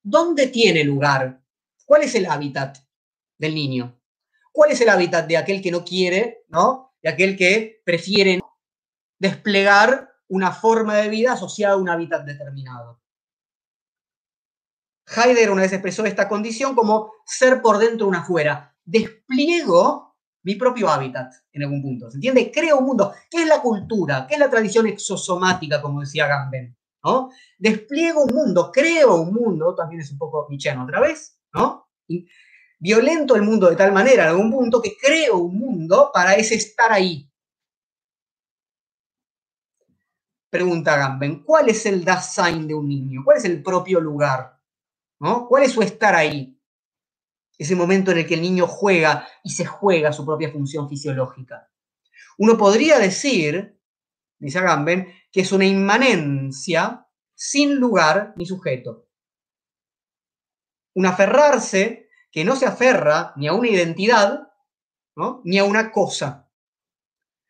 ¿Dónde 0.04 0.48
tiene 0.48 0.84
lugar? 0.84 1.42
¿Cuál 1.86 2.04
es 2.04 2.14
el 2.16 2.28
hábitat 2.28 2.78
del 3.38 3.56
niño? 3.56 4.00
¿Cuál 4.52 4.72
es 4.72 4.82
el 4.82 4.90
hábitat 4.90 5.28
de 5.28 5.38
aquel 5.38 5.62
que 5.62 5.72
no 5.72 5.84
quiere, 5.84 6.46
¿no? 6.50 6.94
De 7.02 7.10
aquel 7.10 7.36
que 7.36 7.82
prefiere 7.84 8.40
desplegar 9.20 10.15
una 10.28 10.52
forma 10.52 10.96
de 10.96 11.10
vida 11.10 11.34
asociada 11.34 11.76
a 11.76 11.78
un 11.78 11.90
hábitat 11.90 12.26
determinado. 12.26 13.02
Heidegger 15.08 15.52
una 15.52 15.62
vez 15.62 15.74
expresó 15.74 16.06
esta 16.06 16.28
condición 16.28 16.76
como 16.76 17.12
ser 17.26 17.62
por 17.62 17.78
dentro 17.78 18.08
una 18.08 18.22
afuera. 18.22 18.76
Despliego 18.84 20.16
mi 20.44 20.56
propio 20.56 20.90
hábitat 20.90 21.34
en 21.52 21.64
algún 21.64 21.82
punto. 21.82 22.10
¿Se 22.10 22.18
entiende? 22.18 22.52
Creo 22.52 22.80
un 22.80 22.86
mundo. 22.86 23.14
¿Qué 23.30 23.44
es 23.44 23.48
la 23.48 23.62
cultura? 23.62 24.26
¿Qué 24.28 24.36
es 24.36 24.40
la 24.40 24.50
tradición 24.50 24.88
exosomática, 24.88 25.82
como 25.82 26.02
decía 26.02 26.28
Gamben? 26.28 26.76
¿No? 27.04 27.30
Despliego 27.60 28.24
un 28.24 28.34
mundo, 28.34 28.72
creo 28.72 29.16
un 29.16 29.32
mundo, 29.32 29.76
también 29.76 30.02
es 30.02 30.12
un 30.12 30.18
poco 30.18 30.48
Nietzscheano 30.50 30.84
otra 30.86 31.00
vez, 31.00 31.40
¿no? 31.54 31.88
violento 32.80 33.36
el 33.36 33.42
mundo 33.42 33.70
de 33.70 33.76
tal 33.76 33.92
manera 33.92 34.24
en 34.24 34.30
algún 34.30 34.52
punto 34.52 34.82
que 34.82 34.96
creo 34.98 35.38
un 35.38 35.58
mundo 35.58 36.12
para 36.14 36.36
ese 36.36 36.56
estar 36.56 36.92
ahí, 36.92 37.30
Pregunta 40.56 40.96
Gamben, 40.96 41.44
¿cuál 41.44 41.68
es 41.68 41.86
el 41.86 42.06
Dasein 42.06 42.66
de 42.66 42.74
un 42.74 42.88
niño? 42.88 43.24
¿Cuál 43.26 43.40
es 43.40 43.44
el 43.44 43.62
propio 43.62 44.00
lugar? 44.00 44.58
¿No? 45.20 45.50
¿Cuál 45.50 45.64
es 45.64 45.74
su 45.74 45.82
estar 45.82 46.16
ahí? 46.16 46.58
Ese 47.58 47.76
momento 47.76 48.12
en 48.12 48.20
el 48.20 48.26
que 48.26 48.36
el 48.36 48.42
niño 48.42 48.66
juega 48.66 49.28
y 49.44 49.50
se 49.50 49.66
juega 49.66 50.14
su 50.14 50.26
propia 50.26 50.50
función 50.50 50.88
fisiológica. 50.88 51.70
Uno 52.38 52.58
podría 52.58 53.00
decir, 53.00 53.78
dice 54.40 54.60
Agamben, 54.60 55.14
que 55.30 55.42
es 55.42 55.52
una 55.52 55.66
inmanencia 55.66 57.06
sin 57.34 57.76
lugar 57.76 58.34
ni 58.38 58.46
sujeto. 58.46 59.10
Un 60.94 61.06
aferrarse 61.06 62.08
que 62.32 62.46
no 62.46 62.56
se 62.56 62.66
aferra 62.66 63.34
ni 63.36 63.50
a 63.50 63.54
una 63.54 63.68
identidad, 63.68 64.54
ni 65.44 65.58
a 65.58 65.66
una 65.66 65.92
cosa 65.92 66.45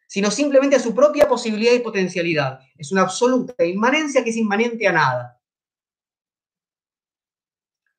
sino 0.08 0.32
simplemente 0.32 0.76
a 0.76 0.80
su 0.80 0.94
propia 0.94 1.28
posibilidad 1.28 1.74
y 1.74 1.80
potencialidad. 1.80 2.60
Es 2.78 2.92
una 2.92 3.02
absoluta 3.02 3.64
inmanencia 3.66 4.24
que 4.24 4.30
es 4.30 4.38
inmanente 4.38 4.88
a 4.88 4.92
nada. 4.92 5.42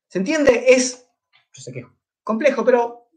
¿Se 0.08 0.18
entiende? 0.18 0.64
Es, 0.68 1.06
que 1.72 1.80
es 1.80 1.86
complejo, 2.22 2.64
pero 2.64 3.08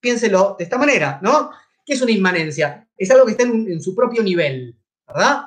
piénselo 0.00 0.56
de 0.58 0.64
esta 0.64 0.78
manera, 0.78 1.18
¿no? 1.22 1.50
¿Qué 1.84 1.94
es 1.94 2.02
una 2.02 2.12
inmanencia? 2.12 2.88
Es 2.96 3.10
algo 3.10 3.24
que 3.24 3.32
está 3.32 3.44
en, 3.44 3.70
en 3.70 3.80
su 3.80 3.94
propio 3.94 4.22
nivel, 4.22 4.78
¿verdad? 5.06 5.46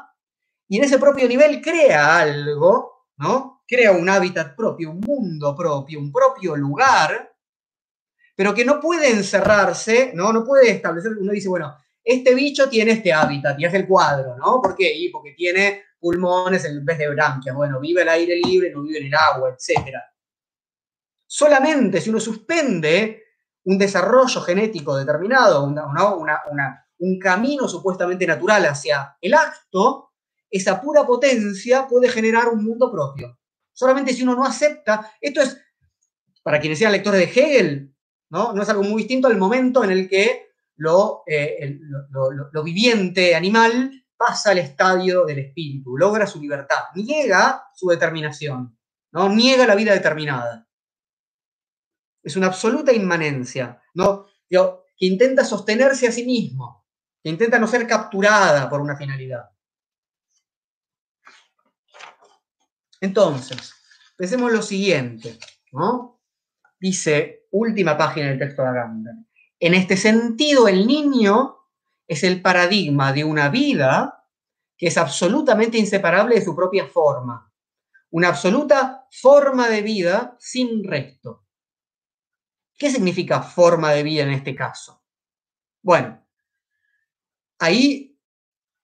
Y 0.67 0.77
en 0.77 0.83
ese 0.83 0.97
propio 0.97 1.27
nivel 1.27 1.61
crea 1.61 2.17
algo, 2.17 3.07
¿no? 3.17 3.63
Crea 3.67 3.91
un 3.91 4.09
hábitat 4.09 4.55
propio, 4.55 4.91
un 4.91 5.01
mundo 5.01 5.55
propio, 5.55 5.99
un 5.99 6.11
propio 6.11 6.55
lugar, 6.55 7.35
pero 8.35 8.53
que 8.53 8.65
no 8.65 8.79
puede 8.79 9.09
encerrarse, 9.09 10.11
¿no? 10.13 10.33
No 10.33 10.43
puede 10.43 10.71
establecer, 10.71 11.13
uno 11.13 11.31
dice, 11.31 11.49
bueno, 11.49 11.75
este 12.05 12.35
bicho 12.35 12.69
tiene 12.69 12.91
este 12.91 13.11
hábitat 13.11 13.59
y 13.59 13.65
es 13.65 13.73
el 13.73 13.87
cuadro, 13.87 14.37
¿no? 14.37 14.61
¿Por 14.61 14.75
qué? 14.75 14.93
Y 14.95 15.09
porque 15.09 15.31
tiene 15.31 15.81
pulmones 15.99 16.63
en 16.65 16.85
vez 16.85 16.99
de 16.99 17.09
branquias. 17.09 17.55
Bueno, 17.55 17.79
vive 17.79 18.03
al 18.03 18.09
aire 18.09 18.35
libre, 18.35 18.69
no 18.69 18.83
vive 18.83 18.99
en 18.99 19.07
el 19.07 19.15
agua, 19.15 19.49
etc. 19.49 19.95
Solamente 21.25 21.99
si 21.99 22.11
uno 22.11 22.19
suspende 22.19 23.23
un 23.63 23.79
desarrollo 23.79 24.39
genético 24.41 24.95
determinado, 24.95 25.63
un 25.63 27.19
camino 27.19 27.67
supuestamente 27.67 28.27
natural 28.27 28.67
hacia 28.67 29.17
el 29.19 29.33
acto, 29.33 30.11
esa 30.47 30.79
pura 30.79 31.03
potencia 31.03 31.87
puede 31.87 32.07
generar 32.07 32.49
un 32.49 32.63
mundo 32.63 32.91
propio. 32.91 33.39
Solamente 33.73 34.13
si 34.13 34.21
uno 34.21 34.35
no 34.35 34.45
acepta, 34.45 35.11
esto 35.19 35.41
es, 35.41 35.59
para 36.43 36.59
quienes 36.59 36.77
sean 36.77 36.91
lectores 36.91 37.19
de 37.19 37.25
Hegel, 37.25 37.95
¿no? 38.29 38.53
no 38.53 38.61
es 38.61 38.69
algo 38.69 38.83
muy 38.83 39.01
distinto 39.01 39.27
al 39.27 39.37
momento 39.37 39.83
en 39.83 39.89
el 39.89 40.07
que 40.07 40.49
eh, 41.27 41.79
lo, 42.09 42.63
viviente 42.63 43.35
animal 43.35 44.03
pasa 44.17 44.51
al 44.51 44.59
estadio 44.59 45.25
del 45.25 45.39
espíritu, 45.39 45.97
logra 45.97 46.25
su 46.25 46.41
libertad, 46.41 46.85
niega 46.95 47.69
su 47.73 47.89
determinación, 47.89 48.77
¿no? 49.11 49.29
niega 49.29 49.67
la 49.67 49.75
vida 49.75 49.93
determinada. 49.93 50.67
Es 52.23 52.35
una 52.35 52.47
absoluta 52.47 52.91
inmanencia, 52.93 53.81
¿no? 53.93 54.27
que 54.49 55.05
intenta 55.05 55.43
sostenerse 55.43 56.07
a 56.07 56.11
sí 56.11 56.25
mismo, 56.25 56.85
que 57.21 57.29
intenta 57.29 57.59
no 57.59 57.67
ser 57.67 57.85
capturada 57.87 58.69
por 58.69 58.81
una 58.81 58.95
finalidad. 58.95 59.49
Entonces, 63.01 63.73
pensemos 64.17 64.51
lo 64.51 64.61
siguiente, 64.61 65.37
¿no? 65.73 66.21
dice, 66.79 67.47
última 67.51 67.97
página 67.97 68.27
del 68.27 68.39
texto 68.39 68.61
de 68.61 68.67
Agamben, 68.69 69.27
en 69.67 69.73
este 69.73 69.97
sentido 69.97 70.67
el 70.67 70.85
niño 70.85 71.57
es 72.07 72.23
el 72.23 72.41
paradigma 72.41 73.11
de 73.13 73.23
una 73.23 73.49
vida 73.49 74.27
que 74.77 74.87
es 74.87 74.97
absolutamente 74.97 75.77
inseparable 75.77 76.35
de 76.35 76.43
su 76.43 76.55
propia 76.55 76.85
forma, 76.85 77.51
una 78.11 78.29
absoluta 78.29 79.07
forma 79.09 79.67
de 79.69 79.81
vida 79.81 80.35
sin 80.39 80.83
resto. 80.83 81.45
¿Qué 82.77 82.91
significa 82.91 83.41
forma 83.41 83.91
de 83.91 84.03
vida 84.03 84.23
en 84.23 84.31
este 84.31 84.53
caso? 84.53 85.01
Bueno, 85.81 86.23
ahí 87.59 88.19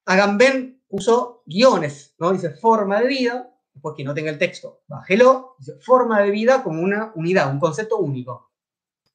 Agamben 0.04 0.82
usó 0.88 1.42
guiones, 1.46 2.14
¿no? 2.18 2.32
Dice 2.32 2.50
forma 2.50 3.00
de 3.00 3.06
vida, 3.06 3.54
después 3.72 3.94
que 3.96 4.04
no 4.04 4.14
tenga 4.14 4.30
el 4.30 4.38
texto, 4.38 4.82
bájelo, 4.88 5.54
dice 5.58 5.78
forma 5.80 6.20
de 6.22 6.30
vida 6.30 6.62
como 6.62 6.82
una 6.82 7.12
unidad, 7.14 7.52
un 7.52 7.60
concepto 7.60 7.98
único. 7.98 8.51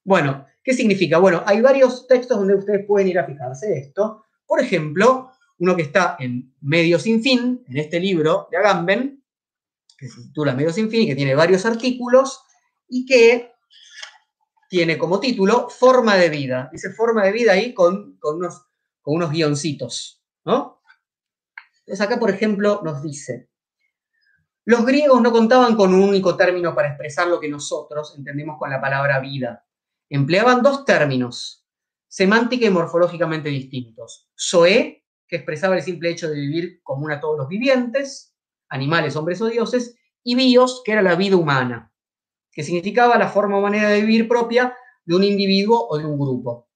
Bueno, 0.08 0.46
¿qué 0.64 0.72
significa? 0.72 1.18
Bueno, 1.18 1.42
hay 1.44 1.60
varios 1.60 2.06
textos 2.06 2.38
donde 2.38 2.54
ustedes 2.54 2.86
pueden 2.86 3.08
ir 3.08 3.18
a 3.18 3.26
fijarse 3.26 3.78
esto. 3.78 4.24
Por 4.46 4.58
ejemplo, 4.58 5.32
uno 5.58 5.76
que 5.76 5.82
está 5.82 6.16
en 6.18 6.54
Medio 6.62 6.98
Sin 6.98 7.22
Fin, 7.22 7.62
en 7.68 7.76
este 7.76 8.00
libro 8.00 8.48
de 8.50 8.56
Agamben, 8.56 9.22
que 9.98 10.08
se 10.08 10.22
titula 10.22 10.54
Medio 10.54 10.72
Sin 10.72 10.88
Fin 10.88 11.02
y 11.02 11.08
que 11.08 11.14
tiene 11.14 11.34
varios 11.34 11.66
artículos, 11.66 12.42
y 12.88 13.04
que 13.04 13.52
tiene 14.70 14.96
como 14.96 15.20
título 15.20 15.68
Forma 15.68 16.16
de 16.16 16.30
Vida. 16.30 16.70
Dice 16.72 16.90
Forma 16.94 17.22
de 17.24 17.32
Vida 17.32 17.52
ahí 17.52 17.74
con, 17.74 18.18
unos, 18.22 18.64
con 19.02 19.16
unos 19.16 19.30
guioncitos, 19.30 20.22
¿no? 20.46 20.80
Entonces 21.80 22.00
acá, 22.00 22.18
por 22.18 22.30
ejemplo, 22.30 22.80
nos 22.82 23.02
dice, 23.02 23.50
los 24.64 24.86
griegos 24.86 25.20
no 25.20 25.32
contaban 25.32 25.76
con 25.76 25.92
un 25.92 26.00
único 26.00 26.34
término 26.34 26.74
para 26.74 26.88
expresar 26.88 27.26
lo 27.26 27.38
que 27.38 27.50
nosotros 27.50 28.14
entendemos 28.16 28.56
con 28.58 28.70
la 28.70 28.80
palabra 28.80 29.20
vida 29.20 29.66
empleaban 30.10 30.62
dos 30.62 30.84
términos, 30.84 31.66
semántica 32.08 32.66
y 32.66 32.70
morfológicamente 32.70 33.48
distintos. 33.48 34.28
Zoé, 34.38 35.04
que 35.26 35.36
expresaba 35.36 35.76
el 35.76 35.82
simple 35.82 36.10
hecho 36.10 36.28
de 36.28 36.40
vivir 36.40 36.80
común 36.82 37.12
a 37.12 37.20
todos 37.20 37.36
los 37.36 37.48
vivientes, 37.48 38.34
animales, 38.68 39.16
hombres 39.16 39.40
o 39.42 39.46
dioses, 39.46 39.96
y 40.22 40.34
bios, 40.34 40.82
que 40.84 40.92
era 40.92 41.02
la 41.02 41.14
vida 41.14 41.36
humana, 41.36 41.92
que 42.50 42.62
significaba 42.62 43.18
la 43.18 43.28
forma 43.28 43.58
o 43.58 43.60
manera 43.60 43.88
de 43.90 44.00
vivir 44.00 44.28
propia 44.28 44.74
de 45.04 45.14
un 45.14 45.24
individuo 45.24 45.86
o 45.88 45.98
de 45.98 46.06
un 46.06 46.18
grupo. 46.18 46.68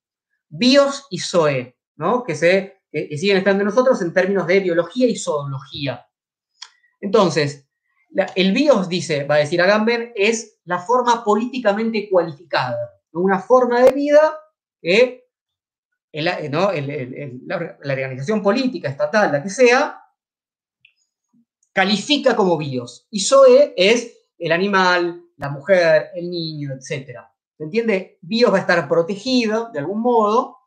Bios 0.48 1.06
y 1.10 1.18
zoé, 1.18 1.76
¿no? 1.96 2.24
que, 2.24 2.34
se, 2.34 2.82
siguen 2.92 3.38
estando 3.38 3.62
en 3.62 3.66
nosotros 3.66 4.00
en 4.02 4.12
términos 4.12 4.46
de 4.46 4.60
biología 4.60 5.06
y 5.06 5.16
zoología. 5.16 6.06
Entonces, 7.00 7.66
el 8.36 8.52
bios, 8.52 8.88
dice, 8.88 9.24
va 9.24 9.36
a 9.36 9.38
decir 9.38 9.60
Agamben, 9.62 10.12
es 10.14 10.60
la 10.64 10.78
forma 10.78 11.24
políticamente 11.24 12.08
cualificada 12.10 13.01
una 13.20 13.40
forma 13.40 13.80
de 13.80 13.92
vida 13.92 14.38
que 14.80 15.22
la, 16.12 16.38
organización 17.84 18.42
política, 18.42 18.88
estatal, 18.88 19.32
la 19.32 19.42
que 19.42 19.48
sea, 19.48 20.02
califica 21.72 22.36
como 22.36 22.58
bios. 22.58 23.06
Y 23.10 23.20
Zoe 23.20 23.72
es 23.76 24.18
el 24.38 24.52
animal, 24.52 25.22
la 25.36 25.48
mujer, 25.48 26.10
el 26.14 26.28
niño, 26.28 26.72
etc. 26.72 27.20
¿Se 27.56 27.64
entiende? 27.64 28.18
Bios 28.20 28.52
va 28.52 28.58
a 28.58 28.60
estar 28.60 28.88
protegido 28.88 29.70
de 29.72 29.78
algún 29.78 30.02
modo 30.02 30.58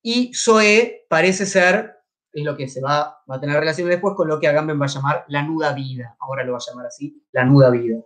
y 0.00 0.32
Zoe 0.34 1.06
parece 1.08 1.46
ser, 1.46 1.96
es 2.32 2.44
lo 2.44 2.56
que 2.56 2.68
se 2.68 2.80
va, 2.80 3.22
va 3.30 3.36
a 3.36 3.40
tener 3.40 3.58
relación 3.58 3.88
después 3.88 4.14
con 4.16 4.28
lo 4.28 4.40
que 4.40 4.48
Agamben 4.48 4.80
va 4.80 4.86
a 4.86 4.88
llamar 4.88 5.24
la 5.28 5.42
nuda 5.42 5.72
vida. 5.74 6.16
Ahora 6.20 6.44
lo 6.44 6.52
va 6.52 6.58
a 6.58 6.70
llamar 6.70 6.86
así, 6.86 7.22
la 7.32 7.44
nuda 7.44 7.70
vida. 7.70 7.98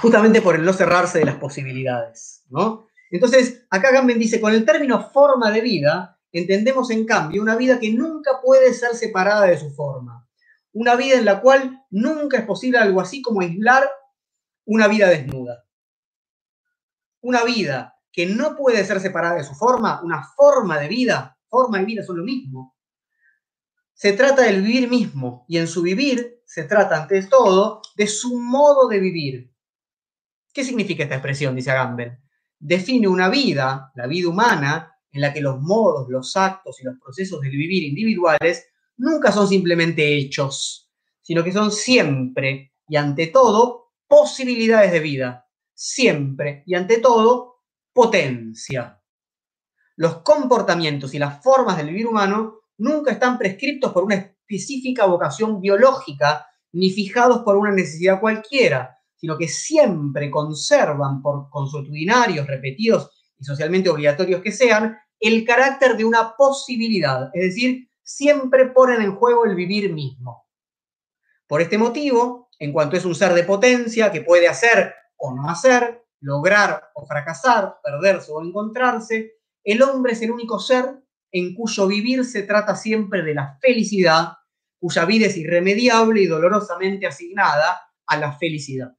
Justamente 0.00 0.42
por 0.42 0.56
el 0.56 0.64
no 0.64 0.72
cerrarse 0.72 1.18
de 1.18 1.24
las 1.24 1.36
posibilidades, 1.36 2.44
¿no? 2.50 2.86
Entonces, 3.10 3.64
acá 3.70 3.92
Gamben 3.92 4.18
dice, 4.18 4.40
con 4.40 4.52
el 4.52 4.64
término 4.64 5.10
forma 5.10 5.50
de 5.50 5.60
vida, 5.60 6.18
entendemos 6.32 6.90
en 6.90 7.06
cambio 7.06 7.42
una 7.42 7.56
vida 7.56 7.78
que 7.78 7.92
nunca 7.92 8.40
puede 8.42 8.74
ser 8.74 8.94
separada 8.94 9.46
de 9.46 9.58
su 9.58 9.70
forma. 9.70 10.28
Una 10.72 10.96
vida 10.96 11.16
en 11.18 11.24
la 11.24 11.40
cual 11.40 11.84
nunca 11.90 12.38
es 12.38 12.44
posible 12.44 12.78
algo 12.78 13.00
así 13.00 13.22
como 13.22 13.40
aislar 13.40 13.88
una 14.64 14.88
vida 14.88 15.08
desnuda. 15.08 15.64
Una 17.20 17.44
vida 17.44 17.94
que 18.10 18.26
no 18.26 18.56
puede 18.56 18.84
ser 18.84 19.00
separada 19.00 19.36
de 19.36 19.44
su 19.44 19.54
forma, 19.54 20.02
una 20.02 20.24
forma 20.36 20.78
de 20.78 20.88
vida, 20.88 21.38
forma 21.48 21.80
y 21.80 21.84
vida 21.84 22.02
son 22.02 22.18
lo 22.18 22.24
mismo. 22.24 22.76
Se 23.92 24.12
trata 24.12 24.42
del 24.42 24.62
vivir 24.62 24.88
mismo 24.88 25.44
y 25.48 25.58
en 25.58 25.68
su 25.68 25.82
vivir 25.82 26.42
se 26.44 26.64
trata 26.64 27.00
ante 27.00 27.22
todo 27.22 27.80
de 27.96 28.08
su 28.08 28.40
modo 28.40 28.88
de 28.88 28.98
vivir, 28.98 29.53
¿Qué 30.54 30.62
significa 30.62 31.02
esta 31.02 31.16
expresión? 31.16 31.56
Dice 31.56 31.72
Agamben. 31.72 32.16
Define 32.60 33.08
una 33.08 33.28
vida, 33.28 33.90
la 33.96 34.06
vida 34.06 34.28
humana, 34.28 34.96
en 35.10 35.20
la 35.20 35.32
que 35.32 35.40
los 35.40 35.60
modos, 35.60 36.08
los 36.08 36.36
actos 36.36 36.80
y 36.80 36.84
los 36.84 36.96
procesos 36.98 37.40
del 37.40 37.50
vivir 37.50 37.82
individuales 37.82 38.68
nunca 38.98 39.32
son 39.32 39.48
simplemente 39.48 40.16
hechos, 40.16 40.88
sino 41.20 41.42
que 41.42 41.50
son 41.50 41.72
siempre 41.72 42.72
y 42.86 42.94
ante 42.94 43.26
todo 43.26 43.94
posibilidades 44.06 44.92
de 44.92 45.00
vida, 45.00 45.48
siempre 45.74 46.62
y 46.66 46.74
ante 46.74 46.98
todo 46.98 47.64
potencia. 47.92 49.02
Los 49.96 50.18
comportamientos 50.18 51.14
y 51.14 51.18
las 51.18 51.42
formas 51.42 51.76
del 51.76 51.88
vivir 51.88 52.06
humano 52.06 52.60
nunca 52.78 53.10
están 53.10 53.38
prescriptos 53.38 53.92
por 53.92 54.04
una 54.04 54.14
específica 54.14 55.06
vocación 55.06 55.60
biológica 55.60 56.46
ni 56.72 56.90
fijados 56.90 57.42
por 57.42 57.56
una 57.56 57.72
necesidad 57.72 58.20
cualquiera, 58.20 58.98
sino 59.24 59.38
que 59.38 59.48
siempre 59.48 60.30
conservan, 60.30 61.22
por 61.22 61.48
consuetudinarios, 61.48 62.46
repetidos 62.46 63.10
y 63.38 63.44
socialmente 63.44 63.88
obligatorios 63.88 64.42
que 64.42 64.52
sean, 64.52 64.98
el 65.18 65.46
carácter 65.46 65.96
de 65.96 66.04
una 66.04 66.36
posibilidad, 66.36 67.30
es 67.32 67.42
decir, 67.42 67.88
siempre 68.02 68.66
ponen 68.66 69.00
en 69.00 69.14
juego 69.14 69.46
el 69.46 69.54
vivir 69.54 69.90
mismo. 69.94 70.46
Por 71.46 71.62
este 71.62 71.78
motivo, 71.78 72.50
en 72.58 72.70
cuanto 72.70 72.98
es 72.98 73.06
un 73.06 73.14
ser 73.14 73.32
de 73.32 73.44
potencia 73.44 74.12
que 74.12 74.20
puede 74.20 74.46
hacer 74.46 74.92
o 75.16 75.34
no 75.34 75.48
hacer, 75.48 76.04
lograr 76.20 76.90
o 76.94 77.06
fracasar, 77.06 77.78
perderse 77.82 78.30
o 78.30 78.42
encontrarse, 78.42 79.36
el 79.64 79.80
hombre 79.80 80.12
es 80.12 80.20
el 80.20 80.32
único 80.32 80.58
ser 80.58 81.02
en 81.32 81.54
cuyo 81.54 81.86
vivir 81.86 82.26
se 82.26 82.42
trata 82.42 82.76
siempre 82.76 83.22
de 83.22 83.32
la 83.32 83.56
felicidad, 83.58 84.34
cuya 84.78 85.06
vida 85.06 85.28
es 85.28 85.36
irremediable 85.38 86.20
y 86.20 86.26
dolorosamente 86.26 87.06
asignada 87.06 87.80
a 88.06 88.18
la 88.18 88.36
felicidad. 88.36 88.94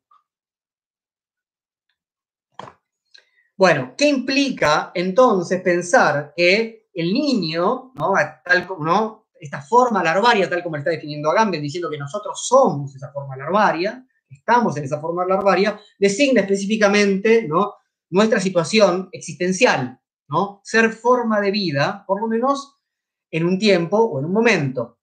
Bueno, 3.58 3.94
¿qué 3.98 4.10
implica 4.10 4.92
entonces 4.94 5.62
pensar 5.62 6.34
que 6.36 6.86
el 6.96 7.14
niño. 7.14 7.92
Tal 8.44 8.66
como, 8.66 9.28
esta 9.40 9.62
forma 9.62 10.02
larvaria, 10.02 10.50
tal 10.50 10.64
como 10.64 10.78
está 10.78 10.90
definiendo 10.90 11.30
Agamben, 11.30 11.62
diciendo 11.62 11.90
que 11.90 11.98
nosotros 11.98 12.48
somos 12.48 12.96
esa 12.96 13.12
forma 13.12 13.36
larvaria, 13.36 14.08
estamos 14.30 14.76
en 14.78 14.86
esa 14.86 15.00
forma 15.00 15.26
larvaria, 15.26 15.80
designa 16.00 16.42
específicamente 16.42 17.48
nuestra 18.10 18.40
situación 18.40 19.10
existencial, 19.12 20.00
ser 20.64 20.90
forma 20.92 21.42
de 21.42 21.52
vida, 21.52 22.04
por 22.08 22.22
lo 22.22 22.28
menos 22.28 22.78
en 23.30 23.46
un 23.46 23.60
tiempo 23.60 23.98
o 23.98 24.20
en 24.20 24.26
un 24.26 24.34
momento. 24.34 25.00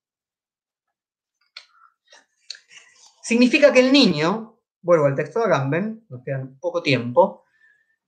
Significa 3.22 3.72
que 3.72 3.80
el 3.80 3.92
niño, 3.92 4.58
vuelvo 4.80 5.06
al 5.06 5.14
texto 5.14 5.38
de 5.38 5.44
Agamben, 5.44 6.06
nos 6.08 6.24
queda 6.24 6.48
poco 6.58 6.82
tiempo, 6.82 7.41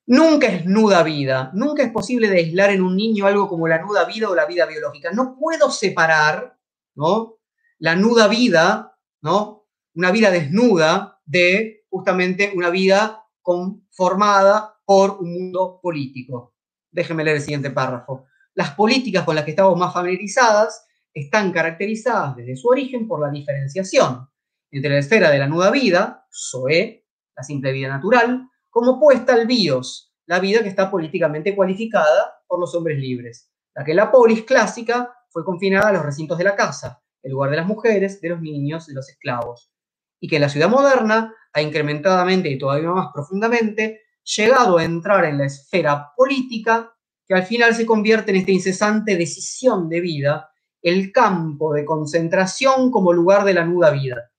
Nunca 0.07 0.49
es 0.49 0.67
nuda 0.67 1.03
vida, 1.03 1.51
nunca 1.55 1.83
es 1.83 1.91
posible 1.91 2.29
de 2.29 2.39
aislar 2.39 2.71
en 2.71 2.83
un 2.83 2.95
niño 2.95 3.27
algo 3.27 3.49
como 3.49 3.67
la 3.67 3.81
nuda 3.81 4.05
vida 4.05 4.29
o 4.29 4.35
la 4.35 4.45
vida 4.45 4.67
biológica. 4.67 5.11
No 5.13 5.37
puedo 5.39 5.71
separar, 5.71 6.59
¿no? 6.95 7.39
La 7.79 7.97
nuda 7.97 8.29
vida, 8.29 8.99
¿no? 9.23 9.67
Una 9.95 10.11
vida 10.11 10.31
desnuda 10.31 11.21
de 11.25 11.87
justamente 11.89 12.53
una 12.55 12.69
vida 12.69 13.25
conformada 13.41 14.77
por 14.85 15.19
un 15.21 15.33
mundo 15.33 15.81
político. 15.83 16.55
Déjenme 16.91 17.25
leer 17.25 17.37
el 17.37 17.43
siguiente 17.43 17.71
párrafo. 17.71 18.27
Las 18.55 18.73
políticas 18.73 19.25
con 19.25 19.35
las 19.35 19.45
que 19.45 19.53
estamos 19.53 19.79
más 19.79 19.93
familiarizadas 19.93 20.87
están 21.15 21.51
caracterizadas 21.51 22.37
desde 22.37 22.57
su 22.57 22.69
origen 22.69 23.09
por 23.09 23.21
la 23.21 23.31
diferenciación 23.31 24.29
entre 24.71 24.91
la 24.91 24.99
esfera 24.99 25.31
de 25.31 25.39
la 25.39 25.47
nuda 25.47 25.71
vida, 25.71 26.27
SOE, 26.31 27.07
la 27.37 27.43
simple 27.43 27.73
vida 27.73 27.89
natural, 27.89 28.49
como 28.75 28.99
puesta 28.99 29.35
al 29.35 29.47
bios, 29.47 30.13
la 30.27 30.41
vida 30.41 30.61
que 30.61 30.69
está 30.69 30.91
políticamente 30.91 31.55
cualificada 31.55 32.43
por 32.45 32.59
los 32.59 32.75
hombres 32.75 32.99
libres, 32.99 33.49
la 33.73 33.85
que 33.85 33.95
la 33.95 34.11
polis 34.11 34.43
clásica 34.43 35.15
fue 35.29 35.45
confinada 35.45 35.91
a 35.91 35.93
los 35.93 36.05
recintos 36.05 36.37
de 36.39 36.43
la 36.43 36.57
casa, 36.57 37.01
el 37.23 37.31
lugar 37.31 37.51
de 37.51 37.57
las 37.59 37.67
mujeres, 37.67 38.21
de 38.21 38.31
los 38.31 38.41
niños, 38.41 38.89
de 38.89 38.95
los 38.95 39.09
esclavos, 39.09 39.71
y 40.19 40.27
que 40.27 40.41
la 40.41 40.49
ciudad 40.49 40.69
moderna 40.69 41.33
ha 41.53 41.63
incrementadamente 41.63 42.49
y 42.49 42.59
todavía 42.59 42.91
más 42.91 43.13
profundamente 43.15 44.01
llegado 44.25 44.79
a 44.79 44.85
entrar 44.85 45.25
en 45.25 45.39
la 45.39 45.47
esfera 45.47 46.13
política, 46.17 46.93
que 47.29 47.35
al 47.35 47.45
final 47.45 47.77
se 47.77 47.87
convierte 47.87 48.33
en 48.33 48.39
esta 48.39 48.51
incesante 48.51 49.17
decisión 49.17 49.89
de 49.89 50.01
vida, 50.01 50.51
el 50.83 51.13
campo 51.13 51.73
de 51.73 51.85
concentración 51.85 52.91
como 52.91 53.13
lugar 53.13 53.45
de 53.45 53.55
la 53.55 53.65
nuda 53.65 53.91
vida. 53.91 54.33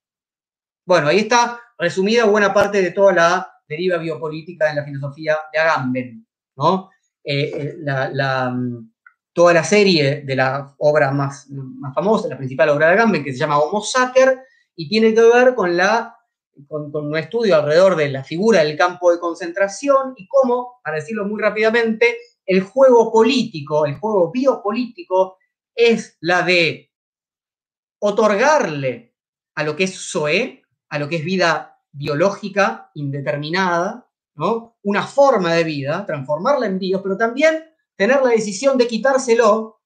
Bueno, 0.86 1.08
ahí 1.08 1.20
está 1.20 1.62
resumida 1.78 2.26
buena 2.26 2.54
parte 2.54 2.82
de 2.82 2.92
toda 2.92 3.14
la 3.14 3.55
deriva 3.68 3.98
biopolítica 3.98 4.70
en 4.70 4.78
la 4.78 4.86
filosofía 4.86 5.38
de 5.52 5.60
Agamben, 5.60 6.28
¿no? 6.56 6.90
Eh, 7.24 7.52
eh, 7.54 8.52
mm, 8.52 8.92
toda 9.34 9.54
la 9.54 9.64
serie 9.64 10.22
de 10.22 10.36
la 10.36 10.74
obra 10.78 11.12
más, 11.12 11.48
más 11.50 11.94
famosa, 11.94 12.30
la 12.30 12.38
principal 12.38 12.70
obra 12.70 12.88
de 12.88 12.94
Agamben, 12.94 13.24
que 13.24 13.34
se 13.34 13.40
llama 13.40 13.60
Homo 13.60 13.82
Sacer, 13.82 14.40
y 14.76 14.88
tiene 14.88 15.14
que 15.14 15.22
ver 15.22 15.56
con, 15.56 15.76
la, 15.76 16.16
con, 16.68 16.96
un 16.96 17.18
estudio 17.18 17.56
alrededor 17.56 17.96
de 17.96 18.10
la 18.10 18.24
figura 18.24 18.64
del 18.64 18.78
campo 18.78 19.12
de 19.12 19.20
concentración 19.20 20.14
y 20.16 20.28
cómo, 20.28 20.80
para 20.84 20.98
decirlo 20.98 21.26
muy 21.26 21.42
rápidamente, 21.42 22.18
el 22.46 22.62
juego 22.62 23.12
político, 23.12 23.86
el 23.86 23.96
juego 23.96 24.32
biopolítico, 24.32 25.38
es 25.74 26.18
la 26.22 26.44
de 26.44 26.92
otorgarle 28.00 29.16
a 29.56 29.64
lo 29.64 29.76
que 29.76 29.86
es 29.86 30.12
Zoe, 30.12 30.64
a 30.90 31.00
lo 31.00 31.10
que 31.10 31.18
es 31.18 31.26
vida 31.26 31.75
biológica 31.96 32.92
indeterminada, 32.96 34.08
¿no? 34.36 34.78
una 34.84 35.04
forma 35.04 35.54
de 35.54 35.64
vida, 35.64 36.06
transformarla 36.06 36.66
en 36.66 36.78
bios, 36.78 37.02
pero 37.02 37.18
también 37.18 37.64
tener 37.96 38.22
la 38.22 38.32
decisión 38.32 38.78
de 38.78 38.88
quitárselo 38.88 39.82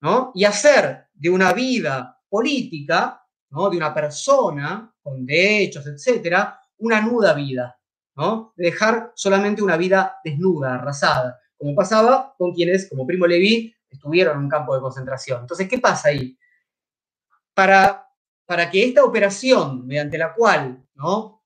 ¿no? 0.00 0.32
y 0.34 0.44
hacer 0.44 1.08
de 1.12 1.30
una 1.30 1.52
vida 1.52 2.18
política, 2.28 3.22
¿no? 3.50 3.68
de 3.68 3.76
una 3.76 3.92
persona 3.92 4.94
con 5.02 5.26
derechos, 5.26 5.86
etcétera, 5.86 6.58
una 6.78 7.02
nuda 7.02 7.34
vida, 7.34 7.78
¿no? 8.16 8.54
dejar 8.56 9.12
solamente 9.14 9.62
una 9.62 9.76
vida 9.76 10.16
desnuda, 10.24 10.76
arrasada, 10.76 11.38
como 11.58 11.74
pasaba 11.74 12.34
con 12.38 12.52
quienes, 12.52 12.88
como 12.88 13.06
Primo 13.06 13.26
Levi, 13.26 13.74
estuvieron 13.90 14.38
en 14.38 14.44
un 14.44 14.48
campo 14.48 14.74
de 14.74 14.80
concentración. 14.80 15.42
Entonces, 15.42 15.68
¿qué 15.68 15.78
pasa 15.78 16.08
ahí? 16.08 16.36
Para, 17.52 18.08
para 18.46 18.70
que 18.70 18.84
esta 18.84 19.04
operación, 19.04 19.86
mediante 19.86 20.16
la 20.16 20.32
cual 20.32 20.82
¿no? 20.94 21.41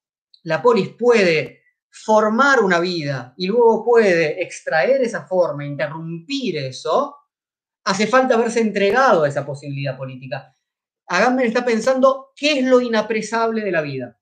La 0.46 0.62
polis 0.62 0.90
puede 0.90 1.62
formar 1.90 2.60
una 2.60 2.78
vida 2.78 3.34
y 3.36 3.48
luego 3.48 3.84
puede 3.84 4.40
extraer 4.40 5.02
esa 5.02 5.26
forma, 5.26 5.64
interrumpir 5.64 6.58
eso, 6.58 7.16
hace 7.84 8.06
falta 8.06 8.34
haberse 8.34 8.60
entregado 8.60 9.24
a 9.24 9.28
esa 9.28 9.44
posibilidad 9.44 9.96
política. 9.96 10.56
Agamben 11.08 11.48
está 11.48 11.64
pensando 11.64 12.32
qué 12.36 12.60
es 12.60 12.64
lo 12.64 12.80
inapresable 12.80 13.62
de 13.62 13.72
la 13.72 13.82
vida. 13.82 14.20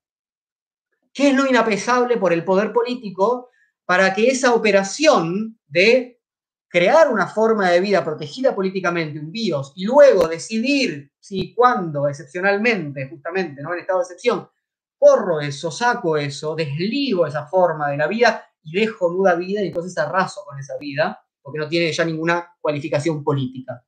¿Qué 1.13 1.29
es 1.29 1.35
lo 1.35 1.45
inapresable 1.45 2.17
por 2.17 2.33
el 2.33 2.43
poder 2.43 2.73
político 2.73 3.49
para 3.85 4.11
que 4.15 4.27
esa 4.27 4.55
operación 4.55 5.59
de 5.67 6.21
crear 6.67 7.11
una 7.11 7.27
forma 7.27 7.69
de 7.69 7.81
vida 7.81 8.03
protegida 8.03 8.55
políticamente, 8.55 9.19
un 9.19 9.31
BIOS, 9.31 9.73
y 9.75 9.85
luego 9.85 10.27
decidir 10.27 11.11
si, 11.19 11.53
cuándo, 11.53 12.07
excepcionalmente, 12.07 13.07
justamente, 13.09 13.61
¿no? 13.61 13.73
en 13.73 13.81
estado 13.81 13.99
de 13.99 14.03
excepción, 14.05 14.49
corro 14.97 15.39
eso, 15.39 15.71
saco 15.71 16.17
eso, 16.17 16.55
desligo 16.55 17.25
esa 17.25 17.45
forma 17.47 17.89
de 17.89 17.97
la 17.97 18.07
vida 18.07 18.45
y 18.63 18.79
dejo 18.79 19.11
nuda 19.11 19.35
vida 19.35 19.61
y 19.61 19.67
entonces 19.67 19.97
arraso 19.97 20.41
con 20.45 20.57
esa 20.59 20.77
vida, 20.77 21.23
porque 21.41 21.59
no 21.59 21.67
tiene 21.67 21.91
ya 21.91 22.03
ninguna 22.03 22.55
cualificación 22.59 23.23
política. 23.23 23.83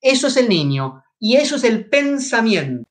Eso 0.00 0.28
es 0.28 0.36
el 0.36 0.48
niño 0.48 1.04
y 1.18 1.36
eso 1.36 1.56
es 1.56 1.64
el 1.64 1.88
pensamiento, 1.88 2.88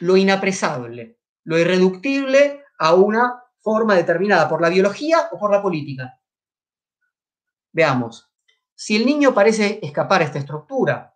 lo 0.00 0.16
inapresable, 0.16 1.18
lo 1.44 1.58
irreductible 1.58 2.64
a 2.78 2.94
una 2.94 3.42
forma 3.60 3.94
determinada 3.94 4.48
por 4.48 4.62
la 4.62 4.68
biología 4.68 5.28
o 5.32 5.38
por 5.38 5.50
la 5.50 5.60
política. 5.60 6.18
Veamos, 7.72 8.30
si 8.74 8.96
el 8.96 9.04
niño 9.04 9.34
parece 9.34 9.80
escapar 9.82 10.22
a 10.22 10.24
esta 10.24 10.38
estructura 10.38 11.14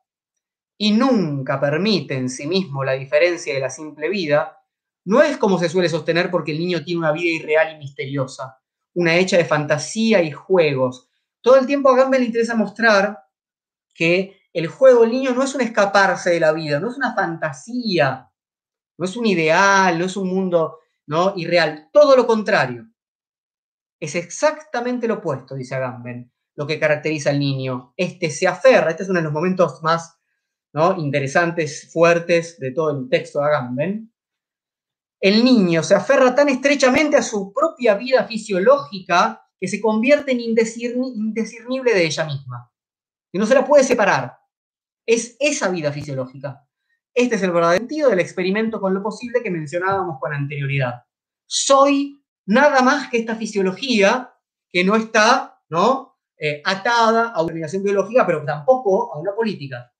y 0.76 0.92
nunca 0.92 1.60
permite 1.60 2.14
en 2.14 2.28
sí 2.28 2.46
mismo 2.46 2.84
la 2.84 2.92
diferencia 2.92 3.54
de 3.54 3.60
la 3.60 3.70
simple 3.70 4.08
vida, 4.08 4.61
no 5.04 5.22
es 5.22 5.36
como 5.36 5.58
se 5.58 5.68
suele 5.68 5.88
sostener 5.88 6.30
porque 6.30 6.52
el 6.52 6.58
niño 6.58 6.84
tiene 6.84 7.00
una 7.00 7.12
vida 7.12 7.30
irreal 7.30 7.74
y 7.74 7.78
misteriosa, 7.78 8.58
una 8.94 9.16
hecha 9.16 9.36
de 9.36 9.44
fantasía 9.44 10.22
y 10.22 10.30
juegos. 10.30 11.08
Todo 11.40 11.56
el 11.56 11.66
tiempo 11.66 11.90
a 11.90 11.96
Gamble 11.96 12.20
le 12.20 12.26
interesa 12.26 12.54
mostrar 12.54 13.18
que 13.94 14.38
el 14.52 14.68
juego 14.68 15.00
del 15.00 15.10
niño 15.10 15.32
no 15.32 15.42
es 15.42 15.54
un 15.54 15.62
escaparse 15.62 16.30
de 16.30 16.40
la 16.40 16.52
vida, 16.52 16.78
no 16.78 16.90
es 16.90 16.96
una 16.96 17.14
fantasía, 17.14 18.30
no 18.98 19.04
es 19.04 19.16
un 19.16 19.26
ideal, 19.26 19.98
no 19.98 20.04
es 20.04 20.16
un 20.16 20.28
mundo 20.28 20.78
¿no? 21.06 21.32
irreal, 21.36 21.88
todo 21.92 22.16
lo 22.16 22.26
contrario. 22.26 22.86
Es 23.98 24.14
exactamente 24.14 25.08
lo 25.08 25.14
opuesto, 25.14 25.54
dice 25.54 25.74
Agamben, 25.74 26.32
lo 26.54 26.66
que 26.66 26.78
caracteriza 26.78 27.30
al 27.30 27.38
niño. 27.38 27.94
Este 27.96 28.30
se 28.30 28.46
aferra, 28.46 28.90
este 28.90 29.04
es 29.04 29.08
uno 29.08 29.20
de 29.20 29.24
los 29.24 29.32
momentos 29.32 29.82
más 29.82 30.18
¿no? 30.72 30.96
interesantes, 30.96 31.90
fuertes 31.92 32.58
de 32.58 32.72
todo 32.72 32.90
el 32.90 33.08
texto 33.08 33.40
de 33.40 33.46
Agamben 33.46 34.11
el 35.22 35.44
niño 35.44 35.84
se 35.84 35.94
aferra 35.94 36.34
tan 36.34 36.48
estrechamente 36.48 37.16
a 37.16 37.22
su 37.22 37.52
propia 37.52 37.94
vida 37.94 38.24
fisiológica 38.24 39.48
que 39.58 39.68
se 39.68 39.80
convierte 39.80 40.32
en 40.32 40.40
indiscernible 40.40 41.94
de 41.94 42.04
ella 42.04 42.24
misma. 42.24 42.72
Y 43.32 43.38
no 43.38 43.46
se 43.46 43.54
la 43.54 43.64
puede 43.64 43.84
separar. 43.84 44.36
Es 45.06 45.36
esa 45.38 45.70
vida 45.70 45.92
fisiológica. 45.92 46.66
Este 47.14 47.36
es 47.36 47.42
el 47.42 47.52
verdadero 47.52 47.78
sentido 47.78 48.10
del 48.10 48.18
experimento 48.18 48.80
con 48.80 48.92
lo 48.92 49.02
posible 49.02 49.42
que 49.42 49.50
mencionábamos 49.50 50.18
con 50.20 50.34
anterioridad. 50.34 51.04
Soy 51.46 52.20
nada 52.46 52.82
más 52.82 53.08
que 53.08 53.18
esta 53.18 53.36
fisiología 53.36 54.34
que 54.68 54.82
no 54.82 54.96
está 54.96 55.62
¿no? 55.68 56.18
Eh, 56.36 56.60
atada 56.64 57.28
a 57.28 57.42
una 57.42 57.52
obligación 57.52 57.84
biológica, 57.84 58.26
pero 58.26 58.44
tampoco 58.44 59.14
a 59.14 59.20
una 59.20 59.32
política. 59.34 59.92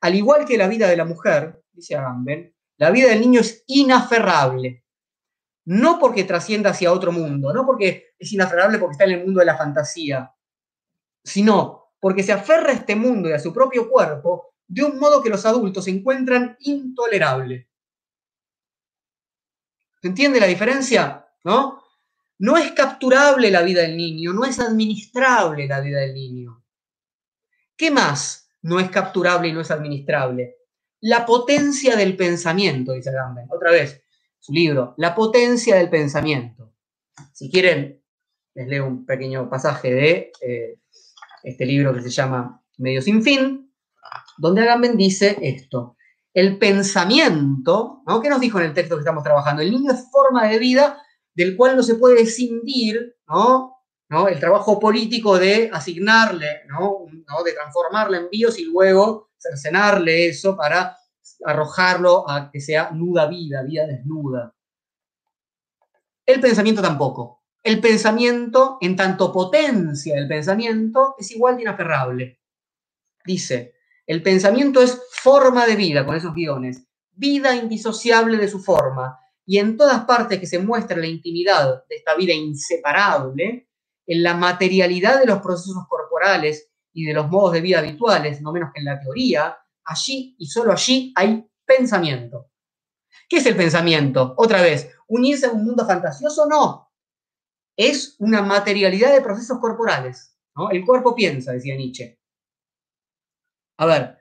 Al 0.00 0.14
igual 0.14 0.46
que 0.46 0.56
la 0.56 0.68
vida 0.68 0.88
de 0.88 0.96
la 0.96 1.04
mujer, 1.04 1.62
dice 1.70 1.96
Agamben, 1.96 2.53
la 2.76 2.90
vida 2.90 3.08
del 3.08 3.20
niño 3.20 3.40
es 3.40 3.64
inaferrable. 3.66 4.84
No 5.66 5.98
porque 5.98 6.24
trascienda 6.24 6.70
hacia 6.70 6.92
otro 6.92 7.12
mundo, 7.12 7.52
no 7.52 7.64
porque 7.64 8.14
es 8.18 8.32
inaferrable 8.32 8.78
porque 8.78 8.92
está 8.92 9.04
en 9.04 9.12
el 9.12 9.24
mundo 9.24 9.40
de 9.40 9.46
la 9.46 9.56
fantasía, 9.56 10.34
sino 11.22 11.92
porque 11.98 12.22
se 12.22 12.32
aferra 12.32 12.70
a 12.70 12.74
este 12.74 12.96
mundo 12.96 13.28
y 13.28 13.32
a 13.32 13.38
su 13.38 13.52
propio 13.52 13.88
cuerpo 13.88 14.54
de 14.66 14.82
un 14.82 14.98
modo 14.98 15.22
que 15.22 15.30
los 15.30 15.46
adultos 15.46 15.88
encuentran 15.88 16.56
intolerable. 16.60 17.68
¿Se 20.02 20.08
entiende 20.08 20.40
la 20.40 20.46
diferencia? 20.46 21.26
¿No? 21.44 21.82
No 22.38 22.58
es 22.58 22.72
capturable 22.72 23.50
la 23.50 23.62
vida 23.62 23.82
del 23.82 23.96
niño, 23.96 24.32
no 24.32 24.44
es 24.44 24.60
administrable 24.60 25.66
la 25.66 25.80
vida 25.80 26.00
del 26.00 26.12
niño. 26.12 26.62
¿Qué 27.76 27.90
más 27.90 28.50
no 28.62 28.80
es 28.80 28.90
capturable 28.90 29.48
y 29.48 29.52
no 29.52 29.60
es 29.60 29.70
administrable? 29.70 30.56
La 31.06 31.26
potencia 31.26 31.96
del 31.96 32.16
pensamiento, 32.16 32.94
dice 32.94 33.10
Agamben. 33.10 33.46
Otra 33.50 33.70
vez, 33.70 34.02
su 34.38 34.54
libro, 34.54 34.94
La 34.96 35.14
potencia 35.14 35.76
del 35.76 35.90
pensamiento. 35.90 36.72
Si 37.30 37.50
quieren, 37.50 38.02
les 38.54 38.66
leo 38.66 38.86
un 38.86 39.04
pequeño 39.04 39.50
pasaje 39.50 39.92
de 39.92 40.32
eh, 40.40 40.78
este 41.42 41.66
libro 41.66 41.92
que 41.92 42.00
se 42.00 42.08
llama 42.08 42.58
Medio 42.78 43.02
sin 43.02 43.22
fin, 43.22 43.70
donde 44.38 44.62
Agamben 44.62 44.96
dice 44.96 45.36
esto. 45.42 45.98
El 46.32 46.56
pensamiento, 46.56 48.00
¿no? 48.06 48.22
¿Qué 48.22 48.30
nos 48.30 48.40
dijo 48.40 48.58
en 48.58 48.64
el 48.64 48.72
texto 48.72 48.96
que 48.96 49.00
estamos 49.00 49.24
trabajando? 49.24 49.60
El 49.60 49.72
niño 49.72 49.92
es 49.92 50.10
forma 50.10 50.48
de 50.48 50.58
vida 50.58 51.02
del 51.34 51.54
cual 51.54 51.76
no 51.76 51.82
se 51.82 51.96
puede 51.96 52.22
escindir, 52.22 53.14
¿no? 53.28 53.76
¿no? 54.08 54.26
El 54.26 54.40
trabajo 54.40 54.80
político 54.80 55.38
de 55.38 55.68
asignarle, 55.70 56.62
¿no? 56.66 57.04
De 57.44 57.52
transformarle 57.52 58.16
en 58.16 58.30
bios 58.30 58.58
y 58.58 58.64
luego 58.64 59.28
cercenarle 59.44 60.28
eso 60.28 60.56
para 60.56 60.96
arrojarlo 61.44 62.28
a 62.28 62.50
que 62.50 62.60
sea 62.60 62.90
nuda 62.90 63.26
vida, 63.26 63.62
vida 63.62 63.86
desnuda. 63.86 64.54
El 66.26 66.40
pensamiento 66.40 66.80
tampoco. 66.80 67.42
El 67.62 67.80
pensamiento, 67.80 68.78
en 68.80 68.96
tanto 68.96 69.32
potencia 69.32 70.14
del 70.14 70.28
pensamiento, 70.28 71.14
es 71.18 71.30
igual 71.30 71.56
de 71.56 71.62
inaferrable. 71.62 72.40
Dice, 73.24 73.74
el 74.06 74.22
pensamiento 74.22 74.82
es 74.82 75.00
forma 75.10 75.66
de 75.66 75.76
vida, 75.76 76.04
con 76.04 76.14
esos 76.14 76.34
guiones, 76.34 76.86
vida 77.12 77.54
indisociable 77.54 78.36
de 78.36 78.48
su 78.48 78.62
forma, 78.62 79.18
y 79.46 79.58
en 79.58 79.76
todas 79.76 80.04
partes 80.04 80.38
que 80.38 80.46
se 80.46 80.58
muestra 80.58 80.96
la 80.98 81.06
intimidad 81.06 81.84
de 81.88 81.96
esta 81.96 82.14
vida 82.14 82.32
inseparable, 82.32 83.68
en 84.06 84.22
la 84.22 84.34
materialidad 84.34 85.20
de 85.20 85.26
los 85.26 85.40
procesos 85.40 85.86
corporales 85.88 86.70
y 86.94 87.04
de 87.04 87.12
los 87.12 87.28
modos 87.28 87.52
de 87.52 87.60
vida 87.60 87.80
habituales, 87.80 88.40
no 88.40 88.52
menos 88.52 88.70
que 88.72 88.80
en 88.80 88.86
la 88.86 89.00
teoría, 89.00 89.58
allí 89.84 90.36
y 90.38 90.46
solo 90.46 90.72
allí 90.72 91.12
hay 91.16 91.44
pensamiento. 91.66 92.50
¿Qué 93.28 93.38
es 93.38 93.46
el 93.46 93.56
pensamiento? 93.56 94.34
Otra 94.36 94.62
vez, 94.62 94.90
unirse 95.08 95.46
a 95.46 95.50
un 95.50 95.64
mundo 95.64 95.84
fantasioso, 95.84 96.46
no. 96.46 96.92
Es 97.76 98.16
una 98.20 98.42
materialidad 98.42 99.12
de 99.12 99.20
procesos 99.20 99.58
corporales. 99.58 100.36
¿no? 100.56 100.70
El 100.70 100.84
cuerpo 100.84 101.14
piensa, 101.14 101.52
decía 101.52 101.76
Nietzsche. 101.76 102.18
A 103.78 103.86
ver, 103.86 104.18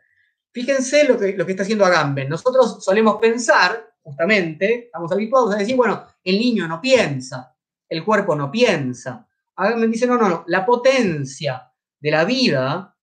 fíjense 0.52 1.04
lo 1.04 1.18
que, 1.18 1.34
lo 1.34 1.46
que 1.46 1.52
está 1.52 1.64
haciendo 1.64 1.86
Agamben. 1.86 2.28
Nosotros 2.28 2.84
solemos 2.84 3.18
pensar, 3.22 3.94
justamente, 4.02 4.86
estamos 4.86 5.12
habituados 5.12 5.54
a 5.54 5.60
decir, 5.60 5.76
bueno, 5.76 6.08
el 6.24 6.40
niño 6.40 6.68
no 6.68 6.82
piensa, 6.82 7.56
el 7.88 8.04
cuerpo 8.04 8.36
no 8.36 8.50
piensa. 8.50 9.28
Agamben 9.56 9.92
dice, 9.92 10.08
no, 10.08 10.18
no, 10.18 10.28
no, 10.28 10.44
la 10.48 10.66
potencia 10.66 11.73
de 12.04 12.12
la 12.12 12.26
vida, 12.26 12.98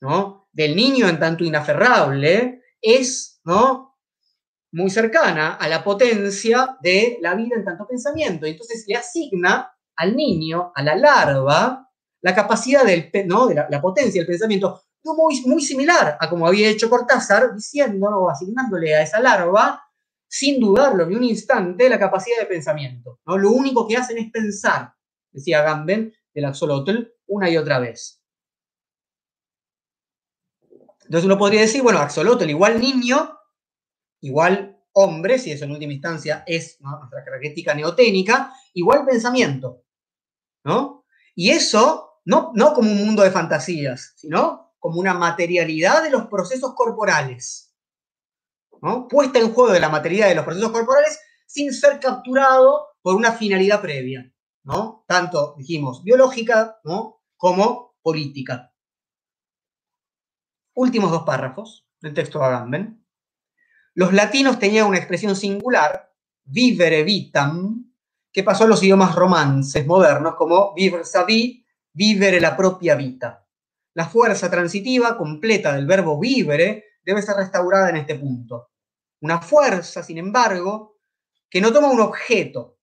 ¿no? 0.00 0.48
Del 0.52 0.76
niño 0.76 1.08
en 1.08 1.18
tanto 1.18 1.42
inaferrable, 1.42 2.62
es, 2.80 3.40
¿no? 3.44 3.96
muy 4.72 4.90
cercana 4.90 5.54
a 5.54 5.68
la 5.68 5.82
potencia 5.82 6.76
de 6.80 7.18
la 7.20 7.34
vida 7.34 7.56
en 7.56 7.64
tanto 7.64 7.86
pensamiento. 7.86 8.46
Entonces 8.46 8.84
le 8.86 8.94
asigna 8.94 9.72
al 9.96 10.14
niño, 10.14 10.70
a 10.74 10.82
la 10.82 10.94
larva, 10.94 11.90
la 12.20 12.34
capacidad 12.34 12.84
del, 12.84 13.10
¿no? 13.26 13.48
de 13.48 13.54
la, 13.54 13.80
potencia 13.80 14.20
del 14.20 14.26
pensamiento, 14.26 14.82
muy, 15.02 15.42
muy 15.46 15.62
similar 15.62 16.16
a 16.20 16.28
como 16.28 16.46
había 16.46 16.68
hecho 16.68 16.90
Cortázar, 16.90 17.54
diciendo, 17.54 18.28
asignándole 18.30 18.94
a 18.94 19.02
esa 19.02 19.18
larva, 19.20 19.82
sin 20.28 20.60
dudarlo 20.60 21.06
ni 21.06 21.16
un 21.16 21.24
instante, 21.24 21.88
la 21.88 21.98
capacidad 21.98 22.38
de 22.38 22.46
pensamiento. 22.46 23.20
¿no? 23.26 23.38
Lo 23.38 23.50
único 23.50 23.88
que 23.88 23.96
hacen 23.96 24.18
es 24.18 24.30
pensar, 24.30 24.92
decía 25.32 25.62
Gamben 25.62 26.12
del 26.34 26.44
axolotl, 26.44 27.08
una 27.26 27.50
y 27.50 27.56
otra 27.56 27.78
vez. 27.78 28.22
Entonces 31.06 31.24
uno 31.24 31.38
podría 31.38 31.60
decir, 31.60 31.82
bueno, 31.82 32.00
axolotl 32.00 32.50
igual 32.50 32.80
niño, 32.80 33.38
igual 34.20 34.76
hombre, 34.92 35.38
si 35.38 35.52
eso 35.52 35.64
en 35.64 35.70
última 35.70 35.92
instancia 35.92 36.42
es 36.46 36.78
nuestra 36.80 37.24
característica 37.24 37.74
neoténica, 37.74 38.52
igual 38.74 39.04
pensamiento. 39.06 39.84
¿no? 40.64 41.04
Y 41.34 41.50
eso, 41.50 42.20
no, 42.24 42.50
no 42.54 42.74
como 42.74 42.90
un 42.90 43.04
mundo 43.04 43.22
de 43.22 43.30
fantasías, 43.30 44.14
sino 44.16 44.74
como 44.78 44.98
una 44.98 45.14
materialidad 45.14 46.02
de 46.02 46.10
los 46.10 46.26
procesos 46.26 46.74
corporales. 46.74 47.74
¿no? 48.82 49.06
Puesta 49.06 49.38
en 49.38 49.52
juego 49.52 49.72
de 49.72 49.80
la 49.80 49.88
materialidad 49.88 50.28
de 50.28 50.34
los 50.34 50.44
procesos 50.44 50.72
corporales 50.72 51.18
sin 51.46 51.72
ser 51.72 52.00
capturado 52.00 52.88
por 53.00 53.14
una 53.14 53.32
finalidad 53.32 53.80
previa, 53.80 54.32
¿no? 54.64 55.04
Tanto, 55.06 55.54
dijimos, 55.56 56.02
biológica, 56.02 56.80
¿no? 56.82 57.22
Como 57.36 57.94
política. 58.02 58.72
Últimos 60.78 61.10
dos 61.10 61.22
párrafos 61.22 61.88
del 62.02 62.12
texto 62.12 62.38
de 62.38 62.44
Agamben. 62.44 63.02
Los 63.94 64.12
latinos 64.12 64.58
tenían 64.58 64.86
una 64.86 64.98
expresión 64.98 65.34
singular, 65.34 66.12
vivere 66.44 67.02
vitam, 67.02 67.94
que 68.30 68.42
pasó 68.42 68.64
a 68.64 68.66
los 68.66 68.82
idiomas 68.82 69.14
romances 69.14 69.86
modernos 69.86 70.34
como 70.34 70.74
vivere 70.74 71.06
sa 71.06 71.24
vie, 71.24 71.64
vivere 71.94 72.42
la 72.42 72.54
propia 72.54 72.94
vita. 72.94 73.48
La 73.94 74.04
fuerza 74.04 74.50
transitiva 74.50 75.16
completa 75.16 75.72
del 75.72 75.86
verbo 75.86 76.20
vivere 76.20 76.84
debe 77.02 77.22
ser 77.22 77.36
restaurada 77.36 77.88
en 77.88 77.96
este 77.96 78.16
punto. 78.16 78.72
Una 79.22 79.40
fuerza, 79.40 80.02
sin 80.02 80.18
embargo, 80.18 80.98
que 81.48 81.62
no 81.62 81.72
toma 81.72 81.90
un 81.90 82.00
objeto. 82.00 82.80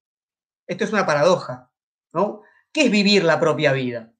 Esto 0.66 0.82
es 0.82 0.92
una 0.92 1.06
paradoja. 1.06 1.70
¿no? 2.12 2.42
¿Qué 2.72 2.86
es 2.86 2.90
vivir 2.90 3.22
la 3.22 3.38
propia 3.38 3.72
vida? 3.72 4.12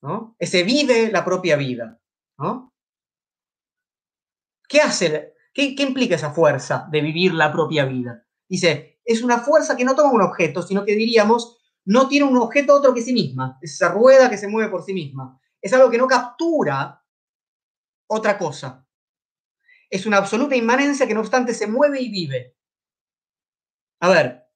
¿no? 0.00 0.34
Ese 0.38 0.62
vive 0.62 1.10
la 1.12 1.26
propia 1.26 1.56
vida. 1.56 2.00
¿no? 2.38 2.72
¿Qué 4.68 4.80
hace? 4.80 5.34
¿Qué, 5.52 5.74
¿Qué 5.74 5.82
implica 5.82 6.16
esa 6.16 6.32
fuerza 6.32 6.86
de 6.90 7.00
vivir 7.00 7.34
la 7.34 7.52
propia 7.52 7.84
vida? 7.84 8.24
Dice, 8.48 9.00
es 9.04 9.22
una 9.22 9.38
fuerza 9.38 9.76
que 9.76 9.84
no 9.84 9.94
toma 9.94 10.12
un 10.12 10.22
objeto, 10.22 10.62
sino 10.62 10.84
que 10.84 10.94
diríamos, 10.94 11.58
no 11.84 12.08
tiene 12.08 12.26
un 12.26 12.36
objeto 12.36 12.74
otro 12.74 12.92
que 12.92 13.02
sí 13.02 13.12
misma. 13.12 13.58
Es 13.62 13.74
esa 13.74 13.88
rueda 13.88 14.28
que 14.28 14.36
se 14.36 14.48
mueve 14.48 14.70
por 14.70 14.82
sí 14.82 14.92
misma. 14.92 15.40
Es 15.62 15.72
algo 15.72 15.90
que 15.90 15.98
no 15.98 16.06
captura 16.06 17.02
otra 18.08 18.36
cosa. 18.36 18.86
Es 19.88 20.04
una 20.04 20.18
absoluta 20.18 20.56
inmanencia 20.56 21.06
que 21.06 21.14
no 21.14 21.20
obstante 21.20 21.54
se 21.54 21.68
mueve 21.68 22.00
y 22.00 22.10
vive. 22.10 22.56
A 24.00 24.08
ver, 24.08 24.46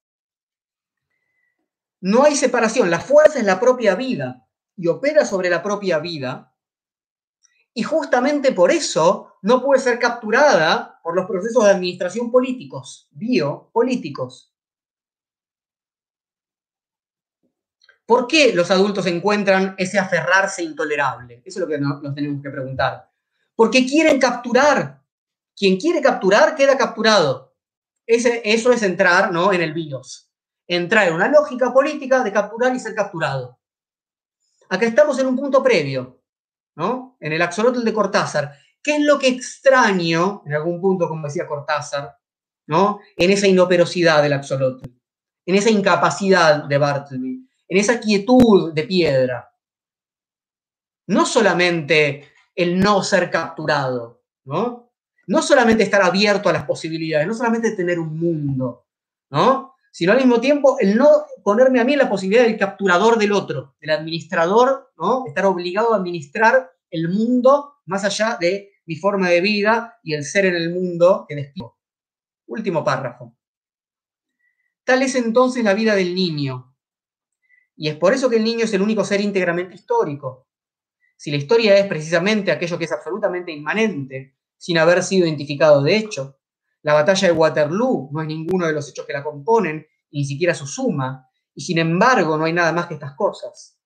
no 2.01 2.23
hay 2.23 2.35
separación. 2.35 2.89
La 2.89 2.99
fuerza 2.99 3.39
es 3.39 3.45
la 3.45 3.59
propia 3.59 3.95
vida 3.95 4.47
y 4.75 4.87
opera 4.87 5.25
sobre 5.25 5.49
la 5.49 5.63
propia 5.63 5.99
vida. 5.99 6.53
Y 7.73 7.83
justamente 7.83 8.51
por 8.51 8.71
eso 8.71 9.30
no 9.41 9.63
puede 9.63 9.81
ser 9.81 9.99
capturada 9.99 10.99
por 11.03 11.15
los 11.15 11.25
procesos 11.25 11.63
de 11.63 11.71
administración 11.71 12.31
políticos, 12.31 13.07
biopolíticos. 13.11 14.53
¿Por 18.05 18.27
qué 18.27 18.53
los 18.53 18.69
adultos 18.69 19.05
encuentran 19.05 19.73
ese 19.77 19.97
aferrarse 19.97 20.63
intolerable? 20.63 21.41
Eso 21.45 21.59
es 21.59 21.61
lo 21.61 21.67
que 21.67 21.79
nos 21.79 22.13
tenemos 22.13 22.43
que 22.43 22.49
preguntar. 22.49 23.09
Porque 23.55 23.85
quieren 23.85 24.19
capturar. 24.19 25.01
Quien 25.55 25.77
quiere 25.77 26.01
capturar 26.01 26.55
queda 26.55 26.77
capturado. 26.77 27.55
Eso 28.05 28.71
es 28.73 28.83
entrar 28.83 29.31
¿no? 29.31 29.53
en 29.53 29.61
el 29.61 29.73
BIOS. 29.73 30.29
Entrar 30.67 31.07
en 31.07 31.13
una 31.13 31.29
lógica 31.29 31.71
política 31.71 32.23
de 32.23 32.31
capturar 32.31 32.75
y 32.75 32.79
ser 32.79 32.93
capturado. 32.93 33.59
Acá 34.69 34.85
estamos 34.85 35.17
en 35.19 35.27
un 35.27 35.35
punto 35.35 35.61
previo, 35.61 36.21
¿no? 36.75 37.17
En 37.19 37.33
el 37.33 37.41
axolotl 37.41 37.83
de 37.83 37.93
Cortázar. 37.93 38.57
¿Qué 38.83 38.95
es 38.95 39.01
lo 39.01 39.19
que 39.19 39.27
extraño, 39.27 40.43
en 40.45 40.53
algún 40.53 40.81
punto, 40.81 41.07
como 41.07 41.27
decía 41.27 41.47
Cortázar, 41.47 42.17
¿no? 42.67 42.99
en 43.15 43.31
esa 43.31 43.47
inoperosidad 43.47 44.23
del 44.23 44.33
axolotl, 44.33 44.89
en 45.45 45.55
esa 45.55 45.69
incapacidad 45.69 46.63
de 46.63 46.77
Bartleby, 46.77 47.47
en 47.67 47.77
esa 47.77 47.99
quietud 47.99 48.73
de 48.73 48.83
piedra? 48.83 49.53
No 51.07 51.25
solamente 51.25 52.31
el 52.55 52.79
no 52.79 53.03
ser 53.03 53.29
capturado, 53.29 54.23
¿no? 54.45 54.91
No 55.27 55.41
solamente 55.41 55.83
estar 55.83 56.01
abierto 56.01 56.49
a 56.49 56.53
las 56.53 56.65
posibilidades, 56.65 57.27
no 57.27 57.33
solamente 57.33 57.75
tener 57.75 57.99
un 57.99 58.17
mundo, 58.17 58.87
¿no? 59.29 59.75
Sino 59.91 60.13
al 60.13 60.17
mismo 60.17 60.39
tiempo 60.39 60.77
el 60.79 60.97
no 60.97 61.25
ponerme 61.43 61.79
a 61.79 61.83
mí 61.83 61.93
en 61.93 61.99
la 61.99 62.09
posibilidad 62.09 62.43
del 62.43 62.57
capturador 62.57 63.17
del 63.17 63.31
otro, 63.31 63.75
del 63.79 63.91
administrador, 63.91 64.91
¿no? 64.97 65.25
Estar 65.27 65.45
obligado 65.45 65.93
a 65.93 65.97
administrar 65.97 66.71
el 66.89 67.09
mundo 67.09 67.75
más 67.85 68.03
allá 68.03 68.37
de 68.39 68.70
mi 68.91 68.97
forma 68.97 69.29
de 69.29 69.39
vida 69.39 70.01
y 70.03 70.15
el 70.15 70.25
ser 70.25 70.47
en 70.47 70.55
el 70.55 70.69
mundo 70.69 71.25
que 71.25 71.33
despido. 71.33 71.77
Último 72.47 72.83
párrafo. 72.83 73.37
Tal 74.83 75.01
es 75.01 75.15
entonces 75.15 75.63
la 75.63 75.73
vida 75.73 75.95
del 75.95 76.13
niño. 76.13 76.75
Y 77.77 77.87
es 77.87 77.95
por 77.95 78.13
eso 78.13 78.29
que 78.29 78.35
el 78.35 78.43
niño 78.43 78.65
es 78.65 78.73
el 78.73 78.81
único 78.81 79.05
ser 79.05 79.21
íntegramente 79.21 79.75
histórico. 79.75 80.49
Si 81.15 81.31
la 81.31 81.37
historia 81.37 81.77
es 81.77 81.87
precisamente 81.87 82.51
aquello 82.51 82.77
que 82.77 82.83
es 82.83 82.91
absolutamente 82.91 83.53
inmanente, 83.53 84.35
sin 84.57 84.77
haber 84.77 85.03
sido 85.03 85.25
identificado 85.25 85.81
de 85.81 85.95
hecho, 85.95 86.41
la 86.81 86.93
batalla 86.93 87.29
de 87.29 87.33
Waterloo 87.33 88.09
no 88.11 88.21
es 88.21 88.27
ninguno 88.27 88.67
de 88.67 88.73
los 88.73 88.89
hechos 88.89 89.05
que 89.05 89.13
la 89.13 89.23
componen, 89.23 89.87
ni 90.11 90.25
siquiera 90.25 90.53
su 90.53 90.67
suma, 90.67 91.29
y 91.55 91.61
sin 91.61 91.77
embargo 91.77 92.37
no 92.37 92.43
hay 92.43 92.51
nada 92.51 92.73
más 92.73 92.87
que 92.87 92.95
estas 92.95 93.15
cosas. 93.15 93.80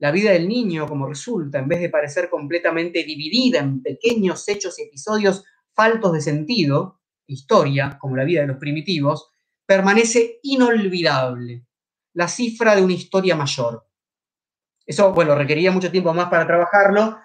La 0.00 0.10
vida 0.10 0.32
del 0.32 0.48
niño, 0.48 0.86
como 0.88 1.06
resulta, 1.06 1.58
en 1.58 1.68
vez 1.68 1.80
de 1.80 1.90
parecer 1.90 2.30
completamente 2.30 3.04
dividida 3.04 3.58
en 3.58 3.82
pequeños 3.82 4.48
hechos 4.48 4.78
y 4.78 4.84
episodios 4.84 5.44
faltos 5.74 6.14
de 6.14 6.22
sentido, 6.22 7.02
historia, 7.26 7.98
como 8.00 8.16
la 8.16 8.24
vida 8.24 8.40
de 8.40 8.46
los 8.46 8.56
primitivos, 8.56 9.30
permanece 9.66 10.40
inolvidable, 10.42 11.66
la 12.14 12.28
cifra 12.28 12.74
de 12.74 12.82
una 12.82 12.94
historia 12.94 13.36
mayor. 13.36 13.86
Eso, 14.86 15.12
bueno, 15.12 15.34
requería 15.34 15.70
mucho 15.70 15.90
tiempo 15.90 16.14
más 16.14 16.30
para 16.30 16.46
trabajarlo, 16.46 17.18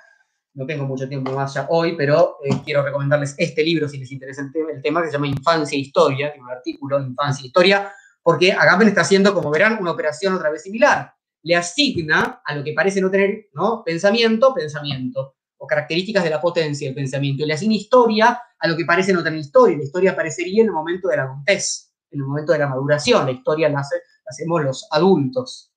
no 0.53 0.65
tengo 0.65 0.85
mucho 0.85 1.07
tiempo 1.07 1.31
más 1.31 1.53
ya 1.53 1.67
hoy, 1.69 1.95
pero 1.95 2.39
eh, 2.43 2.61
quiero 2.65 2.83
recomendarles 2.83 3.35
este 3.37 3.63
libro 3.63 3.87
si 3.87 3.99
les 3.99 4.11
interesa 4.11 4.41
el 4.41 4.81
tema, 4.81 5.01
que 5.01 5.07
se 5.07 5.13
llama 5.13 5.27
Infancia 5.27 5.77
e 5.77 5.79
Historia, 5.79 6.33
un 6.37 6.49
artículo, 6.49 6.99
Infancia 6.99 7.43
e 7.43 7.47
Historia, 7.47 7.89
porque 8.21 8.51
Agamben 8.51 8.89
está 8.89 9.01
haciendo, 9.01 9.33
como 9.33 9.49
verán, 9.49 9.77
una 9.79 9.91
operación 9.91 10.33
otra 10.33 10.49
vez 10.49 10.63
similar 10.63 11.14
le 11.45 11.55
asigna 11.55 12.41
a 12.43 12.55
lo 12.55 12.63
que 12.63 12.73
parece 12.73 12.99
no 12.99 13.11
tener 13.11 13.49
¿no? 13.53 13.83
pensamiento, 13.83 14.51
pensamiento, 14.51 15.35
o 15.57 15.67
características 15.67 16.23
de 16.23 16.31
la 16.31 16.41
potencia 16.41 16.87
del 16.87 16.95
pensamiento, 16.95 17.43
y 17.43 17.47
le 17.47 17.53
asigna 17.53 17.75
historia 17.75 18.41
a 18.59 18.67
lo 18.67 18.75
que 18.75 18.83
parece 18.83 19.13
no 19.13 19.23
tener 19.23 19.39
historia. 19.39 19.77
La 19.77 19.83
historia 19.83 20.11
aparecería 20.11 20.63
en 20.63 20.69
el 20.69 20.73
momento 20.73 21.07
de 21.07 21.17
la 21.17 21.23
adultez, 21.23 21.93
en 22.09 22.21
el 22.21 22.25
momento 22.25 22.51
de 22.51 22.59
la 22.59 22.67
maduración. 22.67 23.27
La 23.27 23.31
historia 23.31 23.69
la, 23.69 23.83
hacemos 24.25 24.63
los 24.63 24.87
adultos. 24.89 25.71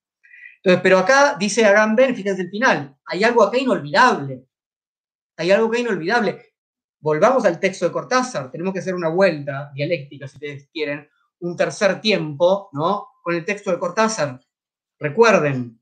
Entonces, 0.56 0.80
pero 0.82 0.98
acá 0.98 1.36
dice 1.38 1.66
Agamben, 1.66 2.16
fíjense 2.16 2.42
el 2.42 2.50
final, 2.50 2.96
hay 3.04 3.22
algo 3.22 3.42
acá 3.42 3.58
inolvidable. 3.58 4.46
Hay 5.36 5.50
algo 5.50 5.68
acá 5.68 5.78
inolvidable. 5.78 6.46
Volvamos 6.98 7.44
al 7.44 7.60
texto 7.60 7.84
de 7.84 7.92
Cortázar, 7.92 8.50
tenemos 8.50 8.72
que 8.72 8.78
hacer 8.78 8.94
una 8.94 9.08
vuelta 9.08 9.70
dialéctica, 9.74 10.26
si 10.26 10.36
ustedes 10.36 10.68
quieren, 10.72 11.06
un 11.40 11.56
tercer 11.56 12.00
tiempo, 12.00 12.70
¿no? 12.72 13.08
Con 13.22 13.34
el 13.34 13.44
texto 13.44 13.70
de 13.70 13.78
Cortázar. 13.78 14.40
Recuerden, 14.98 15.80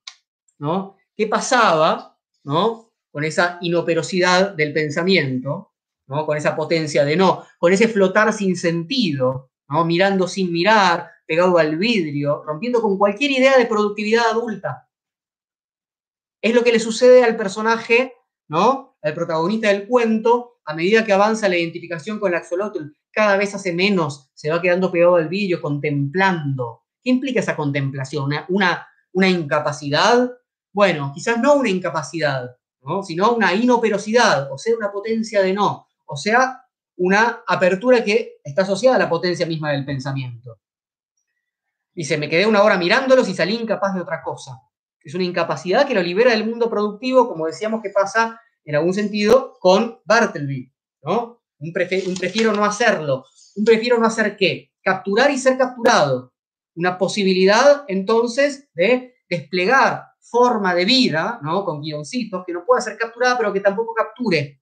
¿no? 0.59 0.97
¿Qué 1.17 1.27
pasaba, 1.27 2.19
¿no? 2.45 2.93
Con 3.11 3.25
esa 3.25 3.59
inoperosidad 3.63 4.55
del 4.55 4.73
pensamiento, 4.73 5.73
¿no? 6.07 6.27
Con 6.27 6.37
esa 6.37 6.55
potencia 6.55 7.05
de 7.05 7.17
no, 7.17 7.45
con 7.59 7.73
ese 7.73 7.89
flotar 7.89 8.33
sin 8.33 8.57
sentido, 8.57 9.51
¿no? 9.69 9.85
Mirando 9.85 10.29
sin 10.29 10.53
mirar, 10.53 11.11
pegado 11.27 11.59
al 11.59 11.77
vidrio, 11.77 12.43
rompiendo 12.45 12.81
con 12.83 12.99
cualquier 12.99 13.31
idea 13.31 13.57
de 13.57 13.67
productividad 13.67 14.27
adulta. 14.31 14.89
Es 16.43 16.55
lo 16.55 16.63
que 16.63 16.73
le 16.73 16.79
sucede 16.79 17.25
al 17.25 17.37
personaje, 17.37 18.13
¿no? 18.49 18.97
Al 19.03 19.15
protagonista 19.15 19.69
del 19.69 19.87
cuento, 19.87 20.59
a 20.65 20.75
medida 20.75 21.05
que 21.05 21.13
avanza 21.13 21.49
la 21.49 21.57
identificación 21.57 22.19
con 22.21 22.33
el 22.33 22.39
axolotl, 22.39 22.83
cada 23.11 23.37
vez 23.37 23.55
hace 23.55 23.73
menos, 23.73 24.31
se 24.35 24.51
va 24.51 24.61
quedando 24.61 24.93
pegado 24.93 25.17
al 25.17 25.29
vidrio, 25.29 25.63
contemplando. 25.63 26.83
¿Qué 27.03 27.11
implica 27.11 27.41
esa 27.41 27.57
contemplación? 27.57 28.25
una 28.25 28.47
una 28.49 28.87
incapacidad, 29.25 30.31
bueno, 30.73 31.13
quizás 31.15 31.39
no 31.39 31.55
una 31.55 31.71
incapacidad, 31.71 32.57
sino 33.03 33.33
una 33.33 33.55
inoperosidad, 33.55 34.53
o 34.53 34.59
sea, 34.59 34.77
una 34.77 34.93
potencia 34.93 35.43
de 35.43 35.53
no, 35.53 35.87
o 36.07 36.17
sea, 36.17 36.63
una 36.97 37.43
apertura 37.47 38.05
que 38.05 38.37
está 38.45 38.63
asociada 38.63 38.97
a 38.97 39.01
la 39.01 39.09
potencia 39.09 39.47
misma 39.47 39.73
del 39.73 39.85
pensamiento. 39.85 40.59
Dice, 41.95 42.19
me 42.19 42.29
quedé 42.29 42.47
una 42.47 42.63
hora 42.63 42.77
mirándolos 42.77 43.29
y 43.29 43.35
salí 43.35 43.55
incapaz 43.55 43.95
de 43.95 44.03
otra 44.03 44.23
cosa. 44.23 44.61
Es 45.01 45.15
una 45.15 45.25
incapacidad 45.25 45.87
que 45.87 45.95
lo 45.95 46.03
libera 46.03 46.33
del 46.33 46.47
mundo 46.47 46.69
productivo, 46.69 47.29
como 47.29 47.47
decíamos 47.47 47.81
que 47.83 47.91
pasa 47.91 48.41
en 48.65 48.75
algún 48.75 48.93
sentido 48.93 49.57
con 49.61 50.01
Bartleby, 50.05 50.73
¿no? 51.03 51.43
Un, 51.59 51.73
prefiero 51.73 52.53
no 52.53 52.65
hacerlo. 52.65 53.25
Un 53.55 53.65
prefiero 53.65 53.99
no 53.99 54.07
hacer 54.07 54.37
qué? 54.37 54.73
Capturar 54.83 55.31
y 55.31 55.39
ser 55.39 55.57
capturado. 55.57 56.35
Una 56.77 56.97
posibilidad 56.99 57.85
entonces 57.89 58.69
de 58.75 59.17
desplegar 59.29 60.05
forma 60.21 60.75
de 60.75 60.85
vida, 60.85 61.41
¿no? 61.43 61.65
Con 61.65 61.81
guioncitos, 61.81 62.45
que 62.47 62.53
no 62.53 62.65
pueda 62.65 62.81
ser 62.81 62.97
capturada, 62.97 63.37
pero 63.39 63.53
que 63.53 63.61
tampoco 63.61 63.95
capture. 63.95 64.61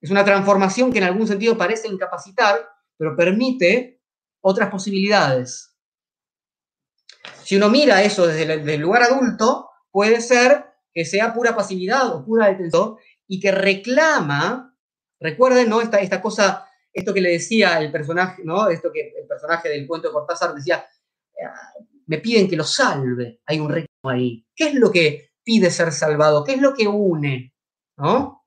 Es 0.00 0.10
una 0.10 0.24
transformación 0.24 0.92
que 0.92 0.98
en 0.98 1.04
algún 1.04 1.26
sentido 1.26 1.56
parece 1.56 1.88
incapacitar, 1.88 2.68
pero 2.96 3.16
permite 3.16 4.00
otras 4.40 4.70
posibilidades. 4.70 5.74
Si 7.42 7.56
uno 7.56 7.68
mira 7.68 8.02
eso 8.02 8.26
desde 8.26 8.74
el, 8.74 8.80
lugar 8.80 9.02
adulto, 9.02 9.70
puede 9.90 10.20
ser 10.20 10.66
que 10.92 11.04
sea 11.04 11.32
pura 11.32 11.56
pasividad 11.56 12.14
o 12.14 12.24
pura 12.24 12.48
detención 12.48 12.96
y 13.26 13.40
que 13.40 13.52
reclama, 13.52 14.76
recuerden, 15.20 15.68
¿no? 15.68 15.80
Esta, 15.80 15.98
esta 15.98 16.20
cosa, 16.20 16.66
esto 16.92 17.12
que 17.14 17.20
le 17.20 17.30
decía 17.30 17.78
el 17.80 17.90
personaje, 17.90 18.42
¿no? 18.44 18.68
Esto 18.68 18.90
que 18.92 19.12
personaje 19.38 19.68
del 19.68 19.86
cuento 19.86 20.08
de 20.08 20.14
Cortázar 20.14 20.54
decía, 20.54 20.84
ah, 21.44 21.72
me 22.06 22.18
piden 22.18 22.48
que 22.48 22.56
lo 22.56 22.64
salve, 22.64 23.40
hay 23.46 23.60
un 23.60 23.68
reclamo 23.68 24.10
ahí. 24.10 24.44
¿Qué 24.54 24.68
es 24.68 24.74
lo 24.74 24.90
que 24.90 25.30
pide 25.44 25.70
ser 25.70 25.92
salvado? 25.92 26.44
¿Qué 26.44 26.54
es 26.54 26.60
lo 26.60 26.74
que 26.74 26.88
une? 26.88 27.54
¿No? 27.96 28.44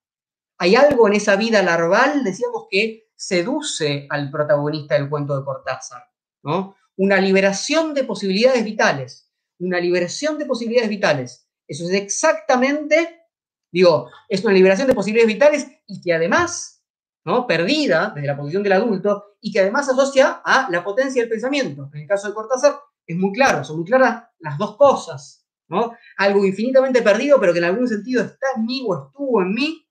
Hay 0.58 0.76
algo 0.76 1.08
en 1.08 1.14
esa 1.14 1.36
vida 1.36 1.64
larval, 1.64 2.24
decíamos, 2.24 2.66
que 2.70 3.10
seduce 3.16 4.08
al 4.10 4.30
protagonista 4.30 4.96
del 4.96 5.10
cuento 5.10 5.38
de 5.38 5.46
Cortázar, 5.46 6.04
¿no? 6.44 6.76
Una 6.98 7.20
liberación 7.22 7.94
de 7.94 8.04
posibilidades 8.04 8.64
vitales, 8.64 9.32
una 9.60 9.80
liberación 9.80 10.38
de 10.38 10.46
posibilidades 10.46 10.90
vitales. 10.90 11.48
Eso 11.68 11.86
es 11.86 11.92
exactamente, 11.92 13.28
digo, 13.72 14.10
es 14.28 14.44
una 14.44 14.54
liberación 14.54 14.88
de 14.88 14.94
posibilidades 14.94 15.34
vitales 15.34 15.68
y 15.88 16.02
que 16.02 16.14
además, 16.14 16.81
¿no? 17.26 17.46
Perdida 17.48 18.12
desde 18.14 18.28
la 18.28 18.38
posición 18.38 18.64
del 18.64 18.74
adulto 18.74 19.36
y 19.40 19.52
que 19.52 19.60
además 19.60 19.90
asocia 19.90 20.42
a 20.44 20.68
la 20.70 20.84
potencia 20.84 21.22
del 21.22 21.30
pensamiento. 21.30 21.90
En 21.94 22.02
el 22.02 22.08
caso 22.08 22.28
de 22.28 22.34
Cortázar 22.34 22.80
es 23.06 23.18
muy 23.18 23.32
claro, 23.32 23.64
son 23.64 23.78
muy 23.78 23.86
claras 23.86 24.24
las 24.40 24.58
dos 24.58 24.78
cosas, 24.78 25.46
¿no? 25.68 25.94
Algo 26.18 26.46
infinitamente 26.46 27.02
perdido, 27.02 27.40
pero 27.40 27.54
que 27.54 27.60
en 27.60 27.66
algún 27.66 27.88
sentido 27.88 28.24
está 28.24 28.48
en 28.56 28.66
mí 28.66 28.84
o 28.86 29.08
estuvo 29.08 29.42
en 29.42 29.54
mí, 29.54 29.88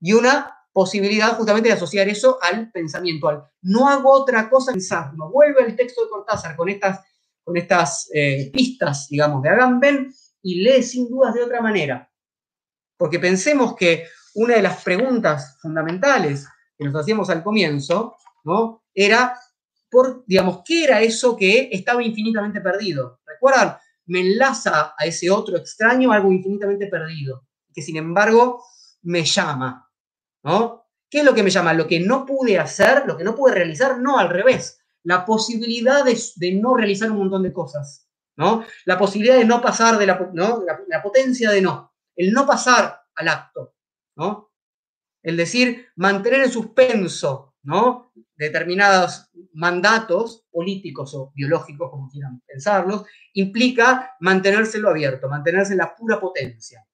y 0.00 0.12
una 0.12 0.52
posibilidad 0.72 1.36
justamente 1.36 1.68
de 1.68 1.74
asociar 1.74 2.08
eso 2.08 2.38
al 2.42 2.70
pensamiento, 2.72 3.28
al 3.28 3.44
no 3.62 3.88
hago 3.88 4.10
otra 4.10 4.50
cosa 4.50 4.72
pensar. 4.72 5.14
Nos 5.14 5.30
vuelve 5.30 5.64
el 5.64 5.76
texto 5.76 6.02
de 6.02 6.10
Cortázar 6.10 6.56
con 6.56 6.68
estas, 6.68 7.00
con 7.44 7.56
estas 7.56 8.10
eh, 8.12 8.50
pistas, 8.52 9.06
digamos, 9.08 9.42
de 9.42 9.50
Agamben 9.50 10.12
y 10.42 10.62
lee 10.62 10.82
sin 10.82 11.08
dudas 11.08 11.34
de 11.34 11.42
otra 11.44 11.60
manera. 11.60 12.10
Porque 12.96 13.18
pensemos 13.18 13.76
que 13.76 14.06
una 14.34 14.54
de 14.54 14.62
las 14.62 14.82
preguntas 14.82 15.58
fundamentales 15.60 16.48
que 16.82 16.90
nos 16.90 17.02
hacíamos 17.02 17.30
al 17.30 17.42
comienzo, 17.42 18.16
¿no? 18.44 18.82
Era, 18.94 19.38
por, 19.90 20.24
digamos, 20.26 20.62
¿qué 20.64 20.84
era 20.84 21.00
eso 21.00 21.36
que 21.36 21.68
estaba 21.72 22.02
infinitamente 22.02 22.60
perdido? 22.60 23.20
¿Recuerdan? 23.26 23.76
Me 24.06 24.20
enlaza 24.20 24.94
a 24.98 25.04
ese 25.04 25.30
otro 25.30 25.56
extraño 25.56 26.12
algo 26.12 26.32
infinitamente 26.32 26.86
perdido, 26.86 27.46
que 27.72 27.82
sin 27.82 27.96
embargo 27.96 28.64
me 29.02 29.24
llama, 29.24 29.88
¿no? 30.42 30.82
¿Qué 31.08 31.18
es 31.18 31.24
lo 31.24 31.34
que 31.34 31.42
me 31.42 31.50
llama? 31.50 31.74
Lo 31.74 31.86
que 31.86 32.00
no 32.00 32.24
pude 32.24 32.58
hacer, 32.58 33.04
lo 33.06 33.16
que 33.16 33.24
no 33.24 33.34
pude 33.34 33.52
realizar, 33.52 33.98
no 33.98 34.18
al 34.18 34.30
revés. 34.30 34.80
La 35.04 35.26
posibilidad 35.26 36.04
de, 36.04 36.52
no 36.54 36.74
realizar 36.74 37.10
un 37.10 37.18
montón 37.18 37.42
de 37.42 37.52
cosas, 37.52 38.08
¿no? 38.36 38.64
La 38.86 38.96
posibilidad 38.96 39.36
de 39.36 39.44
no 39.44 39.60
pasar 39.60 39.98
de 39.98 40.06
la, 40.06 40.30
¿no? 40.32 40.62
la, 40.88 41.02
potencia 41.02 41.50
de 41.50 41.60
no, 41.60 41.92
el 42.16 42.32
no 42.32 42.46
pasar 42.46 43.02
al 43.14 43.28
acto, 43.28 43.74
¿no? 44.16 44.51
El 45.22 45.36
decir, 45.36 45.88
mantener 45.96 46.40
en 46.42 46.50
suspenso, 46.50 47.54
¿no? 47.62 48.12
Determinados 48.34 49.30
mandatos 49.52 50.46
políticos 50.50 51.14
o 51.14 51.32
biológicos, 51.34 51.90
como 51.90 52.08
quieran 52.08 52.42
pensarlos, 52.46 53.04
implica 53.34 54.16
mantenérselo 54.20 54.88
abierto, 54.90 55.28
mantenerse 55.28 55.72
en 55.72 55.78
la 55.78 55.94
pura 55.94 56.20
potencia, 56.20 56.86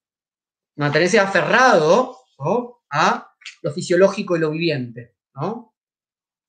mantenerse 0.77 1.19
aferrado 1.19 2.19
a 2.91 3.35
lo 3.63 3.73
fisiológico 3.73 4.37
y 4.37 4.41
lo 4.41 4.51
viviente, 4.51 5.17
¿no? 5.35 5.75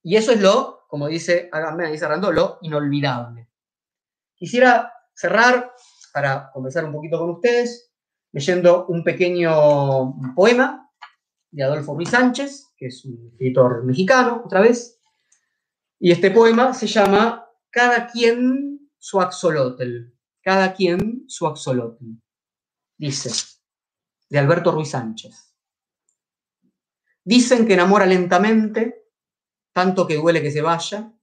Y 0.03 0.15
eso 0.15 0.31
es 0.31 0.41
lo, 0.41 0.85
como 0.87 1.07
dice 1.07 1.49
Agamben 1.51 1.91
dice 1.91 2.07
Randó, 2.07 2.31
lo 2.31 2.57
inolvidable. 2.61 3.49
Quisiera 4.35 4.93
cerrar, 5.13 5.73
para 6.13 6.51
conversar 6.51 6.85
un 6.85 6.93
poquito 6.93 7.19
con 7.19 7.29
ustedes, 7.31 7.91
leyendo 8.31 8.85
un 8.87 9.03
pequeño 9.03 10.15
poema 10.35 10.88
de 11.51 11.63
Adolfo 11.63 11.95
Ruiz 11.95 12.09
Sánchez, 12.09 12.73
que 12.77 12.87
es 12.87 13.05
un 13.05 13.29
escritor 13.31 13.83
mexicano, 13.83 14.43
otra 14.45 14.61
vez, 14.61 14.99
y 15.99 16.11
este 16.11 16.31
poema 16.31 16.73
se 16.73 16.87
llama 16.87 17.49
Cada 17.69 18.07
quien 18.07 18.89
su 18.97 19.19
axolotl. 19.19 20.13
Cada 20.41 20.73
quien 20.73 21.25
su 21.27 21.45
axolotl. 21.45 22.05
Dice, 22.97 23.31
de 24.29 24.39
Alberto 24.39 24.71
Ruiz 24.71 24.89
Sánchez. 24.89 25.55
Dicen 27.23 27.67
que 27.67 27.73
enamora 27.73 28.05
lentamente, 28.05 29.09
tanto 29.73 30.07
que 30.07 30.15
duele 30.15 30.41
que 30.41 30.51
se 30.51 30.61
vaya, 30.61 31.13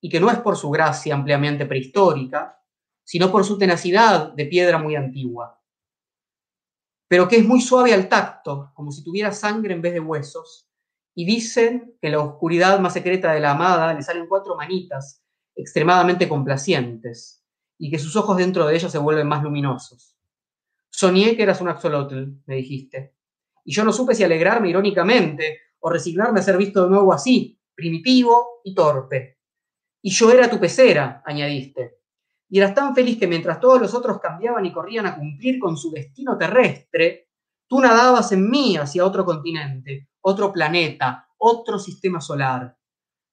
y 0.00 0.08
que 0.08 0.20
no 0.20 0.30
es 0.30 0.38
por 0.38 0.56
su 0.56 0.70
gracia 0.70 1.14
ampliamente 1.14 1.66
prehistórica, 1.66 2.60
sino 3.04 3.30
por 3.30 3.44
su 3.44 3.58
tenacidad 3.58 4.32
de 4.32 4.46
piedra 4.46 4.78
muy 4.78 4.96
antigua. 4.96 5.61
Pero 7.12 7.28
que 7.28 7.36
es 7.36 7.44
muy 7.44 7.60
suave 7.60 7.92
al 7.92 8.08
tacto, 8.08 8.72
como 8.72 8.90
si 8.90 9.04
tuviera 9.04 9.32
sangre 9.32 9.74
en 9.74 9.82
vez 9.82 9.92
de 9.92 10.00
huesos, 10.00 10.66
y 11.14 11.26
dicen 11.26 11.94
que 12.00 12.06
en 12.06 12.12
la 12.14 12.20
oscuridad 12.20 12.80
más 12.80 12.94
secreta 12.94 13.34
de 13.34 13.40
la 13.40 13.50
amada 13.50 13.92
le 13.92 14.00
salen 14.00 14.26
cuatro 14.26 14.56
manitas 14.56 15.22
extremadamente 15.54 16.26
complacientes, 16.26 17.44
y 17.76 17.90
que 17.90 17.98
sus 17.98 18.16
ojos 18.16 18.38
dentro 18.38 18.66
de 18.66 18.74
ellas 18.74 18.90
se 18.90 18.96
vuelven 18.96 19.28
más 19.28 19.42
luminosos. 19.42 20.16
Soñé 20.88 21.36
que 21.36 21.42
eras 21.42 21.60
un 21.60 21.68
axolotl, 21.68 22.30
me 22.46 22.56
dijiste, 22.56 23.14
y 23.62 23.74
yo 23.74 23.84
no 23.84 23.92
supe 23.92 24.14
si 24.14 24.24
alegrarme 24.24 24.70
irónicamente 24.70 25.58
o 25.80 25.90
resignarme 25.90 26.40
a 26.40 26.42
ser 26.42 26.56
visto 26.56 26.84
de 26.84 26.88
nuevo 26.88 27.12
así, 27.12 27.60
primitivo 27.74 28.62
y 28.64 28.74
torpe. 28.74 29.38
Y 30.00 30.12
yo 30.12 30.32
era 30.32 30.48
tu 30.48 30.58
pecera, 30.58 31.22
añadiste. 31.26 32.01
Y 32.52 32.58
eras 32.58 32.74
tan 32.74 32.94
feliz 32.94 33.18
que 33.18 33.26
mientras 33.26 33.58
todos 33.58 33.80
los 33.80 33.94
otros 33.94 34.20
cambiaban 34.20 34.66
y 34.66 34.72
corrían 34.72 35.06
a 35.06 35.16
cumplir 35.16 35.58
con 35.58 35.74
su 35.74 35.90
destino 35.90 36.36
terrestre, 36.36 37.30
tú 37.66 37.80
nadabas 37.80 38.30
en 38.32 38.50
mí 38.50 38.76
hacia 38.76 39.06
otro 39.06 39.24
continente, 39.24 40.10
otro 40.20 40.52
planeta, 40.52 41.26
otro 41.38 41.78
sistema 41.78 42.20
solar. 42.20 42.76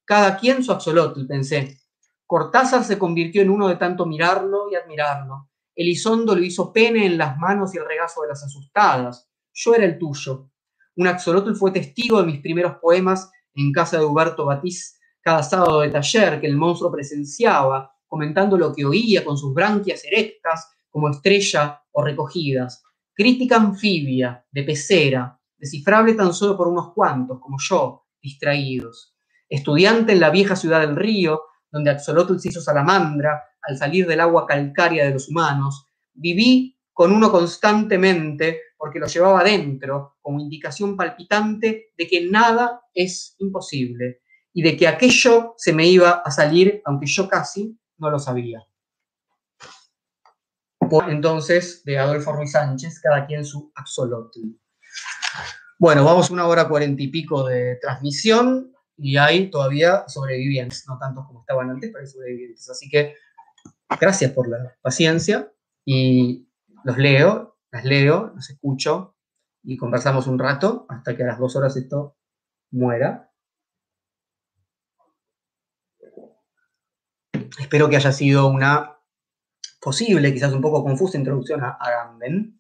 Cada 0.06 0.38
quien 0.38 0.64
su 0.64 0.72
axolotl, 0.72 1.28
pensé. 1.28 1.82
Cortázar 2.26 2.86
se 2.86 2.98
convirtió 2.98 3.42
en 3.42 3.50
uno 3.50 3.68
de 3.68 3.76
tanto 3.76 4.06
mirarlo 4.06 4.72
y 4.72 4.76
admirarlo. 4.76 5.50
Elizondo 5.76 6.34
lo 6.34 6.42
hizo 6.42 6.72
pene 6.72 7.06
en 7.06 7.18
las 7.18 7.38
manos 7.38 7.76
y 7.76 7.78
el 7.78 7.86
regazo 7.86 8.22
de 8.22 8.30
las 8.30 8.42
asustadas 8.42 9.30
yo 9.54 9.76
era 9.76 9.84
el 9.84 10.00
tuyo. 10.00 10.50
Un 10.96 11.08
axolotl 11.08 11.56
fue 11.56 11.72
testigo 11.72 12.22
de 12.22 12.26
mis 12.26 12.40
primeros 12.40 12.78
poemas 12.78 13.30
en 13.54 13.74
casa 13.74 13.98
de 13.98 14.06
Huberto 14.06 14.46
Batiz 14.46 14.98
cada 15.20 15.44
sábado 15.44 15.82
de 15.82 15.90
taller 15.90 16.40
que 16.40 16.48
el 16.48 16.56
monstruo 16.56 16.90
presenciaba, 16.90 17.94
comentando 18.10 18.58
lo 18.58 18.74
que 18.74 18.84
oía 18.84 19.24
con 19.24 19.38
sus 19.38 19.54
branquias 19.54 20.04
erectas 20.04 20.70
como 20.90 21.10
estrella 21.10 21.82
o 21.92 22.04
recogidas. 22.04 22.84
Crítica 23.14 23.56
anfibia, 23.56 24.46
de 24.52 24.64
pecera, 24.64 25.40
descifrable 25.58 26.16
tan 26.16 26.34
solo 26.34 26.58
por 26.58 26.68
unos 26.68 26.92
cuantos, 26.94 27.40
como 27.40 27.58
yo, 27.60 28.08
distraídos. 28.22 29.16
Estudiante 29.48 30.14
en 30.14 30.20
la 30.20 30.32
vieja 30.32 30.56
ciudad 30.56 30.82
del 30.82 30.96
río, 30.96 31.44
donde 31.72 31.92
Axolotl 31.92 32.40
se 32.40 32.50
hizo 32.50 32.62
salamandra 32.62 33.44
al 33.62 33.78
salir 33.78 34.08
del 34.08 34.22
agua 34.22 34.48
calcárea 34.48 35.06
de 35.06 35.14
los 35.14 35.30
humanos, 35.30 35.86
viví 36.14 36.78
con 36.94 37.12
uno 37.12 37.32
constantemente 37.32 38.60
porque 38.78 39.00
lo 39.00 39.08
llevaba 39.08 39.44
dentro 39.44 40.18
como 40.22 40.40
indicación 40.40 40.98
palpitante 40.98 41.92
de 41.98 42.08
que 42.08 42.26
nada 42.30 42.82
es 42.94 43.36
imposible 43.40 44.22
y 44.54 44.64
de 44.64 44.76
que 44.76 44.88
aquello 44.88 45.54
se 45.58 45.74
me 45.74 45.86
iba 45.88 46.22
a 46.26 46.32
salir 46.32 46.82
aunque 46.86 47.06
yo 47.06 47.28
casi 47.28 47.78
no 48.00 48.10
lo 48.10 48.20
sabía. 48.20 48.66
Entonces, 51.08 51.84
de 51.84 52.00
Adolfo 52.00 52.32
Ruiz 52.34 52.52
Sánchez, 52.52 53.00
cada 53.02 53.28
quien 53.28 53.46
su 53.46 53.72
axolotl. 53.76 54.40
Bueno, 55.78 56.04
vamos 56.04 56.30
una 56.30 56.48
hora 56.48 56.68
cuarenta 56.68 57.02
y 57.04 57.08
pico 57.08 57.48
de 57.48 57.78
transmisión 57.82 58.74
y 58.98 59.18
hay 59.18 59.50
todavía 59.50 60.04
sobrevivientes, 60.08 60.86
no 60.88 60.98
tantos 60.98 61.26
como 61.28 61.42
estaban 61.42 61.70
antes, 61.70 61.90
pero 61.92 62.02
hay 62.02 62.08
sobrevivientes. 62.08 62.70
Así 62.70 62.90
que 62.90 63.16
gracias 64.00 64.32
por 64.32 64.50
la 64.50 64.76
paciencia 64.82 65.52
y 65.86 66.50
los 66.84 66.98
leo, 66.98 67.58
las 67.72 67.86
leo, 67.86 68.34
los 68.36 68.50
escucho 68.50 69.16
y 69.64 69.78
conversamos 69.78 70.28
un 70.28 70.40
rato 70.40 70.86
hasta 70.90 71.16
que 71.16 71.24
a 71.24 71.28
las 71.28 71.40
dos 71.40 71.56
horas 71.56 71.78
esto 71.78 72.18
muera. 72.72 73.29
Espero 77.58 77.90
que 77.90 77.96
haya 77.96 78.12
sido 78.12 78.48
una 78.48 78.98
posible, 79.80 80.34
quizás 80.34 80.54
un 80.54 80.62
poco 80.62 80.84
confusa 80.84 81.18
introducción 81.18 81.64
a 81.64 81.78
Agamben. 81.80 82.60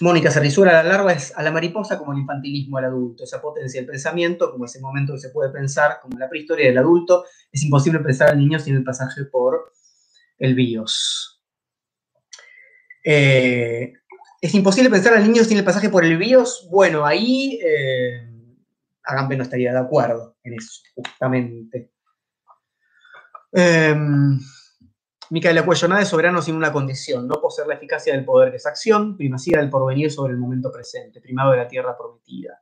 Mónica 0.00 0.30
se 0.30 0.40
risura 0.40 0.72
la 0.72 0.82
larva 0.82 1.12
es 1.12 1.36
a 1.36 1.42
la 1.42 1.50
mariposa 1.50 1.98
como 1.98 2.12
el 2.12 2.20
infantilismo 2.20 2.78
al 2.78 2.86
adulto, 2.86 3.24
esa 3.24 3.40
potencia 3.40 3.80
del 3.80 3.90
pensamiento, 3.90 4.50
como 4.50 4.64
ese 4.64 4.80
momento 4.80 5.12
que 5.12 5.20
se 5.20 5.28
puede 5.28 5.50
pensar, 5.50 5.98
como 6.00 6.18
la 6.18 6.28
prehistoria 6.28 6.68
del 6.68 6.78
adulto, 6.78 7.24
es 7.52 7.62
imposible 7.62 8.00
pensar 8.00 8.30
al 8.30 8.38
niño 8.38 8.58
sin 8.58 8.76
el 8.76 8.84
pasaje 8.84 9.24
por 9.26 9.72
el 10.38 10.54
BIOS. 10.54 11.42
Eh, 13.04 13.92
es 14.40 14.54
imposible 14.54 14.88
pensar 14.88 15.14
al 15.14 15.24
niño 15.24 15.44
sin 15.44 15.58
el 15.58 15.64
pasaje 15.64 15.90
por 15.90 16.04
el 16.04 16.16
BIOS. 16.16 16.68
Bueno, 16.70 17.04
ahí 17.04 17.58
eh, 17.62 18.26
Agamben 19.04 19.38
no 19.38 19.44
estaría 19.44 19.72
de 19.72 19.78
acuerdo 19.78 20.36
en 20.44 20.54
eso, 20.54 20.80
justamente. 20.94 21.90
Eh, 23.52 23.94
Micaela 25.30 25.64
Cuello, 25.64 25.88
nada 25.88 26.00
de 26.00 26.06
soberano 26.06 26.42
sin 26.42 26.56
una 26.56 26.72
condición, 26.72 27.28
no 27.28 27.40
poseer 27.40 27.68
la 27.68 27.74
eficacia 27.74 28.12
del 28.12 28.24
poder 28.24 28.50
de 28.50 28.56
esa 28.56 28.70
acción, 28.70 29.16
primacía 29.16 29.58
del 29.58 29.70
porvenir 29.70 30.10
sobre 30.10 30.32
el 30.32 30.40
momento 30.40 30.72
presente, 30.72 31.20
primado 31.20 31.52
de 31.52 31.58
la 31.58 31.68
tierra 31.68 31.96
prometida. 31.96 32.60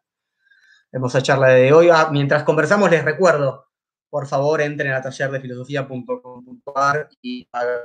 Hermosa 0.92 1.22
charla 1.22 1.48
de 1.48 1.72
hoy. 1.72 1.88
Ah, 1.90 2.10
mientras 2.12 2.42
conversamos, 2.42 2.90
les 2.90 3.02
recuerdo, 3.04 3.68
por 4.10 4.26
favor, 4.26 4.60
entren 4.60 4.92
a 4.92 5.00
tallerdefilosofía.com.ar 5.00 7.08
y 7.22 7.48
hagan 7.52 7.80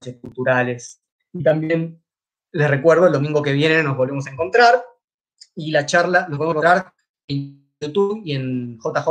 sus 0.00 0.14
culturales. 0.20 1.02
Y 1.32 1.42
también 1.42 2.00
les 2.52 2.70
recuerdo, 2.70 3.08
el 3.08 3.12
domingo 3.12 3.42
que 3.42 3.52
viene 3.52 3.82
nos 3.82 3.96
volvemos 3.96 4.28
a 4.28 4.30
encontrar 4.30 4.80
y 5.56 5.72
la 5.72 5.84
charla 5.86 6.28
nos 6.28 6.38
podemos 6.38 6.56
encontrar 6.56 6.92
en 7.26 7.57
YouTube 7.80 8.22
y 8.24 8.34
en 8.34 8.78
JJ, 8.78 9.08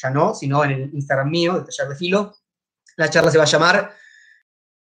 ya 0.00 0.10
no, 0.10 0.34
sino 0.34 0.64
en 0.64 0.70
el 0.70 0.94
Instagram 0.94 1.30
mío, 1.30 1.54
de 1.54 1.64
Taller 1.64 1.88
de 1.88 1.96
Filo, 1.96 2.34
la 2.96 3.08
charla 3.08 3.30
se 3.30 3.38
va 3.38 3.44
a 3.44 3.46
llamar 3.46 3.94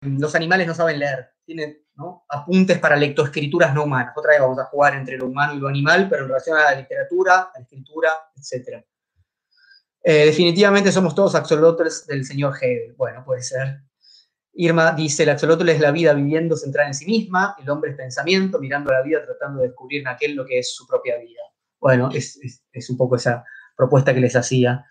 Los 0.02 0.36
animales 0.36 0.68
no 0.68 0.74
saben 0.74 1.00
leer. 1.00 1.32
Tiene 1.46 1.84
apuntes 2.30 2.80
para 2.80 2.96
lectoescrituras 2.96 3.74
no 3.74 3.84
humanas. 3.84 4.14
Otra 4.16 4.32
vez 4.32 4.40
vamos 4.40 4.60
a 4.60 4.66
jugar 4.66 4.96
entre 4.96 5.18
lo 5.18 5.26
humano 5.26 5.54
y 5.54 5.60
lo 5.60 5.68
animal, 5.68 6.08
pero 6.10 6.24
en 6.24 6.30
relación 6.30 6.58
a 6.58 6.64
la 6.64 6.76
literatura, 6.76 7.42
a 7.42 7.52
la 7.56 7.62
escritura, 7.62 8.10
etc. 8.36 8.86
Eh, 10.02 10.26
definitivamente 10.28 10.92
somos 10.92 11.14
todos 11.14 11.36
axolotls 11.36 12.08
del 12.08 12.24
señor 12.24 12.56
Hegel. 12.56 12.94
Bueno, 12.96 13.24
puede 13.26 13.44
ser. 13.44 13.82
Irma 14.54 14.94
dice, 14.94 15.24
el 15.24 15.30
axolotl 15.30 15.68
es 15.70 15.80
la 15.80 15.92
vida 15.92 16.14
viviendo 16.14 16.56
centrada 16.56 16.88
en 16.88 16.94
sí 16.94 17.06
misma, 17.06 17.56
el 17.60 17.70
hombre 17.70 17.92
es 17.92 17.98
pensamiento, 17.98 18.60
mirando 18.60 18.92
la 18.92 19.02
vida, 19.02 19.24
tratando 19.24 19.62
de 19.62 19.68
descubrir 19.68 20.02
en 20.02 20.08
aquel 20.08 20.36
lo 20.36 20.46
que 20.46 20.60
es 20.60 20.74
su 20.74 20.88
propia 20.88 21.18
vida. 21.18 21.42
Bueno, 21.80 22.10
es, 22.14 22.40
es 22.72 22.90
un 22.90 22.98
poco 22.98 23.16
esa 23.16 23.44
propuesta 23.76 24.14
que 24.14 24.20
les 24.20 24.36
hacía. 24.36 24.86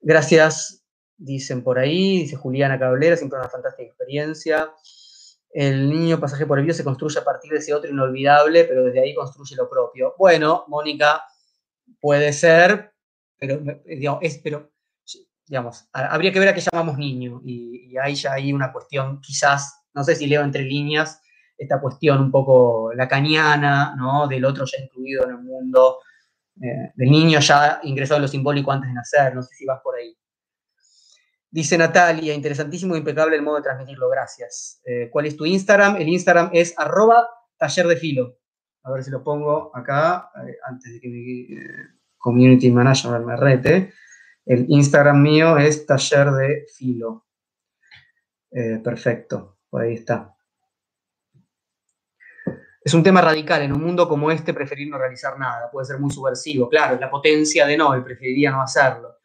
Gracias, 0.00 0.84
dicen 1.20 1.62
por 1.62 1.78
ahí, 1.78 2.22
dice 2.22 2.36
Juliana 2.36 2.78
Cablera, 2.78 3.16
siempre 3.16 3.38
una 3.38 3.48
fantástica 3.48 3.86
experiencia. 3.86 4.72
El 5.52 5.90
niño 5.90 6.18
pasaje 6.18 6.46
por 6.46 6.58
el 6.58 6.64
vídeo 6.64 6.74
se 6.74 6.84
construye 6.84 7.18
a 7.18 7.24
partir 7.24 7.52
de 7.52 7.58
ese 7.58 7.74
otro 7.74 7.90
inolvidable, 7.90 8.64
pero 8.64 8.84
desde 8.84 9.00
ahí 9.00 9.14
construye 9.14 9.56
lo 9.56 9.68
propio. 9.68 10.14
Bueno, 10.18 10.64
Mónica, 10.68 11.22
puede 12.00 12.32
ser, 12.32 12.92
pero, 13.36 13.60
digamos, 13.84 14.20
es, 14.22 14.38
pero, 14.38 14.70
digamos, 15.46 15.88
habría 15.92 16.32
que 16.32 16.38
ver 16.38 16.48
a 16.48 16.54
qué 16.54 16.62
llamamos 16.72 16.98
niño. 16.98 17.42
Y, 17.44 17.96
ahí 17.98 18.14
ya 18.14 18.32
hay 18.32 18.52
una 18.52 18.72
cuestión, 18.72 19.20
quizás, 19.20 19.84
no 19.92 20.04
sé 20.04 20.14
si 20.14 20.26
leo 20.26 20.42
entre 20.42 20.62
líneas, 20.62 21.20
esta 21.60 21.78
cuestión 21.78 22.20
un 22.20 22.30
poco 22.30 22.90
lacaniana, 22.94 23.94
¿no? 23.94 24.26
Del 24.26 24.46
otro 24.46 24.64
ya 24.64 24.82
incluido 24.82 25.24
en 25.24 25.30
el 25.32 25.42
mundo, 25.42 25.98
eh, 26.58 26.90
del 26.94 27.10
niño 27.10 27.38
ya 27.38 27.80
ingresado 27.82 28.16
en 28.16 28.22
lo 28.22 28.28
simbólico 28.28 28.72
antes 28.72 28.88
de 28.88 28.94
nacer, 28.94 29.34
no 29.34 29.42
sé 29.42 29.54
si 29.54 29.66
vas 29.66 29.78
por 29.82 29.94
ahí. 29.94 30.16
Dice 31.50 31.76
Natalia, 31.76 32.32
interesantísimo 32.32 32.94
e 32.94 32.98
impecable 32.98 33.36
el 33.36 33.42
modo 33.42 33.56
de 33.56 33.62
transmitirlo, 33.62 34.08
gracias. 34.08 34.80
Eh, 34.86 35.10
¿Cuál 35.10 35.26
es 35.26 35.36
tu 35.36 35.44
Instagram? 35.44 35.96
El 35.96 36.08
Instagram 36.08 36.48
es 36.54 36.72
arroba 36.78 37.28
taller. 37.58 37.86
A 38.82 38.90
ver 38.92 39.04
si 39.04 39.10
lo 39.10 39.22
pongo 39.22 39.70
acá, 39.76 40.30
eh, 40.36 40.56
antes 40.66 40.94
de 40.94 41.00
que 41.00 41.08
mi 41.08 41.46
community 42.16 42.70
manager 42.70 43.20
me 43.20 43.36
rete. 43.36 43.92
El 44.46 44.64
Instagram 44.66 45.20
mío 45.20 45.58
es 45.58 45.84
taller 45.84 46.30
de 46.30 46.64
filo. 46.74 47.26
perfecto, 48.82 49.58
por 49.68 49.82
ahí 49.82 49.94
está. 49.94 50.34
Es 52.82 52.94
un 52.94 53.02
tema 53.02 53.20
radical. 53.20 53.62
En 53.62 53.72
un 53.72 53.82
mundo 53.82 54.08
como 54.08 54.30
este, 54.30 54.54
preferir 54.54 54.88
no 54.88 54.98
realizar 54.98 55.38
nada. 55.38 55.70
Puede 55.70 55.86
ser 55.86 55.98
muy 55.98 56.10
subversivo. 56.10 56.68
Claro, 56.68 56.98
la 56.98 57.10
potencia 57.10 57.66
de 57.66 57.76
no, 57.76 57.94
él 57.94 58.02
preferiría 58.02 58.50
no 58.50 58.62
hacerlo. 58.62 59.16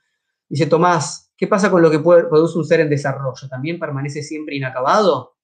Dice 0.47 0.67
Tomás, 0.67 1.25
¿Qué 1.37 1.47
pasa 1.47 1.69
con 1.69 1.81
lo 1.81 1.91
que 1.91 1.99
produce 1.99 2.57
un 2.57 2.65
ser 2.65 2.79
en 2.79 2.89
desarrollo? 2.89 3.49
¿También 3.49 3.77
permanece 3.77 4.23
siempre 4.23 4.55
inacabado? 4.55 5.35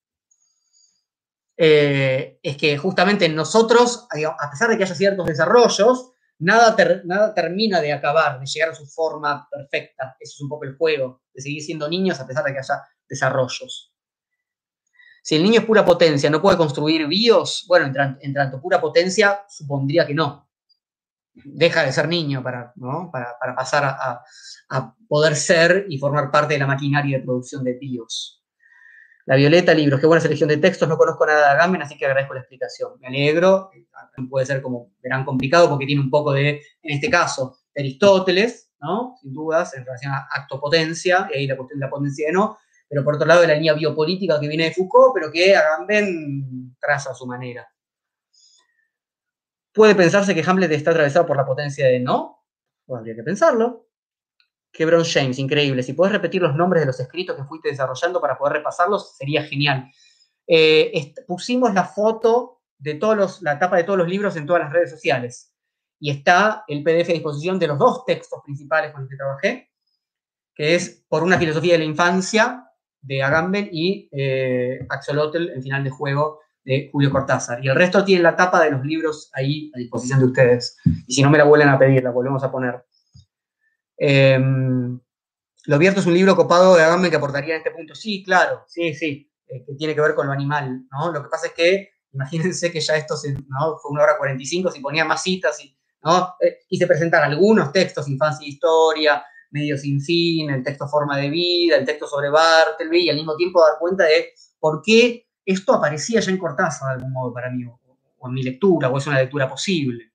Eh, 1.57 2.39
es 2.41 2.57
que 2.57 2.77
justamente 2.77 3.27
nosotros, 3.27 4.07
a 4.09 4.49
pesar 4.49 4.69
de 4.69 4.77
que 4.77 4.83
haya 4.83 4.95
ciertos 4.95 5.25
desarrollos, 5.25 6.13
nada, 6.39 6.75
nada 7.03 7.33
termina 7.33 7.81
de 7.81 7.91
acabar, 7.91 8.39
de 8.39 8.45
llegar 8.45 8.69
a 8.69 8.75
su 8.75 8.85
forma 8.85 9.47
perfecta. 9.51 10.15
Eso 10.19 10.35
es 10.37 10.41
un 10.41 10.49
poco 10.49 10.63
el 10.63 10.77
juego, 10.77 11.23
de 11.33 11.41
seguir 11.41 11.61
siendo 11.61 11.89
niños 11.89 12.21
a 12.21 12.25
pesar 12.25 12.45
de 12.45 12.53
que 12.53 12.59
haya 12.59 12.81
desarrollos. 13.07 13.90
Si 15.21 15.35
el 15.35 15.43
niño 15.43 15.59
es 15.59 15.65
pura 15.65 15.85
potencia, 15.85 16.29
¿no 16.29 16.41
puede 16.41 16.57
construir 16.57 17.07
bios? 17.07 17.65
Bueno, 17.67 17.91
en, 18.19 18.33
tanto 18.33 18.59
pura 18.59 18.81
potencia, 18.81 19.45
supondría 19.47 20.05
que 20.05 20.15
no 20.15 20.47
deja 21.33 21.83
de 21.83 21.91
ser 21.91 22.07
niño 22.07 22.43
para, 22.43 22.73
para, 23.11 23.55
pasar 23.55 23.85
a, 23.85 24.95
poder 25.07 25.35
ser 25.35 25.85
y 25.89 25.97
formar 25.97 26.31
parte 26.31 26.53
de 26.53 26.59
la 26.59 26.67
maquinaria 26.67 27.17
de 27.17 27.23
producción 27.23 27.63
de 27.63 27.73
BIOS. 27.73 28.43
La 29.25 29.35
Violeta, 29.35 29.73
libros, 29.73 29.99
qué 29.99 30.07
buena 30.07 30.21
selección 30.21 30.49
de 30.49 30.57
textos, 30.57 30.89
no 30.89 30.97
conozco 30.97 31.25
nada 31.25 31.47
de 31.47 31.51
Agamben, 31.51 31.81
así 31.81 31.97
que 31.97 32.05
agradezco 32.05 32.33
la 32.33 32.39
explicación. 32.39 32.93
Me 32.99 33.07
alegro, 33.07 33.69
puede 34.29 34.45
ser 34.45 34.61
como 34.61 34.93
verán 35.01 35.23
complicado 35.23 35.69
porque 35.69 35.85
tiene 35.85 36.01
un 36.01 36.09
poco 36.09 36.33
de, 36.33 36.61
en 36.81 36.95
este 36.95 37.09
caso, 37.09 37.59
de 37.73 37.81
Aristóteles, 37.81 38.71
¿no? 38.81 39.15
Sin 39.21 39.33
dudas, 39.33 39.75
en 39.75 39.85
relación 39.85 40.13
a 40.13 40.27
acto-potencia, 40.31 41.29
y 41.31 41.37
ahí 41.37 41.47
la 41.47 41.55
cuestión 41.55 41.79
de 41.79 41.85
la 41.85 41.89
potencia 41.89 42.27
de 42.27 42.33
no, 42.33 42.57
pero 42.91 43.05
por 43.05 43.15
otro 43.15 43.25
lado 43.25 43.39
de 43.39 43.47
la 43.47 43.53
línea 43.53 43.73
biopolítica 43.73 44.37
que 44.37 44.49
viene 44.49 44.65
de 44.65 44.73
Foucault, 44.73 45.13
pero 45.13 45.31
que 45.31 45.55
Agamben 45.55 46.75
traza 46.77 47.11
a 47.11 47.13
su 47.13 47.25
manera. 47.25 47.65
¿Puede 49.73 49.95
pensarse 49.95 50.35
que 50.35 50.43
Hamlet 50.45 50.69
está 50.73 50.91
atravesado 50.91 51.25
por 51.25 51.37
la 51.37 51.45
potencia 51.45 51.87
de 51.87 52.01
no? 52.01 52.43
Pues 52.85 52.99
habría 52.99 53.15
que 53.15 53.23
pensarlo. 53.23 53.87
Quebron 54.73 55.05
James, 55.05 55.39
increíble. 55.39 55.83
Si 55.83 55.93
puedes 55.93 56.11
repetir 56.11 56.41
los 56.41 56.53
nombres 56.53 56.81
de 56.81 56.87
los 56.87 56.99
escritos 56.99 57.37
que 57.37 57.45
fuiste 57.45 57.69
desarrollando 57.69 58.19
para 58.19 58.37
poder 58.37 58.57
repasarlos, 58.57 59.15
sería 59.15 59.43
genial. 59.43 59.89
Eh, 60.45 61.13
pusimos 61.25 61.73
la 61.73 61.85
foto 61.85 62.59
de 62.77 62.95
todos 62.95 63.15
los, 63.15 63.41
la 63.41 63.57
tapa 63.57 63.77
de 63.77 63.85
todos 63.85 63.99
los 63.99 64.09
libros 64.09 64.35
en 64.35 64.45
todas 64.45 64.63
las 64.63 64.73
redes 64.73 64.91
sociales. 64.91 65.53
Y 65.97 66.11
está 66.11 66.65
el 66.67 66.83
PDF 66.83 67.09
a 67.11 67.13
disposición 67.13 67.57
de 67.57 67.67
los 67.67 67.77
dos 67.77 68.03
textos 68.03 68.41
principales 68.43 68.91
con 68.91 69.03
los 69.03 69.09
que 69.09 69.15
trabajé, 69.15 69.71
que 70.53 70.75
es 70.75 71.05
Por 71.07 71.23
una 71.23 71.39
filosofía 71.39 71.75
de 71.75 71.79
la 71.79 71.85
infancia, 71.85 72.67
de 73.01 73.23
Agamben, 73.23 73.69
y 73.71 74.09
eh, 74.11 74.85
Axolotl, 74.89 75.49
el 75.49 75.61
final 75.61 75.83
de 75.83 75.89
juego, 75.89 76.39
de 76.63 76.89
Julio 76.91 77.09
Cortázar. 77.11 77.63
Y 77.63 77.69
el 77.69 77.75
resto 77.75 78.05
tiene 78.05 78.23
la 78.23 78.35
tapa 78.35 78.63
de 78.63 78.71
los 78.71 78.85
libros 78.85 79.29
ahí 79.33 79.71
a 79.73 79.79
disposición 79.79 80.19
de 80.19 80.25
ustedes. 80.25 80.77
Y 81.07 81.13
si 81.13 81.23
no 81.23 81.29
me 81.29 81.37
la 81.37 81.43
vuelven 81.43 81.69
a 81.69 81.79
pedir, 81.79 82.03
la 82.03 82.11
volvemos 82.11 82.43
a 82.43 82.51
poner. 82.51 82.85
Em, 83.97 84.99
lo 85.65 85.75
abierto 85.75 85.99
es 85.99 86.05
un 86.05 86.13
libro 86.13 86.35
copado 86.35 86.75
de 86.75 86.83
Agamben 86.83 87.11
que 87.11 87.17
aportaría 87.17 87.55
en 87.55 87.59
este 87.59 87.71
punto. 87.71 87.95
Sí, 87.95 88.23
claro, 88.23 88.63
sí, 88.67 88.93
sí, 88.93 89.31
eh, 89.47 89.63
que 89.65 89.75
tiene 89.75 89.93
que 89.93 90.01
ver 90.01 90.15
con 90.15 90.27
lo 90.27 90.33
animal, 90.33 90.85
¿no? 90.91 91.11
Lo 91.11 91.23
que 91.23 91.29
pasa 91.29 91.47
es 91.47 91.53
que, 91.53 91.89
imagínense 92.13 92.71
que 92.71 92.79
ya 92.79 92.95
esto 92.95 93.15
¿no? 93.47 93.77
fue 93.77 93.91
una 93.91 94.03
hora 94.03 94.17
45, 94.17 94.71
si 94.71 94.79
ponía 94.79 95.05
más 95.05 95.21
citas, 95.21 95.63
y, 95.63 95.75
¿no? 96.03 96.35
Eh, 96.39 96.59
y 96.69 96.77
se 96.77 96.87
presentan 96.87 97.23
algunos 97.23 97.71
textos, 97.71 98.07
infancia 98.07 98.45
e 98.45 98.49
historia, 98.49 99.23
medio 99.51 99.77
sin 99.77 100.01
fin, 100.01 100.49
el 100.49 100.63
texto 100.63 100.87
forma 100.87 101.17
de 101.17 101.29
vida, 101.29 101.77
el 101.77 101.85
texto 101.85 102.07
sobre 102.07 102.29
Bartleby, 102.29 103.05
y 103.05 103.09
al 103.09 103.17
mismo 103.17 103.35
tiempo 103.35 103.61
dar 103.61 103.77
cuenta 103.79 104.05
de 104.05 104.33
por 104.59 104.81
qué 104.81 105.27
esto 105.45 105.73
aparecía 105.73 106.19
ya 106.19 106.31
en 106.31 106.37
Cortázar 106.37 106.89
de 106.89 106.93
algún 106.95 107.13
modo 107.13 107.33
para 107.33 107.49
mí, 107.49 107.65
o, 107.65 108.27
en 108.27 108.33
mi 108.33 108.43
lectura, 108.43 108.89
o 108.89 108.97
es 108.97 109.07
una 109.07 109.19
lectura 109.19 109.47
posible. 109.47 110.11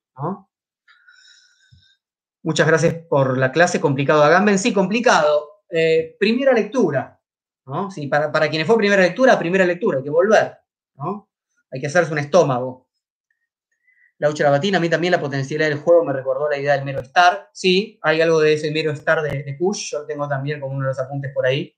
Muchas 2.43 2.67
gracias 2.67 2.95
por 3.09 3.37
la 3.37 3.51
clase, 3.51 3.81
complicado 3.81 4.23
Agamben. 4.23 4.57
Sí, 4.57 4.73
complicado. 4.73 5.63
Eh, 5.69 6.15
primera 6.17 6.53
lectura. 6.53 7.19
¿no? 7.65 7.91
Sí, 7.91 8.07
para, 8.07 8.49
quienes 8.49 8.65
fue 8.65 8.77
primera 8.77 9.01
lectura, 9.01 9.37
primera 9.37 9.65
lectura, 9.65 9.97
hay 9.97 10.03
que 10.03 10.09
volver. 10.09 10.57
¿no? 10.95 11.29
Hay 11.71 11.81
que 11.81 11.87
hacerse 11.87 12.13
un 12.13 12.19
estómago. 12.19 12.86
La 14.19 14.29
Batina, 14.49 14.79
a 14.79 14.81
mí 14.81 14.89
también 14.89 15.11
la 15.11 15.19
potencialidad 15.19 15.69
del 15.69 15.77
juego 15.77 16.03
me 16.03 16.11
recordó 16.11 16.49
la 16.49 16.57
idea 16.57 16.73
del 16.75 16.85
mero 16.85 17.01
estar. 17.01 17.49
Sí, 17.53 17.99
hay 18.01 18.19
algo 18.21 18.39
de 18.39 18.53
ese 18.53 18.71
mero 18.71 18.91
estar 18.91 19.21
de, 19.21 19.43
de 19.43 19.57
Kush, 19.57 19.91
yo 19.91 19.99
lo 19.99 20.05
tengo 20.07 20.27
también 20.27 20.59
como 20.59 20.75
uno 20.75 20.85
de 20.85 20.89
los 20.89 20.99
apuntes 20.99 21.31
por 21.33 21.45
ahí. 21.45 21.77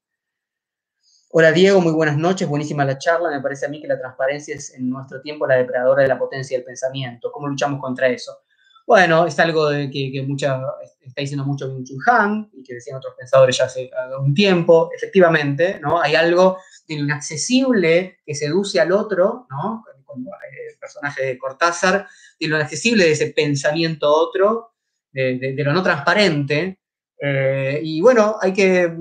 Hola 1.32 1.52
Diego, 1.52 1.80
muy 1.80 1.92
buenas 1.92 2.18
noches, 2.18 2.48
buenísima 2.48 2.84
la 2.84 2.98
charla. 2.98 3.30
Me 3.30 3.40
parece 3.40 3.68
a 3.68 3.70
mí 3.70 3.80
que 3.80 3.88
la 3.88 4.00
transparencia 4.00 4.56
es 4.56 4.74
en 4.74 4.90
nuestro 4.90 5.22
tiempo 5.22 5.46
la 5.46 5.58
depredadora 5.58 6.02
de 6.02 6.08
la 6.08 6.18
potencia 6.18 6.58
del 6.58 6.66
pensamiento. 6.66 7.32
¿Cómo 7.32 7.48
luchamos 7.48 7.80
contra 7.80 8.08
eso? 8.08 8.40
Bueno, 8.88 9.28
es 9.28 9.38
algo 9.38 9.70
que, 9.70 10.26
mucha, 10.28 10.60
está 11.00 11.22
diciendo 11.22 11.46
mucho 11.46 11.68
Byung 11.68 11.84
Chul 11.84 12.00
Han 12.08 12.50
y 12.52 12.64
que 12.64 12.74
decían 12.74 12.98
otros 12.98 13.14
pensadores 13.16 13.56
ya 13.56 13.66
hace 13.66 13.92
un 14.20 14.34
tiempo. 14.34 14.90
Efectivamente, 14.92 15.80
¿no? 15.80 16.02
Hay 16.02 16.16
algo 16.16 16.58
de 16.88 16.96
lo 16.96 17.04
inaccesible 17.04 18.18
que 18.26 18.34
seduce 18.34 18.80
al 18.80 18.92
otro, 18.92 19.46
¿no? 19.52 19.86
Como 20.04 20.32
el 20.32 20.80
personaje 20.80 21.24
de 21.24 21.38
Cortázar, 21.38 22.08
de 22.40 22.48
lo 22.48 22.56
inaccesible 22.58 23.06
de 23.06 23.12
ese 23.12 23.32
pensamiento 23.32 24.10
otro, 24.12 24.74
de, 25.12 25.54
lo 25.58 25.74
no 25.74 25.84
transparente. 25.84 26.80
Eh, 27.22 27.80
y 27.84 28.02
bueno, 28.02 28.38
hay 28.42 28.54
que 28.54 28.96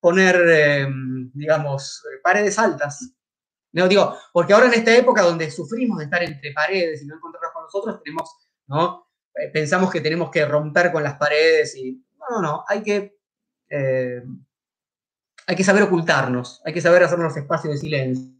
poner, 0.00 0.36
eh, 0.48 0.86
digamos, 1.34 2.02
paredes 2.22 2.58
altas. 2.58 3.12
No 3.72 3.86
digo, 3.86 4.16
porque 4.32 4.54
ahora 4.54 4.66
en 4.66 4.74
esta 4.74 4.96
época 4.96 5.22
donde 5.22 5.50
sufrimos 5.50 5.98
de 5.98 6.04
estar 6.04 6.22
entre 6.22 6.52
paredes 6.52 7.02
y 7.02 7.06
no 7.06 7.16
encontrarnos 7.16 7.52
con 7.52 7.64
nosotros, 7.64 8.02
tenemos 8.02 8.30
¿no? 8.68 9.08
Eh, 9.34 9.48
pensamos 9.52 9.90
que 9.90 10.00
tenemos 10.00 10.30
que 10.30 10.44
romper 10.44 10.92
con 10.92 11.02
las 11.02 11.14
paredes 11.14 11.76
y 11.76 12.04
no, 12.18 12.36
no, 12.36 12.42
no, 12.42 12.64
hay 12.68 12.82
que, 12.82 13.18
eh, 13.70 14.22
hay 15.46 15.56
que 15.56 15.64
saber 15.64 15.82
ocultarnos, 15.82 16.62
hay 16.64 16.72
que 16.72 16.80
saber 16.80 17.02
hacernos 17.02 17.36
espacios 17.36 17.74
de 17.74 17.78
silencio, 17.78 18.34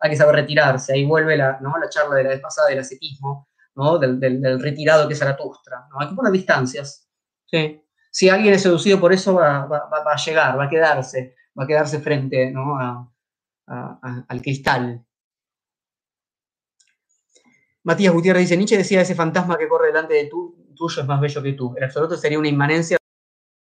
hay 0.00 0.10
que 0.10 0.16
saber 0.16 0.36
retirarse, 0.36 0.94
ahí 0.94 1.04
vuelve 1.04 1.36
la, 1.36 1.58
¿no? 1.60 1.76
la 1.78 1.88
charla 1.88 2.16
de 2.16 2.24
la 2.24 2.30
vez 2.30 2.40
pasada 2.40 2.68
del 2.68 2.78
ascetismo, 2.78 3.48
¿no? 3.76 3.98
del, 3.98 4.60
retirado 4.60 5.06
que 5.06 5.14
es 5.14 5.18
Zaratustra, 5.18 5.86
¿no? 5.90 6.00
hay 6.00 6.08
que 6.08 6.14
poner 6.14 6.32
distancias, 6.32 7.08
¿sí? 7.46 7.80
Si 8.10 8.28
alguien 8.28 8.54
es 8.54 8.62
seducido 8.62 9.00
por 9.00 9.12
eso 9.12 9.34
va, 9.34 9.64
a 9.64 10.16
llegar, 10.16 10.58
va 10.58 10.64
a 10.64 10.68
quedarse, 10.68 11.34
va 11.58 11.64
a 11.64 11.66
quedarse 11.66 11.98
frente 11.98 12.52
¿no? 12.52 12.78
al 13.66 14.40
cristal, 14.40 15.04
Matías 17.84 18.14
Gutiérrez 18.14 18.44
dice, 18.44 18.56
Nietzsche 18.56 18.78
decía, 18.78 19.02
ese 19.02 19.14
fantasma 19.14 19.58
que 19.58 19.68
corre 19.68 19.88
delante 19.88 20.14
de 20.14 20.26
tú, 20.26 20.72
tuyo 20.74 21.02
es 21.02 21.06
más 21.06 21.20
bello 21.20 21.42
que 21.42 21.52
tú. 21.52 21.74
El 21.76 21.84
absoluto 21.84 22.16
sería 22.16 22.38
una 22.38 22.48
inmanencia 22.48 22.96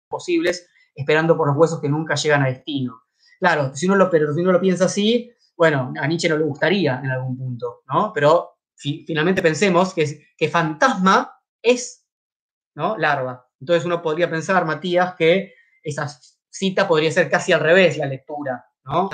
posibles, 0.08 0.68
esperando 0.92 1.36
por 1.36 1.46
los 1.46 1.56
huesos 1.56 1.80
que 1.80 1.88
nunca 1.88 2.16
llegan 2.16 2.42
a 2.42 2.46
destino. 2.46 3.04
Claro, 3.38 3.72
si 3.76 3.86
uno 3.86 3.94
lo, 3.94 4.10
pero 4.10 4.34
si 4.34 4.40
uno 4.40 4.50
lo 4.50 4.60
piensa 4.60 4.86
así, 4.86 5.32
bueno, 5.58 5.92
a 6.00 6.06
Nietzsche 6.06 6.28
no 6.28 6.38
le 6.38 6.44
gustaría 6.44 7.00
en 7.02 7.10
algún 7.10 7.36
punto, 7.36 7.82
¿no? 7.88 8.12
Pero 8.14 8.60
finalmente 8.76 9.42
pensemos 9.42 9.92
que, 9.92 10.28
que 10.36 10.48
fantasma 10.48 11.42
es, 11.60 12.06
¿no? 12.76 12.96
Larva. 12.96 13.44
Entonces 13.60 13.84
uno 13.84 14.00
podría 14.00 14.30
pensar, 14.30 14.64
Matías, 14.64 15.16
que 15.16 15.54
esa 15.82 16.08
cita 16.48 16.86
podría 16.86 17.10
ser 17.10 17.28
casi 17.28 17.52
al 17.52 17.58
revés 17.58 17.98
la 17.98 18.06
lectura, 18.06 18.64
¿no? 18.84 19.10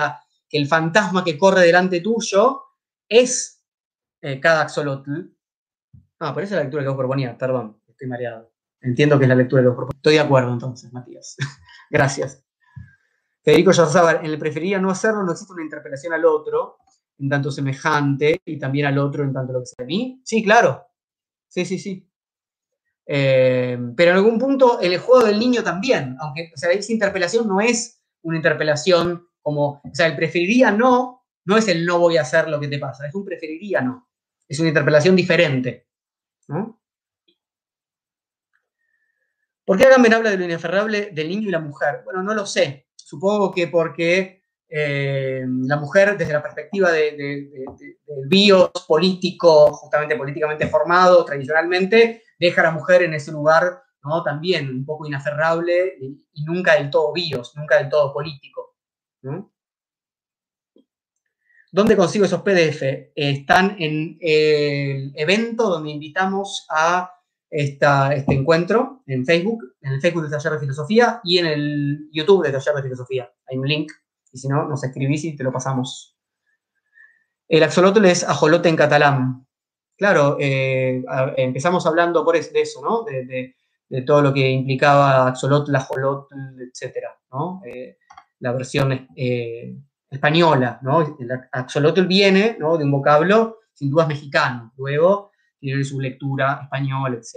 Que 0.47 0.59
el 0.59 0.69
fantasma 0.69 1.25
que 1.25 1.39
corre 1.39 1.63
delante 1.63 2.01
tuyo 2.01 2.63
es 3.09 3.65
eh, 4.21 4.39
cada 4.39 4.61
axolotl. 4.61 5.13
Ah, 6.21 6.35
pero 6.35 6.45
esa 6.45 6.57
es 6.57 6.59
la 6.59 6.65
lectura 6.65 6.83
que 6.83 6.89
vos 6.91 6.99
proponía, 6.99 7.39
perdón, 7.39 7.81
estoy 7.89 8.07
mareado. 8.07 8.53
Entiendo 8.83 9.17
que 9.19 9.25
es 9.25 9.29
la 9.31 9.35
lectura 9.35 9.63
que 9.63 9.69
vos 9.69 9.77
proponía. 9.77 9.97
Estoy 9.97 10.15
de 10.15 10.21
acuerdo 10.21 10.53
entonces, 10.53 10.93
Matías. 10.93 11.37
Gracias. 11.91 12.45
Federico 13.45 13.73
Yarzábal, 13.73 14.21
en 14.25 14.27
el 14.27 14.39
preferiría 14.39 14.81
no 14.81 14.91
hacerlo, 14.91 15.23
no 15.23 15.33
existe 15.33 15.53
una 15.53 15.63
interpelación 15.63 16.13
al 16.15 16.25
otro, 16.25 16.79
en 17.19 17.29
tanto 17.29 17.51
semejante, 17.51 18.41
y 18.45 18.59
también 18.59 18.87
al 18.87 18.99
otro 18.99 19.23
en 19.23 19.33
tanto 19.33 19.53
lo 19.53 19.61
que 19.61 19.67
sea 19.67 19.85
a 19.85 19.87
mí. 19.87 20.21
Sí, 20.25 20.43
claro. 20.43 20.87
Sí, 21.49 21.65
sí, 21.65 21.79
sí. 21.79 22.09
Eh, 23.07 23.79
pero 23.95 24.13
en 24.13 24.17
algún 24.17 24.39
punto 24.39 24.81
el 24.81 24.97
juego 24.99 25.27
del 25.27 25.39
niño 25.39 25.63
también, 25.63 26.17
aunque 26.21 26.51
o 26.55 26.57
sea, 26.57 26.71
esa 26.71 26.91
interpelación 26.91 27.47
no 27.47 27.61
es 27.61 28.03
una 28.23 28.39
interpelación 28.39 29.29
como, 29.43 29.83
o 29.85 29.95
sea, 29.95 30.07
el 30.07 30.17
preferiría 30.17 30.71
no, 30.71 31.27
no 31.45 31.59
es 31.59 31.69
el 31.69 31.85
no 31.85 31.99
voy 31.99 32.17
a 32.17 32.23
hacer 32.23 32.49
lo 32.49 32.59
que 32.59 32.69
te 32.69 32.79
pasa, 32.79 33.07
es 33.07 33.15
un 33.15 33.27
preferiría 33.27 33.83
no 33.83 34.09
es 34.49 34.59
una 34.61 34.69
interpelación 34.69 35.17
diferente. 35.17 35.89
¿Por 39.65 39.79
qué 39.79 39.87
Agamben 39.87 40.15
habla 40.15 40.31
de 40.31 40.37
lo 40.37 40.45
inaferrable 40.45 41.11
del 41.13 41.29
niño 41.29 41.49
y 41.49 41.53
la 41.53 41.61
mujer? 41.61 42.03
Bueno, 42.05 42.23
no 42.23 42.35
lo 42.35 42.45
sé. 42.45 42.87
Supongo 43.15 43.53
que 43.53 43.69
porque 43.69 44.43
eh, 44.69 45.45
la 45.47 45.77
mujer, 45.77 46.19
desde 46.19 46.33
la 46.33 46.43
perspectiva 46.43 46.91
del 46.91 47.49
bios 48.27 48.73
político, 48.89 49.73
justamente 49.73 50.17
políticamente 50.17 50.67
formado 50.67 51.25
tradicionalmente, 51.25 52.25
deja 52.41 52.61
a 52.61 52.65
la 52.65 52.71
mujer 52.73 53.05
en 53.05 53.15
ese 53.15 53.31
lugar 53.31 53.85
¿no? 54.03 54.25
también 54.25 54.69
un 54.69 54.85
poco 54.85 55.07
inaferrable 55.07 55.97
y, 56.01 56.45
nunca 56.45 56.75
del 56.75 56.91
todo 56.91 57.13
bios, 57.13 57.55
nunca 57.55 57.79
del 57.79 57.89
todo 57.89 58.13
político. 58.13 58.75
¿Dónde 61.71 61.97
consigo 61.97 62.25
esos 62.25 62.43
PDF? 62.43 62.83
Están 63.15 63.77
en 63.79 64.19
el 64.21 65.13
evento 65.15 65.69
donde 65.69 65.91
invitamos 65.93 66.67
a 66.69 67.14
esta, 67.57 68.13
este 68.13 68.35
encuentro 68.35 69.05
en 69.07 69.25
Facebook, 69.25 69.63
en 69.81 69.93
el 69.93 70.01
Facebook 70.01 70.25
de 70.25 70.31
Taller 70.31 70.55
de 70.55 70.59
Filosofía 70.59 71.21
y 71.23 71.39
en 71.39 71.47
el 71.47 72.09
YouTube 72.13 72.45
de 72.45 72.51
Taller 72.51 72.75
de 72.75 72.83
Filosofía. 72.83 73.33
Hay 73.49 73.57
un 73.57 73.69
link 73.69 73.93
y 74.33 74.39
si 74.39 74.49
no, 74.49 74.69
nos 74.69 74.83
escribís 74.83 75.25
y 75.25 75.37
te 75.37 75.45
lo 75.45 75.53
pasamos. 75.53 76.17
El 77.47 77.63
axolotl 77.63 78.05
es 78.07 78.25
ajolote 78.25 78.69
en 78.69 78.75
catalán. 78.75 79.47
Claro, 79.97 80.37
eh, 80.41 81.05
empezamos 81.37 81.87
hablando 81.87 82.25
por 82.25 82.35
de 82.35 82.61
eso, 82.61 82.83
¿no? 82.83 83.05
De, 83.05 83.55
todo 84.05 84.23
lo 84.23 84.35
que 84.35 84.51
implicaba 84.51 85.29
axolotl, 85.29 85.77
ajolotl, 85.77 86.35
etcétera, 86.61 87.17
¿no? 87.31 87.61
Eh, 87.65 87.99
la 88.41 88.51
versión 88.51 89.07
eh, 89.15 89.77
española, 90.11 90.81
¿no? 90.83 91.17
El 91.21 91.31
axolotl 91.53 92.03
viene 92.07 92.57
¿no? 92.59 92.77
de 92.77 92.83
un 92.83 92.91
vocablo 92.91 93.59
sin 93.73 93.91
dudas 93.91 94.09
mexicano, 94.09 94.73
luego 94.77 95.31
tiene 95.65 95.85
su 95.85 96.01
lectura 96.01 96.61
española, 96.63 97.17
etc. 97.17 97.37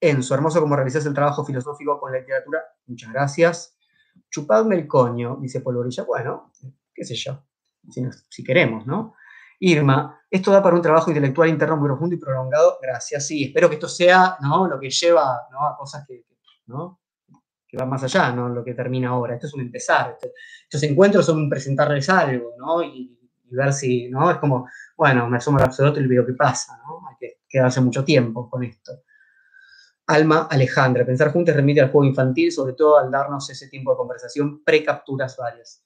Enzo, 0.00 0.34
hermoso 0.34 0.60
como 0.60 0.76
realizas 0.76 1.04
el 1.06 1.14
trabajo 1.14 1.44
filosófico 1.44 1.98
con 1.98 2.12
la 2.12 2.20
literatura, 2.20 2.62
muchas 2.86 3.12
gracias. 3.12 3.76
Chupadme 4.30 4.76
el 4.76 4.86
coño, 4.86 5.38
dice 5.40 5.60
Polvorilla, 5.60 6.04
bueno, 6.04 6.52
qué 6.94 7.04
sé 7.04 7.14
yo, 7.14 7.44
si, 8.28 8.44
queremos, 8.44 8.86
¿no? 8.86 9.14
Irma, 9.60 10.20
esto 10.30 10.50
da 10.50 10.62
para 10.62 10.76
un 10.76 10.82
trabajo 10.82 11.10
intelectual 11.10 11.48
interno 11.48 11.76
muy 11.76 11.88
profundo 11.88 12.14
y 12.14 12.18
prolongado, 12.18 12.78
gracias, 12.80 13.26
sí, 13.26 13.44
espero 13.44 13.68
que 13.68 13.74
esto 13.74 13.88
sea, 13.88 14.36
¿no? 14.40 14.68
Lo 14.68 14.78
que 14.78 14.90
lleva, 14.90 15.48
¿no? 15.50 15.66
A 15.66 15.76
cosas 15.76 16.04
que, 16.06 16.24
¿no? 16.66 17.00
va 17.76 17.86
más 17.86 18.04
allá, 18.04 18.30
¿no? 18.30 18.48
Lo 18.48 18.64
que 18.64 18.74
termina 18.74 19.08
ahora. 19.08 19.34
Esto 19.34 19.48
es 19.48 19.54
un 19.54 19.62
empezar. 19.62 20.16
estos 20.62 20.82
encuentros 20.84 21.26
son 21.26 21.48
presentarles 21.48 22.08
algo, 22.08 22.52
¿no? 22.56 22.82
Ver 23.54 23.72
si, 23.72 24.08
¿no? 24.08 24.30
Es 24.30 24.38
como, 24.38 24.68
bueno, 24.96 25.28
me 25.28 25.38
asomo 25.38 25.58
al 25.58 25.64
absoluto 25.64 26.00
y 26.00 26.06
veo 26.06 26.26
qué 26.26 26.34
pasa, 26.34 26.78
¿no? 26.86 27.08
Hay 27.08 27.16
que 27.18 27.40
quedarse 27.48 27.80
mucho 27.80 28.04
tiempo 28.04 28.48
con 28.48 28.64
esto. 28.64 28.92
Alma 30.06 30.48
Alejandra, 30.50 31.06
pensar 31.06 31.32
juntos 31.32 31.56
remite 31.56 31.80
al 31.80 31.90
juego 31.90 32.06
infantil, 32.06 32.52
sobre 32.52 32.74
todo 32.74 32.98
al 32.98 33.10
darnos 33.10 33.48
ese 33.48 33.68
tiempo 33.68 33.92
de 33.92 33.96
conversación, 33.96 34.62
pre-capturas 34.62 35.36
varias. 35.36 35.82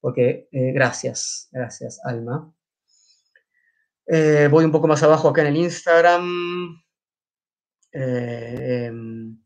Porque, 0.00 0.48
eh, 0.52 0.72
gracias, 0.72 1.48
gracias, 1.50 2.00
Alma. 2.04 2.52
Eh, 4.06 4.48
voy 4.50 4.66
un 4.66 4.72
poco 4.72 4.86
más 4.86 5.02
abajo 5.02 5.28
acá 5.28 5.40
en 5.42 5.46
el 5.48 5.56
Instagram. 5.56 6.82
Eh, 7.92 8.86
em, 8.86 9.42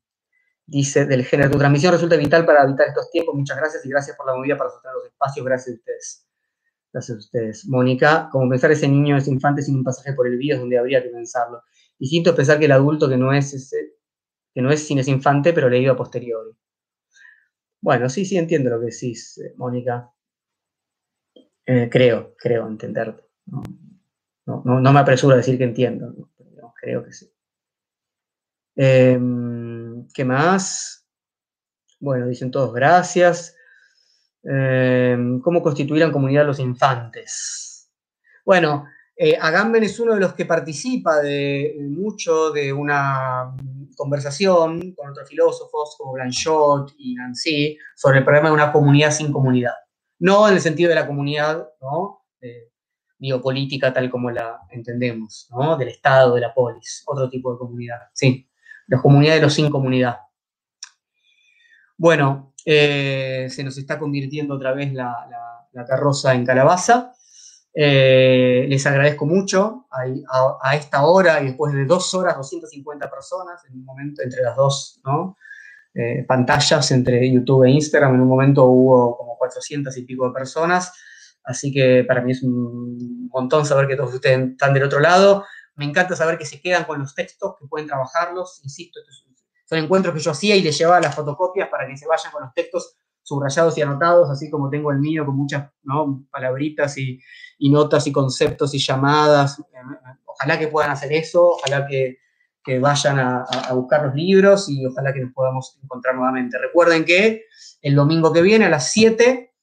dice, 0.67 1.07
del 1.07 1.25
género. 1.25 1.51
Tu 1.51 1.59
transmisión 1.59 1.93
resulta 1.93 2.17
vital 2.17 2.45
para 2.45 2.65
evitar 2.65 2.89
estos 2.89 3.11
tiempos. 3.11 3.35
Muchas 3.35 3.57
gracias 3.57 3.85
y 3.87 3.89
gracias 3.89 4.17
por 4.17 4.27
la 4.27 4.35
movida 4.35 4.57
para 4.57 4.71
sostener 4.71 4.97
los 4.97 5.07
espacios. 5.07 5.47
Gracias 5.47 5.77
a 5.77 5.79
ustedes. 5.79 6.28
Gracias 6.93 7.17
a 7.17 7.19
ustedes. 7.19 7.67
Mónica, 7.69 8.29
como 8.33 8.49
pensar 8.49 8.71
ese 8.73 8.89
niño, 8.89 9.17
ese 9.17 9.31
infante 9.31 9.63
sin 9.63 9.77
un 9.77 9.85
pasaje 9.85 10.15
por 10.15 10.27
el 10.27 10.39
vídeo 10.39 10.55
es 10.55 10.61
donde 10.61 10.79
habría 10.79 11.03
que 11.03 11.11
pensarlo. 11.11 11.63
Distinto 11.99 12.31
es 12.31 12.37
pensar 12.37 12.59
que 12.59 12.65
el 12.65 12.73
adulto 12.73 13.09
que 13.09 13.17
no 13.17 13.33
es 13.33 13.53
ese, 13.53 13.95
que 14.55 14.63
no 14.63 14.71
es 14.71 14.87
sin 14.87 14.99
ese 14.99 15.11
infante, 15.11 15.53
pero 15.53 15.69
leído 15.69 15.93
a 15.93 15.97
posteriori. 15.97 16.51
Bueno, 17.81 18.09
sí, 18.09 18.25
sí 18.25 18.37
entiendo 18.37 18.71
lo 18.71 18.81
que 18.81 18.87
decís, 18.87 19.39
eh, 19.39 19.55
Mónica. 19.57 20.11
Eh, 21.67 21.89
creo, 21.91 22.35
creo 22.39 22.67
entenderte. 22.67 23.25
No, 24.47 24.63
me 24.65 25.01
apresuro 25.01 25.35
a 25.35 25.37
decir 25.37 25.59
que 25.59 25.65
entiendo, 25.65 26.31
pero 26.39 26.73
creo 26.81 27.05
que 27.05 27.13
sí. 27.13 27.31
Eh, 28.77 29.21
¿Qué 30.15 30.25
más? 30.25 31.07
Bueno, 32.01 32.27
dicen 32.27 32.51
todos 32.51 32.73
gracias. 32.73 33.58
Em, 34.51 35.41
¿Cómo 35.41 35.63
constituirán 35.63 36.13
comunidad 36.13 36.47
los 36.47 36.59
infantes? 36.59 37.91
Bueno, 38.45 38.87
eh, 39.17 39.37
Agamben 39.41 39.83
es 39.85 39.99
uno 40.01 40.15
de 40.15 40.21
los 40.21 40.33
que 40.33 40.47
participa 40.47 41.21
de 41.21 41.77
mucho 41.81 42.51
de 42.51 42.73
una 42.73 43.55
conversación 43.97 44.95
con 44.95 45.11
otros 45.11 45.29
filósofos 45.29 45.97
como 45.99 46.13
Blanchot 46.13 46.95
y 46.99 47.15
Nancy 47.15 47.77
sobre 47.95 48.19
el 48.19 48.25
problema 48.25 48.49
de 48.49 48.55
una 48.55 48.73
comunidad 48.73 49.11
sin 49.11 49.33
comunidad. 49.33 49.75
No 50.21 50.49
en 50.49 50.55
el 50.55 50.61
sentido 50.61 50.89
de 50.89 50.95
la 50.95 51.07
comunidad 51.07 51.69
¿no? 51.81 52.25
biopolítica 53.19 53.93
tal 53.93 54.09
como 54.09 54.31
la 54.31 54.61
entendemos, 54.71 55.49
¿no? 55.51 55.77
del 55.77 55.89
Estado, 55.89 56.37
de 56.37 56.41
la 56.41 56.55
polis, 56.55 57.03
otro 57.07 57.29
tipo 57.29 57.53
de 57.53 57.59
comunidad. 57.59 57.99
Sí 58.15 58.49
la 58.89 59.01
comunidad 59.01 59.35
de 59.35 59.43
los 59.43 59.55
sin 59.55 59.71
comunidad. 59.71 60.19
Bueno, 61.97 62.48
eh, 62.65 63.49
se 63.51 63.65
nos 63.65 63.79
está 63.79 63.99
convirtiendo 63.99 64.55
otra 64.55 64.73
vez 64.73 64.93
la, 64.93 65.29
carroza 65.87 66.35
en 66.35 66.45
calabaza. 66.45 67.13
Eh, 67.73 68.67
les 68.69 68.85
agradezco 68.87 69.27
mucho. 69.27 69.87
A, 69.91 70.77
esta 70.77 71.05
hora 71.05 71.41
y 71.41 71.47
después 71.47 71.73
de 71.73 71.85
dos 71.85 72.13
horas, 72.15 72.37
250 72.37 73.11
personas, 73.11 73.65
en 73.67 73.75
un 73.75 73.85
momento 73.85 74.23
entre 74.23 74.43
las 74.43 74.57
dos 74.57 75.01
eh, 75.95 76.25
pantallas, 76.27 76.91
entre 76.91 77.31
YouTube 77.31 77.65
e 77.65 77.71
Instagram, 77.71 78.15
en 78.17 78.21
un 78.23 78.29
momento 78.29 78.65
hubo 78.67 79.17
como 79.17 79.39
400 79.39 79.97
y 79.97 80.03
pico 80.03 80.27
de 80.29 80.35
personas, 80.35 80.93
así 81.45 81.73
que 81.73 82.05
para 82.05 82.21
mí 82.21 82.33
es 82.33 82.43
un 82.43 83.29
montón 83.29 83.65
saber 83.65 83.87
que 83.87 83.97
todos 83.97 84.15
ustedes 84.15 84.51
están 84.51 84.75
del 84.75 84.85
otro 84.85 85.01
lado. 85.01 85.45
Me 85.77 85.85
encanta 85.85 86.17
saber 86.17 86.39
que 86.39 86.45
se 86.45 86.61
quedan 86.61 86.85
con 86.85 86.99
los 86.99 87.15
textos, 87.15 87.55
que 87.59 87.67
pueden 87.67 87.87
trabajarlos, 87.87 88.61
insisto, 88.65 89.01
son 89.69 89.79
encuentros 89.79 90.15
que 90.15 90.21
yo 90.21 90.31
hacía 90.31 90.57
y 90.57 90.63
les 90.63 90.79
llevaba 90.79 91.01
las 91.01 91.15
fotocopias 91.15 91.69
para 91.69 91.87
que 91.87 91.97
se 91.97 92.07
vayan 92.07 92.33
con 92.33 92.43
los 92.43 92.55
textos 92.55 92.97
subrayados 93.23 93.77
y 93.77 93.83
anotados, 93.83 94.31
así 94.31 94.49
como 94.49 94.71
tengo 94.71 94.91
el 94.91 94.99
mío 94.99 95.27
con 95.27 95.37
muchas 95.37 95.71
palabritas 96.31 96.97
y, 96.97 97.21
notas 97.71 98.07
y 98.07 98.13
conceptos 98.13 98.73
y 98.73 98.79
llamadas. 98.79 99.63
Ojalá 100.25 100.59
que 100.59 100.69
puedan 100.69 100.91
hacer 100.91 101.13
eso, 101.13 101.51
ojalá 101.51 101.87
que, 101.87 102.17
vayan 102.81 103.19
a, 103.19 103.47
buscar 103.73 104.05
los 104.05 104.15
libros 104.15 104.69
y 104.69 104.85
ojalá 104.85 105.13
que 105.13 105.21
nos 105.21 105.33
podamos 105.33 105.79
encontrar 105.83 106.15
nuevamente. 106.15 106.59
Recuerden 106.59 107.05
que 107.05 107.45
el 107.81 107.95
domingo 107.95 108.31
que 108.33 108.43
viene 108.43 108.67
a 108.67 108.71
las 108.71 108.91
7 108.93 109.55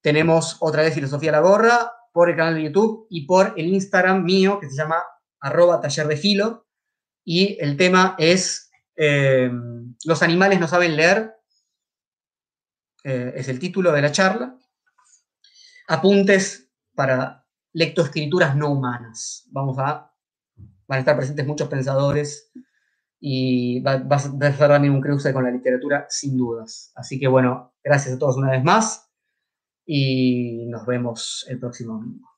tenemos 0.00 0.56
otra 0.60 0.82
vez 0.82 0.94
Filosofía 0.94 1.32
la 1.32 1.40
Gorra 1.40 1.92
por 2.12 2.30
el 2.30 2.36
canal 2.36 2.54
de 2.54 2.64
YouTube 2.64 3.06
y 3.10 3.26
por 3.26 3.54
el 3.56 3.66
Instagram 3.66 4.24
mío 4.24 4.60
que 4.60 4.68
se 4.68 4.76
llama 4.76 5.02
arroba 5.40 5.80
taller 5.80 6.06
de 6.06 6.16
filo 6.16 6.66
y 7.24 7.56
el 7.60 7.76
tema 7.76 8.14
es 8.18 8.71
eh, 8.96 9.50
Los 10.04 10.22
animales 10.22 10.60
no 10.60 10.68
saben 10.68 10.96
leer 10.96 11.34
eh, 13.04 13.32
es 13.36 13.48
el 13.48 13.58
título 13.58 13.92
de 13.92 14.02
la 14.02 14.12
charla. 14.12 14.56
Apuntes 15.88 16.70
para 16.94 17.44
lectoescrituras 17.72 18.56
no 18.56 18.70
humanas. 18.70 19.48
Vamos 19.50 19.78
a, 19.78 20.12
van 20.86 20.96
a 20.96 20.98
estar 20.98 21.16
presentes 21.16 21.46
muchos 21.46 21.68
pensadores 21.68 22.52
y 23.18 23.80
va, 23.80 23.92
a 23.92 24.18
ser 24.18 24.56
también 24.58 24.94
un 24.94 25.00
cruce 25.00 25.32
con 25.32 25.44
la 25.44 25.50
literatura 25.50 26.06
sin 26.08 26.36
dudas. 26.36 26.92
Así 26.94 27.18
que 27.18 27.28
bueno, 27.28 27.74
gracias 27.82 28.14
a 28.14 28.18
todos 28.18 28.36
una 28.36 28.50
vez 28.50 28.62
más 28.62 29.10
y 29.84 30.66
nos 30.66 30.86
vemos 30.86 31.44
el 31.48 31.58
próximo 31.58 31.94
domingo. 31.94 32.31